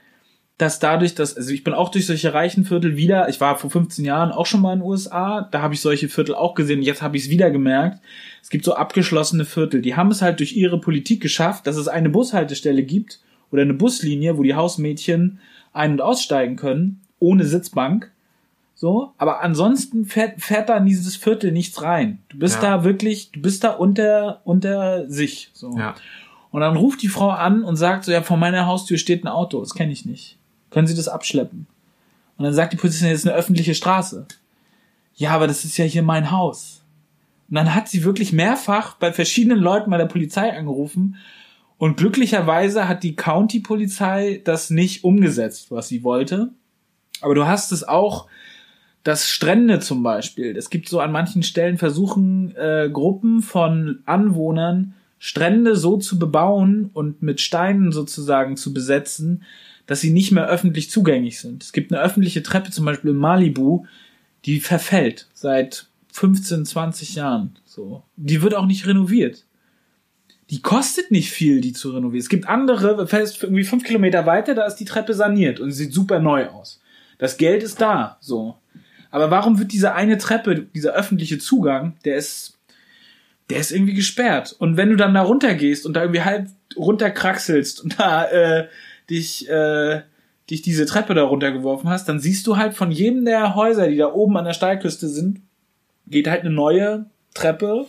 dass 0.59 0.79
dadurch, 0.79 1.15
dass, 1.17 1.37
also 1.37 1.51
ich 1.51 1.65
bin 1.65 1.75
auch 1.75 1.89
durch 1.89 2.07
solche 2.07 2.33
reichen 2.33 2.65
Viertel 2.65 2.97
wieder, 2.97 3.29
ich 3.29 3.41
war 3.41 3.59
vor 3.59 3.71
15 3.71 4.05
Jahren 4.05 4.31
auch 4.31 4.47
schon 4.47 4.61
mal 4.61 4.73
in 4.73 4.79
den 4.81 4.87
USA, 4.89 5.49
da 5.51 5.63
habe 5.63 5.75
ich 5.75 5.81
solche 5.81 6.09
Viertel 6.09 6.35
auch 6.37 6.55
gesehen, 6.55 6.81
jetzt 6.83 7.03
habe 7.03 7.17
ich 7.17 7.25
es 7.25 7.31
wieder 7.31 7.51
gemerkt. 7.51 8.01
Es 8.41 8.51
gibt 8.51 8.65
so 8.65 8.75
abgeschlossene 8.75 9.45
Viertel, 9.45 9.83
die 9.83 9.97
haben 9.97 10.11
es 10.13 10.23
halt 10.23 10.39
durch 10.39 10.57
ihre 10.57 10.81
Politik 10.81 11.21
geschafft, 11.21 11.67
dass 11.67 11.77
es 11.77 11.89
eine 11.89 12.09
Bushaltestelle 12.09 12.85
gibt 12.85 13.21
oder 13.51 13.63
eine 13.63 13.75
Buslinie, 13.75 14.39
wo 14.39 14.45
die 14.45 14.55
Hausmädchen 14.55 15.41
ein- 15.73 15.93
und 15.93 16.01
aussteigen 16.01 16.55
können, 16.55 17.01
ohne 17.19 17.45
Sitzbank. 17.45 18.13
So, 18.77 19.13
aber 19.19 19.41
ansonsten 19.43 20.05
fährt, 20.05 20.41
fährt 20.41 20.69
da 20.69 20.77
in 20.77 20.87
dieses 20.87 21.17
Viertel 21.17 21.51
nichts 21.53 21.83
rein. 21.83 22.19
Du 22.29 22.39
bist 22.39 22.57
Ja. 22.63 22.79
da 22.79 22.85
wirklich, 22.85 23.31
du 23.33 23.41
bist 23.41 23.65
da 23.65 23.71
unter, 23.71 24.41
unter 24.45 25.09
sich. 25.09 25.51
So. 25.53 25.77
ja. 25.79 25.95
Und 26.51 26.61
dann 26.61 26.77
ruft 26.77 27.03
die 27.03 27.09
Frau 27.09 27.31
an 27.31 27.65
und 27.65 27.75
sagt 27.75 28.05
so, 28.05 28.13
ja, 28.13 28.23
vor 28.23 28.37
meiner 28.37 28.67
Haustür 28.67 28.99
steht 28.99 29.25
ein 29.25 29.29
Auto, 29.29 29.59
das 29.59 29.75
kenne 29.75 29.91
ich 29.93 30.05
nicht. 30.07 30.39
Können 30.75 30.89
Sie 30.89 30.97
das 30.97 31.07
abschleppen? 31.07 31.69
Und 32.37 32.45
dann 32.45 32.53
sagt 32.53 32.73
die 32.73 32.77
Polizistin, 32.77 33.11
das 33.11 33.21
ist 33.21 33.29
eine 33.29 33.37
öffentliche 33.37 33.77
Straße. 33.77 34.27
Ja, 35.15 35.31
aber 35.31 35.47
das 35.47 35.65
ist 35.65 35.77
ja 35.77 35.85
hier 35.85 36.03
mein 36.03 36.33
Haus. 36.33 36.83
Und 37.49 37.55
dann 37.55 37.77
hat 37.77 37.89
sie 37.89 38.03
wirklich 38.03 38.33
mehrfach 38.33 38.97
bei 38.97 39.13
verschiedenen 39.13 39.61
Leuten 39.61 39.89
bei 39.89 39.99
der 39.99 40.07
Polizei 40.07 40.53
angerufen 40.53 41.15
und 41.79 41.97
glücklicherweise 41.97 42.89
hat 42.89 43.05
die 43.05 43.15
County-Polizei 43.15 44.41
das 44.43 44.71
nicht 44.71 45.05
umgesetzt, 45.05 45.71
was 45.71 45.87
sie 45.87 46.03
wollte. 46.03 46.51
Aber 47.21 47.37
du 47.37 47.47
hast 47.47 47.71
es 47.71 47.87
auch, 47.87 48.27
dass 49.05 49.29
Strände 49.29 49.79
zum 49.79 50.03
Beispiel, 50.03 50.57
es 50.57 50.71
gibt 50.71 50.89
so 50.89 50.99
an 50.99 51.13
manchen 51.13 51.45
Stellen 51.45 51.79
versuchen 51.79 52.57
äh, 52.57 52.91
Gruppen 52.93 53.43
von 53.43 54.01
Anwohnern 54.07 54.95
Strände 55.21 55.77
so 55.77 55.99
zu 55.99 56.19
bebauen 56.19 56.91
und 56.93 57.23
mit 57.23 57.41
Steinen 57.41 57.93
sozusagen 57.93 58.57
zu 58.57 58.75
besetzen, 58.75 59.45
dass 59.87 60.01
sie 60.01 60.11
nicht 60.11 60.33
mehr 60.33 60.47
öffentlich 60.47 60.91
zugänglich 60.91 61.41
sind. 61.41 61.63
Es 61.63 61.73
gibt 61.73 61.93
eine 61.93 62.03
öffentliche 62.03 62.43
Treppe 62.43 62.71
zum 62.71 62.85
Beispiel 62.85 63.11
in 63.11 63.17
Malibu, 63.17 63.87
die 64.45 64.61
verfällt 64.61 65.29
seit 65.35 65.87
15, 66.13 66.65
20 66.65 67.15
Jahren. 67.17 67.59
So, 67.65 68.03
die 68.17 68.43
wird 68.43 68.55
auch 68.55 68.67
nicht 68.67 68.87
renoviert. 68.87 69.45
Die 70.51 70.63
kostet 70.63 71.11
nicht 71.11 71.31
viel, 71.31 71.61
die 71.61 71.73
zu 71.73 71.91
renovieren. 71.91 72.21
Es 72.21 72.29
gibt 72.29 72.49
andere, 72.49 73.07
fährst 73.07 73.43
irgendwie 73.43 73.65
fünf 73.65 73.85
Kilometer 73.85 74.27
weiter, 74.27 74.55
da 74.55 74.67
ist 74.67 74.77
die 74.77 74.85
Treppe 74.85 75.15
saniert 75.15 75.59
und 75.59 75.73
sie 75.73 75.85
sieht 75.85 75.95
super 75.95 76.21
neu 76.21 76.47
aus. 76.49 76.81
Das 77.19 77.37
Geld 77.37 77.63
ist 77.63 77.81
da, 77.81 78.19
so. 78.21 78.59
Aber 79.11 79.31
warum 79.31 79.59
wird 79.59 79.73
diese 79.73 79.95
eine 79.95 80.19
Treppe, 80.19 80.67
dieser 80.75 80.93
öffentliche 80.93 81.39
Zugang, 81.39 81.97
der 82.05 82.17
ist, 82.17 82.59
der 83.49 83.59
ist 83.59 83.71
irgendwie 83.71 83.95
gesperrt. 83.95 84.55
Und 84.59 84.77
wenn 84.77 84.91
du 84.91 84.97
dann 84.97 85.15
da 85.15 85.23
runtergehst 85.23 85.87
und 85.87 85.95
da 85.95 86.03
irgendwie 86.03 86.23
halb 86.23 86.49
runterkraxelst 86.77 87.83
und 87.83 87.99
da 87.99 88.25
äh, 88.27 88.69
dich, 89.11 89.49
äh, 89.49 90.03
dich 90.51 90.63
diese 90.63 90.87
Treppe 90.87 91.15
da 91.15 91.23
runtergeworfen 91.23 91.89
hast, 91.89 92.09
dann 92.09 92.21
siehst 92.21 92.47
du 92.47 92.57
halt 92.57 92.75
von 92.75 92.91
jedem 92.91 93.25
der 93.25 93.55
Häuser, 93.55 93.89
die 93.89 93.97
da 93.97 94.13
oben 94.13 94.37
an 94.37 94.45
der 94.45 94.53
Steilküste 94.53 95.09
sind, 95.09 95.41
geht 96.07 96.29
halt 96.29 96.43
eine 96.43 96.51
neue 96.51 97.07
Treppe 97.35 97.87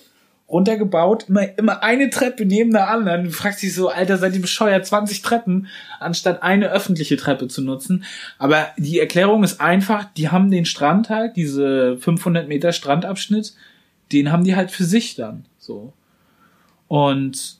runtergebaut, 0.47 1.25
immer, 1.27 1.57
immer 1.57 1.81
eine 1.81 2.09
Treppe 2.09 2.45
neben 2.45 2.71
der 2.71 2.89
anderen. 2.89 3.25
Du 3.25 3.31
fragst 3.31 3.63
dich 3.63 3.73
so, 3.73 3.89
Alter, 3.89 4.17
seid 4.17 4.35
ihr 4.35 4.41
bescheuert, 4.41 4.85
20 4.85 5.21
Treppen, 5.21 5.67
anstatt 5.99 6.43
eine 6.43 6.71
öffentliche 6.71 7.17
Treppe 7.17 7.47
zu 7.47 7.63
nutzen. 7.63 8.03
Aber 8.37 8.67
die 8.77 8.99
Erklärung 8.99 9.43
ist 9.43 9.59
einfach, 9.59 10.05
die 10.13 10.29
haben 10.29 10.51
den 10.51 10.65
Strand 10.65 11.09
halt, 11.09 11.35
diese 11.35 11.97
500 11.97 12.47
Meter 12.47 12.73
Strandabschnitt, 12.73 13.55
den 14.11 14.31
haben 14.31 14.43
die 14.43 14.55
halt 14.55 14.69
für 14.69 14.83
sich 14.83 15.15
dann, 15.15 15.45
so. 15.57 15.93
Und 16.87 17.57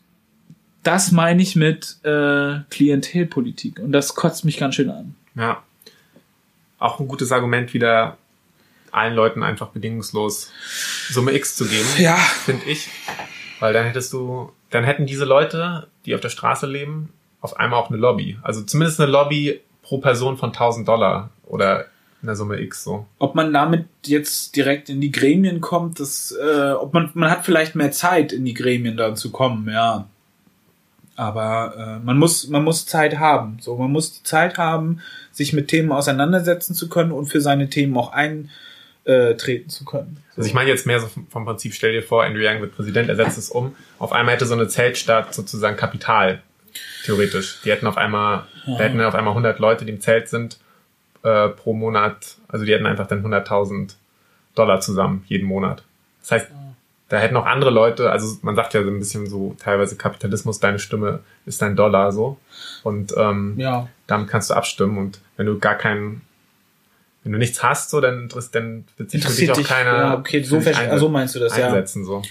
das 0.86 1.12
meine 1.12 1.42
ich 1.42 1.56
mit 1.56 1.98
äh, 2.04 2.60
Klientelpolitik. 2.70 3.80
Und 3.80 3.92
das 3.92 4.16
kotzt 4.16 4.46
mich 4.46 4.58
ganz 4.58 4.76
schön 4.76 4.90
an. 4.90 5.16
Ja. 5.36 5.62
Auch 6.80 7.00
ein 7.00 7.08
gutes 7.08 7.32
Argument, 7.32 7.74
wieder 7.74 8.18
allen 8.92 9.16
Leuten 9.16 9.44
einfach 9.44 9.70
bedingungslos 9.70 10.52
Summe 11.10 11.34
X 11.34 11.56
zu 11.56 11.66
geben, 11.66 11.88
Ja. 11.98 12.16
finde 12.16 12.66
ich. 12.66 12.90
Weil 13.60 13.74
dann 13.74 13.86
hättest 13.86 14.14
du, 14.14 14.52
dann 14.70 14.84
hätten 14.84 15.06
diese 15.06 15.26
Leute, 15.26 15.88
die 16.06 16.16
auf 16.16 16.22
der 16.22 16.30
Straße 16.30 16.66
leben, 16.68 17.10
auf 17.42 17.58
einmal 17.58 17.80
auch 17.80 17.90
eine 17.90 17.98
Lobby. 18.00 18.38
Also 18.42 18.62
zumindest 18.62 19.00
eine 19.02 19.12
Lobby 19.12 19.60
pro 19.82 19.98
Person 20.00 20.38
von 20.38 20.50
1000 20.50 20.88
Dollar 20.88 21.30
oder 21.46 21.86
in 22.22 22.28
der 22.28 22.36
Summe 22.36 22.60
X 22.62 22.84
so. 22.84 23.06
Ob 23.20 23.36
man 23.36 23.54
damit 23.54 23.86
jetzt 24.06 24.56
direkt 24.56 24.90
in 24.90 25.00
die 25.02 25.12
Gremien 25.12 25.62
kommt, 25.62 26.00
das, 26.00 26.32
äh, 26.32 26.72
ob 26.72 26.94
man, 26.94 27.12
man 27.14 27.30
hat 27.30 27.46
vielleicht 27.46 27.76
mehr 27.76 27.92
Zeit, 27.92 28.32
in 28.32 28.46
die 28.46 28.54
Gremien 28.54 28.98
dann 28.98 29.16
zu 29.16 29.32
kommen, 29.32 29.70
ja. 29.70 30.08
Aber 31.16 32.00
äh, 32.02 32.06
man 32.06 32.18
muss, 32.18 32.48
man 32.48 32.64
muss 32.64 32.86
Zeit 32.86 33.20
haben. 33.20 33.58
So, 33.62 33.78
man 33.78 33.92
muss 33.92 34.14
die 34.14 34.24
Zeit 34.24 34.58
haben, 34.58 35.02
sich 35.32 35.54
mit 35.54 35.70
Themen 35.70 35.92
auseinandersetzen 35.92 36.74
zu 36.74 36.90
können 36.90 37.12
und 37.12 37.28
für 37.28 37.42
seine 37.42 37.70
Themen 37.70 37.96
auch 37.98 38.12
eintreten 38.12 39.70
zu 39.70 39.86
können. 39.86 40.18
So. 40.32 40.42
Also 40.42 40.48
ich 40.48 40.54
meine 40.54 40.70
jetzt 40.70 40.86
mehr 40.86 41.00
so 41.00 41.10
vom 41.30 41.46
Prinzip, 41.46 41.74
stell 41.74 41.94
dir 41.94 42.04
vor, 42.04 42.24
Andrew 42.24 42.42
Yang 42.42 42.62
wird 42.62 42.76
Präsident, 42.76 43.10
er 43.10 43.16
setzt 43.16 43.38
es 43.38 43.50
um. 43.50 43.76
Auf 43.98 44.12
einmal 44.12 44.36
hätte 44.36 44.46
so 44.46 44.56
eine 44.56 44.68
Zeltstadt 44.68 45.34
sozusagen 45.34 45.78
Kapital, 45.78 46.42
theoretisch. 47.06 47.60
Die 47.64 47.72
hätten 47.72 47.88
auf 47.88 47.98
einmal, 47.98 48.44
da 48.66 48.80
hätten 48.80 49.00
auf 49.02 49.16
einmal 49.16 49.32
100 49.32 49.60
Leute, 49.60 49.86
die 49.86 49.92
im 49.92 50.02
Zelt 50.02 50.28
sind, 50.28 50.58
äh, 51.24 51.50
pro 51.50 51.74
Monat, 51.74 52.36
also 52.50 52.66
die 52.66 52.74
hätten 52.74 52.86
einfach 52.86 53.08
dann 53.08 53.26
100.000 53.26 53.96
Dollar 54.54 54.82
zusammen, 54.82 55.24
jeden 55.28 55.48
Monat. 55.48 55.84
Das 56.22 56.32
heißt, 56.32 56.52
da 57.10 57.18
hätten 57.20 57.36
auch 57.38 57.46
andere 57.46 57.70
Leute, 57.70 58.12
also 58.12 58.38
man 58.42 58.56
sagt 58.56 58.74
ja 58.74 58.84
so 58.84 58.90
ein 58.90 58.98
bisschen 59.00 59.28
so 59.28 59.56
teilweise 59.60 59.96
Kapitalismus, 59.96 60.60
deine 60.60 60.80
Stimme 60.80 61.20
ist 61.46 61.62
dein 61.62 61.76
Dollar 61.76 62.12
so. 62.12 62.38
Und 62.84 63.14
ähm, 63.18 63.54
ja. 63.58 63.88
damit 64.08 64.28
kannst 64.30 64.50
du 64.50 64.54
abstimmen 64.56 64.98
und 64.98 65.20
wenn 65.38 65.46
du 65.46 65.60
gar 65.60 65.76
keinen, 65.76 66.22
wenn 67.24 67.32
du 67.34 67.38
nichts 67.38 67.62
hast, 67.64 67.90
so, 67.92 68.02
dann, 68.02 68.28
dann 68.28 68.40
sich 68.40 68.86
für 68.98 69.04
dich 69.04 69.14
Interessiert 69.16 69.52
auch 69.52 69.58
dich. 69.58 69.68
keiner 69.68 69.98
Ja, 69.98 70.18
okay, 70.18 70.42
so, 70.42 70.60
für 70.60 70.70
dich 70.70 70.78
verste- 70.78 70.90
einse- 70.92 70.98
so 71.00 71.10
meinst 71.10 71.36
du 71.36 71.40
das, 71.40 71.56
ja. 71.58 71.68
einsetzen, 71.68 72.06
so. 72.06 72.22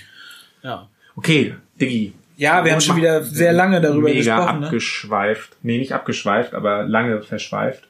ja. 0.62 0.88
Okay, 1.16 1.54
Diggi. 1.80 2.12
Ja, 2.36 2.64
wir 2.64 2.72
haben 2.72 2.80
schon 2.80 2.96
wieder 2.96 3.22
sehr 3.22 3.52
lange 3.52 3.80
darüber 3.80 4.08
Mega 4.08 4.18
gesprochen. 4.36 4.60
Ne? 4.60 4.66
abgeschweift. 4.66 5.56
Nee, 5.62 5.78
nicht 5.78 5.92
abgeschweift, 5.92 6.52
aber 6.52 6.82
lange 6.82 7.22
verschweift. 7.22 7.86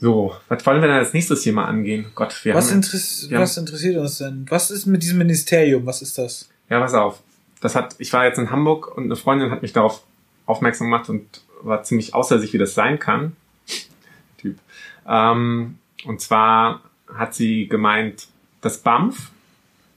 So, 0.00 0.34
was 0.48 0.64
wollen 0.64 0.80
wir 0.80 0.88
denn 0.88 0.96
als 0.96 1.12
nächstes 1.12 1.42
hier 1.42 1.52
mal 1.52 1.66
angehen? 1.66 2.06
Gott, 2.14 2.44
wir 2.44 2.54
Was, 2.54 2.70
haben... 2.70 2.76
interess 2.76 3.26
Ja. 3.30 3.38
was 3.40 3.56
interessiert 3.58 3.96
uns 3.98 4.18
denn? 4.18 4.46
Was 4.48 4.70
ist 4.70 4.86
mit 4.86 5.02
diesem 5.02 5.18
Ministerium? 5.18 5.84
Was 5.84 6.00
ist 6.00 6.16
das? 6.16 6.48
Ja, 6.70 6.80
pass 6.80 6.94
auf. 6.94 7.20
Das 7.60 7.74
hat, 7.74 7.96
ich 7.98 8.10
war 8.14 8.24
jetzt 8.24 8.38
in 8.38 8.50
Hamburg 8.50 8.96
und 8.96 9.04
eine 9.04 9.16
Freundin 9.16 9.50
hat 9.50 9.60
mich 9.60 9.74
darauf 9.74 10.02
aufmerksam 10.46 10.86
gemacht 10.86 11.10
und 11.10 11.42
war 11.62 11.82
ziemlich 11.82 12.14
außer 12.14 12.38
sich, 12.38 12.52
wie 12.54 12.58
das 12.58 12.74
sein 12.74 12.98
kann. 12.98 13.36
Typ. 14.38 14.56
Ähm, 15.06 15.76
und 16.06 16.20
zwar 16.22 16.80
hat 17.14 17.34
sie 17.34 17.68
gemeint, 17.68 18.28
das 18.62 18.78
BAMF, 18.78 19.30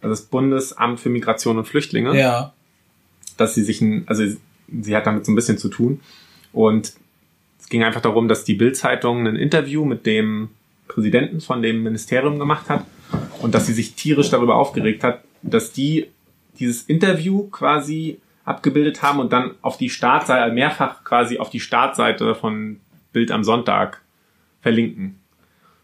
also 0.02 0.10
das 0.12 0.24
Bundesamt 0.24 1.00
für 1.00 1.10
Migration 1.10 1.58
und 1.58 1.66
Flüchtlinge, 1.66 2.18
Ja. 2.20 2.52
dass 3.38 3.56
sie 3.56 3.64
sich 3.64 3.80
ein, 3.80 4.04
also 4.08 4.24
sie 4.82 4.96
hat 4.96 5.06
damit 5.08 5.26
so 5.26 5.32
ein 5.32 5.36
bisschen 5.36 5.58
zu 5.58 5.70
tun. 5.70 6.02
Und 6.52 6.94
es 7.64 7.70
ging 7.70 7.84
einfach 7.84 8.02
darum, 8.02 8.28
dass 8.28 8.44
die 8.44 8.56
Bild-Zeitung 8.56 9.26
ein 9.26 9.38
Interview 9.38 9.86
mit 9.86 10.06
dem 10.06 10.50
Präsidenten 10.90 11.40
von 11.40 11.62
dem 11.62 11.82
Ministerium 11.82 12.38
gemacht 12.38 12.70
hat 12.70 12.84
und 13.42 13.56
dass 13.56 13.68
sie 13.68 13.74
sich 13.74 13.96
tierisch 13.96 14.30
darüber 14.30 14.56
aufgeregt 14.56 15.02
hat, 15.02 15.22
dass 15.42 15.72
die 15.72 16.08
dieses 16.60 16.84
Interview 16.84 17.48
quasi 17.50 18.20
abgebildet 18.44 19.02
haben 19.02 19.20
und 19.20 19.32
dann 19.32 19.52
auf 19.62 19.78
die 19.78 19.90
Startseite, 19.90 20.54
mehrfach 20.54 21.06
quasi 21.06 21.40
auf 21.40 21.50
die 21.50 21.62
Startseite 21.62 22.36
von 22.36 22.82
Bild 23.14 23.32
am 23.32 23.46
Sonntag 23.46 24.02
verlinken. 24.62 25.20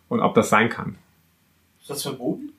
Und 0.09 0.19
ob 0.19 0.35
das 0.35 0.49
sein 0.49 0.67
kann. 0.67 0.95
Ist 1.79 1.89
das 1.89 2.03
verboten? 2.03 2.51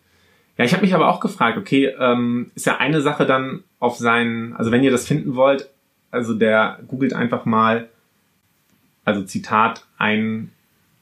Ja, 0.57 0.65
ich 0.65 0.73
habe 0.73 0.83
mich 0.83 0.95
aber 0.95 1.11
auch 1.11 1.21
gefragt, 1.21 1.59
okay, 1.59 1.95
ähm, 1.99 2.53
ist 2.55 2.65
ja 2.65 2.79
eine 2.79 3.03
Sache 3.03 3.27
dann 3.27 3.65
auf 3.81 3.99
seinen, 3.99 4.55
also 4.55 4.71
wenn 4.71 4.83
ihr 4.83 4.91
das 4.91 5.07
finden 5.07 5.35
wollt, 5.35 5.69
also 6.11 6.33
der 6.33 6.79
googelt 6.89 7.13
einfach 7.13 7.45
mal, 7.45 7.90
also 9.05 9.23
Zitat, 9.23 9.87
ein 9.99 10.51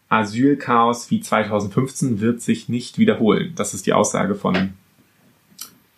Asylchaos 0.09 1.11
wie 1.11 1.21
2015 1.21 2.21
wird 2.21 2.41
sich 2.41 2.69
nicht 2.69 2.99
wiederholen. 2.99 3.53
Das 3.57 3.75
ist 3.75 3.87
die 3.87 3.93
Aussage 3.93 4.35
von 4.35 4.73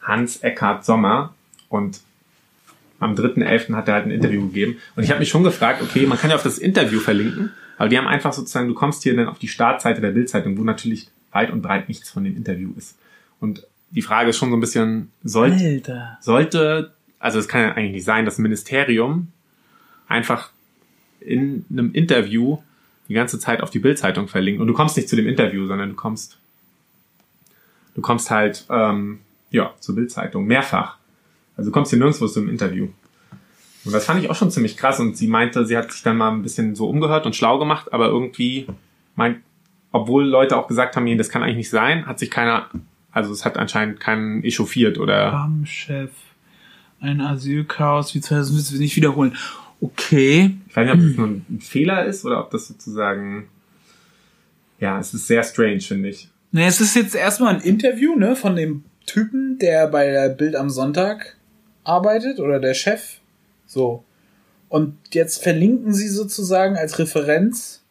Hans 0.02 0.39
Eckhard 0.39 0.85
Sommer. 0.85 1.35
Und 1.68 2.01
am 2.98 3.14
3.11. 3.14 3.74
hat 3.74 3.89
er 3.89 3.94
halt 3.94 4.06
ein 4.06 4.10
Interview 4.10 4.47
gegeben. 4.48 4.78
Und 4.97 5.05
ich 5.05 5.10
habe 5.10 5.20
mich 5.20 5.28
schon 5.28 5.44
gefragt, 5.44 5.82
okay, 5.82 6.06
man 6.06 6.18
kann 6.18 6.31
ja 6.31 6.36
auf 6.36 6.43
das 6.43 6.59
Interview 6.59 7.01
verlinken, 7.01 7.52
aber 7.78 7.89
die 7.89 7.97
haben 7.97 8.06
einfach 8.06 8.32
sozusagen, 8.32 8.68
du 8.68 8.74
kommst 8.74 9.02
hier 9.02 9.16
dann 9.16 9.28
auf 9.28 9.39
die 9.39 9.48
Startseite 9.48 10.01
der 10.01 10.10
Bildzeitung, 10.10 10.59
wo 10.59 10.64
natürlich 10.64 11.09
weit 11.32 11.51
und 11.51 11.62
breit 11.62 11.89
nichts 11.89 12.10
von 12.10 12.24
dem 12.24 12.36
Interview 12.36 12.70
ist. 12.77 12.98
Und 13.40 13.66
die 13.90 14.02
Frage 14.02 14.31
ist 14.31 14.36
schon 14.36 14.51
so 14.51 14.56
ein 14.56 14.60
bisschen, 14.60 15.10
sollte, 15.24 16.18
sollte, 16.20 16.93
also 17.18 17.39
es 17.39 17.48
kann 17.48 17.62
ja 17.62 17.72
eigentlich 17.72 17.93
nicht 17.93 18.05
sein, 18.05 18.24
das 18.24 18.39
Ministerium 18.39 19.28
einfach 20.09 20.51
in 21.20 21.64
einem 21.70 21.92
Interview 21.92 22.59
die 23.09 23.14
ganze 23.14 23.38
Zeit 23.38 23.62
auf 23.62 23.70
die 23.70 23.80
Bildzeitung 23.80 24.28
verlinkt 24.28 24.60
und 24.60 24.68
du 24.68 24.72
kommst 24.72 24.97
nicht 24.97 25.09
zu 25.09 25.16
dem 25.16 25.26
Interview, 25.26 25.66
sondern 25.66 25.90
du 25.90 25.97
kommst, 25.97 26.38
du 27.94 28.01
kommst 28.01 28.30
halt, 28.30 28.66
ähm, 28.70 29.20
ja, 29.51 29.74
zur 29.80 29.97
Bildzeitung, 29.97 30.47
mehrfach. 30.47 30.97
Also 31.56 31.70
du 31.70 31.74
kommst 31.74 31.90
hier 31.90 31.98
nirgendwo 31.98 32.26
zum 32.28 32.48
Interview. 32.48 32.88
Und 33.84 33.92
das 33.92 34.05
fand 34.05 34.22
ich 34.22 34.30
auch 34.30 34.34
schon 34.34 34.51
ziemlich 34.51 34.76
krass 34.76 35.01
und 35.01 35.16
sie 35.16 35.26
meinte, 35.26 35.66
sie 35.66 35.76
hat 35.76 35.90
sich 35.90 36.02
dann 36.02 36.18
mal 36.18 36.30
ein 36.30 36.42
bisschen 36.42 36.74
so 36.74 36.88
umgehört 36.88 37.26
und 37.26 37.34
schlau 37.34 37.59
gemacht, 37.59 37.92
aber 37.92 38.06
irgendwie 38.06 38.66
meint, 39.16 39.38
obwohl 39.90 40.24
Leute 40.24 40.56
auch 40.56 40.68
gesagt 40.68 40.97
haben, 40.97 41.18
das 41.18 41.30
kann 41.30 41.42
eigentlich 41.42 41.56
nicht 41.56 41.70
sein, 41.70 42.06
hat 42.06 42.18
sich 42.18 42.30
keiner, 42.30 42.68
also 43.10 43.32
es 43.32 43.44
hat 43.44 43.56
anscheinend 43.56 43.98
keinen 43.98 44.44
echauffiert 44.44 44.98
oder 44.98 45.32
BAM-Chef. 45.32 46.10
Ein 47.01 47.22
Asylchaos 47.22 48.14
wie 48.14 48.20
2015 48.20 48.78
nicht 48.78 48.97
wiederholen. 48.97 49.34
Okay. 49.81 50.57
Ich 50.69 50.77
weiß 50.77 50.86
nicht, 50.86 50.94
ob 50.94 51.09
das 51.09 51.16
nur 51.16 51.27
ein 51.28 51.61
Fehler 51.61 52.05
ist 52.05 52.24
oder 52.24 52.40
ob 52.40 52.51
das 52.51 52.69
sozusagen. 52.69 53.48
Ja, 54.78 54.98
es 54.98 55.15
ist 55.15 55.27
sehr 55.27 55.43
strange, 55.43 55.81
finde 55.81 56.11
ich. 56.11 56.28
Ne, 56.52 56.66
es 56.66 56.81
ist 56.81 56.97
jetzt 56.97 57.15
erstmal 57.15 57.55
ein 57.55 57.62
Interview, 57.62 58.16
ne, 58.16 58.35
von 58.35 58.57
dem 58.57 58.85
Typen, 59.07 59.59
der 59.59 59.86
bei 59.86 60.11
der 60.11 60.28
Bild 60.31 60.57
am 60.57 60.70
Sonntag 60.70 61.36
arbeitet 61.85 62.40
oder 62.40 62.61
der 62.61 62.74
Chef. 62.74 63.19
So. 63.66 64.05
Und 64.69 64.97
jetzt 65.12 65.43
verlinken 65.43 65.93
sie 65.93 66.09
sozusagen 66.09 66.77
als 66.77 66.98
Referenz 66.98 67.82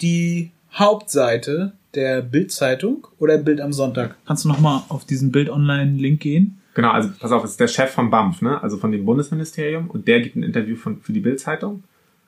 die 0.00 0.52
Hauptseite 0.72 1.72
der 1.94 2.22
Bildzeitung 2.22 3.06
oder 3.18 3.38
Bild 3.38 3.60
am 3.60 3.72
Sonntag. 3.72 4.16
Kannst 4.26 4.44
du 4.44 4.48
noch 4.48 4.60
mal 4.60 4.84
auf 4.88 5.04
diesen 5.04 5.32
Bild 5.32 5.50
Online 5.50 5.96
Link 5.98 6.20
gehen? 6.20 6.59
Genau, 6.74 6.90
also 6.90 7.10
pass 7.18 7.32
auf, 7.32 7.42
es 7.44 7.52
ist 7.52 7.60
der 7.60 7.68
Chef 7.68 7.90
vom 7.90 8.10
BAMF, 8.10 8.42
ne? 8.42 8.62
Also 8.62 8.76
von 8.76 8.92
dem 8.92 9.04
Bundesministerium 9.04 9.90
und 9.90 10.06
der 10.08 10.20
gibt 10.20 10.36
ein 10.36 10.42
Interview 10.42 10.76
von, 10.76 11.00
für 11.00 11.12
die 11.12 11.20
Bildzeitung. 11.20 11.82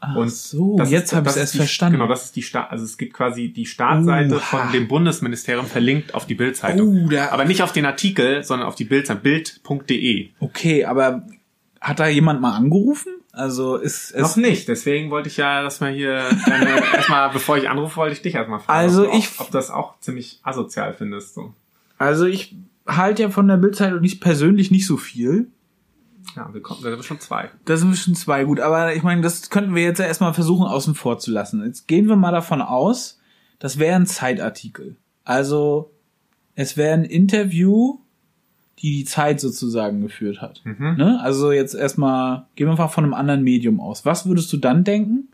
Ach 0.05 0.17
Und 0.17 0.33
so, 0.33 0.81
jetzt 0.83 1.13
habe 1.13 1.27
ich 1.29 1.31
es 1.31 1.37
erst 1.37 1.55
die- 1.55 1.59
verstanden. 1.59 1.99
Genau, 1.99 2.09
das 2.09 2.25
ist 2.25 2.35
die 2.35 2.43
Start, 2.43 2.73
also 2.73 2.85
es 2.85 2.99
gibt 2.99 3.13
quasi 3.15 3.51
die 3.53 3.67
Startseite 3.67 4.35
Oha. 4.35 4.41
von 4.41 4.73
dem 4.73 4.89
Bundesministerium 4.89 5.67
verlinkt 5.67 6.15
auf 6.15 6.27
die 6.27 6.35
Bildzeitung. 6.35 7.09
Oh, 7.13 7.17
Aber 7.31 7.45
nicht 7.45 7.63
auf 7.63 7.71
den 7.71 7.87
Artikel, 7.87 8.43
sondern 8.43 8.67
auf 8.67 8.75
die 8.75 8.85
Bildzeitung, 8.85 9.23
bild.de. 9.23 10.31
Okay, 10.41 10.85
aber 10.87 11.23
hat 11.81 12.01
da 12.01 12.09
jemand 12.09 12.41
mal 12.41 12.57
angerufen? 12.57 13.13
Also 13.31 13.77
ist 13.77 14.11
es 14.11 14.21
Noch 14.21 14.37
nicht, 14.37 14.67
deswegen 14.69 15.11
wollte 15.11 15.29
ich 15.29 15.37
ja, 15.37 15.63
dass 15.63 15.81
wir 15.81 15.89
hier 15.89 16.23
deine, 16.47 16.83
erstmal, 16.95 17.31
bevor 17.31 17.57
ich 17.57 17.69
anrufe, 17.71 17.97
wollte 17.97 18.15
ich 18.15 18.23
dich 18.23 18.35
erstmal 18.35 18.59
fragen, 18.61 18.79
Also 18.79 19.09
ob, 19.09 19.15
ich- 19.17 19.29
auch, 19.39 19.45
ob 19.47 19.51
das 19.53 19.71
auch 19.71 19.99
ziemlich 20.01 20.41
asozial 20.43 20.95
findest. 20.95 21.35
So. 21.35 21.55
Also 21.97 22.27
ich 22.27 22.57
halte 22.87 23.23
ja 23.23 23.31
von 23.31 23.49
der 23.49 23.57
Bildzeitung 23.57 24.01
nicht 24.01 24.21
persönlich 24.21 24.71
nicht 24.71 24.87
so 24.87 24.97
viel. 24.97 25.49
Ja, 26.37 26.53
wir 26.53 26.63
kommen, 26.63 26.83
da 26.83 26.91
sind 26.91 27.05
schon 27.05 27.21
zwei. 27.21 27.51
Das 27.65 27.81
sind 27.81 27.97
schon 27.97 28.15
zwei 28.15 28.45
gut, 28.45 28.61
aber 28.61 28.95
ich 28.95 29.03
meine, 29.03 29.21
das 29.21 29.51
könnten 29.51 29.75
wir 29.75 29.83
jetzt 29.83 29.99
ja 29.99 30.07
erstmal 30.07 30.35
versuchen 30.35 30.67
außen 30.67 30.95
vor 30.95 31.19
zu 31.19 31.31
lassen. 31.31 31.65
Jetzt 31.65 31.89
gehen 31.89 32.07
wir 32.07 32.17
mal 32.17 32.33
davon 32.33 32.63
aus, 32.63 33.21
das 33.59 33.79
wäre 33.79 33.97
ein 33.97 34.07
Zeitartikel. 34.07 34.97
Also 35.25 35.91
es 36.55 36.77
wäre 36.77 36.95
ein 36.95 37.05
Interview, 37.05 37.99
die 38.79 38.99
die 38.99 39.05
Zeit 39.05 39.41
sozusagen 39.41 40.01
geführt 40.01 40.41
hat. 40.41 40.63
Mhm. 40.65 40.97
Ne? 40.97 41.21
Also 41.23 41.53
jetzt 41.53 41.75
erstmal, 41.75 42.47
gehen 42.57 42.67
wir 42.67 42.73
einfach 42.73 42.93
von 42.93 43.05
einem 43.05 43.15
anderen 43.15 43.43
Medium 43.43 43.81
aus. 43.81 44.05
Was 44.05 44.27
würdest 44.27 44.53
du 44.53 44.57
dann 44.57 44.85
denken? 44.85 45.29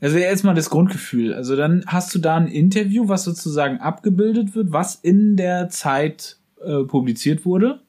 Also 0.00 0.18
jetzt 0.18 0.44
mal 0.44 0.54
das 0.54 0.70
Grundgefühl. 0.70 1.34
Also 1.34 1.56
dann 1.56 1.84
hast 1.86 2.14
du 2.14 2.18
da 2.18 2.36
ein 2.36 2.48
Interview, 2.48 3.08
was 3.08 3.24
sozusagen 3.24 3.78
abgebildet 3.78 4.54
wird, 4.54 4.72
was 4.72 4.96
in 4.96 5.36
der 5.36 5.68
Zeit 5.70 6.36
äh, 6.62 6.82
publiziert 6.84 7.44
wurde. 7.44 7.80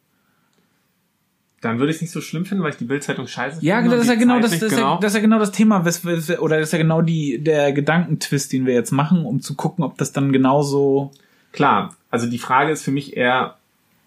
Dann 1.62 1.80
würde 1.80 1.90
ich 1.90 1.98
es 1.98 2.02
nicht 2.02 2.12
so 2.12 2.22
schlimm 2.22 2.46
finden, 2.46 2.64
weil 2.64 2.72
ich 2.72 2.78
die 2.78 2.86
Bildzeitung 2.86 3.26
scheiße 3.26 3.66
Ja, 3.66 3.80
finde. 3.82 3.96
das 3.96 4.06
ist 4.06 4.10
ja 4.10 4.16
genau 4.16 4.40
das, 4.40 4.52
das, 4.52 4.72
ist 4.72 4.78
ja, 4.78 5.00
das 5.02 5.14
ist 5.14 5.16
ja 5.16 5.22
genau 5.22 5.40
das 5.40 5.52
Thema, 5.52 5.84
wes, 5.84 6.06
wes, 6.06 6.38
oder 6.40 6.60
das 6.60 6.70
ist 6.70 6.74
ja 6.74 6.78
genau 6.78 7.02
die, 7.02 7.44
der 7.44 7.74
Gedankentwist, 7.74 8.54
den 8.54 8.68
wir 8.68 8.76
jetzt 8.76 8.92
machen, 8.92 9.26
um 9.26 9.42
zu 9.42 9.56
gucken, 9.56 9.84
ob 9.84 9.98
das 9.98 10.12
dann 10.12 10.32
genauso. 10.32 11.12
Klar, 11.54 11.96
also 12.12 12.28
die 12.28 12.38
Frage 12.38 12.72
ist 12.72 12.84
für 12.84 12.92
mich 12.92 13.18
eher, 13.18 13.56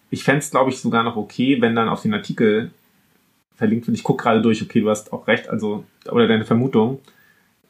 ich 0.09 0.23
fände 0.23 0.39
es, 0.39 0.51
glaube 0.51 0.69
ich, 0.69 0.79
sogar 0.79 1.03
noch 1.03 1.17
okay, 1.17 1.61
wenn 1.61 1.75
dann 1.75 1.89
auf 1.89 2.01
den 2.01 2.13
Artikel 2.13 2.71
verlinkt 3.57 3.87
wird. 3.87 3.97
Ich 3.97 4.03
gucke 4.03 4.23
gerade 4.23 4.41
durch, 4.41 4.61
okay, 4.61 4.79
du 4.79 4.89
hast 4.89 5.11
auch 5.11 5.27
recht, 5.27 5.49
also, 5.49 5.83
oder 6.09 6.27
deine 6.29 6.45
Vermutung. 6.45 6.99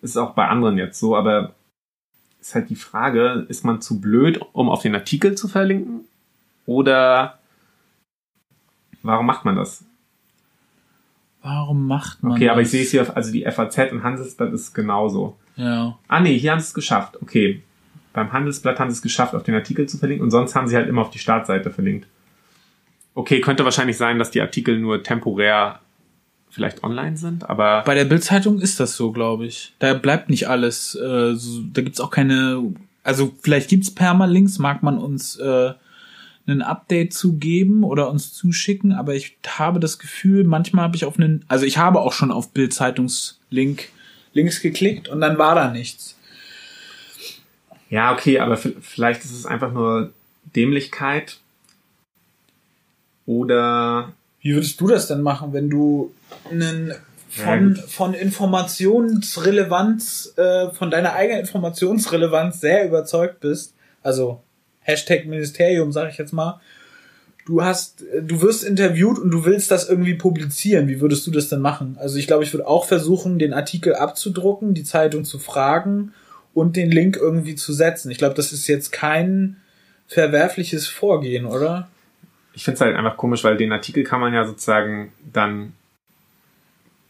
Ist 0.02 0.18
auch 0.18 0.34
bei 0.34 0.48
anderen 0.48 0.78
jetzt 0.78 1.00
so, 1.00 1.16
aber 1.16 1.54
ist 2.40 2.56
halt 2.56 2.70
die 2.70 2.76
Frage, 2.76 3.46
ist 3.50 3.66
man 3.66 3.82
zu 3.82 4.00
blöd, 4.00 4.40
um 4.54 4.70
auf 4.70 4.82
den 4.82 4.96
Artikel 4.96 5.36
zu 5.36 5.48
verlinken? 5.48 6.06
Oder 6.66 7.40
warum 9.04 9.26
macht 9.26 9.44
man 9.46 9.56
das? 9.56 9.84
Warum 11.42 11.88
macht 11.88 12.24
man 12.24 12.34
Okay, 12.34 12.50
aber 12.50 12.62
ich 12.62 12.68
das? 12.68 12.72
sehe 12.72 12.84
es 12.84 12.92
hier, 12.92 13.16
also 13.16 13.32
die 13.32 13.44
FAZ 13.44 13.92
und 13.92 14.04
Handelsblatt 14.04 14.54
ist 14.54 14.74
genauso. 14.74 15.38
Ja. 15.56 15.98
Ah 16.08 16.20
nee, 16.20 16.38
hier 16.38 16.52
haben 16.52 16.60
sie 16.60 16.68
es 16.68 16.74
geschafft. 16.74 17.22
Okay. 17.22 17.62
Beim 18.14 18.32
Handelsblatt 18.32 18.80
haben 18.80 18.90
sie 18.90 18.96
es 18.96 19.02
geschafft, 19.02 19.36
auf 19.36 19.44
den 19.44 19.56
Artikel 19.56 19.88
zu 19.88 19.98
verlinken 19.98 20.24
und 20.24 20.32
sonst 20.32 20.56
haben 20.56 20.68
sie 20.68 20.76
halt 20.76 20.88
immer 20.88 21.02
auf 21.02 21.12
die 21.12 21.20
Startseite 21.20 21.72
verlinkt. 21.72 22.08
Okay, 23.14 23.42
könnte 23.42 23.66
wahrscheinlich 23.66 23.98
sein, 23.98 24.18
dass 24.20 24.32
die 24.32 24.42
Artikel 24.42 24.80
nur 24.80 25.04
temporär 25.04 25.80
vielleicht 26.50 26.84
online 26.84 27.18
sind, 27.18 27.50
aber 27.50 27.84
Bei 27.86 27.96
der 27.96 28.06
Bildzeitung 28.06 28.60
ist 28.60 28.80
das 28.80 28.96
so, 28.96 29.12
glaube 29.12 29.46
ich. 29.46 29.74
Da 29.80 29.94
bleibt 29.94 30.30
nicht 30.30 30.48
alles. 30.48 30.96
Äh, 30.96 31.36
so, 31.36 31.62
da 31.72 31.82
gibt's 31.82 32.00
auch 32.00 32.12
keine. 32.12 32.74
Also 33.04 33.34
vielleicht 33.42 33.70
gibt's 33.70 33.94
Permalinks, 33.94 34.60
mag 34.60 34.84
man 34.84 34.98
uns 34.98 35.38
äh, 35.38 35.74
ein 36.48 36.62
Update 36.62 37.14
zu 37.14 37.34
geben 37.38 37.84
oder 37.84 38.10
uns 38.10 38.34
zuschicken, 38.34 38.92
aber 38.92 39.16
ich 39.16 39.38
habe 39.48 39.80
das 39.80 40.00
Gefühl, 40.00 40.44
manchmal 40.44 40.84
habe 40.84 40.96
ich 40.96 41.06
auf 41.06 41.18
einen, 41.18 41.46
also 41.48 41.66
ich 41.66 41.78
habe 41.78 42.02
auch 42.02 42.14
schon 42.14 42.32
auf 42.32 42.52
Bildzeitungslink 42.52 43.90
Links 44.34 44.62
geklickt 44.62 45.08
und 45.10 45.22
dann 45.22 45.38
war 45.38 45.56
da 45.56 45.72
nichts. 45.72 46.18
ja, 47.90 48.14
okay, 48.14 48.40
aber 48.40 48.58
vielleicht 48.58 49.24
ist 49.24 49.32
es 49.32 49.46
einfach 49.46 49.72
nur 49.72 50.12
Dämlichkeit 50.56 51.40
oder 53.26 54.14
Wie 54.41 54.53
würdest 54.53 54.80
du 54.80 54.88
das 54.88 55.07
denn 55.07 55.22
machen, 55.22 55.53
wenn 55.53 55.70
du 55.70 56.14
einen 56.49 56.94
von, 57.30 57.76
Ja, 57.76 57.84
von 57.84 58.14
Informationsrelevanz, 58.14 60.34
äh, 60.38 60.70
von 60.72 60.90
deiner 60.90 61.14
eigenen 61.14 61.41
Informationsrelevanz 61.41 62.60
sehr 62.60 62.88
überzeugt 62.88 63.41
bist? 63.41 63.76
Also 64.02 64.41
Hashtag 64.82 65.28
Ministerium, 65.28 65.91
sag 65.91 66.10
ich 66.10 66.18
jetzt 66.18 66.34
mal. 66.34 66.60
Du 67.45 67.64
hast, 67.64 68.02
äh, 68.03 68.24
du 68.24 68.41
wirst 68.41 68.64
interviewt 68.64 69.20
und 69.20 69.30
du 69.32 69.45
willst 69.45 69.72
das 69.72 69.88
irgendwie 69.88 70.16
publizieren. 70.16 70.88
Wie 70.88 71.02
würdest 71.02 71.28
du 71.28 71.32
das 71.32 71.49
denn 71.49 71.61
machen? 71.61 71.98
Also 71.99 72.18
ich 72.18 72.28
glaube, 72.28 72.44
ich 72.44 72.53
würde 72.53 72.68
auch 72.68 72.86
versuchen, 72.86 73.40
den 73.40 73.53
Artikel 73.53 73.95
abzudrucken, 73.95 74.74
die 74.74 74.84
Zeitung 74.84 75.24
zu 75.24 75.38
fragen 75.38 76.14
und 76.53 76.76
den 76.76 76.91
Link 76.91 77.18
irgendwie 77.18 77.56
zu 77.56 77.74
setzen. 77.74 78.10
Ich 78.10 78.18
glaube, 78.18 78.36
das 78.36 78.52
ist 78.52 78.68
jetzt 78.68 78.91
kein 78.91 79.57
verwerfliches 80.07 80.88
Vorgehen, 80.88 81.45
oder? 81.45 81.88
Ich 82.60 82.65
finde 82.65 82.76
es 82.76 82.81
halt 82.81 82.98
einfach 82.98 83.15
komisch, 83.15 83.45
weil 83.45 83.56
den 83.56 83.72
Artikel 83.72 84.03
kann 84.03 84.19
man 84.19 84.34
ja 84.34 84.44
sozusagen 84.44 85.14
dann 85.31 85.72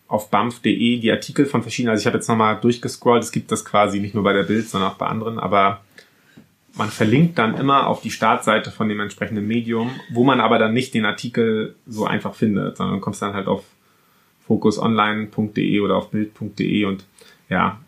auf 0.08 0.30
bamf.de 0.30 1.00
die 1.00 1.12
Artikel 1.12 1.48
von 1.48 1.64
verschiedenen, 1.64 1.90
also 1.90 2.02
ich 2.04 2.06
habe 2.06 2.18
jetzt 2.18 2.28
nochmal 2.28 2.60
durchgescrollt, 2.62 3.24
es 3.24 3.32
gibt 3.32 3.52
das 3.52 3.66
quasi 3.66 4.00
nicht 4.00 4.14
nur 4.14 4.24
bei 4.24 4.32
der 4.32 4.44
Bild, 4.44 4.70
sondern 4.70 4.92
auch 4.92 4.98
bei 4.98 5.08
anderen, 5.08 5.40
aber 5.40 5.82
man 6.76 6.92
verlinkt 6.92 7.40
dann 7.40 7.58
immer 7.58 7.88
auf 7.88 8.00
die 8.02 8.12
Startseite 8.12 8.70
von 8.70 8.90
dem 8.90 9.00
entsprechenden 9.00 9.48
Medium, 9.48 9.90
wo 10.12 10.24
man 10.24 10.40
aber 10.40 10.60
dann 10.60 10.72
nicht 10.72 10.94
den 10.94 11.06
Artikel 11.06 11.74
so 11.88 12.06
einfach 12.06 12.36
findet, 12.36 12.78
sondern 12.78 13.02
kommst 13.02 13.24
dann 13.24 13.34
halt 13.34 13.48
auf 13.48 13.64
focusonline.de 14.46 15.80
oder 15.80 15.96
auf 15.96 16.12
bild.de 16.12 16.86
und 16.86 17.06
ja. 17.50 17.80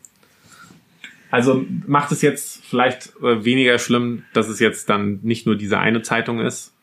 Also 1.29 1.63
macht 1.85 2.11
es 2.11 2.23
jetzt 2.23 2.65
vielleicht 2.65 3.15
äh, 3.21 3.45
weniger 3.45 3.77
schlimm, 3.77 4.23
dass 4.33 4.47
es 4.47 4.59
jetzt 4.59 4.89
dann 4.89 5.19
nicht 5.21 5.45
nur 5.45 5.55
diese 5.55 5.77
eine 5.77 6.01
Zeitung 6.01 6.39
ist. 6.39 6.73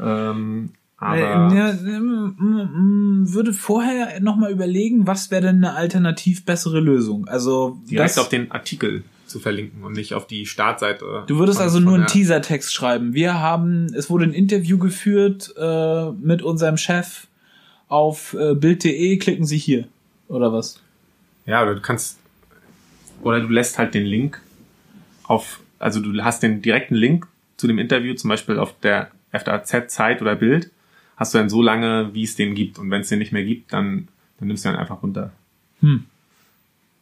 Ähm, 0.00 0.70
aber 0.98 1.16
Äh, 1.18 1.56
ja, 1.56 1.70
ähm, 1.70 2.34
mm, 2.38 3.32
würde 3.32 3.52
vorher 3.52 4.20
nochmal 4.20 4.50
überlegen, 4.50 5.06
was 5.06 5.30
wäre 5.30 5.42
denn 5.42 5.56
eine 5.56 5.74
alternativ 5.74 6.44
bessere 6.44 6.80
Lösung? 6.80 7.28
Also 7.28 7.78
direkt 7.90 8.10
das, 8.12 8.18
auf 8.18 8.28
den 8.30 8.50
Artikel 8.50 9.04
zu 9.26 9.38
verlinken 9.40 9.82
und 9.84 9.92
nicht 9.94 10.14
auf 10.14 10.26
die 10.26 10.46
Startseite. 10.46 11.24
du 11.26 11.38
würdest 11.38 11.58
von- 11.58 11.64
also 11.64 11.80
nur 11.80 11.94
einen 11.94 12.06
Teasertext 12.06 12.72
schreiben. 12.72 13.12
Wir 13.12 13.40
haben, 13.40 13.86
es 13.94 14.08
wurde 14.08 14.24
ein 14.24 14.32
Interview 14.32 14.78
geführt 14.78 15.52
äh, 15.58 16.10
mit 16.12 16.42
unserem 16.42 16.76
Chef 16.76 17.26
auf 17.88 18.34
äh, 18.34 18.54
Bild.de. 18.54 19.16
Klicken 19.18 19.44
Sie 19.44 19.58
hier 19.58 19.86
oder 20.28 20.52
was? 20.52 20.80
Ja, 21.44 21.62
oder 21.62 21.74
du 21.74 21.80
kannst 21.80 22.18
oder 23.22 23.40
du 23.40 23.48
lässt 23.48 23.78
halt 23.78 23.94
den 23.94 24.04
Link 24.06 24.40
auf, 25.24 25.60
also 25.78 26.00
du 26.00 26.22
hast 26.22 26.42
den 26.42 26.62
direkten 26.62 26.94
Link 26.94 27.26
zu 27.56 27.66
dem 27.66 27.78
Interview, 27.78 28.14
zum 28.14 28.28
Beispiel 28.30 28.58
auf 28.58 28.74
der 28.80 29.10
FAZ 29.38 29.88
Zeit 29.88 30.22
oder 30.22 30.36
Bild, 30.36 30.70
hast 31.16 31.34
du 31.34 31.38
dann 31.38 31.48
so 31.48 31.62
lange, 31.62 32.10
wie 32.12 32.24
es 32.24 32.36
den 32.36 32.54
gibt. 32.54 32.78
Und 32.78 32.90
wenn 32.90 33.00
es 33.00 33.08
den 33.08 33.18
nicht 33.18 33.32
mehr 33.32 33.44
gibt, 33.44 33.72
dann, 33.72 34.08
dann 34.38 34.48
nimmst 34.48 34.64
du 34.64 34.68
ihn 34.68 34.76
einfach 34.76 35.02
runter. 35.02 35.32
Hm. 35.80 36.04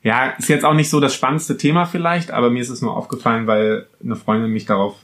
Ja, 0.03 0.31
ist 0.31 0.49
jetzt 0.49 0.65
auch 0.65 0.75
nicht 0.75 0.91
so 0.91 1.01
das 1.01 1.15
spannendste 1.15 1.57
Thema 1.57 1.87
vielleicht, 1.87 2.31
aber 2.31 2.51
mir 2.51 2.61
ist 2.61 2.69
es 2.69 2.83
nur 2.83 2.95
aufgefallen, 2.95 3.47
weil 3.47 3.87
eine 4.03 4.17
Freundin 4.17 4.53
mich 4.53 4.67
darauf 4.67 4.97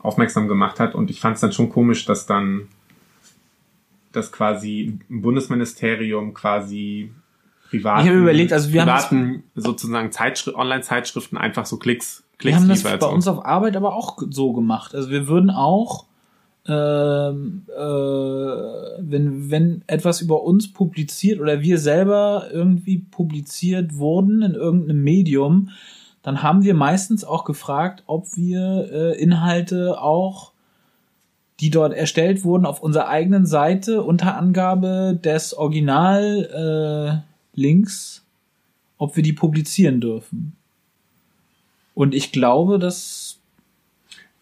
aufmerksam 0.00 0.48
gemacht 0.48 0.80
hat 0.80 0.94
und 0.94 1.08
ich 1.08 1.20
fand 1.20 1.36
es 1.36 1.40
dann 1.40 1.52
schon 1.52 1.70
komisch, 1.70 2.04
dass 2.04 2.26
dann 2.26 2.68
das 4.12 4.32
quasi 4.32 4.98
ein 5.08 5.22
Bundesministerium 5.22 6.34
quasi 6.34 7.10
privaten, 7.70 8.02
Ich 8.02 8.08
habe 8.08 8.20
überlegt, 8.20 8.52
also 8.52 8.72
wir 8.72 8.82
haben 8.82 8.88
privaten 8.88 9.42
sozusagen 9.54 10.12
Zeitschrift, 10.12 10.56
Online-Zeitschriften 10.56 11.36
einfach 11.36 11.66
so 11.66 11.78
Klicks, 11.78 12.24
Wir 12.32 12.38
Klicks 12.38 12.56
haben 12.56 12.68
das 12.68 12.82
bei 12.82 13.06
uns 13.06 13.26
auf 13.28 13.44
Arbeit 13.44 13.76
aber 13.76 13.94
auch 13.94 14.18
so 14.30 14.52
gemacht. 14.52 14.94
Also 14.94 15.10
wir 15.10 15.28
würden 15.28 15.50
auch, 15.50 16.06
ähm, 16.66 17.66
äh, 17.68 17.80
wenn, 17.80 19.50
wenn 19.50 19.82
etwas 19.86 20.20
über 20.22 20.42
uns 20.42 20.72
publiziert 20.72 21.40
oder 21.40 21.60
wir 21.60 21.78
selber 21.78 22.48
irgendwie 22.50 22.98
publiziert 22.98 23.96
wurden 23.96 24.42
in 24.42 24.54
irgendeinem 24.54 25.02
Medium, 25.02 25.70
dann 26.22 26.42
haben 26.42 26.64
wir 26.64 26.74
meistens 26.74 27.22
auch 27.22 27.44
gefragt, 27.44 28.02
ob 28.06 28.34
wir 28.36 28.88
äh, 28.90 29.22
Inhalte 29.22 30.00
auch, 30.00 30.52
die 31.60 31.70
dort 31.70 31.92
erstellt 31.92 32.44
wurden, 32.44 32.64
auf 32.64 32.82
unserer 32.82 33.08
eigenen 33.08 33.44
Seite 33.46 34.02
unter 34.02 34.36
Angabe 34.36 35.18
des 35.22 35.54
Original 35.54 37.22
äh, 37.54 37.60
ob 38.98 39.16
wir 39.16 39.22
die 39.22 39.34
publizieren 39.34 40.00
dürfen. 40.00 40.56
Und 41.94 42.14
ich 42.14 42.32
glaube, 42.32 42.78
dass 42.78 43.23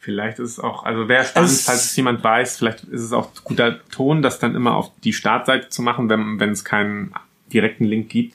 Vielleicht 0.05 0.41
ist 0.41 0.51
es 0.51 0.59
auch, 0.59 0.83
also 0.85 1.07
wäre 1.07 1.25
spannend, 1.25 1.51
Es- 1.51 1.65
falls 1.65 1.85
es 1.85 1.97
jemand 1.97 2.25
weiß, 2.25 2.57
vielleicht 2.59 2.83
ist 2.85 3.03
es 3.03 3.13
auch 3.13 3.29
guter 3.45 3.79
Ton, 3.91 4.21
das 4.21 4.41
dann 4.41 4.57
immer 4.57 4.75
auf 4.75 4.91
die 5.05 5.13
Startseite 5.13 5.69
zu 5.69 5.81
machen, 5.81 6.09
wenn, 6.11 6.41
wenn 6.41 6.51
es 6.51 6.65
keinen 6.65 7.15
direkten 7.53 7.85
Link 7.85 8.09
gibt. 8.09 8.35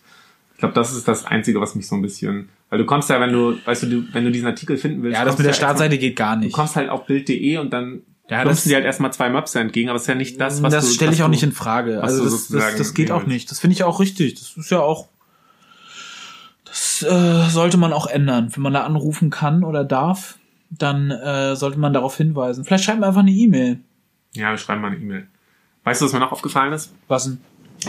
Ich 0.53 0.59
glaube, 0.59 0.73
das 0.73 0.93
ist 0.95 1.09
das 1.09 1.25
Einzige, 1.25 1.59
was 1.59 1.75
mich 1.75 1.85
so 1.85 1.95
ein 1.95 2.01
bisschen, 2.01 2.47
weil 2.69 2.79
du 2.79 2.85
kommst 2.85 3.09
ja, 3.09 3.19
wenn 3.19 3.33
du, 3.33 3.57
weißt 3.65 3.83
du, 3.83 3.87
du 3.87 4.03
wenn 4.13 4.23
du 4.23 4.31
diesen 4.31 4.47
Artikel 4.47 4.77
finden 4.77 5.03
willst, 5.03 5.19
ja, 5.19 5.25
das 5.25 5.37
mit 5.37 5.45
der 5.45 5.51
ja 5.51 5.57
Startseite 5.57 5.97
geht 5.97 6.15
gar 6.15 6.27
erstmal, 6.29 6.45
nicht. 6.45 6.53
du 6.53 6.57
kommst 6.57 6.75
halt 6.77 6.89
auf 6.89 7.05
Bild.de 7.05 7.57
und 7.57 7.71
dann 7.73 8.01
Ja, 8.29 8.45
das- 8.45 8.63
dir 8.63 8.75
halt 8.75 8.85
erstmal 8.85 9.11
zwei 9.11 9.29
Möpse 9.29 9.59
entgegen, 9.59 9.89
aber 9.89 9.97
es 9.97 10.03
ist 10.03 10.07
ja 10.07 10.15
nicht 10.15 10.39
das, 10.39 10.63
was 10.63 10.71
das 10.73 10.93
stelle 10.93 11.11
ich 11.11 11.21
auch 11.21 11.27
nicht 11.27 11.43
in 11.43 11.51
Frage. 11.51 12.01
Also 12.01 12.23
das, 12.23 12.47
das, 12.47 12.77
das 12.77 12.93
geht 12.93 13.11
auch 13.11 13.25
nicht. 13.25 13.51
Das 13.51 13.59
finde 13.59 13.73
ich 13.73 13.83
auch 13.83 13.99
richtig. 13.99 14.35
Das 14.35 14.55
ist 14.55 14.71
ja 14.71 14.79
auch, 14.79 15.09
das 16.65 17.03
äh, 17.03 17.49
sollte 17.49 17.77
man 17.77 17.91
auch 17.93 18.07
ändern. 18.07 18.51
Wenn 18.55 18.63
man 18.63 18.73
da 18.73 18.83
anrufen 18.85 19.29
kann 19.29 19.63
oder 19.63 19.83
darf, 19.83 20.36
dann 20.69 21.11
äh, 21.11 21.55
sollte 21.55 21.79
man 21.79 21.93
darauf 21.93 22.17
hinweisen. 22.17 22.65
Vielleicht 22.65 22.83
schreibt 22.83 22.99
man 22.99 23.09
einfach 23.09 23.21
eine 23.21 23.31
E-Mail. 23.31 23.79
Ja, 24.33 24.51
wir 24.51 24.57
schreiben 24.57 24.81
mal 24.81 24.91
eine 24.91 24.97
E-Mail. 24.97 25.27
Weißt 25.83 26.01
du, 26.01 26.05
was 26.05 26.13
mir 26.13 26.19
noch 26.19 26.31
aufgefallen 26.31 26.73
ist? 26.73 26.93
Was 27.07 27.25
denn? 27.25 27.39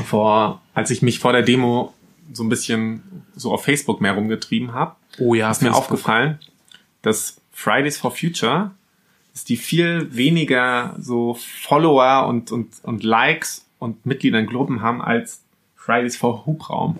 Vor, 0.04 0.60
als 0.74 0.90
ich 0.90 1.02
mich 1.02 1.18
vor 1.18 1.32
der 1.32 1.42
Demo 1.42 1.94
so 2.32 2.44
ein 2.44 2.48
bisschen 2.48 3.02
so 3.34 3.52
auf 3.52 3.64
Facebook 3.64 4.00
mehr 4.00 4.12
rumgetrieben 4.12 4.74
habe, 4.74 4.94
Oh 5.18 5.34
ja, 5.34 5.50
ist 5.50 5.62
mir 5.62 5.74
aufgefallen, 5.74 6.38
dass 7.02 7.40
Fridays 7.52 7.98
for 7.98 8.12
Future, 8.12 8.70
dass 9.32 9.44
die 9.44 9.56
viel 9.56 10.14
weniger 10.14 10.94
so 11.00 11.34
Follower 11.62 12.26
und, 12.28 12.52
und, 12.52 12.72
und 12.82 13.02
Likes 13.02 13.66
und 13.78 14.04
Mitglieder 14.06 14.38
in 14.38 14.46
Gruppen 14.46 14.82
haben 14.82 15.02
als 15.02 15.42
Fridays 15.74 16.16
for 16.16 16.46
Hubraum. 16.46 16.98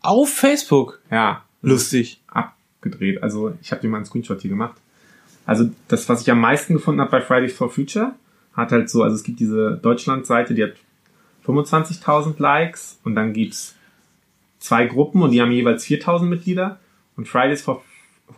Auf 0.00 0.30
Facebook. 0.30 1.00
Ja. 1.10 1.44
Lustig. 1.62 2.20
Abgedreht. 2.26 3.22
Also 3.22 3.54
ich 3.62 3.70
habe 3.70 3.80
dir 3.80 3.88
mal 3.88 3.98
einen 3.98 4.06
Screenshot 4.06 4.40
hier 4.40 4.50
gemacht. 4.50 4.76
Also 5.48 5.68
das, 5.88 6.08
was 6.10 6.20
ich 6.20 6.30
am 6.30 6.40
meisten 6.40 6.74
gefunden 6.74 7.00
habe 7.00 7.10
bei 7.10 7.22
Fridays 7.22 7.54
for 7.54 7.70
Future, 7.70 8.12
hat 8.52 8.70
halt 8.70 8.90
so, 8.90 9.02
also 9.02 9.16
es 9.16 9.22
gibt 9.22 9.40
diese 9.40 9.80
Deutschland-Seite, 9.82 10.52
die 10.52 10.62
hat 10.62 10.74
25.000 11.46 12.34
Likes 12.36 12.98
und 13.02 13.14
dann 13.14 13.32
gibt's 13.32 13.74
zwei 14.58 14.84
Gruppen 14.84 15.22
und 15.22 15.30
die 15.30 15.40
haben 15.40 15.50
jeweils 15.50 15.86
4.000 15.86 16.24
Mitglieder 16.24 16.78
und 17.16 17.28
Fridays 17.28 17.62
for 17.62 17.82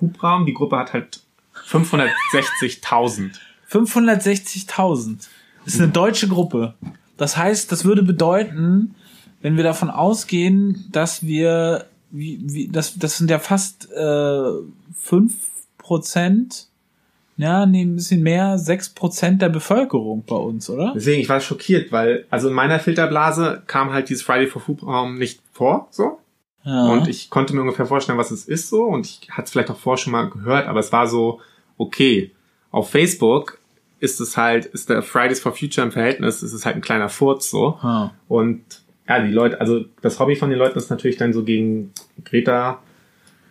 Hubraum, 0.01 0.47
die 0.47 0.55
Gruppe 0.55 0.77
hat 0.77 0.93
halt 0.93 1.20
560.000. 1.69 3.32
560.000. 3.69 5.16
Das 5.65 5.74
ist 5.74 5.81
eine 5.81 5.91
deutsche 5.91 6.28
Gruppe. 6.28 6.74
Das 7.16 7.37
heißt, 7.37 7.73
das 7.73 7.85
würde 7.85 8.05
bedeuten, 8.05 8.95
wenn 9.43 9.57
wir 9.57 9.65
davon 9.65 9.91
ausgehen, 9.91 10.87
dass 10.93 11.27
wir, 11.27 11.87
wie, 12.12 12.39
wie, 12.41 12.69
das, 12.69 13.01
das 13.01 13.19
sind 13.19 13.32
ja 13.32 13.41
fast 13.41 13.91
äh, 13.91 13.99
5%, 13.99 16.69
ja, 17.41 17.67
nee, 17.67 17.83
ein 17.83 17.97
bisschen 17.97 18.23
mehr, 18.23 18.59
6% 18.59 19.39
der 19.39 19.49
Bevölkerung 19.49 20.25
bei 20.27 20.37
uns, 20.37 20.69
oder? 20.69 20.93
Deswegen, 20.95 21.21
ich 21.21 21.29
war 21.29 21.41
schockiert, 21.41 21.93
weil, 21.93 22.27
also 22.31 22.49
in 22.49 22.55
meiner 22.55 22.79
Filterblase 22.79 23.62
kam 23.67 23.93
halt 23.93 24.09
dieses 24.09 24.23
Friday 24.23 24.47
for 24.47 24.67
Hubraum 24.67 25.19
nicht 25.19 25.41
vor, 25.53 25.89
so. 25.91 26.19
Ja. 26.65 26.93
Und 26.93 27.09
ich 27.09 27.31
konnte 27.31 27.55
mir 27.55 27.62
ungefähr 27.62 27.87
vorstellen, 27.87 28.19
was 28.19 28.31
es 28.31 28.45
ist 28.45 28.69
so. 28.69 28.85
Und 28.85 29.07
ich 29.07 29.31
hatte 29.31 29.45
es 29.45 29.51
vielleicht 29.51 29.71
auch 29.71 29.79
vorher 29.79 29.99
schon 29.99 30.12
mal 30.12 30.29
gehört, 30.29 30.67
aber 30.67 30.81
es 30.81 30.93
war 30.93 31.07
so, 31.07 31.41
okay, 31.79 32.33
auf 32.71 32.91
Facebook 32.91 33.59
ist 33.99 34.21
es 34.21 34.37
halt, 34.37 34.67
ist 34.67 34.89
der 34.89 35.03
Fridays 35.03 35.41
for 35.41 35.53
Future 35.53 35.87
im 35.87 35.93
Verhältnis, 35.93 36.43
ist 36.43 36.53
es 36.53 36.67
halt 36.67 36.77
ein 36.77 36.83
kleiner 36.83 37.09
Furz 37.09 37.51
so. 37.51 37.79
Ah. 37.81 38.12
Und 38.29 38.62
ja, 39.09 39.21
die 39.21 39.33
Leute, 39.33 39.61
also 39.61 39.85
das 40.03 40.19
Hobby 40.21 40.37
von 40.37 40.51
den 40.51 40.59
Leuten 40.59 40.79
ist 40.79 40.91
natürlich 40.91 41.17
dann 41.17 41.33
so 41.33 41.45
gegen 41.45 41.93
Greta 42.25 42.81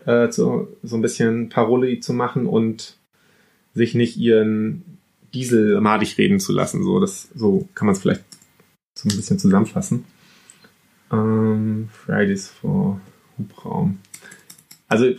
äh, 0.06 0.30
zu, 0.30 0.68
so 0.84 0.95
ein 0.95 1.02
bisschen 1.02 1.49
Paroli 1.49 1.99
zu 1.99 2.14
machen 2.14 2.45
und 2.45 2.95
sich 3.73 3.95
nicht 3.95 4.17
ihren 4.17 4.83
Diesel 5.33 5.79
madig 5.81 6.17
reden 6.17 6.39
zu 6.39 6.53
lassen. 6.53 6.83
So, 6.83 6.99
das, 6.99 7.29
so 7.35 7.67
kann 7.75 7.85
man 7.85 7.95
es 7.95 8.01
vielleicht 8.01 8.23
so 8.95 9.09
ein 9.09 9.15
bisschen 9.15 9.39
zusammenfassen. 9.39 10.05
Ähm, 11.11 11.89
Fridays 11.91 12.49
for 12.49 12.99
Hubraum. 13.37 13.99
Also, 14.87 15.13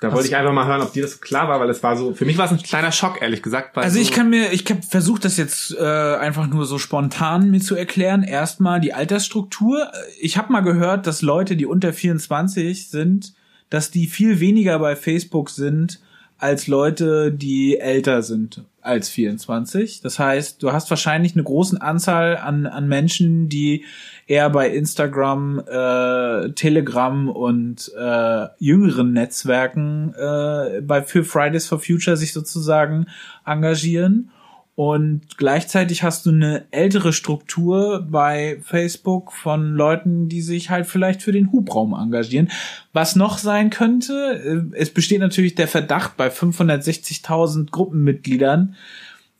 da 0.00 0.12
wollte 0.12 0.28
ich 0.28 0.36
einfach 0.36 0.52
mal 0.52 0.66
hören, 0.66 0.80
ob 0.80 0.92
dir 0.92 1.02
das 1.02 1.20
klar 1.20 1.48
war, 1.48 1.58
weil 1.58 1.68
es 1.70 1.82
war 1.82 1.96
so, 1.96 2.14
für 2.14 2.24
mich 2.24 2.38
war 2.38 2.46
es 2.46 2.52
ein 2.52 2.58
kleiner 2.58 2.92
Schock, 2.92 3.20
ehrlich 3.20 3.42
gesagt. 3.42 3.76
Also 3.76 3.96
so, 3.96 4.00
ich 4.00 4.12
kann 4.12 4.30
mir, 4.30 4.52
ich 4.52 4.64
habe 4.70 4.80
versucht, 4.82 5.24
das 5.24 5.36
jetzt 5.36 5.74
äh, 5.76 5.82
einfach 5.82 6.46
nur 6.46 6.66
so 6.66 6.78
spontan 6.78 7.50
mir 7.50 7.60
zu 7.60 7.74
erklären. 7.74 8.22
Erstmal 8.22 8.80
die 8.80 8.94
Altersstruktur. 8.94 9.90
Ich 10.20 10.38
habe 10.38 10.52
mal 10.52 10.60
gehört, 10.60 11.08
dass 11.08 11.20
Leute, 11.20 11.56
die 11.56 11.66
unter 11.66 11.92
24 11.92 12.88
sind, 12.88 13.34
dass 13.70 13.90
die 13.90 14.06
viel 14.06 14.38
weniger 14.38 14.78
bei 14.78 14.94
Facebook 14.94 15.50
sind 15.50 16.00
als 16.38 16.68
Leute, 16.68 17.32
die 17.32 17.78
älter 17.78 18.22
sind 18.22 18.64
als 18.80 19.08
24. 19.08 20.00
Das 20.00 20.18
heißt, 20.18 20.62
du 20.62 20.72
hast 20.72 20.88
wahrscheinlich 20.88 21.34
eine 21.34 21.42
große 21.42 21.80
Anzahl 21.82 22.36
an, 22.36 22.66
an 22.66 22.88
Menschen, 22.88 23.48
die 23.48 23.84
eher 24.26 24.48
bei 24.50 24.70
Instagram, 24.70 25.60
äh, 25.66 26.50
Telegram 26.52 27.28
und 27.28 27.92
äh, 27.98 28.46
jüngeren 28.58 29.12
Netzwerken 29.12 30.14
äh, 30.14 30.80
bei 30.80 31.02
für 31.02 31.24
Fridays 31.24 31.66
for 31.66 31.80
Future 31.80 32.16
sich 32.16 32.32
sozusagen 32.32 33.06
engagieren. 33.44 34.30
Und 34.78 35.38
gleichzeitig 35.38 36.04
hast 36.04 36.24
du 36.24 36.30
eine 36.30 36.64
ältere 36.70 37.12
Struktur 37.12 38.06
bei 38.08 38.60
Facebook 38.62 39.32
von 39.32 39.74
Leuten, 39.74 40.28
die 40.28 40.40
sich 40.40 40.70
halt 40.70 40.86
vielleicht 40.86 41.20
für 41.20 41.32
den 41.32 41.50
Hubraum 41.50 41.94
engagieren. 41.94 42.48
Was 42.92 43.16
noch 43.16 43.38
sein 43.38 43.70
könnte, 43.70 44.70
äh, 44.72 44.76
es 44.76 44.90
besteht 44.90 45.18
natürlich 45.18 45.56
der 45.56 45.66
Verdacht 45.66 46.16
bei 46.16 46.28
560.000 46.28 47.72
Gruppenmitgliedern, 47.72 48.76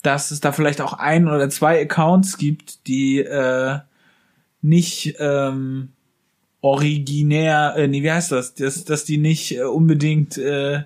dass 0.03 0.33
es 0.33 0.41
da 0.41 0.51
vielleicht 0.51 0.81
auch 0.81 0.95
ein 0.95 1.29
oder 1.29 1.49
zwei 1.51 1.81
Accounts 1.83 2.37
gibt, 2.37 2.89
die 2.89 3.21
äh, 3.21 3.79
nicht 4.61 5.15
ähm, 5.21 5.91
originär, 6.63 7.75
äh, 7.77 7.87
nee, 7.87 8.03
wie 8.03 8.11
heißt 8.11 8.33
das, 8.33 8.55
dass, 8.55 8.85
dass 8.85 9.05
die 9.05 9.19
nicht 9.19 9.57
äh, 9.57 9.63
unbedingt 9.63 10.37
äh, 10.37 10.83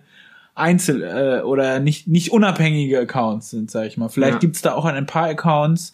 Einzel- 0.55 1.03
äh, 1.03 1.43
oder 1.43 1.81
nicht, 1.81 2.09
nicht 2.09 2.31
unabhängige 2.33 2.99
Accounts 3.01 3.51
sind, 3.51 3.71
sag 3.71 3.87
ich 3.87 3.97
mal. 3.97 4.09
Vielleicht 4.09 4.35
Ja. 4.35 4.39
gibt's 4.39 4.63
da 4.63 4.75
auch 4.75 4.85
ein 4.85 5.07
paar 5.07 5.29
Accounts, 5.29 5.93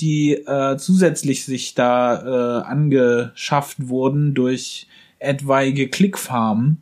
die 0.00 0.32
äh, 0.32 0.76
zusätzlich 0.78 1.44
sich 1.44 1.74
da 1.74 2.60
äh, 2.60 2.64
angeschafft 2.64 3.88
wurden 3.88 4.34
durch 4.34 4.86
etwaige 5.18 5.88
Klickfarmen. 5.88 6.80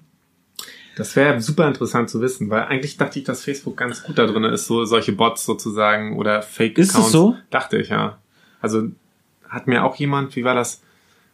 Das 0.96 1.14
wäre 1.16 1.40
super 1.40 1.68
interessant 1.68 2.10
zu 2.10 2.20
wissen, 2.20 2.50
weil 2.50 2.62
eigentlich 2.62 2.96
dachte 2.96 3.18
ich, 3.18 3.24
dass 3.24 3.44
Facebook 3.44 3.76
ganz 3.76 4.02
gut 4.02 4.18
da 4.18 4.26
drin 4.26 4.44
ist, 4.44 4.66
so 4.66 4.84
solche 4.84 5.12
Bots 5.12 5.44
sozusagen 5.44 6.16
oder 6.16 6.42
Fake-Accounts. 6.42 6.94
Ist 6.98 7.06
es 7.06 7.12
so? 7.12 7.36
Dachte 7.50 7.78
ich, 7.78 7.88
ja. 7.90 8.18
Also 8.60 8.82
hat 9.48 9.66
mir 9.68 9.84
auch 9.84 9.94
jemand, 9.96 10.34
wie 10.34 10.44
war 10.44 10.54
das? 10.54 10.82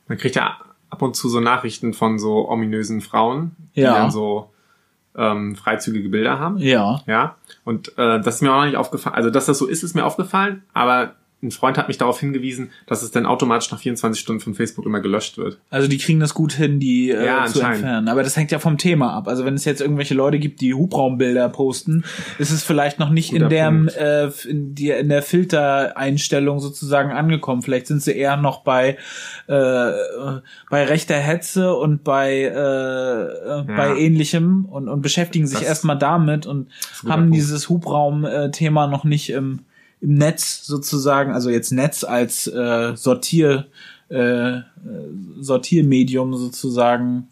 Man 0.06 0.18
kriegt 0.18 0.36
ja 0.36 0.58
ab 0.90 1.00
und 1.02 1.16
zu 1.16 1.28
so 1.30 1.40
Nachrichten 1.40 1.94
von 1.94 2.18
so 2.18 2.48
ominösen 2.48 3.00
Frauen, 3.00 3.52
die 3.74 3.80
Ja. 3.80 3.94
dann 3.98 4.10
so 4.10 4.50
ähm, 5.16 5.56
freizügige 5.56 6.08
Bilder 6.08 6.38
haben. 6.38 6.58
Ja. 6.58 7.02
Ja. 7.06 7.36
Und 7.64 7.96
äh, 7.98 8.20
das 8.20 8.36
ist 8.36 8.42
mir 8.42 8.52
auch 8.52 8.58
noch 8.58 8.66
nicht 8.66 8.76
aufgefallen. 8.76 9.16
Also, 9.16 9.30
dass 9.30 9.46
das 9.46 9.58
so 9.58 9.66
ist, 9.66 9.82
ist 9.82 9.94
mir 9.94 10.04
aufgefallen, 10.04 10.62
aber 10.72 11.14
ein 11.44 11.50
Freund 11.50 11.78
hat 11.78 11.88
mich 11.88 11.98
darauf 11.98 12.18
hingewiesen, 12.18 12.70
dass 12.86 13.02
es 13.02 13.10
dann 13.10 13.26
automatisch 13.26 13.70
nach 13.70 13.78
24 13.78 14.20
Stunden 14.20 14.40
von 14.40 14.54
Facebook 14.54 14.86
immer 14.86 15.00
gelöscht 15.00 15.38
wird. 15.38 15.58
Also 15.70 15.86
die 15.88 15.98
kriegen 15.98 16.20
das 16.20 16.34
gut 16.34 16.52
hin, 16.52 16.80
die 16.80 17.10
äh, 17.10 17.24
Ja, 17.24 17.46
zu 17.46 17.60
entfernen. 17.60 18.08
Aber 18.08 18.22
das 18.22 18.36
hängt 18.36 18.50
ja 18.50 18.58
vom 18.58 18.78
Thema 18.78 19.12
ab. 19.12 19.28
Also 19.28 19.44
wenn 19.44 19.54
es 19.54 19.64
jetzt 19.64 19.80
irgendwelche 19.80 20.14
Leute 20.14 20.38
gibt, 20.38 20.60
die 20.60 20.74
Hubraumbilder 20.74 21.48
posten, 21.50 22.04
ist 22.38 22.50
es 22.50 22.62
vielleicht 22.62 22.98
noch 22.98 23.10
nicht 23.10 23.32
in 23.32 23.48
der 23.48 23.70
Punkt. 23.70 23.96
äh, 23.96 24.28
in, 24.48 24.74
die, 24.74 24.90
in 24.90 25.08
der 25.08 25.22
Filtereinstellung 25.22 26.58
sozusagen 26.60 27.12
angekommen. 27.12 27.62
Vielleicht 27.62 27.86
sind 27.86 28.02
sie 28.02 28.12
eher 28.12 28.36
noch 28.36 28.62
bei 28.62 28.96
äh, 29.46 29.92
bei 30.70 30.84
rechter 30.84 31.16
Hetze 31.16 31.74
und 31.74 32.04
bei 32.04 32.32
äh, 32.42 33.60
äh, 33.60 33.62
bei 33.62 33.96
ähnlichem 33.96 34.64
und, 34.64 34.88
und 34.88 35.02
beschäftigen 35.02 35.46
sich 35.46 35.62
erstmal 35.62 35.98
damit 35.98 36.46
und 36.46 36.68
haben 37.08 37.30
dieses 37.30 37.68
Hubraum-Thema 37.68 38.86
noch 38.86 39.04
nicht 39.04 39.30
im, 39.30 39.60
im 40.04 40.14
Netz 40.14 40.66
sozusagen, 40.66 41.32
also 41.32 41.50
jetzt 41.50 41.72
Netz 41.72 42.04
als 42.04 42.46
äh, 42.46 42.94
Sortier 42.94 43.66
äh, 44.10 44.60
Sortiermedium 45.40 46.36
sozusagen 46.36 47.28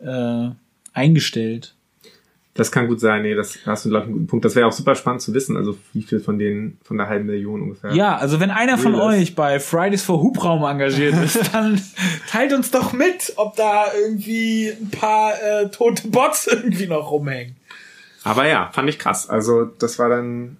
äh, 0.00 0.50
eingestellt. 0.92 1.74
Das 2.54 2.70
kann 2.70 2.88
gut 2.88 3.00
sein, 3.00 3.22
nee, 3.22 3.34
das 3.34 3.58
da 3.64 3.70
hast 3.72 3.86
du, 3.86 3.88
glaube 3.88 4.04
ich, 4.04 4.08
einen 4.08 4.14
guten 4.14 4.26
Punkt. 4.26 4.44
Das 4.44 4.54
wäre 4.54 4.66
auch 4.66 4.72
super 4.72 4.94
spannend 4.94 5.22
zu 5.22 5.32
wissen, 5.32 5.56
also 5.56 5.78
wie 5.94 6.02
viel 6.02 6.20
von 6.20 6.38
den, 6.38 6.76
von 6.82 6.98
der 6.98 7.08
halben 7.08 7.26
Million 7.26 7.62
ungefähr. 7.62 7.92
Ja, 7.92 8.16
also 8.16 8.38
wenn 8.38 8.50
einer 8.50 8.76
von 8.76 8.94
euch 8.96 9.34
bei 9.34 9.60
Fridays 9.60 10.02
for 10.02 10.20
Hubraum 10.20 10.64
engagiert 10.64 11.14
ist, 11.24 11.38
dann 11.54 11.80
teilt 12.28 12.52
uns 12.52 12.70
doch 12.70 12.92
mit, 12.92 13.32
ob 13.36 13.56
da 13.56 13.86
irgendwie 13.94 14.68
ein 14.68 14.90
paar 14.90 15.32
äh, 15.42 15.70
tote 15.70 16.08
Bots 16.08 16.46
irgendwie 16.52 16.86
noch 16.86 17.10
rumhängen. 17.10 17.56
Aber 18.24 18.46
ja, 18.46 18.68
fand 18.72 18.90
ich 18.90 18.98
krass. 18.98 19.30
Also 19.30 19.64
das 19.64 19.98
war 19.98 20.10
dann, 20.10 20.58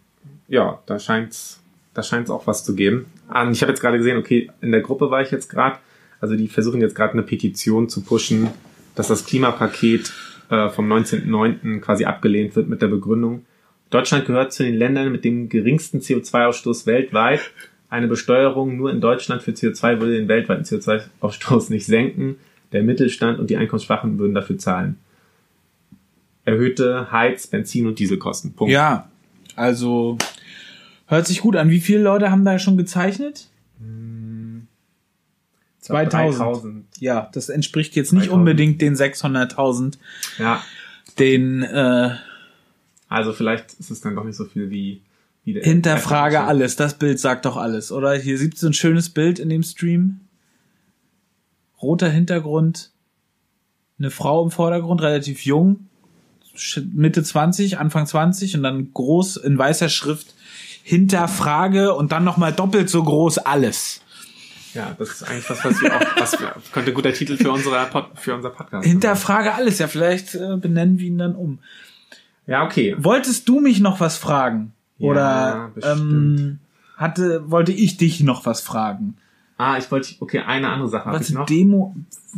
ja, 0.50 0.82
da 0.84 0.98
scheint's, 0.98 1.62
da 1.94 2.02
scheint's 2.02 2.30
auch 2.30 2.46
was 2.46 2.64
zu 2.64 2.74
geben. 2.74 3.06
Ah, 3.28 3.42
Und 3.42 3.52
ich 3.52 3.62
habe 3.62 3.72
jetzt 3.72 3.80
gerade 3.80 3.96
gesehen, 3.96 4.18
okay, 4.18 4.50
in 4.60 4.72
der 4.72 4.82
Gruppe 4.82 5.10
war 5.10 5.22
ich 5.22 5.30
jetzt 5.30 5.48
gerade, 5.48 5.78
also 6.20 6.36
die 6.36 6.48
versuchen 6.48 6.82
jetzt 6.82 6.94
gerade 6.94 7.14
eine 7.14 7.22
Petition 7.22 7.88
zu 7.88 8.02
pushen, 8.02 8.50
dass 8.94 9.08
das 9.08 9.24
Klimapaket 9.24 10.12
äh, 10.50 10.68
vom 10.68 10.92
19.09. 10.92 11.80
quasi 11.80 12.04
abgelehnt 12.04 12.54
wird 12.56 12.68
mit 12.68 12.82
der 12.82 12.88
Begründung, 12.88 13.46
Deutschland 13.88 14.26
gehört 14.26 14.52
zu 14.52 14.62
den 14.62 14.76
Ländern 14.76 15.10
mit 15.10 15.24
dem 15.24 15.48
geringsten 15.48 15.98
CO2-Ausstoß 15.98 16.86
weltweit. 16.86 17.40
Eine 17.88 18.06
Besteuerung 18.06 18.76
nur 18.76 18.92
in 18.92 19.00
Deutschland 19.00 19.42
für 19.42 19.50
CO2 19.50 19.98
würde 19.98 20.12
den 20.12 20.28
weltweiten 20.28 20.62
CO2-Ausstoß 20.62 21.70
nicht 21.70 21.86
senken. 21.86 22.36
Der 22.70 22.84
Mittelstand 22.84 23.40
und 23.40 23.50
die 23.50 23.56
Einkommensschwachen 23.56 24.16
würden 24.20 24.34
dafür 24.34 24.58
zahlen 24.58 24.96
erhöhte 26.44 27.10
Heiz-, 27.12 27.46
Benzin- 27.46 27.86
und 27.86 27.98
Dieselkosten. 27.98 28.52
Punkt. 28.52 28.72
Ja, 28.72 29.08
also 29.56 30.18
hört 31.10 31.26
sich 31.26 31.40
gut 31.40 31.56
an. 31.56 31.70
Wie 31.70 31.80
viele 31.80 32.02
Leute 32.02 32.30
haben 32.30 32.44
da 32.44 32.58
schon 32.58 32.76
gezeichnet? 32.76 33.48
Ich 35.82 35.86
glaub, 35.86 36.10
2000. 36.10 36.38
3000. 36.40 36.84
Ja, 37.00 37.28
das 37.32 37.48
entspricht 37.48 37.96
jetzt 37.96 38.12
nicht 38.12 38.26
3000. 38.28 38.38
unbedingt 38.38 38.80
den 38.82 38.94
600.000, 38.94 39.94
Ja, 40.38 40.62
den 41.18 41.62
äh, 41.62 42.14
also 43.08 43.32
vielleicht 43.32 43.72
ist 43.74 43.90
es 43.90 44.00
dann 44.00 44.14
doch 44.14 44.24
nicht 44.24 44.36
so 44.36 44.44
viel 44.44 44.70
wie, 44.70 45.02
wie 45.44 45.54
der 45.54 45.64
Hinterfrage 45.64 46.36
erste- 46.36 46.48
alles. 46.48 46.76
Das 46.76 46.94
Bild 46.94 47.18
sagt 47.18 47.44
doch 47.44 47.56
alles, 47.56 47.90
oder? 47.90 48.14
Hier 48.14 48.38
sieht 48.38 48.56
so 48.58 48.68
ein 48.68 48.72
schönes 48.74 49.08
Bild 49.08 49.38
in 49.38 49.48
dem 49.48 49.62
Stream. 49.64 50.20
Roter 51.82 52.10
Hintergrund, 52.10 52.90
eine 53.98 54.10
Frau 54.10 54.44
im 54.44 54.50
Vordergrund, 54.50 55.00
relativ 55.02 55.44
jung, 55.46 55.88
Mitte 56.92 57.22
20, 57.22 57.78
Anfang 57.78 58.06
20 58.06 58.54
und 58.56 58.62
dann 58.62 58.92
groß 58.92 59.38
in 59.38 59.56
weißer 59.56 59.88
Schrift 59.88 60.34
Hinterfrage 60.90 61.94
und 61.94 62.10
dann 62.10 62.24
nochmal 62.24 62.52
doppelt 62.52 62.90
so 62.90 63.04
groß 63.04 63.38
alles. 63.38 64.00
Ja, 64.74 64.96
das 64.98 65.10
ist 65.10 65.22
eigentlich 65.22 65.46
das, 65.46 65.64
was 65.64 65.80
wir 65.80 65.94
auch, 65.94 66.00
was 66.16 66.40
wir, 66.40 66.52
könnte 66.72 66.90
ein 66.90 66.94
guter 66.94 67.12
Titel 67.12 67.36
für, 67.36 67.52
unsere 67.52 67.88
für 68.16 68.34
unser 68.34 68.50
Podcast 68.50 68.82
sein. 68.82 68.90
Hinterfrage 68.90 69.54
alles, 69.54 69.78
ja, 69.78 69.86
vielleicht 69.86 70.34
äh, 70.34 70.56
benennen 70.56 70.98
wir 70.98 71.06
ihn 71.06 71.18
dann 71.18 71.36
um. 71.36 71.60
Ja, 72.48 72.64
okay. 72.64 72.96
Wolltest 72.98 73.48
du 73.48 73.60
mich 73.60 73.78
noch 73.78 74.00
was 74.00 74.18
fragen? 74.18 74.72
Ja, 74.98 75.08
Oder 75.08 75.70
bestimmt. 75.76 76.40
ähm, 76.40 76.58
hatte, 76.96 77.48
wollte 77.48 77.70
ich 77.70 77.96
dich 77.96 78.20
noch 78.20 78.44
was 78.44 78.60
fragen? 78.60 79.16
Ah, 79.58 79.78
ich 79.78 79.88
wollte, 79.92 80.16
okay, 80.18 80.40
eine 80.40 80.70
andere 80.70 80.88
Sache 80.88 81.04
habe 81.04 81.22
ich 81.22 81.30
noch. 81.30 81.46
Demo? 81.46 81.94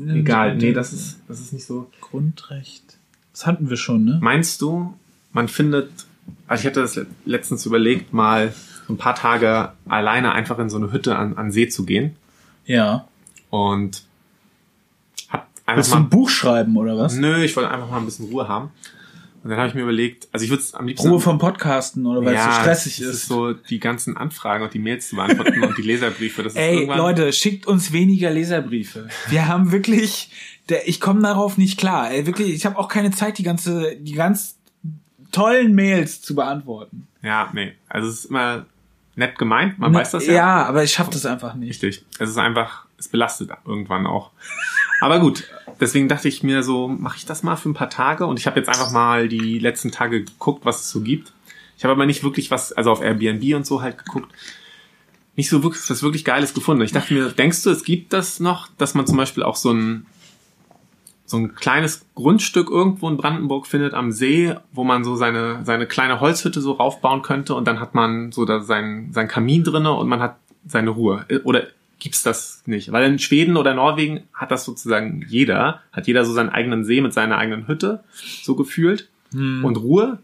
Egal, 0.06 0.56
nee, 0.56 0.74
das 0.74 0.92
ist, 0.92 1.20
das 1.26 1.40
ist 1.40 1.54
nicht 1.54 1.64
so. 1.64 1.90
Grundrecht. 2.02 2.98
Das 3.32 3.46
hatten 3.46 3.70
wir 3.70 3.78
schon, 3.78 4.04
ne? 4.04 4.18
Meinst 4.20 4.60
du, 4.60 4.92
man 5.32 5.48
findet, 5.48 5.90
also 6.46 6.60
ich 6.62 6.66
hatte 6.66 6.80
das 6.82 6.96
le- 6.96 7.06
letztens 7.24 7.64
überlegt, 7.66 8.12
mal 8.12 8.52
ein 8.88 8.96
paar 8.96 9.14
Tage 9.14 9.72
alleine 9.88 10.32
einfach 10.32 10.58
in 10.58 10.68
so 10.68 10.76
eine 10.76 10.92
Hütte 10.92 11.16
an, 11.16 11.36
an 11.36 11.50
See 11.52 11.68
zu 11.68 11.84
gehen 11.84 12.16
Ja. 12.66 13.06
und 13.50 14.02
hab 15.28 15.48
einfach 15.66 15.76
Willst 15.76 15.90
du 15.92 15.94
mal 15.96 16.02
ein 16.02 16.10
Buch 16.10 16.28
schreiben 16.28 16.76
oder 16.76 16.98
was? 16.98 17.14
Nö, 17.14 17.42
ich 17.42 17.56
wollte 17.56 17.70
einfach 17.70 17.90
mal 17.90 17.98
ein 17.98 18.04
bisschen 18.04 18.26
Ruhe 18.26 18.48
haben. 18.48 18.70
Und 19.44 19.50
dann 19.50 19.58
habe 19.58 19.68
ich 19.68 19.74
mir 19.74 19.82
überlegt, 19.82 20.28
also 20.30 20.44
ich 20.44 20.50
würde 20.50 20.62
es 20.62 20.72
am 20.74 20.86
liebsten. 20.86 21.08
Ruhe 21.08 21.18
vom 21.18 21.38
Podcasten 21.40 22.06
oder 22.06 22.24
weil 22.24 22.36
es 22.36 22.44
so 22.44 22.50
stressig 22.52 23.00
es 23.00 23.06
ist. 23.08 23.14
ist 23.14 23.26
so 23.28 23.52
die 23.52 23.80
ganzen 23.80 24.16
Anfragen 24.16 24.62
und 24.62 24.72
die 24.72 24.78
Mails 24.78 25.08
zu 25.08 25.16
beantworten 25.16 25.64
und 25.64 25.76
die 25.76 25.82
Leserbriefe. 25.82 26.44
Das 26.44 26.54
Ey, 26.54 26.86
Leute, 26.86 27.32
schickt 27.32 27.66
uns 27.66 27.90
weniger 27.90 28.30
Leserbriefe. 28.30 29.08
Wir 29.30 29.48
haben 29.48 29.72
wirklich, 29.72 30.30
der, 30.68 30.86
ich 30.88 31.00
komme 31.00 31.22
darauf 31.22 31.58
nicht 31.58 31.76
klar. 31.76 32.12
Ey, 32.12 32.24
wirklich, 32.26 32.50
ich 32.54 32.64
habe 32.66 32.78
auch 32.78 32.86
keine 32.86 33.10
Zeit, 33.10 33.38
die 33.38 33.42
ganze, 33.42 33.96
die 33.96 34.12
ganz 34.12 34.58
tollen 35.32 35.74
Mails 35.74 36.22
zu 36.22 36.34
beantworten. 36.34 37.08
Ja, 37.22 37.50
nee. 37.52 37.72
Also 37.88 38.08
es 38.08 38.20
ist 38.20 38.24
immer 38.26 38.66
nett 39.16 39.38
gemeint, 39.38 39.78
man 39.78 39.92
weiß 39.92 40.12
das 40.12 40.26
ja. 40.26 40.34
Ja, 40.34 40.66
aber 40.66 40.84
ich 40.84 40.92
schaff 40.92 41.10
das 41.10 41.26
einfach 41.26 41.54
nicht. 41.54 41.82
Richtig. 41.82 42.04
Es 42.18 42.30
ist 42.30 42.38
einfach, 42.38 42.86
es 42.98 43.08
belastet 43.08 43.50
irgendwann 43.66 44.06
auch. 44.06 44.30
Aber 45.00 45.18
gut, 45.20 45.48
deswegen 45.80 46.08
dachte 46.08 46.28
ich 46.28 46.42
mir 46.42 46.62
so, 46.62 46.88
mache 46.88 47.16
ich 47.16 47.26
das 47.26 47.42
mal 47.42 47.56
für 47.56 47.68
ein 47.68 47.74
paar 47.74 47.90
Tage 47.90 48.26
und 48.26 48.38
ich 48.38 48.46
habe 48.46 48.58
jetzt 48.58 48.68
einfach 48.68 48.90
mal 48.90 49.28
die 49.28 49.58
letzten 49.58 49.90
Tage 49.90 50.24
geguckt, 50.24 50.64
was 50.64 50.82
es 50.82 50.90
so 50.90 51.00
gibt. 51.00 51.32
Ich 51.76 51.84
habe 51.84 51.92
aber 51.92 52.06
nicht 52.06 52.22
wirklich 52.22 52.50
was, 52.50 52.72
also 52.72 52.92
auf 52.92 53.02
Airbnb 53.02 53.54
und 53.56 53.66
so 53.66 53.82
halt 53.82 53.98
geguckt, 53.98 54.32
nicht 55.34 55.48
so 55.48 55.62
wirklich 55.62 55.88
was 55.90 56.02
wirklich 56.02 56.24
Geiles 56.24 56.54
gefunden. 56.54 56.82
Ich 56.82 56.92
dachte 56.92 57.12
mir, 57.14 57.30
denkst 57.30 57.62
du, 57.62 57.70
es 57.70 57.84
gibt 57.84 58.12
das 58.12 58.38
noch, 58.38 58.68
dass 58.78 58.94
man 58.94 59.06
zum 59.06 59.16
Beispiel 59.16 59.42
auch 59.42 59.56
so 59.56 59.72
ein 59.72 60.06
so 61.32 61.38
ein 61.38 61.54
kleines 61.56 62.06
Grundstück 62.14 62.70
irgendwo 62.70 63.08
in 63.08 63.16
Brandenburg 63.16 63.66
findet 63.66 63.94
am 63.94 64.12
See, 64.12 64.54
wo 64.72 64.84
man 64.84 65.02
so 65.02 65.16
seine 65.16 65.64
seine 65.64 65.86
kleine 65.86 66.20
Holzhütte 66.20 66.60
so 66.60 66.72
raufbauen 66.72 67.22
könnte 67.22 67.54
und 67.56 67.66
dann 67.66 67.80
hat 67.80 67.94
man 67.94 68.30
so 68.30 68.44
da 68.44 68.60
sein 68.60 69.08
sein 69.12 69.26
Kamin 69.26 69.64
drinne 69.64 69.92
und 69.92 70.08
man 70.08 70.20
hat 70.20 70.36
seine 70.64 70.90
Ruhe. 70.90 71.26
Oder 71.42 71.66
gibt's 71.98 72.22
das 72.22 72.62
nicht? 72.66 72.92
Weil 72.92 73.10
in 73.10 73.18
Schweden 73.18 73.56
oder 73.56 73.74
Norwegen 73.74 74.24
hat 74.32 74.50
das 74.50 74.64
sozusagen 74.64 75.24
jeder, 75.26 75.80
hat 75.92 76.06
jeder 76.06 76.24
so 76.24 76.32
seinen 76.32 76.50
eigenen 76.50 76.84
See 76.84 77.00
mit 77.00 77.12
seiner 77.12 77.38
eigenen 77.38 77.66
Hütte 77.66 78.04
so 78.42 78.54
gefühlt 78.54 79.08
Hm. 79.32 79.64
und 79.64 79.76
Ruhe 79.76 80.18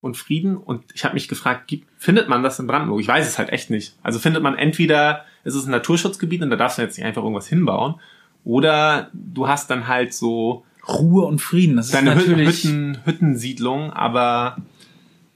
und 0.00 0.16
Frieden. 0.16 0.56
Und 0.56 0.84
ich 0.94 1.04
habe 1.04 1.14
mich 1.14 1.28
gefragt, 1.28 1.66
gibt, 1.66 1.88
findet 1.98 2.28
man 2.28 2.42
das 2.42 2.58
in 2.60 2.66
Brandenburg? 2.66 3.00
Ich 3.00 3.08
weiß 3.08 3.26
es 3.26 3.38
halt 3.38 3.50
echt 3.50 3.68
nicht. 3.70 3.96
Also 4.02 4.18
findet 4.18 4.42
man 4.42 4.56
entweder, 4.56 5.24
ist 5.44 5.54
es 5.54 5.66
ein 5.66 5.70
Naturschutzgebiet 5.72 6.42
und 6.42 6.50
da 6.50 6.56
darfst 6.56 6.78
du 6.78 6.82
jetzt 6.82 6.96
nicht 6.96 7.06
einfach 7.06 7.22
irgendwas 7.22 7.48
hinbauen, 7.48 7.96
oder 8.44 9.10
du 9.12 9.48
hast 9.48 9.70
dann 9.70 9.88
halt 9.88 10.14
so 10.14 10.64
Ruhe 10.86 11.24
und 11.24 11.40
Frieden, 11.40 11.76
das 11.76 11.86
ist 11.86 11.94
deine 11.94 12.14
natürlich. 12.14 12.64
Hütten, 12.64 12.98
Hüttensiedlung, 13.04 13.92
aber 13.92 14.58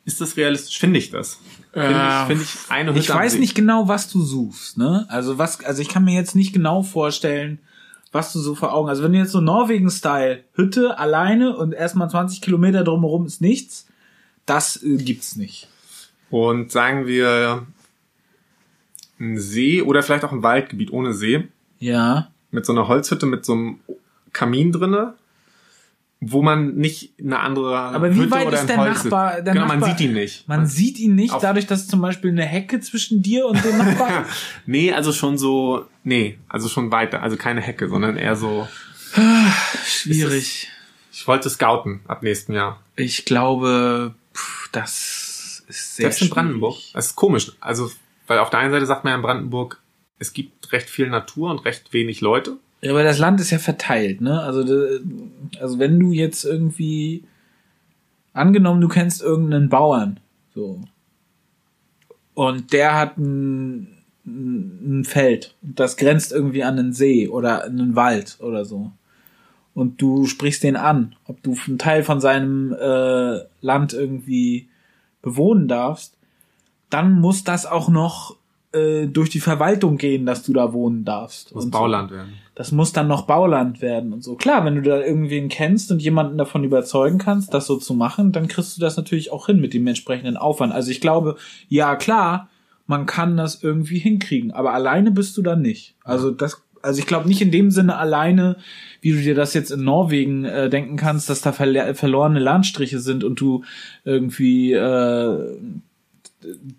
ist 0.05 0.21
das 0.21 0.37
realistisch? 0.37 0.79
Finde 0.79 0.99
ich 0.99 1.11
das? 1.11 1.39
Finde 1.73 1.91
ich, 1.91 2.27
finde 2.27 2.43
ich 2.43 2.71
eine 2.71 2.91
Hütte 2.91 3.01
ich 3.01 3.09
weiß 3.15 3.35
nicht 3.39 3.55
genau, 3.55 3.89
was 3.89 4.11
du 4.11 4.23
suchst, 4.23 4.79
ne? 4.79 5.07
Also 5.09 5.39
was, 5.39 5.65
also 5.65 5.83
ich 5.83 5.89
kann 5.89 6.05
mir 6.05 6.15
jetzt 6.15 6.35
nicht 6.35 6.53
genau 6.53 6.83
vorstellen, 6.83 7.59
was 8.11 8.33
du 8.33 8.41
so 8.41 8.55
vor 8.55 8.73
Augen. 8.73 8.89
Also 8.89 9.03
wenn 9.03 9.13
du 9.13 9.19
jetzt 9.19 9.33
so 9.33 9.41
Norwegen-Style 9.41 10.45
Hütte 10.55 10.99
alleine 10.99 11.57
und 11.57 11.73
erstmal 11.73 12.09
20 12.09 12.41
Kilometer 12.41 12.85
drumherum 12.85 13.27
ist 13.27 13.41
nichts, 13.41 13.87
das 14.47 14.83
äh, 14.83 14.97
gibt's 14.97 15.37
nicht. 15.37 15.69
Und 16.31 16.73
sagen 16.73 17.07
wir 17.07 17.67
ein 19.21 19.39
See 19.39 19.83
oder 19.83 20.03
vielleicht 20.03 20.25
auch 20.25 20.33
ein 20.33 20.43
Waldgebiet 20.43 20.93
ohne 20.93 21.13
See 21.13 21.49
Ja. 21.79 22.31
Mit 22.51 22.67
so 22.67 22.73
einer 22.73 22.89
Holzhütte 22.89 23.27
mit 23.27 23.45
so 23.45 23.53
einem 23.53 23.81
Kamin 24.33 24.73
drinne, 24.73 25.15
wo 26.21 26.43
man 26.43 26.75
nicht 26.75 27.13
eine 27.21 27.39
andere 27.39 27.79
Aber 27.79 28.13
wie 28.15 28.21
Hütte 28.21 28.31
weit 28.33 28.47
oder 28.49 28.61
ist 28.61 28.69
der 28.69 28.77
Holz 28.77 29.05
Nachbar- 29.05 29.41
der 29.43 29.55
genau, 29.55 29.67
man 29.67 29.79
Nachbar- 29.81 29.97
sieht 29.97 30.07
ihn 30.09 30.15
nicht. 30.15 30.49
Man 30.49 30.67
sieht 30.67 30.99
ihn 30.99 31.15
nicht, 31.15 31.35
dadurch, 31.41 31.67
dass 31.67 31.87
zum 31.87 32.01
Beispiel 32.01 32.31
eine 32.31 32.45
Hecke 32.45 32.81
zwischen 32.81 33.23
dir 33.23 33.47
und 33.47 33.63
dem 33.65 33.79
Nachbarn. 33.79 34.25
nee, 34.67 34.93
also 34.93 35.13
schon 35.13 35.39
so, 35.39 35.87
nee, 36.05 36.39
also 36.49 36.69
schon 36.69 36.91
weiter, 36.91 37.23
also 37.23 37.37
keine 37.37 37.61
Hecke, 37.61 37.89
sondern 37.89 38.17
eher 38.17 38.35
so. 38.37 38.67
Schwierig. 39.85 40.69
Ich 41.13 41.27
wollte 41.27 41.51
scouten 41.51 42.01
ab 42.07 42.23
nächsten 42.23 42.53
Jahr. 42.53 42.81
Ich 42.97 43.25
glaube, 43.25 44.15
pff, 44.35 44.69
das 44.73 45.65
ist 45.69 45.97
sehr 45.97 46.05
Selbst 46.05 46.23
in 46.23 46.31
Brandenburg. 46.31 46.77
Das 46.93 47.07
ist 47.07 47.17
komisch. 47.17 47.53
Also, 47.61 47.91
weil 48.27 48.39
auf 48.39 48.51
der 48.51 48.61
einen 48.61 48.73
Seite 48.73 48.87
sagt 48.87 49.05
man 49.05 49.13
ja 49.13 49.17
in 49.17 49.23
Brandenburg, 49.23 49.81
es 50.19 50.33
gibt 50.33 50.73
recht 50.73 50.89
viel 50.89 51.09
Natur 51.09 51.51
und 51.51 51.65
recht 51.65 51.93
wenig 51.93 52.21
Leute. 52.21 52.57
Ja, 52.81 52.93
aber 52.93 53.03
das 53.03 53.19
Land 53.19 53.41
ist 53.41 53.51
ja 53.51 53.59
verteilt, 53.59 54.21
ne? 54.21 54.41
Also, 54.41 54.61
also 55.61 55.79
wenn 55.79 55.99
du 55.99 56.13
jetzt 56.13 56.45
irgendwie 56.45 57.25
angenommen, 58.33 58.81
du 58.81 58.89
kennst 58.89 59.21
irgendeinen 59.21 59.69
Bauern, 59.69 60.21
so 60.55 60.81
und 62.39 62.73
der 62.73 62.95
hat 62.95 63.19
ein, 63.19 63.99
ein 64.25 65.03
Feld. 65.05 65.57
Das 65.61 65.97
grenzt 65.97 66.31
irgendwie 66.31 66.63
an 66.63 66.79
einen 66.79 66.93
See 66.93 67.27
oder 67.27 67.65
einen 67.65 67.97
Wald 67.97 68.39
oder 68.39 68.65
so. 68.65 68.93
Und 69.75 70.01
du 70.01 70.25
sprichst 70.27 70.63
den 70.63 70.77
an, 70.77 71.17
ob 71.25 71.43
du 71.43 71.57
einen 71.67 71.79
Teil 71.79 72.05
von 72.05 72.21
seinem 72.21 72.73
äh, 72.73 73.41
Land 73.61 73.93
irgendwie 73.93 74.69
bewohnen 75.21 75.67
darfst, 75.67 76.17
dann 76.91 77.21
muss 77.21 77.43
das 77.43 77.67
auch 77.67 77.89
noch 77.89 78.37
äh, 78.73 79.07
durch 79.07 79.31
die 79.31 79.41
Verwaltung 79.41 79.97
gehen, 79.97 80.27
dass 80.27 80.43
du 80.43 80.53
da 80.53 80.73
wohnen 80.73 81.05
darfst. 81.05 81.55
Muss 81.55 81.65
und 81.65 81.71
Bauland 81.71 82.11
so. 82.11 82.17
werden. 82.17 82.35
Das 82.55 82.73
muss 82.73 82.93
dann 82.93 83.09
noch 83.09 83.23
Bauland 83.23 83.81
werden 83.81 84.13
und 84.13 84.23
so. 84.23 84.35
Klar, 84.35 84.65
wenn 84.65 84.75
du 84.75 84.83
da 84.83 85.01
irgendwen 85.01 85.49
kennst 85.49 85.93
und 85.93 86.03
jemanden 86.03 86.39
davon 86.39 86.65
überzeugen 86.65 87.19
kannst, 87.19 87.55
das 87.55 87.67
so 87.67 87.77
zu 87.77 87.95
machen, 87.95 88.33
dann 88.33 88.49
kriegst 88.49 88.77
du 88.77 88.81
das 88.81 88.97
natürlich 88.97 89.33
auch 89.33 89.47
hin 89.47 89.61
mit 89.61 89.75
dem 89.75 89.87
entsprechenden 89.87 90.37
Aufwand. 90.37 90.73
Also 90.73 90.91
ich 90.91 91.01
glaube, 91.01 91.37
ja 91.69 91.97
klar, 91.97 92.49
man 92.87 93.07
kann 93.07 93.37
das 93.37 93.63
irgendwie 93.63 93.99
hinkriegen, 93.99 94.51
aber 94.51 94.73
alleine 94.73 95.11
bist 95.11 95.37
du 95.37 95.43
dann 95.43 95.63
nicht. 95.63 95.95
Also 96.05 96.31
das, 96.31 96.63
also 96.83 96.99
ich 96.99 97.07
glaube 97.07 97.29
nicht 97.29 97.43
in 97.43 97.51
dem 97.51 97.71
Sinne 97.71 97.97
alleine, 97.97 98.57
wie 99.01 99.13
du 99.13 99.21
dir 99.21 99.35
das 99.35 99.55
jetzt 99.55 99.71
in 99.71 99.85
Norwegen 99.85 100.45
äh, 100.45 100.69
denken 100.69 100.97
kannst, 100.97 101.31
dass 101.31 101.41
da 101.41 101.51
verle- 101.51 101.95
verlorene 101.95 102.41
Landstriche 102.41 102.99
sind 102.99 103.25
und 103.25 103.41
du 103.41 103.63
irgendwie 104.05 104.73
äh, 104.73 105.57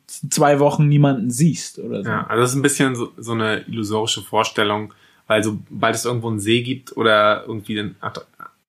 zwei 0.06 0.60
Wochen 0.60 0.88
niemanden 0.88 1.31
siehst 1.31 1.80
oder 1.80 2.03
so. 2.03 2.10
Ja, 2.10 2.26
also 2.27 2.41
das 2.41 2.52
ist 2.52 2.56
ein 2.56 2.61
bisschen 2.61 2.95
so, 2.95 3.11
so 3.18 3.34
eine 3.34 3.61
illusorische 3.68 4.22
Vorstellung, 4.22 4.94
weil 5.27 5.44
sobald 5.44 5.95
es 5.95 6.06
irgendwo 6.06 6.30
einen 6.30 6.40
See 6.40 6.61
gibt 6.61 6.95
oder 6.95 7.44
irgendwie 7.45 7.80
ein, 7.80 7.95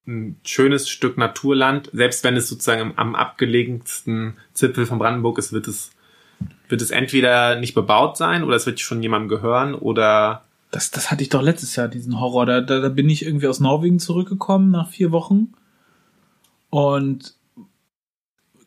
ein 0.07 0.37
schönes 0.45 0.89
Stück 0.89 1.17
Naturland, 1.17 1.91
selbst 1.93 2.25
wenn 2.25 2.37
es 2.37 2.49
sozusagen 2.49 2.93
am, 2.97 3.15
abgelegensten 3.15 4.37
Zipfel 4.53 4.87
von 4.87 4.99
Brandenburg 4.99 5.39
ist, 5.39 5.53
wird 5.53 5.69
es, 5.69 5.93
wird 6.69 6.83
es 6.83 6.91
entweder 6.91 7.57
nicht 7.57 7.75
bebaut 7.75 8.17
sein 8.17 8.43
oder 8.43 8.57
es 8.57 8.67
wird 8.67 8.81
schon 8.81 9.03
jemandem 9.03 9.29
gehören 9.29 9.75
oder 9.75 10.43
Das, 10.73 10.91
das 10.91 11.11
hatte 11.11 11.23
ich 11.23 11.29
doch 11.29 11.43
letztes 11.43 11.77
Jahr, 11.77 11.89
diesen 11.89 12.21
Horror. 12.21 12.47
Da, 12.47 12.61
da, 12.61 12.81
da 12.81 12.89
bin 12.89 13.09
ich 13.09 13.25
irgendwie 13.25 13.47
aus 13.47 13.61
Norwegen 13.61 14.01
zurückgekommen 14.01 14.71
nach 14.71 14.91
vier 14.91 15.13
Wochen 15.13 15.55
und 16.71 17.35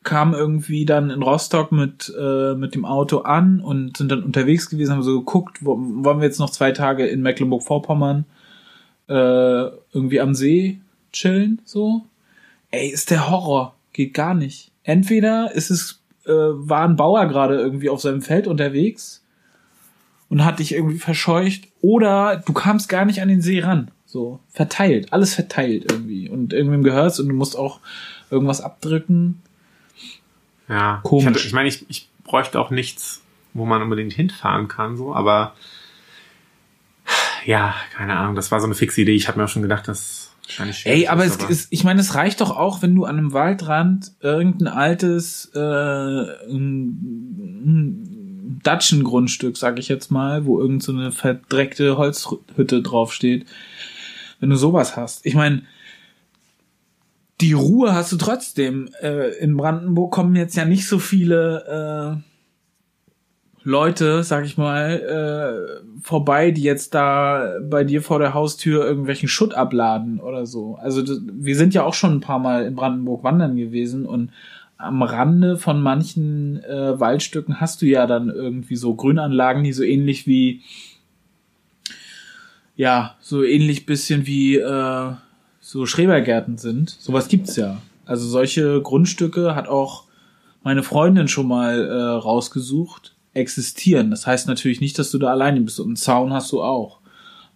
kam 0.03 0.33
irgendwie 0.33 0.85
dann 0.85 1.09
in 1.09 1.21
Rostock 1.21 1.71
mit, 1.71 2.13
äh, 2.19 2.55
mit 2.55 2.75
dem 2.75 2.85
Auto 2.85 3.19
an 3.19 3.59
und 3.59 3.97
sind 3.97 4.11
dann 4.11 4.23
unterwegs 4.23 4.69
gewesen, 4.69 4.93
haben 4.93 5.03
so 5.03 5.19
geguckt, 5.19 5.59
wo, 5.61 5.77
wollen 5.77 6.19
wir 6.19 6.25
jetzt 6.25 6.39
noch 6.39 6.49
zwei 6.49 6.71
Tage 6.71 7.05
in 7.05 7.21
Mecklenburg-Vorpommern 7.21 8.25
äh, 9.07 9.13
irgendwie 9.13 10.21
am 10.21 10.33
See 10.33 10.79
chillen, 11.11 11.61
so. 11.65 12.03
Ey, 12.71 12.89
ist 12.89 13.11
der 13.11 13.29
Horror. 13.29 13.75
Geht 13.93 14.13
gar 14.13 14.33
nicht. 14.33 14.71
Entweder 14.83 15.51
ist 15.53 15.69
es, 15.69 16.01
äh, 16.25 16.31
war 16.31 16.87
ein 16.87 16.95
Bauer 16.95 17.27
gerade 17.27 17.55
irgendwie 17.55 17.89
auf 17.89 18.01
seinem 18.01 18.21
Feld 18.21 18.47
unterwegs 18.47 19.23
und 20.29 20.43
hat 20.43 20.59
dich 20.59 20.73
irgendwie 20.73 20.97
verscheucht 20.97 21.67
oder 21.81 22.41
du 22.43 22.53
kamst 22.53 22.89
gar 22.89 23.05
nicht 23.05 23.21
an 23.21 23.27
den 23.27 23.41
See 23.41 23.59
ran. 23.59 23.91
So, 24.05 24.39
verteilt, 24.49 25.13
alles 25.13 25.35
verteilt 25.35 25.91
irgendwie 25.91 26.29
und 26.29 26.53
irgendwem 26.53 26.83
gehört's 26.83 27.19
und 27.19 27.27
du 27.29 27.35
musst 27.35 27.57
auch 27.57 27.79
irgendwas 28.29 28.61
abdrücken. 28.61 29.41
Ja, 30.69 31.01
Komisch. 31.03 31.23
Ich, 31.23 31.35
hatte, 31.35 31.47
ich 31.47 31.53
meine, 31.53 31.69
ich, 31.69 31.85
ich 31.89 32.09
bräuchte 32.23 32.59
auch 32.59 32.69
nichts, 32.69 33.21
wo 33.53 33.65
man 33.65 33.81
unbedingt 33.81 34.13
hinfahren 34.13 34.67
kann, 34.67 34.97
so, 34.97 35.13
aber 35.13 35.53
ja, 37.45 37.75
keine 37.95 38.15
Ahnung, 38.15 38.35
das 38.35 38.51
war 38.51 38.59
so 38.59 38.65
eine 38.65 38.75
fixe 38.75 39.01
Idee. 39.01 39.15
Ich 39.15 39.27
habe 39.27 39.37
mir 39.39 39.45
auch 39.45 39.49
schon 39.49 39.61
gedacht, 39.61 39.87
dass 39.87 40.33
wahrscheinlich 40.43 40.85
Ey, 40.85 41.07
aber 41.07 41.25
ist, 41.25 41.43
es 41.43 41.49
ist, 41.49 41.67
ich 41.71 41.83
meine, 41.83 41.99
es 41.99 42.15
reicht 42.15 42.41
doch 42.41 42.55
auch, 42.55 42.81
wenn 42.81 42.95
du 42.95 43.05
an 43.05 43.17
einem 43.17 43.33
Waldrand 43.33 44.11
irgendein 44.21 44.67
altes 44.67 45.51
äh, 45.53 46.25
Datschengrundstück, 48.63 49.57
sag 49.57 49.79
ich 49.79 49.89
jetzt 49.89 50.11
mal, 50.11 50.45
wo 50.45 50.59
irgend 50.59 50.83
so 50.83 50.91
eine 50.91 51.11
verdreckte 51.11 51.97
Holzhütte 51.97 52.81
draufsteht, 52.81 53.45
wenn 54.39 54.49
du 54.49 54.55
sowas 54.55 54.95
hast. 54.95 55.25
Ich 55.25 55.35
meine, 55.35 55.63
die 57.43 57.53
Ruhe 57.53 57.93
hast 57.93 58.11
du 58.13 58.15
trotzdem. 58.15 58.89
Äh, 59.01 59.37
in 59.39 59.57
Brandenburg 59.57 60.11
kommen 60.11 60.35
jetzt 60.35 60.55
ja 60.55 60.63
nicht 60.63 60.87
so 60.87 60.97
viele 60.97 62.21
äh, 62.23 62.29
Leute, 63.63 64.23
sag 64.23 64.45
ich 64.45 64.57
mal, 64.57 65.81
äh, 65.83 66.01
vorbei, 66.01 66.51
die 66.51 66.63
jetzt 66.63 66.95
da 66.95 67.59
bei 67.61 67.83
dir 67.83 68.01
vor 68.01 68.19
der 68.19 68.33
Haustür 68.33 68.85
irgendwelchen 68.85 69.27
Schutt 69.27 69.53
abladen 69.53 70.21
oder 70.21 70.45
so. 70.45 70.75
Also 70.75 71.01
das, 71.01 71.19
wir 71.25 71.57
sind 71.57 71.73
ja 71.73 71.83
auch 71.83 71.93
schon 71.93 72.13
ein 72.13 72.21
paar 72.21 72.39
Mal 72.39 72.65
in 72.65 72.75
Brandenburg 72.75 73.25
wandern 73.25 73.57
gewesen 73.57 74.05
und 74.05 74.31
am 74.77 75.01
Rande 75.01 75.57
von 75.57 75.81
manchen 75.81 76.63
äh, 76.63 76.97
Waldstücken 76.97 77.59
hast 77.59 77.81
du 77.81 77.85
ja 77.85 78.07
dann 78.07 78.29
irgendwie 78.29 78.77
so 78.77 78.95
Grünanlagen, 78.95 79.63
die 79.63 79.73
so 79.73 79.83
ähnlich 79.83 80.27
wie 80.27 80.61
ja, 82.75 83.15
so 83.19 83.43
ähnlich 83.43 83.85
bisschen 83.85 84.25
wie 84.25 84.57
äh, 84.57 85.11
so 85.73 85.87
Schrebergärten 85.87 86.59
sind. 86.59 86.95
Sowas 86.99 87.27
gibt's 87.27 87.55
ja. 87.55 87.81
Also 88.05 88.27
solche 88.27 88.79
Grundstücke 88.81 89.55
hat 89.55 89.67
auch 89.67 90.03
meine 90.61 90.83
Freundin 90.83 91.27
schon 91.27 91.47
mal 91.47 91.83
äh, 91.83 91.93
rausgesucht, 91.93 93.15
existieren. 93.33 94.11
Das 94.11 94.27
heißt 94.27 94.47
natürlich 94.47 94.81
nicht, 94.81 94.99
dass 94.99 95.09
du 95.09 95.17
da 95.17 95.31
alleine 95.31 95.61
bist. 95.61 95.79
Und 95.79 95.87
einen 95.87 95.95
Zaun 95.95 96.31
hast 96.31 96.51
du 96.51 96.61
auch. 96.61 96.99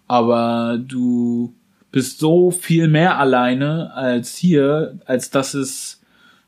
Aber 0.08 0.80
du 0.84 1.54
bist 1.92 2.18
so 2.18 2.50
viel 2.50 2.88
mehr 2.88 3.18
alleine 3.18 3.94
als 3.94 4.36
hier, 4.36 4.98
als 5.06 5.30
dass 5.30 5.54
es 5.54 6.00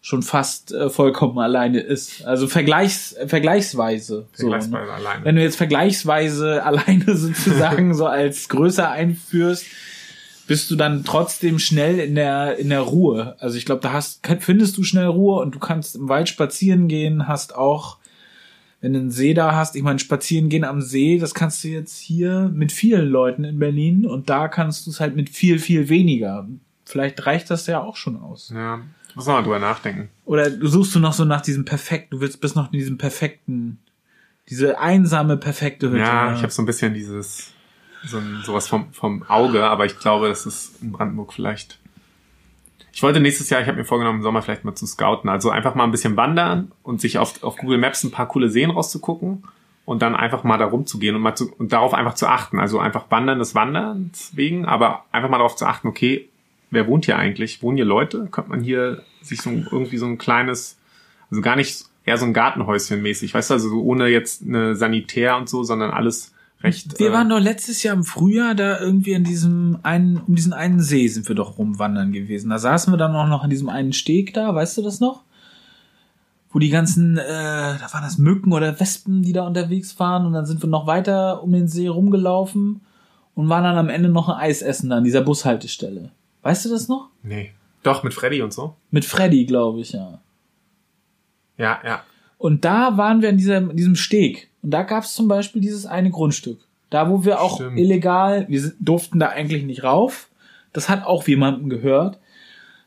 schon 0.03 0.23
fast 0.23 0.73
äh, 0.73 0.91
vollkommen 0.91 1.39
alleine 1.39 1.79
ist. 1.79 2.25
Also 2.25 2.49
vergleichs, 2.49 3.15
vergleichsweise. 3.27 4.27
So, 4.33 4.49
ne? 4.49 4.61
Vergleichsweise 4.61 4.93
alleine. 4.93 5.25
Wenn 5.25 5.37
du 5.37 5.43
jetzt 5.43 5.57
vergleichsweise 5.57 6.65
alleine 6.65 7.17
sozusagen 7.17 7.95
so 7.95 8.07
als 8.07 8.49
größer 8.49 8.91
einführst, 8.91 9.67
bist 10.51 10.69
du 10.69 10.75
dann 10.75 11.05
trotzdem 11.05 11.61
schnell 11.61 12.01
in 12.01 12.17
der 12.17 12.59
in 12.59 12.71
der 12.71 12.81
Ruhe. 12.81 13.37
Also 13.39 13.57
ich 13.57 13.65
glaube, 13.65 13.83
da 13.83 13.93
hast 13.93 14.27
findest 14.41 14.77
du 14.77 14.83
schnell 14.83 15.07
Ruhe 15.07 15.41
und 15.41 15.55
du 15.55 15.61
kannst 15.61 15.95
im 15.95 16.09
Wald 16.09 16.29
spazieren 16.29 16.89
gehen, 16.89 17.29
hast 17.29 17.55
auch 17.55 17.99
wenn 18.81 18.95
du 18.95 18.99
einen 18.99 19.11
See 19.13 19.33
da 19.33 19.55
hast, 19.55 19.77
ich 19.77 19.85
meine, 19.85 20.01
spazieren 20.01 20.49
gehen 20.49 20.65
am 20.65 20.83
See, 20.83 21.19
das 21.19 21.35
kannst 21.35 21.63
du 21.63 21.69
jetzt 21.69 22.01
hier 22.01 22.51
mit 22.53 22.73
vielen 22.73 23.09
Leuten 23.09 23.45
in 23.45 23.61
Berlin 23.61 24.05
und 24.05 24.29
da 24.29 24.49
kannst 24.49 24.87
du 24.87 24.91
es 24.91 24.99
halt 24.99 25.15
mit 25.15 25.31
viel, 25.31 25.61
viel 25.61 25.89
weniger. 25.89 26.49
Vielleicht 26.85 27.25
reicht 27.27 27.49
das 27.49 27.69
ja 27.69 27.81
auch 27.81 27.95
schon 27.95 28.17
aus. 28.17 28.53
Ja, 28.53 28.81
muss 29.15 29.27
man 29.27 29.37
mal 29.37 29.43
drüber 29.43 29.61
nachdenken. 29.61 30.09
Oder 30.25 30.51
suchst 30.67 30.93
du 30.97 30.99
noch 30.99 31.13
so 31.13 31.25
nach 31.25 31.43
diesem 31.43 31.65
perfekten, 31.65 32.17
du 32.17 32.21
willst 32.21 32.41
bis 32.41 32.57
noch 32.57 32.73
in 32.73 32.79
diesem 32.81 32.99
perfekten, 32.99 33.79
diese 34.49 34.81
einsame, 34.81 35.37
perfekte 35.37 35.91
Hütte. 35.91 36.01
Ja, 36.01 36.35
ich 36.35 36.43
habe 36.43 36.51
so 36.51 36.61
ein 36.61 36.67
bisschen 36.67 36.93
dieses, 36.93 37.53
so 38.05 38.19
ein, 38.19 38.43
sowas 38.45 38.69
vom, 38.69 38.93
vom 38.93 39.25
Auge, 39.29 39.65
aber 39.65 39.87
ich 39.87 39.99
glaube, 39.99 40.29
das 40.29 40.47
ist 40.47 40.83
in 40.83 40.93
Brandenburg 40.93 41.33
vielleicht. 41.33 41.79
Ich 42.93 43.03
wollte 43.03 43.21
nächstes 43.21 43.51
Jahr, 43.51 43.61
ich 43.61 43.69
habe 43.69 43.79
mir 43.79 43.85
vorgenommen, 43.85 44.19
im 44.19 44.23
Sommer 44.23 44.43
vielleicht 44.43 44.65
mal 44.65 44.75
zu 44.75 44.87
scouten. 44.87 45.31
Also 45.31 45.51
einfach 45.51 45.75
mal 45.75 45.85
ein 45.85 45.91
bisschen 45.91 46.17
wandern 46.17 46.73
und 46.83 47.01
sich 47.01 47.19
auf, 47.19 47.43
auf 47.43 47.57
Google 47.57 47.79
Maps 47.79 48.03
ein 48.03 48.11
paar 48.11 48.27
coole 48.27 48.49
Seen 48.51 48.71
rauszugucken 48.71 49.45
und 49.85 50.03
dann 50.03 50.15
einfach 50.15 50.45
mal 50.45 50.59
da 50.59 50.67
rumzugehen 50.67 51.15
und 51.15 51.23
mal 51.23 51.35
zu, 51.35 51.53
und 51.53 51.73
darauf 51.73 51.95
einfach 51.95 52.15
zu 52.15 52.27
achten. 52.27 52.59
Also 52.59 52.79
einfach 52.79 53.11
wandern 53.11 53.39
des 53.39 53.55
Wanderns 53.55 54.33
wegen, 54.35 54.65
aber 54.65 55.05
einfach 55.13 55.31
mal 55.31 55.39
darauf 55.39 55.57
zu 55.57 55.67
achten, 55.67 55.89
okay, 55.89 56.29
wer 56.71 56.87
wohnt 56.87 57.05
hier 57.05 57.17
eigentlich? 57.17 57.63
Wohnen 57.63 57.77
hier 57.77 57.87
Leute? 57.87 58.29
Könnte 58.31 58.51
man 58.51 58.61
hier 58.61 59.03
sich 59.23 59.41
so 59.41 59.51
irgendwie 59.51 59.99
so 59.99 60.07
ein 60.07 60.19
kleines, 60.19 60.79
also 61.31 61.43
gar 61.43 61.57
nicht 61.57 61.85
eher 62.05 62.17
so 62.17 62.27
ein 62.27 62.33
Gartenhäuschen 62.33 63.03
mäßig, 63.03 63.35
weißt 63.35 63.51
du, 63.51 63.55
also 63.55 63.69
so 63.69 63.83
ohne 63.83 64.09
jetzt 64.09 64.43
eine 64.43 64.75
Sanitär 64.75 65.37
und 65.37 65.49
so, 65.49 65.63
sondern 65.63 65.91
alles 65.91 66.33
recht. 66.63 66.99
Wir 66.99 67.11
äh, 67.11 67.13
waren 67.13 67.29
doch 67.29 67.41
letztes 67.41 67.83
Jahr 67.83 67.95
im 67.95 68.05
Frühjahr 68.05 68.55
da 68.55 68.81
irgendwie 68.81 69.13
in 69.13 69.25
diesem 69.25 69.79
einen, 69.83 70.19
um 70.19 70.35
diesen 70.35 70.53
einen 70.53 70.81
See 70.81 71.09
sind 71.09 71.29
wir 71.29 71.35
doch 71.35 71.59
rumwandern 71.59 72.13
gewesen. 72.13 72.51
Da 72.51 72.59
saßen 72.59 72.93
wir 72.93 72.99
dann 72.99 73.15
auch 73.15 73.29
noch 73.29 73.43
an 73.43 73.51
diesem 73.51 73.69
einen 73.69 73.93
Steg 73.93 74.35
da, 74.35 74.55
weißt 74.55 74.79
du 74.79 74.83
das 74.83 75.01
noch? 75.01 75.25
Wo 76.53 76.59
die 76.59 76.71
ganzen, 76.71 77.17
äh, 77.17 77.23
da 77.23 77.89
waren 77.93 78.03
das 78.03 78.19
Mücken 78.19 78.53
oder 78.53 78.79
Wespen, 78.81 79.23
die 79.23 79.33
da 79.33 79.47
unterwegs 79.47 79.99
waren 80.01 80.27
und 80.27 80.33
dann 80.33 80.47
sind 80.47 80.63
wir 80.63 80.69
noch 80.69 80.87
weiter 80.87 81.43
um 81.43 81.53
den 81.53 81.69
See 81.69 81.87
rumgelaufen 81.87 82.81
und 83.35 83.49
waren 83.49 83.65
dann 83.65 83.79
am 83.79 83.89
Ende 83.89 84.09
noch 84.09 84.29
ein 84.29 84.37
Eis 84.37 84.61
essen 84.63 84.91
da 84.91 84.97
an 84.97 85.05
dieser 85.05 85.23
Bushaltestelle. 85.23 86.11
Weißt 86.43 86.65
du 86.65 86.71
das 86.71 86.89
noch? 86.89 87.11
Nee. 87.23 87.53
Doch, 87.83 88.03
mit 88.03 88.13
Freddy 88.13 88.43
und 88.43 88.53
so. 88.53 88.75
Mit 88.91 89.05
Freddy, 89.05 89.47
glaube 89.47 89.81
ich, 89.81 89.93
ja. 89.93 90.21
Ja, 91.57 91.79
ja. 91.85 92.03
Und 92.37 92.65
da 92.65 92.97
waren 92.97 93.23
wir 93.23 93.29
in, 93.29 93.39
dieser, 93.39 93.59
in 93.59 93.77
diesem 93.77 93.97
Steg. 93.97 94.50
Und 94.63 94.71
da 94.71 94.83
gab 94.83 95.05
es 95.05 95.15
zum 95.15 95.29
Beispiel 95.29 95.61
dieses 95.63 95.87
eine 95.87 96.11
Grundstück. 96.11 96.59
Da, 96.91 97.09
wo 97.09 97.25
wir 97.25 97.41
auch 97.41 97.57
Stimmt. 97.57 97.79
illegal, 97.79 98.47
wir 98.49 98.73
durften 98.81 99.19
da 99.21 99.29
eigentlich 99.29 99.65
nicht 99.65 99.85
rauf. 99.85 100.29
Das 100.73 100.89
hat 100.89 101.05
auch 101.05 101.27
jemandem 101.27 101.69
gehört. 101.71 102.19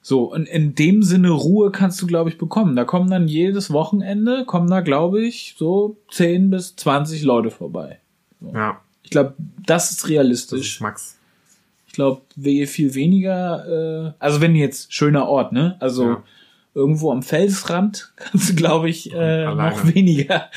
So, 0.01 0.23
und 0.33 0.47
in 0.49 0.75
dem 0.75 1.01
Sinne 1.03 1.29
Ruhe 1.31 1.71
kannst 1.71 2.01
du, 2.01 2.07
glaube 2.07 2.29
ich, 2.29 2.37
bekommen. 2.37 2.75
Da 2.75 2.83
kommen 2.83 3.09
dann 3.09 3.29
jedes 3.29 3.71
Wochenende, 3.71 4.43
kommen 4.45 4.69
da, 4.69 4.81
glaube 4.81 5.21
ich, 5.25 5.55
so 5.57 5.95
10 6.11 6.49
bis 6.49 6.75
20 6.75 7.23
Leute 7.23 7.49
vorbei. 7.51 7.99
Ja, 8.53 8.81
Ich 9.03 9.11
glaube, 9.11 9.35
das 9.65 9.91
ist 9.91 10.03
das 10.03 10.09
realistisch. 10.09 10.75
ist 10.75 10.81
Max. 10.81 11.17
Ich 11.87 11.93
glaube, 11.93 12.21
wir 12.35 12.67
viel 12.67 12.93
weniger, 12.95 14.07
äh, 14.09 14.11
also 14.19 14.41
wenn 14.41 14.55
jetzt 14.55 14.91
schöner 14.93 15.27
Ort, 15.29 15.53
ne? 15.53 15.77
Also 15.79 16.03
Ja. 16.09 16.23
Irgendwo 16.75 17.11
am 17.11 17.23
Felsrand 17.23 18.13
kannst 18.15 18.49
du, 18.49 18.55
glaube 18.55 18.89
ich, 18.89 19.11
äh, 19.13 19.15
Alleine. 19.15 19.69
noch 19.75 19.93
weniger, 19.93 20.49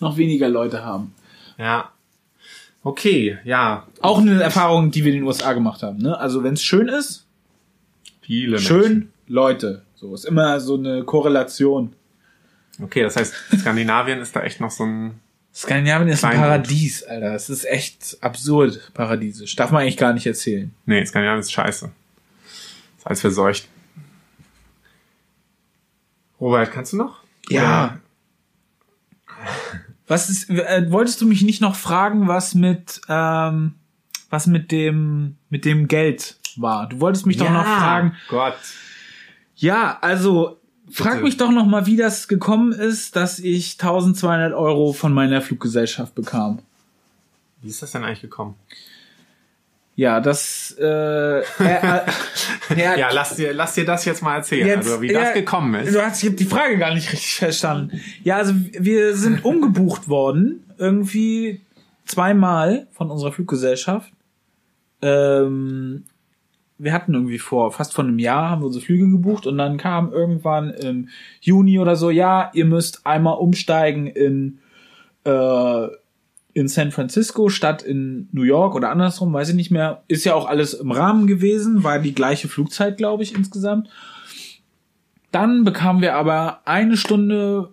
noch 0.00 0.16
weniger 0.16 0.48
Leute 0.48 0.84
haben. 0.84 1.14
Ja. 1.58 1.90
Okay, 2.82 3.38
ja. 3.44 3.86
Auch 4.00 4.18
eine 4.18 4.42
Erfahrung, 4.42 4.90
die 4.90 5.04
wir 5.04 5.12
in 5.12 5.18
den 5.20 5.26
USA 5.26 5.52
gemacht 5.52 5.82
haben. 5.82 5.98
Ne? 5.98 6.18
Also 6.18 6.42
wenn 6.42 6.54
es 6.54 6.62
schön 6.62 6.88
ist, 6.88 7.26
Viele 8.22 8.58
schön 8.58 8.80
Menschen. 8.80 9.12
Leute. 9.26 9.82
So 9.96 10.14
ist 10.14 10.24
immer 10.24 10.60
so 10.60 10.76
eine 10.76 11.04
Korrelation. 11.04 11.92
Okay, 12.82 13.02
das 13.02 13.16
heißt, 13.16 13.34
Skandinavien 13.58 14.20
ist 14.20 14.34
da 14.34 14.42
echt 14.42 14.60
noch 14.60 14.70
so 14.70 14.84
ein. 14.84 15.20
Skandinavien 15.54 16.08
ist 16.08 16.24
ein 16.24 16.36
Paradies, 16.36 17.02
Alter. 17.02 17.34
Es 17.34 17.50
ist 17.50 17.64
echt 17.66 18.16
absurd 18.22 18.92
paradiesisch. 18.94 19.56
Darf 19.56 19.72
man 19.72 19.82
eigentlich 19.82 19.96
gar 19.98 20.14
nicht 20.14 20.26
erzählen. 20.26 20.72
Nee, 20.86 21.04
Skandinavien 21.04 21.40
ist 21.40 21.52
scheiße. 21.52 21.90
Ist 22.96 23.06
alles 23.06 23.20
verseucht. 23.20 23.68
Robert, 26.40 26.72
kannst 26.72 26.92
du 26.92 26.96
noch? 26.96 27.20
Ja. 27.48 27.98
Was 30.06 30.28
ist, 30.28 30.50
äh, 30.50 30.90
wolltest 30.90 31.20
du 31.20 31.26
mich 31.26 31.42
nicht 31.42 31.60
noch 31.60 31.76
fragen, 31.76 32.26
was 32.26 32.56
mit, 32.56 33.00
ähm, 33.08 33.76
was 34.28 34.48
mit 34.48 34.72
dem, 34.72 35.36
mit 35.50 35.64
dem 35.64 35.86
Geld 35.86 36.36
war? 36.56 36.88
Du 36.88 36.98
wolltest 36.98 37.26
mich 37.26 37.36
doch 37.36 37.48
noch 37.48 37.62
fragen. 37.62 38.16
Gott. 38.28 38.56
Ja, 39.54 39.98
also, 40.00 40.58
frag 40.90 41.12
Bitte. 41.12 41.24
mich 41.24 41.36
doch 41.36 41.52
noch 41.52 41.64
mal, 41.64 41.86
wie 41.86 41.96
das 41.96 42.26
gekommen 42.26 42.72
ist, 42.72 43.14
dass 43.14 43.38
ich 43.38 43.74
1200 43.74 44.52
Euro 44.52 44.92
von 44.92 45.12
meiner 45.12 45.42
Fluggesellschaft 45.42 46.16
bekam. 46.16 46.58
Wie 47.62 47.68
ist 47.68 47.80
das 47.80 47.92
denn 47.92 48.02
eigentlich 48.02 48.22
gekommen? 48.22 48.56
Ja, 49.94 50.20
das, 50.20 50.74
äh 50.76 51.42
ja, 52.76 52.96
Ja, 52.96 53.10
lass 53.12 53.36
dir, 53.36 53.52
lass 53.52 53.74
dir 53.74 53.84
das 53.84 54.04
jetzt 54.04 54.22
mal 54.22 54.36
erzählen, 54.36 54.66
Jetzt, 54.66 54.88
also 54.88 55.02
wie 55.02 55.12
ja, 55.12 55.20
das 55.20 55.34
gekommen 55.34 55.74
ist. 55.74 55.94
Du 55.94 56.02
hast, 56.02 56.22
ich 56.22 56.28
habe 56.28 56.36
die 56.36 56.44
Frage 56.44 56.78
gar 56.78 56.94
nicht 56.94 57.12
richtig 57.12 57.34
verstanden. 57.36 58.00
Ja, 58.22 58.36
also 58.36 58.54
wir 58.56 59.16
sind 59.16 59.44
umgebucht 59.44 60.08
worden, 60.08 60.64
irgendwie 60.78 61.60
zweimal 62.04 62.86
von 62.92 63.10
unserer 63.10 63.32
Fluggesellschaft. 63.32 64.12
Ähm, 65.02 66.04
wir 66.78 66.92
hatten 66.92 67.14
irgendwie 67.14 67.38
vor 67.38 67.72
fast 67.72 67.94
vor 67.94 68.04
einem 68.04 68.18
Jahr 68.18 68.50
haben 68.50 68.62
wir 68.62 68.66
unsere 68.66 68.84
Flüge 68.84 69.08
gebucht 69.08 69.46
und 69.46 69.58
dann 69.58 69.76
kam 69.76 70.12
irgendwann 70.12 70.70
im 70.70 71.08
Juni 71.40 71.78
oder 71.78 71.94
so, 71.94 72.10
ja, 72.10 72.50
ihr 72.54 72.64
müsst 72.64 73.06
einmal 73.06 73.36
umsteigen 73.36 74.06
in 74.06 74.58
äh, 75.24 75.88
in 76.52 76.68
San 76.68 76.90
Francisco 76.90 77.48
statt 77.48 77.82
in 77.82 78.28
New 78.32 78.42
York 78.42 78.74
oder 78.74 78.90
andersrum, 78.90 79.32
weiß 79.32 79.50
ich 79.50 79.54
nicht 79.54 79.70
mehr. 79.70 80.02
Ist 80.08 80.24
ja 80.24 80.34
auch 80.34 80.46
alles 80.46 80.74
im 80.74 80.90
Rahmen 80.90 81.26
gewesen, 81.26 81.84
war 81.84 81.98
die 81.98 82.14
gleiche 82.14 82.48
Flugzeit, 82.48 82.96
glaube 82.96 83.22
ich, 83.22 83.34
insgesamt. 83.34 83.88
Dann 85.30 85.64
bekamen 85.64 86.02
wir 86.02 86.16
aber 86.16 86.60
eine 86.64 86.96
Stunde, 86.96 87.70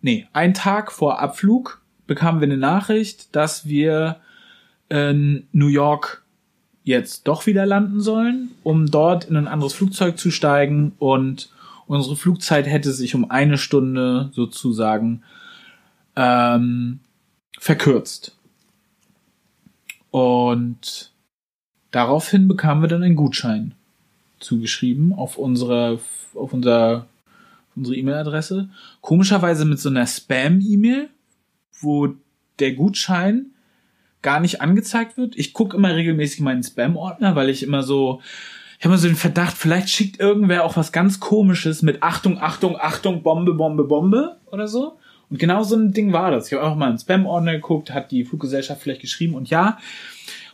nee, 0.00 0.28
einen 0.32 0.54
Tag 0.54 0.92
vor 0.92 1.18
Abflug 1.20 1.80
bekamen 2.10 2.40
wir 2.40 2.48
eine 2.48 2.56
Nachricht, 2.56 3.36
dass 3.36 3.66
wir 3.66 4.16
in 4.88 5.46
New 5.52 5.68
York 5.68 6.24
jetzt 6.82 7.28
doch 7.28 7.46
wieder 7.46 7.66
landen 7.66 8.00
sollen, 8.00 8.50
um 8.64 8.90
dort 8.90 9.26
in 9.26 9.36
ein 9.36 9.46
anderes 9.46 9.74
Flugzeug 9.74 10.18
zu 10.18 10.32
steigen 10.32 10.90
und 10.98 11.50
unsere 11.86 12.16
Flugzeit 12.16 12.66
hätte 12.66 12.92
sich 12.92 13.14
um 13.14 13.30
eine 13.30 13.58
Stunde 13.58 14.30
sozusagen 14.32 15.22
ähm, 16.16 16.98
verkürzt. 17.60 18.34
Und 20.10 21.12
daraufhin 21.90 22.48
bekamen 22.48 22.82
wir 22.82 22.88
dann 22.88 23.02
einen 23.02 23.16
Gutschein 23.16 23.74
zugeschrieben 24.40 25.12
auf 25.12 25.36
unsere 25.36 26.00
auf 26.34 26.52
unser 26.54 27.06
unsere 27.76 27.96
E-Mail-Adresse. 27.96 28.70
Komischerweise 29.02 29.66
mit 29.66 29.78
so 29.78 29.90
einer 29.90 30.06
Spam-E-Mail, 30.06 31.10
wo 31.80 32.14
der 32.58 32.72
Gutschein 32.72 33.50
gar 34.22 34.40
nicht 34.40 34.60
angezeigt 34.62 35.18
wird. 35.18 35.36
Ich 35.36 35.52
gucke 35.52 35.76
immer 35.76 35.94
regelmäßig 35.94 36.40
meinen 36.40 36.62
Spam-Ordner, 36.62 37.36
weil 37.36 37.50
ich 37.50 37.62
immer 37.62 37.82
so 37.82 38.22
ich 38.78 38.86
habe 38.86 38.94
immer 38.94 38.98
so 39.02 39.08
den 39.08 39.16
Verdacht, 39.16 39.58
vielleicht 39.58 39.90
schickt 39.90 40.18
irgendwer 40.18 40.64
auch 40.64 40.78
was 40.78 40.92
ganz 40.92 41.20
komisches 41.20 41.82
mit 41.82 42.02
Achtung, 42.02 42.40
Achtung, 42.40 42.80
Achtung, 42.80 43.22
Bombe, 43.22 43.52
Bombe, 43.52 43.84
Bombe 43.84 44.38
oder 44.46 44.66
so. 44.66 44.98
Und 45.30 45.38
genau 45.38 45.62
so 45.62 45.76
ein 45.76 45.92
Ding 45.92 46.12
war 46.12 46.30
das. 46.30 46.48
Ich 46.48 46.52
habe 46.52 46.66
auch 46.66 46.74
mal 46.74 46.90
in 46.90 46.98
Spam-Ordner 46.98 47.52
geguckt, 47.52 47.92
hat 47.92 48.10
die 48.10 48.24
Fluggesellschaft 48.24 48.82
vielleicht 48.82 49.00
geschrieben 49.00 49.34
und 49.34 49.48
ja, 49.48 49.78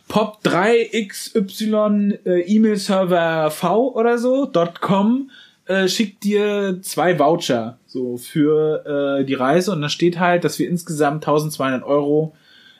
Pop 0.07 0.39
3XY 0.45 2.25
äh, 2.25 2.41
E-Mail-Server 2.41 3.51
V 3.51 3.93
oder 3.93 4.17
so, 4.17 4.49
.com, 4.79 5.29
äh, 5.65 5.89
schickt 5.89 6.23
dir 6.23 6.79
zwei 6.81 7.19
Voucher 7.19 7.77
so 7.87 8.15
für 8.17 9.19
äh, 9.19 9.25
die 9.25 9.33
Reise 9.33 9.73
und 9.73 9.81
da 9.81 9.89
steht 9.89 10.17
halt, 10.17 10.45
dass 10.45 10.59
wir 10.59 10.69
insgesamt 10.69 11.27
1200 11.27 11.83
Euro 11.83 12.33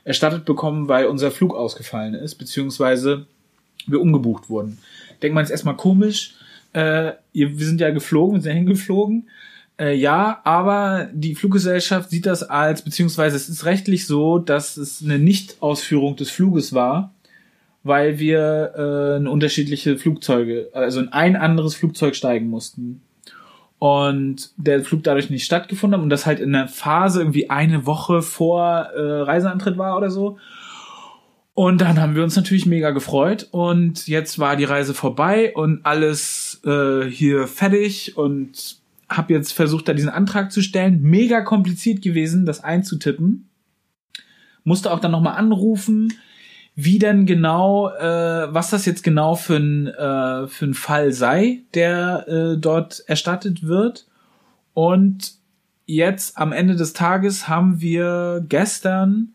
erstattet 0.06 0.46
bekommen, 0.46 0.88
weil 0.88 1.08
unser 1.08 1.32
Flug 1.32 1.54
ausgefallen 1.54 2.14
ist, 2.14 2.36
beziehungsweise 2.36 3.26
wir 3.88 4.00
umgebucht 4.00 4.50
wurden. 4.50 4.78
Denkt 5.22 5.36
man 5.36 5.44
jetzt 5.44 5.52
erstmal 5.52 5.76
komisch, 5.76 6.36
äh, 6.72 7.12
wir 7.34 7.66
sind 7.66 7.82
ja 7.82 7.90
geflogen, 7.90 8.38
wir 8.38 8.42
sind 8.42 8.52
ja 8.52 8.56
hingeflogen, 8.56 9.28
äh, 9.80 9.94
ja, 9.94 10.42
aber 10.44 11.10
die 11.14 11.36
Fluggesellschaft 11.36 12.10
sieht 12.10 12.26
das 12.26 12.44
als, 12.44 12.82
beziehungsweise 12.82 13.36
es 13.36 13.48
ist 13.48 13.66
rechtlich 13.66 14.08
so, 14.08 14.40
dass 14.40 14.78
es 14.78 15.04
eine 15.04 15.20
Nichtausführung 15.20 16.16
des 16.16 16.32
Fluges 16.32 16.74
war, 16.74 17.14
weil 17.84 18.18
wir 18.18 19.20
äh, 19.24 19.28
unterschiedliche 19.28 19.98
Flugzeuge, 19.98 20.70
also 20.74 21.00
in 21.00 21.10
ein 21.10 21.36
anderes 21.36 21.76
Flugzeug 21.76 22.16
steigen 22.16 22.48
mussten. 22.48 23.02
Und 23.80 24.50
der 24.58 24.84
Flug 24.84 25.04
dadurch 25.04 25.30
nicht 25.30 25.46
stattgefunden 25.46 26.00
hat 26.00 26.04
und 26.04 26.10
das 26.10 26.26
halt 26.26 26.40
in 26.40 26.54
der 26.54 26.68
Phase 26.68 27.22
irgendwie 27.22 27.52
eine 27.52 27.86
Woche 27.86 28.24
vor 28.24 28.66
äh, 28.96 29.22
Reiseantritt 29.22 29.78
war 29.78 29.96
oder 29.96 30.10
so. 30.10 30.40
Und 31.54 31.82
dann 31.82 32.02
haben 32.02 32.16
wir 32.16 32.24
uns 32.24 32.36
natürlich 32.36 32.66
mega 32.66 32.90
gefreut 32.90 33.48
und 33.52 34.08
jetzt 34.08 34.40
war 34.40 34.56
die 34.56 34.64
Reise 34.64 34.96
vorbei 34.96 35.54
und 35.56 35.86
alles 35.86 36.62
äh, 36.66 37.04
hier 37.10 37.48
fertig 37.48 38.18
und 38.18 38.78
habe 39.10 39.34
jetzt 39.34 39.54
versucht, 39.54 39.88
da 39.88 39.94
diesen 39.94 40.10
Antrag 40.10 40.52
zu 40.52 40.62
stellen. 40.62 41.02
Mega 41.02 41.42
kompliziert 41.42 42.02
gewesen, 42.02 42.46
das 42.46 42.64
einzutippen. 42.64 43.50
Musste 44.64 44.92
auch 44.92 45.00
dann 45.00 45.12
nochmal 45.12 45.38
anrufen, 45.38 46.14
wie 46.76 47.00
denn 47.00 47.26
genau, 47.26 47.90
äh, 47.90 48.54
was 48.54 48.70
das 48.70 48.86
jetzt 48.86 49.04
genau 49.04 49.36
für 49.36 49.56
ein, 49.56 49.88
äh, 49.88 50.48
für 50.48 50.66
ein 50.66 50.74
Fall 50.74 51.12
sei, 51.12 51.62
der 51.74 52.28
äh, 52.28 52.58
dort 52.58 53.04
erstattet 53.08 53.66
wird. 53.66 54.08
Und 54.74 55.34
jetzt 55.86 56.38
am 56.38 56.52
Ende 56.52 56.76
des 56.76 56.94
Tages 56.94 57.48
haben 57.48 57.82
wir 57.82 58.46
gestern 58.48 59.30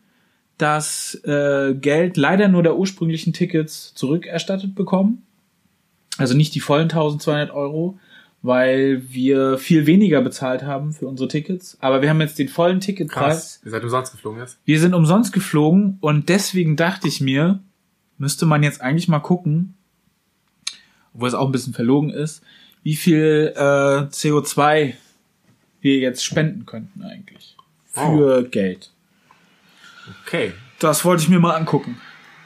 das 0.57 1.15
äh, 1.25 1.73
Geld 1.73 2.15
leider 2.15 2.47
nur 2.47 2.63
der 2.63 2.77
ursprünglichen 2.77 3.33
Tickets 3.33 3.93
zurückerstattet 3.95 4.75
bekommen. 4.75 5.23
Also 6.17 6.35
nicht 6.35 6.53
die 6.55 6.59
vollen 6.59 6.83
1200 6.83 7.51
Euro, 7.51 7.97
weil 8.43 9.01
wir 9.09 9.57
viel 9.57 9.87
weniger 9.87 10.21
bezahlt 10.21 10.63
haben 10.63 10.91
für 10.91 11.07
unsere 11.07 11.29
Tickets. 11.29 11.77
Aber 11.79 12.01
wir 12.01 12.09
haben 12.09 12.19
jetzt 12.19 12.37
den 12.37 12.49
vollen 12.49 12.81
Ticketpreis. 12.81 13.23
Krass. 13.23 13.61
Ihr 13.63 13.71
seid 13.71 13.83
umsonst 13.83 14.11
geflogen 14.11 14.39
jetzt? 14.41 14.59
Wir 14.65 14.79
sind 14.79 14.93
umsonst 14.93 15.31
geflogen 15.31 15.97
und 16.01 16.27
deswegen 16.27 16.75
dachte 16.75 17.07
ich 17.07 17.21
mir, 17.21 17.61
müsste 18.17 18.45
man 18.45 18.61
jetzt 18.61 18.81
eigentlich 18.81 19.07
mal 19.07 19.19
gucken, 19.19 19.75
obwohl 21.13 21.29
es 21.29 21.33
auch 21.33 21.45
ein 21.45 21.53
bisschen 21.53 21.73
verlogen 21.73 22.09
ist, 22.09 22.43
wie 22.83 22.97
viel 22.97 23.53
äh, 23.55 23.59
CO2 23.59 24.93
wir 25.79 25.97
jetzt 25.97 26.25
spenden 26.25 26.65
könnten 26.65 27.01
eigentlich 27.01 27.55
für 27.93 28.43
Geld. 28.43 28.91
Okay. 30.25 30.51
Das 30.79 31.05
wollte 31.05 31.23
ich 31.23 31.29
mir 31.29 31.39
mal 31.39 31.55
angucken. 31.55 32.01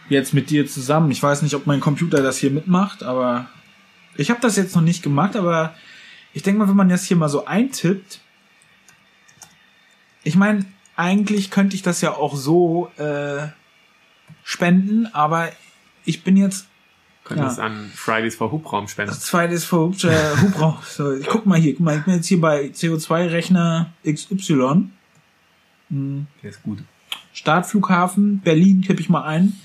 Jetzt 0.09 0.33
mit 0.35 0.51
dir 0.51 0.67
zusammen. 0.67 1.09
Ich 1.09 1.23
weiß 1.23 1.41
nicht, 1.41 1.55
ob 1.55 1.65
mein 1.65 1.79
Computer 1.79 2.21
das 2.21 2.37
hier 2.37 2.51
mitmacht, 2.51 3.01
aber 3.01 3.49
ich 4.15 4.29
habe 4.29 4.41
das 4.41 4.55
jetzt 4.57 4.75
noch 4.75 4.83
nicht 4.83 5.01
gemacht, 5.01 5.35
aber 5.35 5.73
ich 6.37 6.43
denke 6.43 6.59
mal, 6.59 6.67
wenn 6.69 6.75
man 6.75 6.89
das 6.89 7.03
hier 7.05 7.17
mal 7.17 7.29
so 7.29 7.45
eintippt, 7.45 8.21
ich 10.23 10.35
meine, 10.35 10.65
eigentlich 10.95 11.49
könnte 11.49 11.75
ich 11.75 11.81
das 11.81 12.01
ja 12.01 12.13
auch 12.13 12.35
so 12.35 12.91
äh, 12.97 13.47
spenden, 14.43 15.07
aber 15.13 15.51
ich 16.05 16.23
bin 16.23 16.37
jetzt 16.37 16.67
Könntest 17.23 17.57
Ja. 17.57 17.63
an 17.65 17.91
Fridays 17.93 18.35
for 18.35 18.51
Hubraum 18.51 18.87
spenden. 18.87 19.11
ist 19.11 19.65
für 19.65 19.75
Hubsch- 19.77 20.07
äh, 20.07 20.37
Hubraum. 20.41 20.77
So, 20.87 21.11
ich 21.13 21.25
guck 21.27 21.45
mal 21.47 21.59
hier, 21.59 21.73
guck 21.73 21.85
mal, 21.85 21.97
ich 21.97 22.03
bin 22.05 22.13
jetzt 22.13 22.27
hier 22.27 22.39
bei 22.39 22.65
CO2-Rechner 22.67 23.91
XY. 24.05 24.89
Hm. 25.89 26.27
Der 26.43 26.49
ist 26.51 26.61
gut. 26.63 26.83
Startflughafen 27.33 28.39
Berlin 28.41 28.81
kippe 28.81 29.01
ich 29.01 29.09
mal 29.09 29.23
ein. 29.23 29.59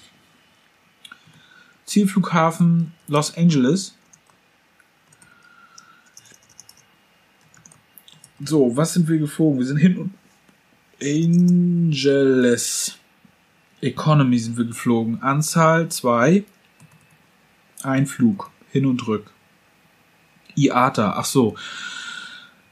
Zielflughafen 1.85 2.93
Los 3.09 3.37
Angeles. 3.37 3.95
So, 8.45 8.77
was 8.77 8.95
sind 8.95 9.09
wir 9.09 9.19
geflogen? 9.19 9.59
Wir 9.59 9.67
sind 9.67 9.79
hin 9.79 9.99
und 9.99 10.15
Angeles. 11.03 12.99
Economy 13.81 14.39
sind 14.39 14.57
wir 14.57 14.65
geflogen. 14.65 15.23
Anzahl 15.23 15.89
2. 15.89 16.45
Ein 17.83 18.07
Flug. 18.07 18.51
Hin 18.71 18.87
und 18.87 19.07
rück. 19.07 19.31
IATA. 20.57 21.15
Ach 21.17 21.25
so. 21.25 21.57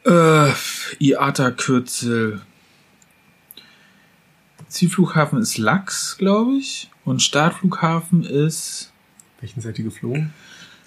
Äh, 0.04 0.50
IATA-Kürzel. 0.98 2.40
Zielflughafen 4.68 5.40
ist 5.40 5.58
Lachs, 5.58 6.16
glaube 6.16 6.56
ich. 6.56 6.90
Und 7.04 7.22
Startflughafen 7.22 8.22
ist 8.22 8.90
Welchen 9.40 9.60
seid 9.60 9.78
ihr 9.78 9.84
geflogen? 9.84 10.32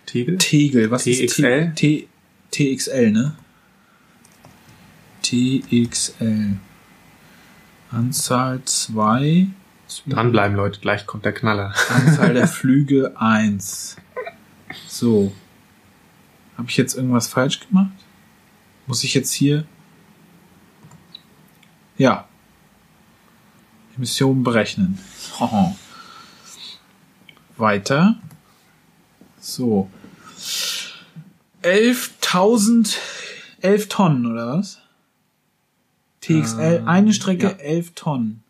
Tegel? 0.05 0.37
Tegel. 0.37 0.91
Was 0.91 1.07
ist 1.07 1.19
TXL? 1.19 1.73
T 1.75 2.07
T 2.51 2.75
TXL, 2.75 3.11
ne? 3.11 3.35
TXL. 5.33 6.57
Anzahl 7.91 8.63
2. 8.63 9.47
Dranbleiben, 10.05 10.55
Leute, 10.55 10.79
gleich 10.79 11.07
kommt 11.07 11.25
der 11.25 11.33
Knaller. 11.33 11.73
Anzahl 11.89 12.33
der 12.35 12.47
Flüge 12.59 13.19
1. 13.19 13.97
So. 14.87 15.33
Habe 16.55 16.69
ich 16.69 16.77
jetzt 16.77 16.95
irgendwas 16.95 17.27
falsch 17.27 17.67
gemacht? 17.67 17.91
Muss 18.85 19.03
ich 19.03 19.15
jetzt 19.15 19.31
hier. 19.31 19.65
Ja. 21.97 22.27
Emissionen 23.95 24.43
berechnen. 24.43 24.99
Weiter. 27.57 28.17
So. 29.39 29.89
11.000, 31.63 32.97
11 33.61 33.89
Tonnen, 33.89 34.25
oder 34.27 34.59
was? 34.59 34.82
TXL, 36.23 36.77
Ähm, 36.79 36.87
eine 36.87 37.13
Strecke, 37.13 37.47
ja. 37.47 37.51
11 37.57 37.91
Tonnen. 37.95 38.43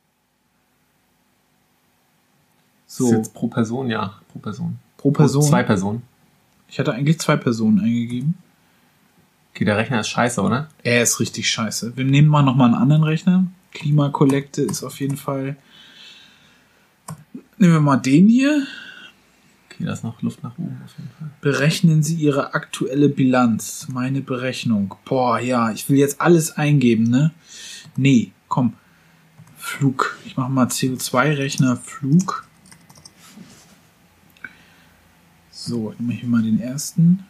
So. 2.86 3.08
So, 3.08 3.14
jetzt 3.16 3.34
pro 3.34 3.48
Person, 3.48 3.90
ja, 3.90 4.14
pro 4.32 4.40
Person. 4.40 4.78
pro 4.98 5.12
Person. 5.12 5.42
Pro 5.42 5.50
zwei 5.50 5.64
Personen. 5.64 6.04
Ich 6.70 6.80
hatte 6.80 6.94
eigentlich 6.94 7.20
zwei 7.20 7.36
Personen 7.36 7.80
eingegeben. 7.80 8.36
Okay, 9.54 9.66
der 9.66 9.78
Rechner 9.78 10.00
ist 10.00 10.10
scheiße, 10.10 10.42
oder? 10.42 10.70
Er 10.84 11.04
ist 11.04 11.20
richtig 11.20 11.50
scheiße. 11.50 11.96
Wir 11.98 12.06
nehmen 12.06 12.28
mal 12.28 12.42
nochmal 12.44 12.68
einen 12.68 12.82
anderen 12.82 13.04
Rechner. 13.04 13.46
Klimakollekte 13.72 14.62
ist 14.64 14.84
auf 14.84 15.00
jeden 15.00 15.18
Fall. 15.18 15.56
Nehmen 17.58 17.74
wir 17.74 17.80
mal 17.80 17.98
den 17.98 18.28
hier. 18.28 18.66
Okay, 19.70 19.86
da 19.86 19.94
ist 19.94 20.04
noch 20.04 20.22
Luft 20.22 20.44
nach 20.44 20.58
oben 20.58 20.80
auf 20.86 20.94
jeden 20.98 21.10
Fall. 21.18 21.30
Berechnen 21.42 22.04
Sie 22.04 22.16
Ihre 22.16 22.54
aktuelle 22.54 23.10
Bilanz. 23.10 23.88
Meine 23.92 24.22
Berechnung. 24.22 24.96
Boah, 25.06 25.40
ja, 25.40 25.72
ich 25.72 25.90
will 25.90 25.98
jetzt 25.98 26.22
alles 26.22 26.52
eingeben, 26.58 27.04
ne? 27.06 27.32
Nee, 27.96 28.32
komm. 28.48 28.74
Flug. 29.58 30.18
Ich 30.26 30.36
mache 30.36 30.52
mal 30.52 30.68
CO2-Rechner 30.68 31.78
Flug. 31.78 32.48
So, 35.52 35.94
ich 35.94 36.00
mache 36.00 36.18
hier 36.18 36.30
mal 36.30 36.42
den 36.42 36.60
ersten. 36.60 37.26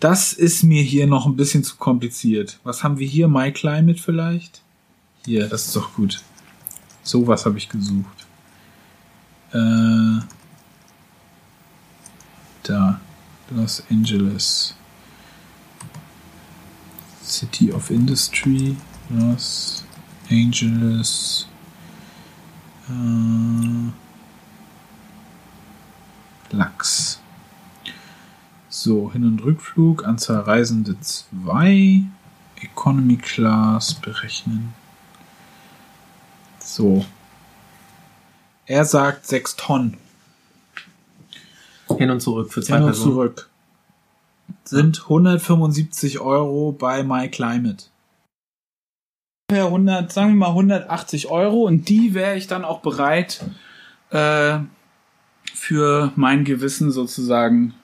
Das 0.00 0.32
ist 0.32 0.62
mir 0.62 0.82
hier 0.82 1.06
noch 1.06 1.26
ein 1.26 1.36
bisschen 1.36 1.64
zu 1.64 1.76
kompliziert. 1.76 2.60
Was 2.62 2.84
haben 2.84 2.98
wir 2.98 3.06
hier? 3.06 3.28
MyClimate 3.28 4.00
vielleicht? 4.00 4.62
Hier, 5.24 5.48
das 5.48 5.66
ist 5.66 5.76
doch 5.76 5.94
gut. 5.94 6.22
Sowas 7.02 7.46
habe 7.46 7.58
ich 7.58 7.68
gesucht. 7.68 8.26
Äh, 9.52 10.20
da. 12.62 13.00
Los 13.50 13.82
Angeles. 13.90 14.74
City 17.22 17.72
of 17.72 17.90
Industry. 17.90 18.76
Los 19.10 19.84
Angeles. 20.30 21.46
Äh, 22.88 23.92
Lachs. 26.50 27.20
So, 28.68 29.10
Hin- 29.12 29.24
und 29.24 29.42
Rückflug, 29.42 30.06
Anzahl 30.06 30.40
Reisende 30.40 30.98
2, 31.00 32.02
Economy 32.60 33.16
Class 33.16 33.94
berechnen. 33.94 34.74
So. 36.58 37.04
Er 38.66 38.84
sagt 38.84 39.26
6 39.26 39.56
Tonnen. 39.56 39.96
Hin 41.98 42.10
und 42.10 42.20
zurück 42.20 42.52
für 42.52 42.62
zwei 42.62 42.76
Hin 42.76 42.84
und 42.84 42.90
Personen. 42.90 43.12
zurück. 43.12 43.50
Sind 44.64 45.02
175 45.02 46.20
Euro 46.20 46.72
bei 46.72 47.02
MyClimate. 47.02 47.84
Ja, 49.50 49.66
100, 49.66 50.12
sagen 50.12 50.30
wir 50.30 50.36
mal 50.36 50.48
180 50.48 51.28
Euro 51.28 51.64
und 51.64 51.88
die 51.88 52.14
wäre 52.14 52.36
ich 52.36 52.46
dann 52.46 52.64
auch 52.64 52.80
bereit 52.80 53.44
äh, 54.10 54.58
für 55.54 56.12
mein 56.16 56.44
Gewissen 56.44 56.90
sozusagen 56.90 57.74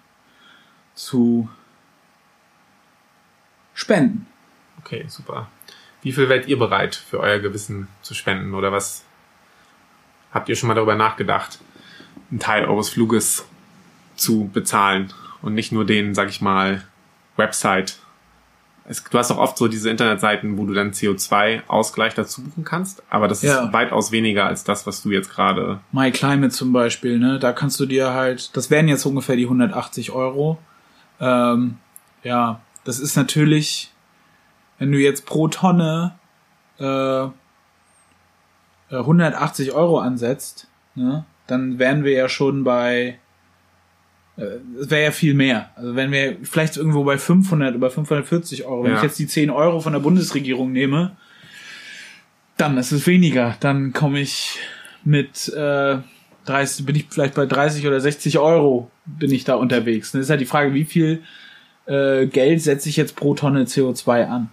zu 0.95 1.49
spenden. 3.73 4.27
Okay, 4.81 5.07
super. 5.09 5.49
Wie 6.03 6.12
viel 6.12 6.28
wärt 6.28 6.47
ihr 6.49 6.59
bereit 6.59 6.95
für 6.95 7.19
euer 7.20 7.39
Gewissen 7.39 7.89
zu 8.03 8.12
spenden? 8.12 8.55
Oder 8.55 8.70
was 8.70 9.05
habt 10.32 10.51
ihr 10.51 10.57
schon 10.57 10.69
mal 10.69 10.74
darüber 10.74 10.97
nachgedacht, 10.97 11.61
einen 12.31 12.41
Teil 12.41 12.66
eures 12.66 12.91
Fluges 12.91 13.47
zu 14.16 14.51
bezahlen 14.53 15.12
und 15.43 15.55
nicht 15.55 15.73
nur 15.73 15.85
den, 15.85 16.15
sag 16.15 16.28
ich 16.28 16.41
mal, 16.41 16.82
Website? 17.36 17.99
Es, 18.86 19.03
du 19.03 19.16
hast 19.19 19.31
auch 19.31 19.39
oft 19.39 19.57
so 19.57 19.66
diese 19.66 19.89
Internetseiten, 19.89 20.59
wo 20.59 20.66
du 20.66 20.74
dann 20.74 20.91
CO2-Ausgleich 20.93 22.12
dazu 22.15 22.43
buchen 22.43 22.65
kannst, 22.65 23.03
aber 23.09 23.28
das 23.28 23.41
Ja. 23.43 23.65
ist 23.65 23.73
weitaus 23.73 24.12
weniger 24.12 24.45
als 24.47 24.62
das, 24.65 24.86
was 24.86 25.03
du 25.03 25.11
jetzt 25.11 25.31
gerade. 25.31 25.81
MyClimate 25.93 26.51
zum 26.51 26.73
Beispiel, 26.73 27.19
ne? 27.19 27.39
Da 27.39 27.53
kannst 27.53 27.81
du 27.81 27.86
dir 27.86 28.12
halt, 28.12 28.55
das 28.57 28.70
wären 28.70 28.89
jetzt 28.89 29.07
ungefähr 29.07 29.36
die 29.36 29.45
180 29.45 30.11
Euro. 30.12 30.59
Ähm, 31.19 31.78
ja, 32.23 32.61
das 32.85 32.99
ist 33.01 33.16
natürlich, 33.16 33.91
wenn 34.78 34.93
du 34.93 34.99
jetzt 34.99 35.24
pro 35.24 35.49
Tonne 35.49 36.15
äh, 36.78 36.85
äh, 37.24 37.31
180 38.91 39.73
Euro 39.73 39.99
ansetzt, 39.99 40.69
ne? 40.95 41.24
Dann 41.47 41.78
wären 41.78 42.05
wir 42.05 42.12
ja 42.12 42.28
schon 42.28 42.65
bei, 42.65 43.03
äh, 43.03 43.15
es 44.36 44.90
wäre 44.90 45.05
ja 45.05 45.11
viel 45.12 45.35
mehr. 45.35 45.70
Also 45.77 45.94
wenn 45.94 46.11
wir 46.11 46.36
vielleicht 46.43 46.77
irgendwo 46.77 47.05
bei 47.05 47.19
500 47.19 47.77
oder 47.77 47.90
540 47.90 48.65
Euro, 48.65 48.85
wenn 48.85 48.90
Ja. 48.93 48.97
ich 48.98 49.02
jetzt 49.02 49.19
die 49.19 49.27
10 49.28 49.51
Euro 49.51 49.81
von 49.81 49.93
der 49.93 50.01
Bundesregierung 50.01 50.73
nehme, 50.73 51.16
dann 52.56 52.77
ist 52.78 52.93
es 52.93 53.06
weniger. 53.06 53.56
Dann 53.61 53.93
komme 53.93 54.20
ich 54.20 54.59
mit 55.05 55.48
äh, 55.55 55.98
30, 56.47 56.86
bin 56.86 56.97
ich 56.97 57.06
vielleicht 57.11 57.35
bei 57.35 57.47
30 57.47 57.86
oder 57.86 58.01
60 58.01 58.39
Euro 58.39 58.90
bin 59.06 59.31
ich 59.32 59.44
da 59.44 59.55
unterwegs. 59.55 60.12
Das 60.12 60.23
ist 60.23 60.31
halt 60.31 60.40
die 60.40 60.47
Frage, 60.47 60.74
wie 60.74 60.85
viel 60.85 61.23
äh, 61.86 62.27
Geld 62.27 62.62
setze 62.62 62.89
ich 62.89 62.97
jetzt 62.97 63.16
pro 63.16 63.35
Tonne 63.35 63.65
CO2 63.65 64.27
an? 64.28 64.48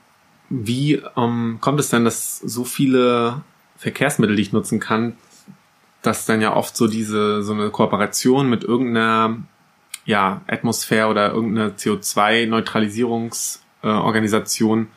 Wie 0.49 1.01
ähm, 1.15 1.57
kommt 1.61 1.79
es 1.79 1.89
denn, 1.89 2.03
dass 2.03 2.37
so 2.39 2.65
viele 2.65 3.41
Verkehrsmittel, 3.77 4.35
die 4.35 4.41
ich 4.41 4.51
nutzen 4.53 4.79
kann, 4.79 5.13
dass 6.01 6.25
dann 6.25 6.41
ja 6.41 6.55
oft 6.55 6.75
so 6.75 6.87
diese, 6.87 7.41
so 7.43 7.53
eine 7.53 7.69
Kooperation 7.69 8.49
mit 8.49 8.63
irgendeiner, 8.63 9.37
ja, 10.05 10.41
Atmosphäre 10.47 11.07
oder 11.07 11.31
irgendeiner 11.31 11.71
CO2-Neutralisierungsorganisation, 11.71 13.61
äh, 13.83 13.87
Organisation, 13.87 14.87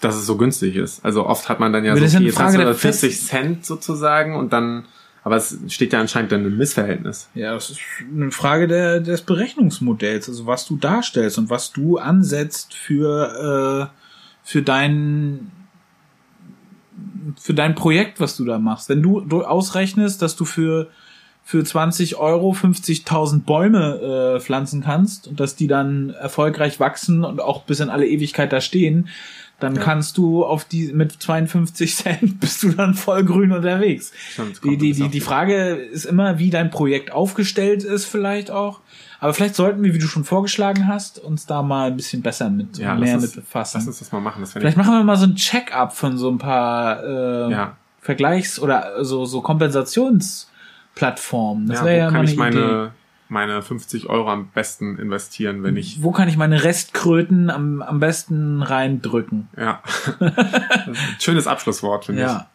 dass 0.00 0.16
es 0.16 0.26
so 0.26 0.36
günstig 0.36 0.76
ist. 0.76 1.04
Also 1.04 1.26
oft 1.26 1.48
hat 1.48 1.58
man 1.60 1.72
dann 1.72 1.84
ja 1.84 1.92
Aber 1.92 2.00
so 2.00 2.06
viel, 2.06 2.16
eine 2.16 2.26
jetzt 2.26 2.38
hast 2.38 2.52
Frage 2.54 2.58
du 2.58 2.64
der 2.64 2.74
40 2.74 3.20
Cent 3.20 3.64
sozusagen 3.66 4.36
und 4.36 4.52
dann, 4.52 4.84
aber 5.24 5.36
es 5.36 5.58
steht 5.68 5.92
ja 5.92 6.00
anscheinend 6.00 6.32
dann 6.32 6.44
im 6.44 6.56
Missverhältnis. 6.56 7.28
Ja, 7.34 7.54
das 7.54 7.70
ist 7.70 7.80
eine 8.12 8.30
Frage 8.30 8.68
der, 8.68 9.00
des 9.00 9.22
Berechnungsmodells, 9.22 10.28
also 10.28 10.46
was 10.46 10.66
du 10.66 10.76
darstellst 10.76 11.38
und 11.38 11.50
was 11.50 11.72
du 11.72 11.98
ansetzt 11.98 12.74
für, 12.74 13.90
äh, 13.92 13.98
für 14.44 14.62
dein 14.62 15.50
für 17.36 17.54
dein 17.54 17.74
Projekt, 17.74 18.20
was 18.20 18.36
du 18.36 18.44
da 18.44 18.58
machst. 18.58 18.88
Wenn 18.88 19.02
du, 19.02 19.20
du 19.20 19.44
ausrechnest, 19.44 20.20
dass 20.22 20.34
du 20.34 20.44
für 20.44 20.90
für 21.50 21.64
20 21.64 22.16
Euro 22.16 22.52
50.000 22.52 23.44
Bäume 23.44 24.34
äh, 24.36 24.40
pflanzen 24.40 24.82
kannst 24.82 25.26
und 25.28 25.40
dass 25.40 25.56
die 25.56 25.66
dann 25.66 26.10
erfolgreich 26.10 26.78
wachsen 26.78 27.24
und 27.24 27.40
auch 27.40 27.62
bis 27.62 27.80
in 27.80 27.88
alle 27.88 28.06
Ewigkeit 28.06 28.52
da 28.52 28.60
stehen, 28.60 29.08
dann 29.58 29.74
Ja. 29.76 29.80
kannst 29.80 30.18
du 30.18 30.44
auf 30.44 30.66
die 30.66 30.92
mit 30.92 31.10
52 31.22 31.96
Cent 31.96 32.38
bist 32.40 32.62
du 32.62 32.68
dann 32.68 32.92
voll 32.92 33.24
grün 33.24 33.52
unterwegs. 33.52 34.12
Stimmt, 34.32 34.60
Die, 34.62 34.76
die, 34.76 34.92
die, 34.92 35.08
die 35.08 35.20
Frage 35.22 35.72
ist 35.76 36.04
immer, 36.04 36.38
wie 36.38 36.50
dein 36.50 36.68
Projekt 36.70 37.12
aufgestellt 37.12 37.82
ist, 37.82 38.04
vielleicht 38.04 38.50
auch. 38.50 38.80
Aber 39.18 39.32
vielleicht 39.32 39.54
sollten 39.54 39.82
wir, 39.82 39.94
wie 39.94 39.98
du 40.00 40.06
schon 40.06 40.24
vorgeschlagen 40.24 40.86
hast, 40.86 41.18
uns 41.18 41.46
da 41.46 41.62
mal 41.62 41.86
ein 41.86 41.96
bisschen 41.96 42.20
besser 42.20 42.50
mit, 42.50 42.76
Ja, 42.76 42.94
mehr 42.94 43.14
lass 43.14 43.22
mit 43.22 43.30
uns- 43.30 43.36
befassen. 43.36 43.78
Lass 43.78 43.86
uns 43.86 43.98
das 44.00 44.12
mal 44.12 44.20
machen. 44.20 44.42
Das 44.42 44.52
Vielleicht 44.52 44.76
ich, 44.76 44.84
machen 44.84 44.92
wir 44.92 45.02
mal 45.02 45.16
so 45.16 45.24
ein 45.24 45.34
Check-up 45.34 45.96
von 45.96 46.18
so 46.18 46.30
ein 46.30 46.36
paar 46.36 47.02
äh, 47.02 47.50
ja. 47.50 47.76
Vergleichs- 48.02 48.60
oder 48.60 49.02
so, 49.02 49.24
so 49.24 49.40
Kompensationsplattformen. 50.98 51.68
Das 51.68 51.80
ja, 51.80 51.84
wäre 51.84 51.96
wo 51.96 52.04
ja 52.04 52.10
kann 52.10 52.24
ich 52.24 52.36
meine, 52.36 52.56
Idee. 52.56 52.90
meine 53.28 53.62
50 53.62 54.08
Euro 54.08 54.30
am 54.30 54.48
besten 54.48 54.98
investieren, 54.98 55.62
wenn 55.62 55.76
ich, 55.76 56.02
Wo 56.02 56.12
kann 56.12 56.28
ich 56.28 56.36
meine 56.36 56.64
Restkröten 56.64 57.50
am, 57.50 57.82
am 57.82 58.00
besten 58.00 58.62
reindrücken? 58.62 59.48
ja. 59.56 59.82
Schönes 61.18 61.46
Abschlusswort, 61.46 62.06
finde 62.06 62.22
ich. 62.22 62.28
Ja. 62.28 62.48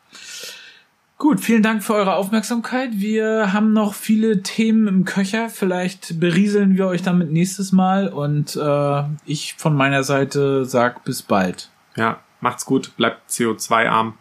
Gut, 1.20 1.40
vielen 1.40 1.64
Dank 1.64 1.84
für 1.84 1.94
eure 1.94 2.15
Aufmerksamkeit. 2.15 2.90
Wir 2.95 3.53
haben 3.53 3.72
noch 3.72 3.94
viele 3.94 4.44
Themen 4.44 4.88
im 4.88 5.06
Köcher. 5.06 5.49
Vielleicht 5.49 6.20
berieseln 6.20 6.76
wir 6.76 6.88
euch 6.88 7.02
damit 7.02 7.32
nächstes 7.32 7.72
Mal. 7.72 8.10
Und 8.10 8.57
äh, 8.57 9.03
ich 9.26 9.53
von 9.53 9.74
meiner 9.74 10.03
Seite 10.03 10.65
sag 10.65 11.06
bis 11.06 11.22
bald. 11.22 11.70
Ja, 11.95 12.20
macht's 12.41 12.65
gut, 12.65 12.98
bleibt 12.98 13.30
CO2-arm. 13.30 14.18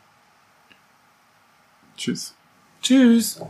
Tschüss. 1.96 2.36
Tschüss. 2.82 3.40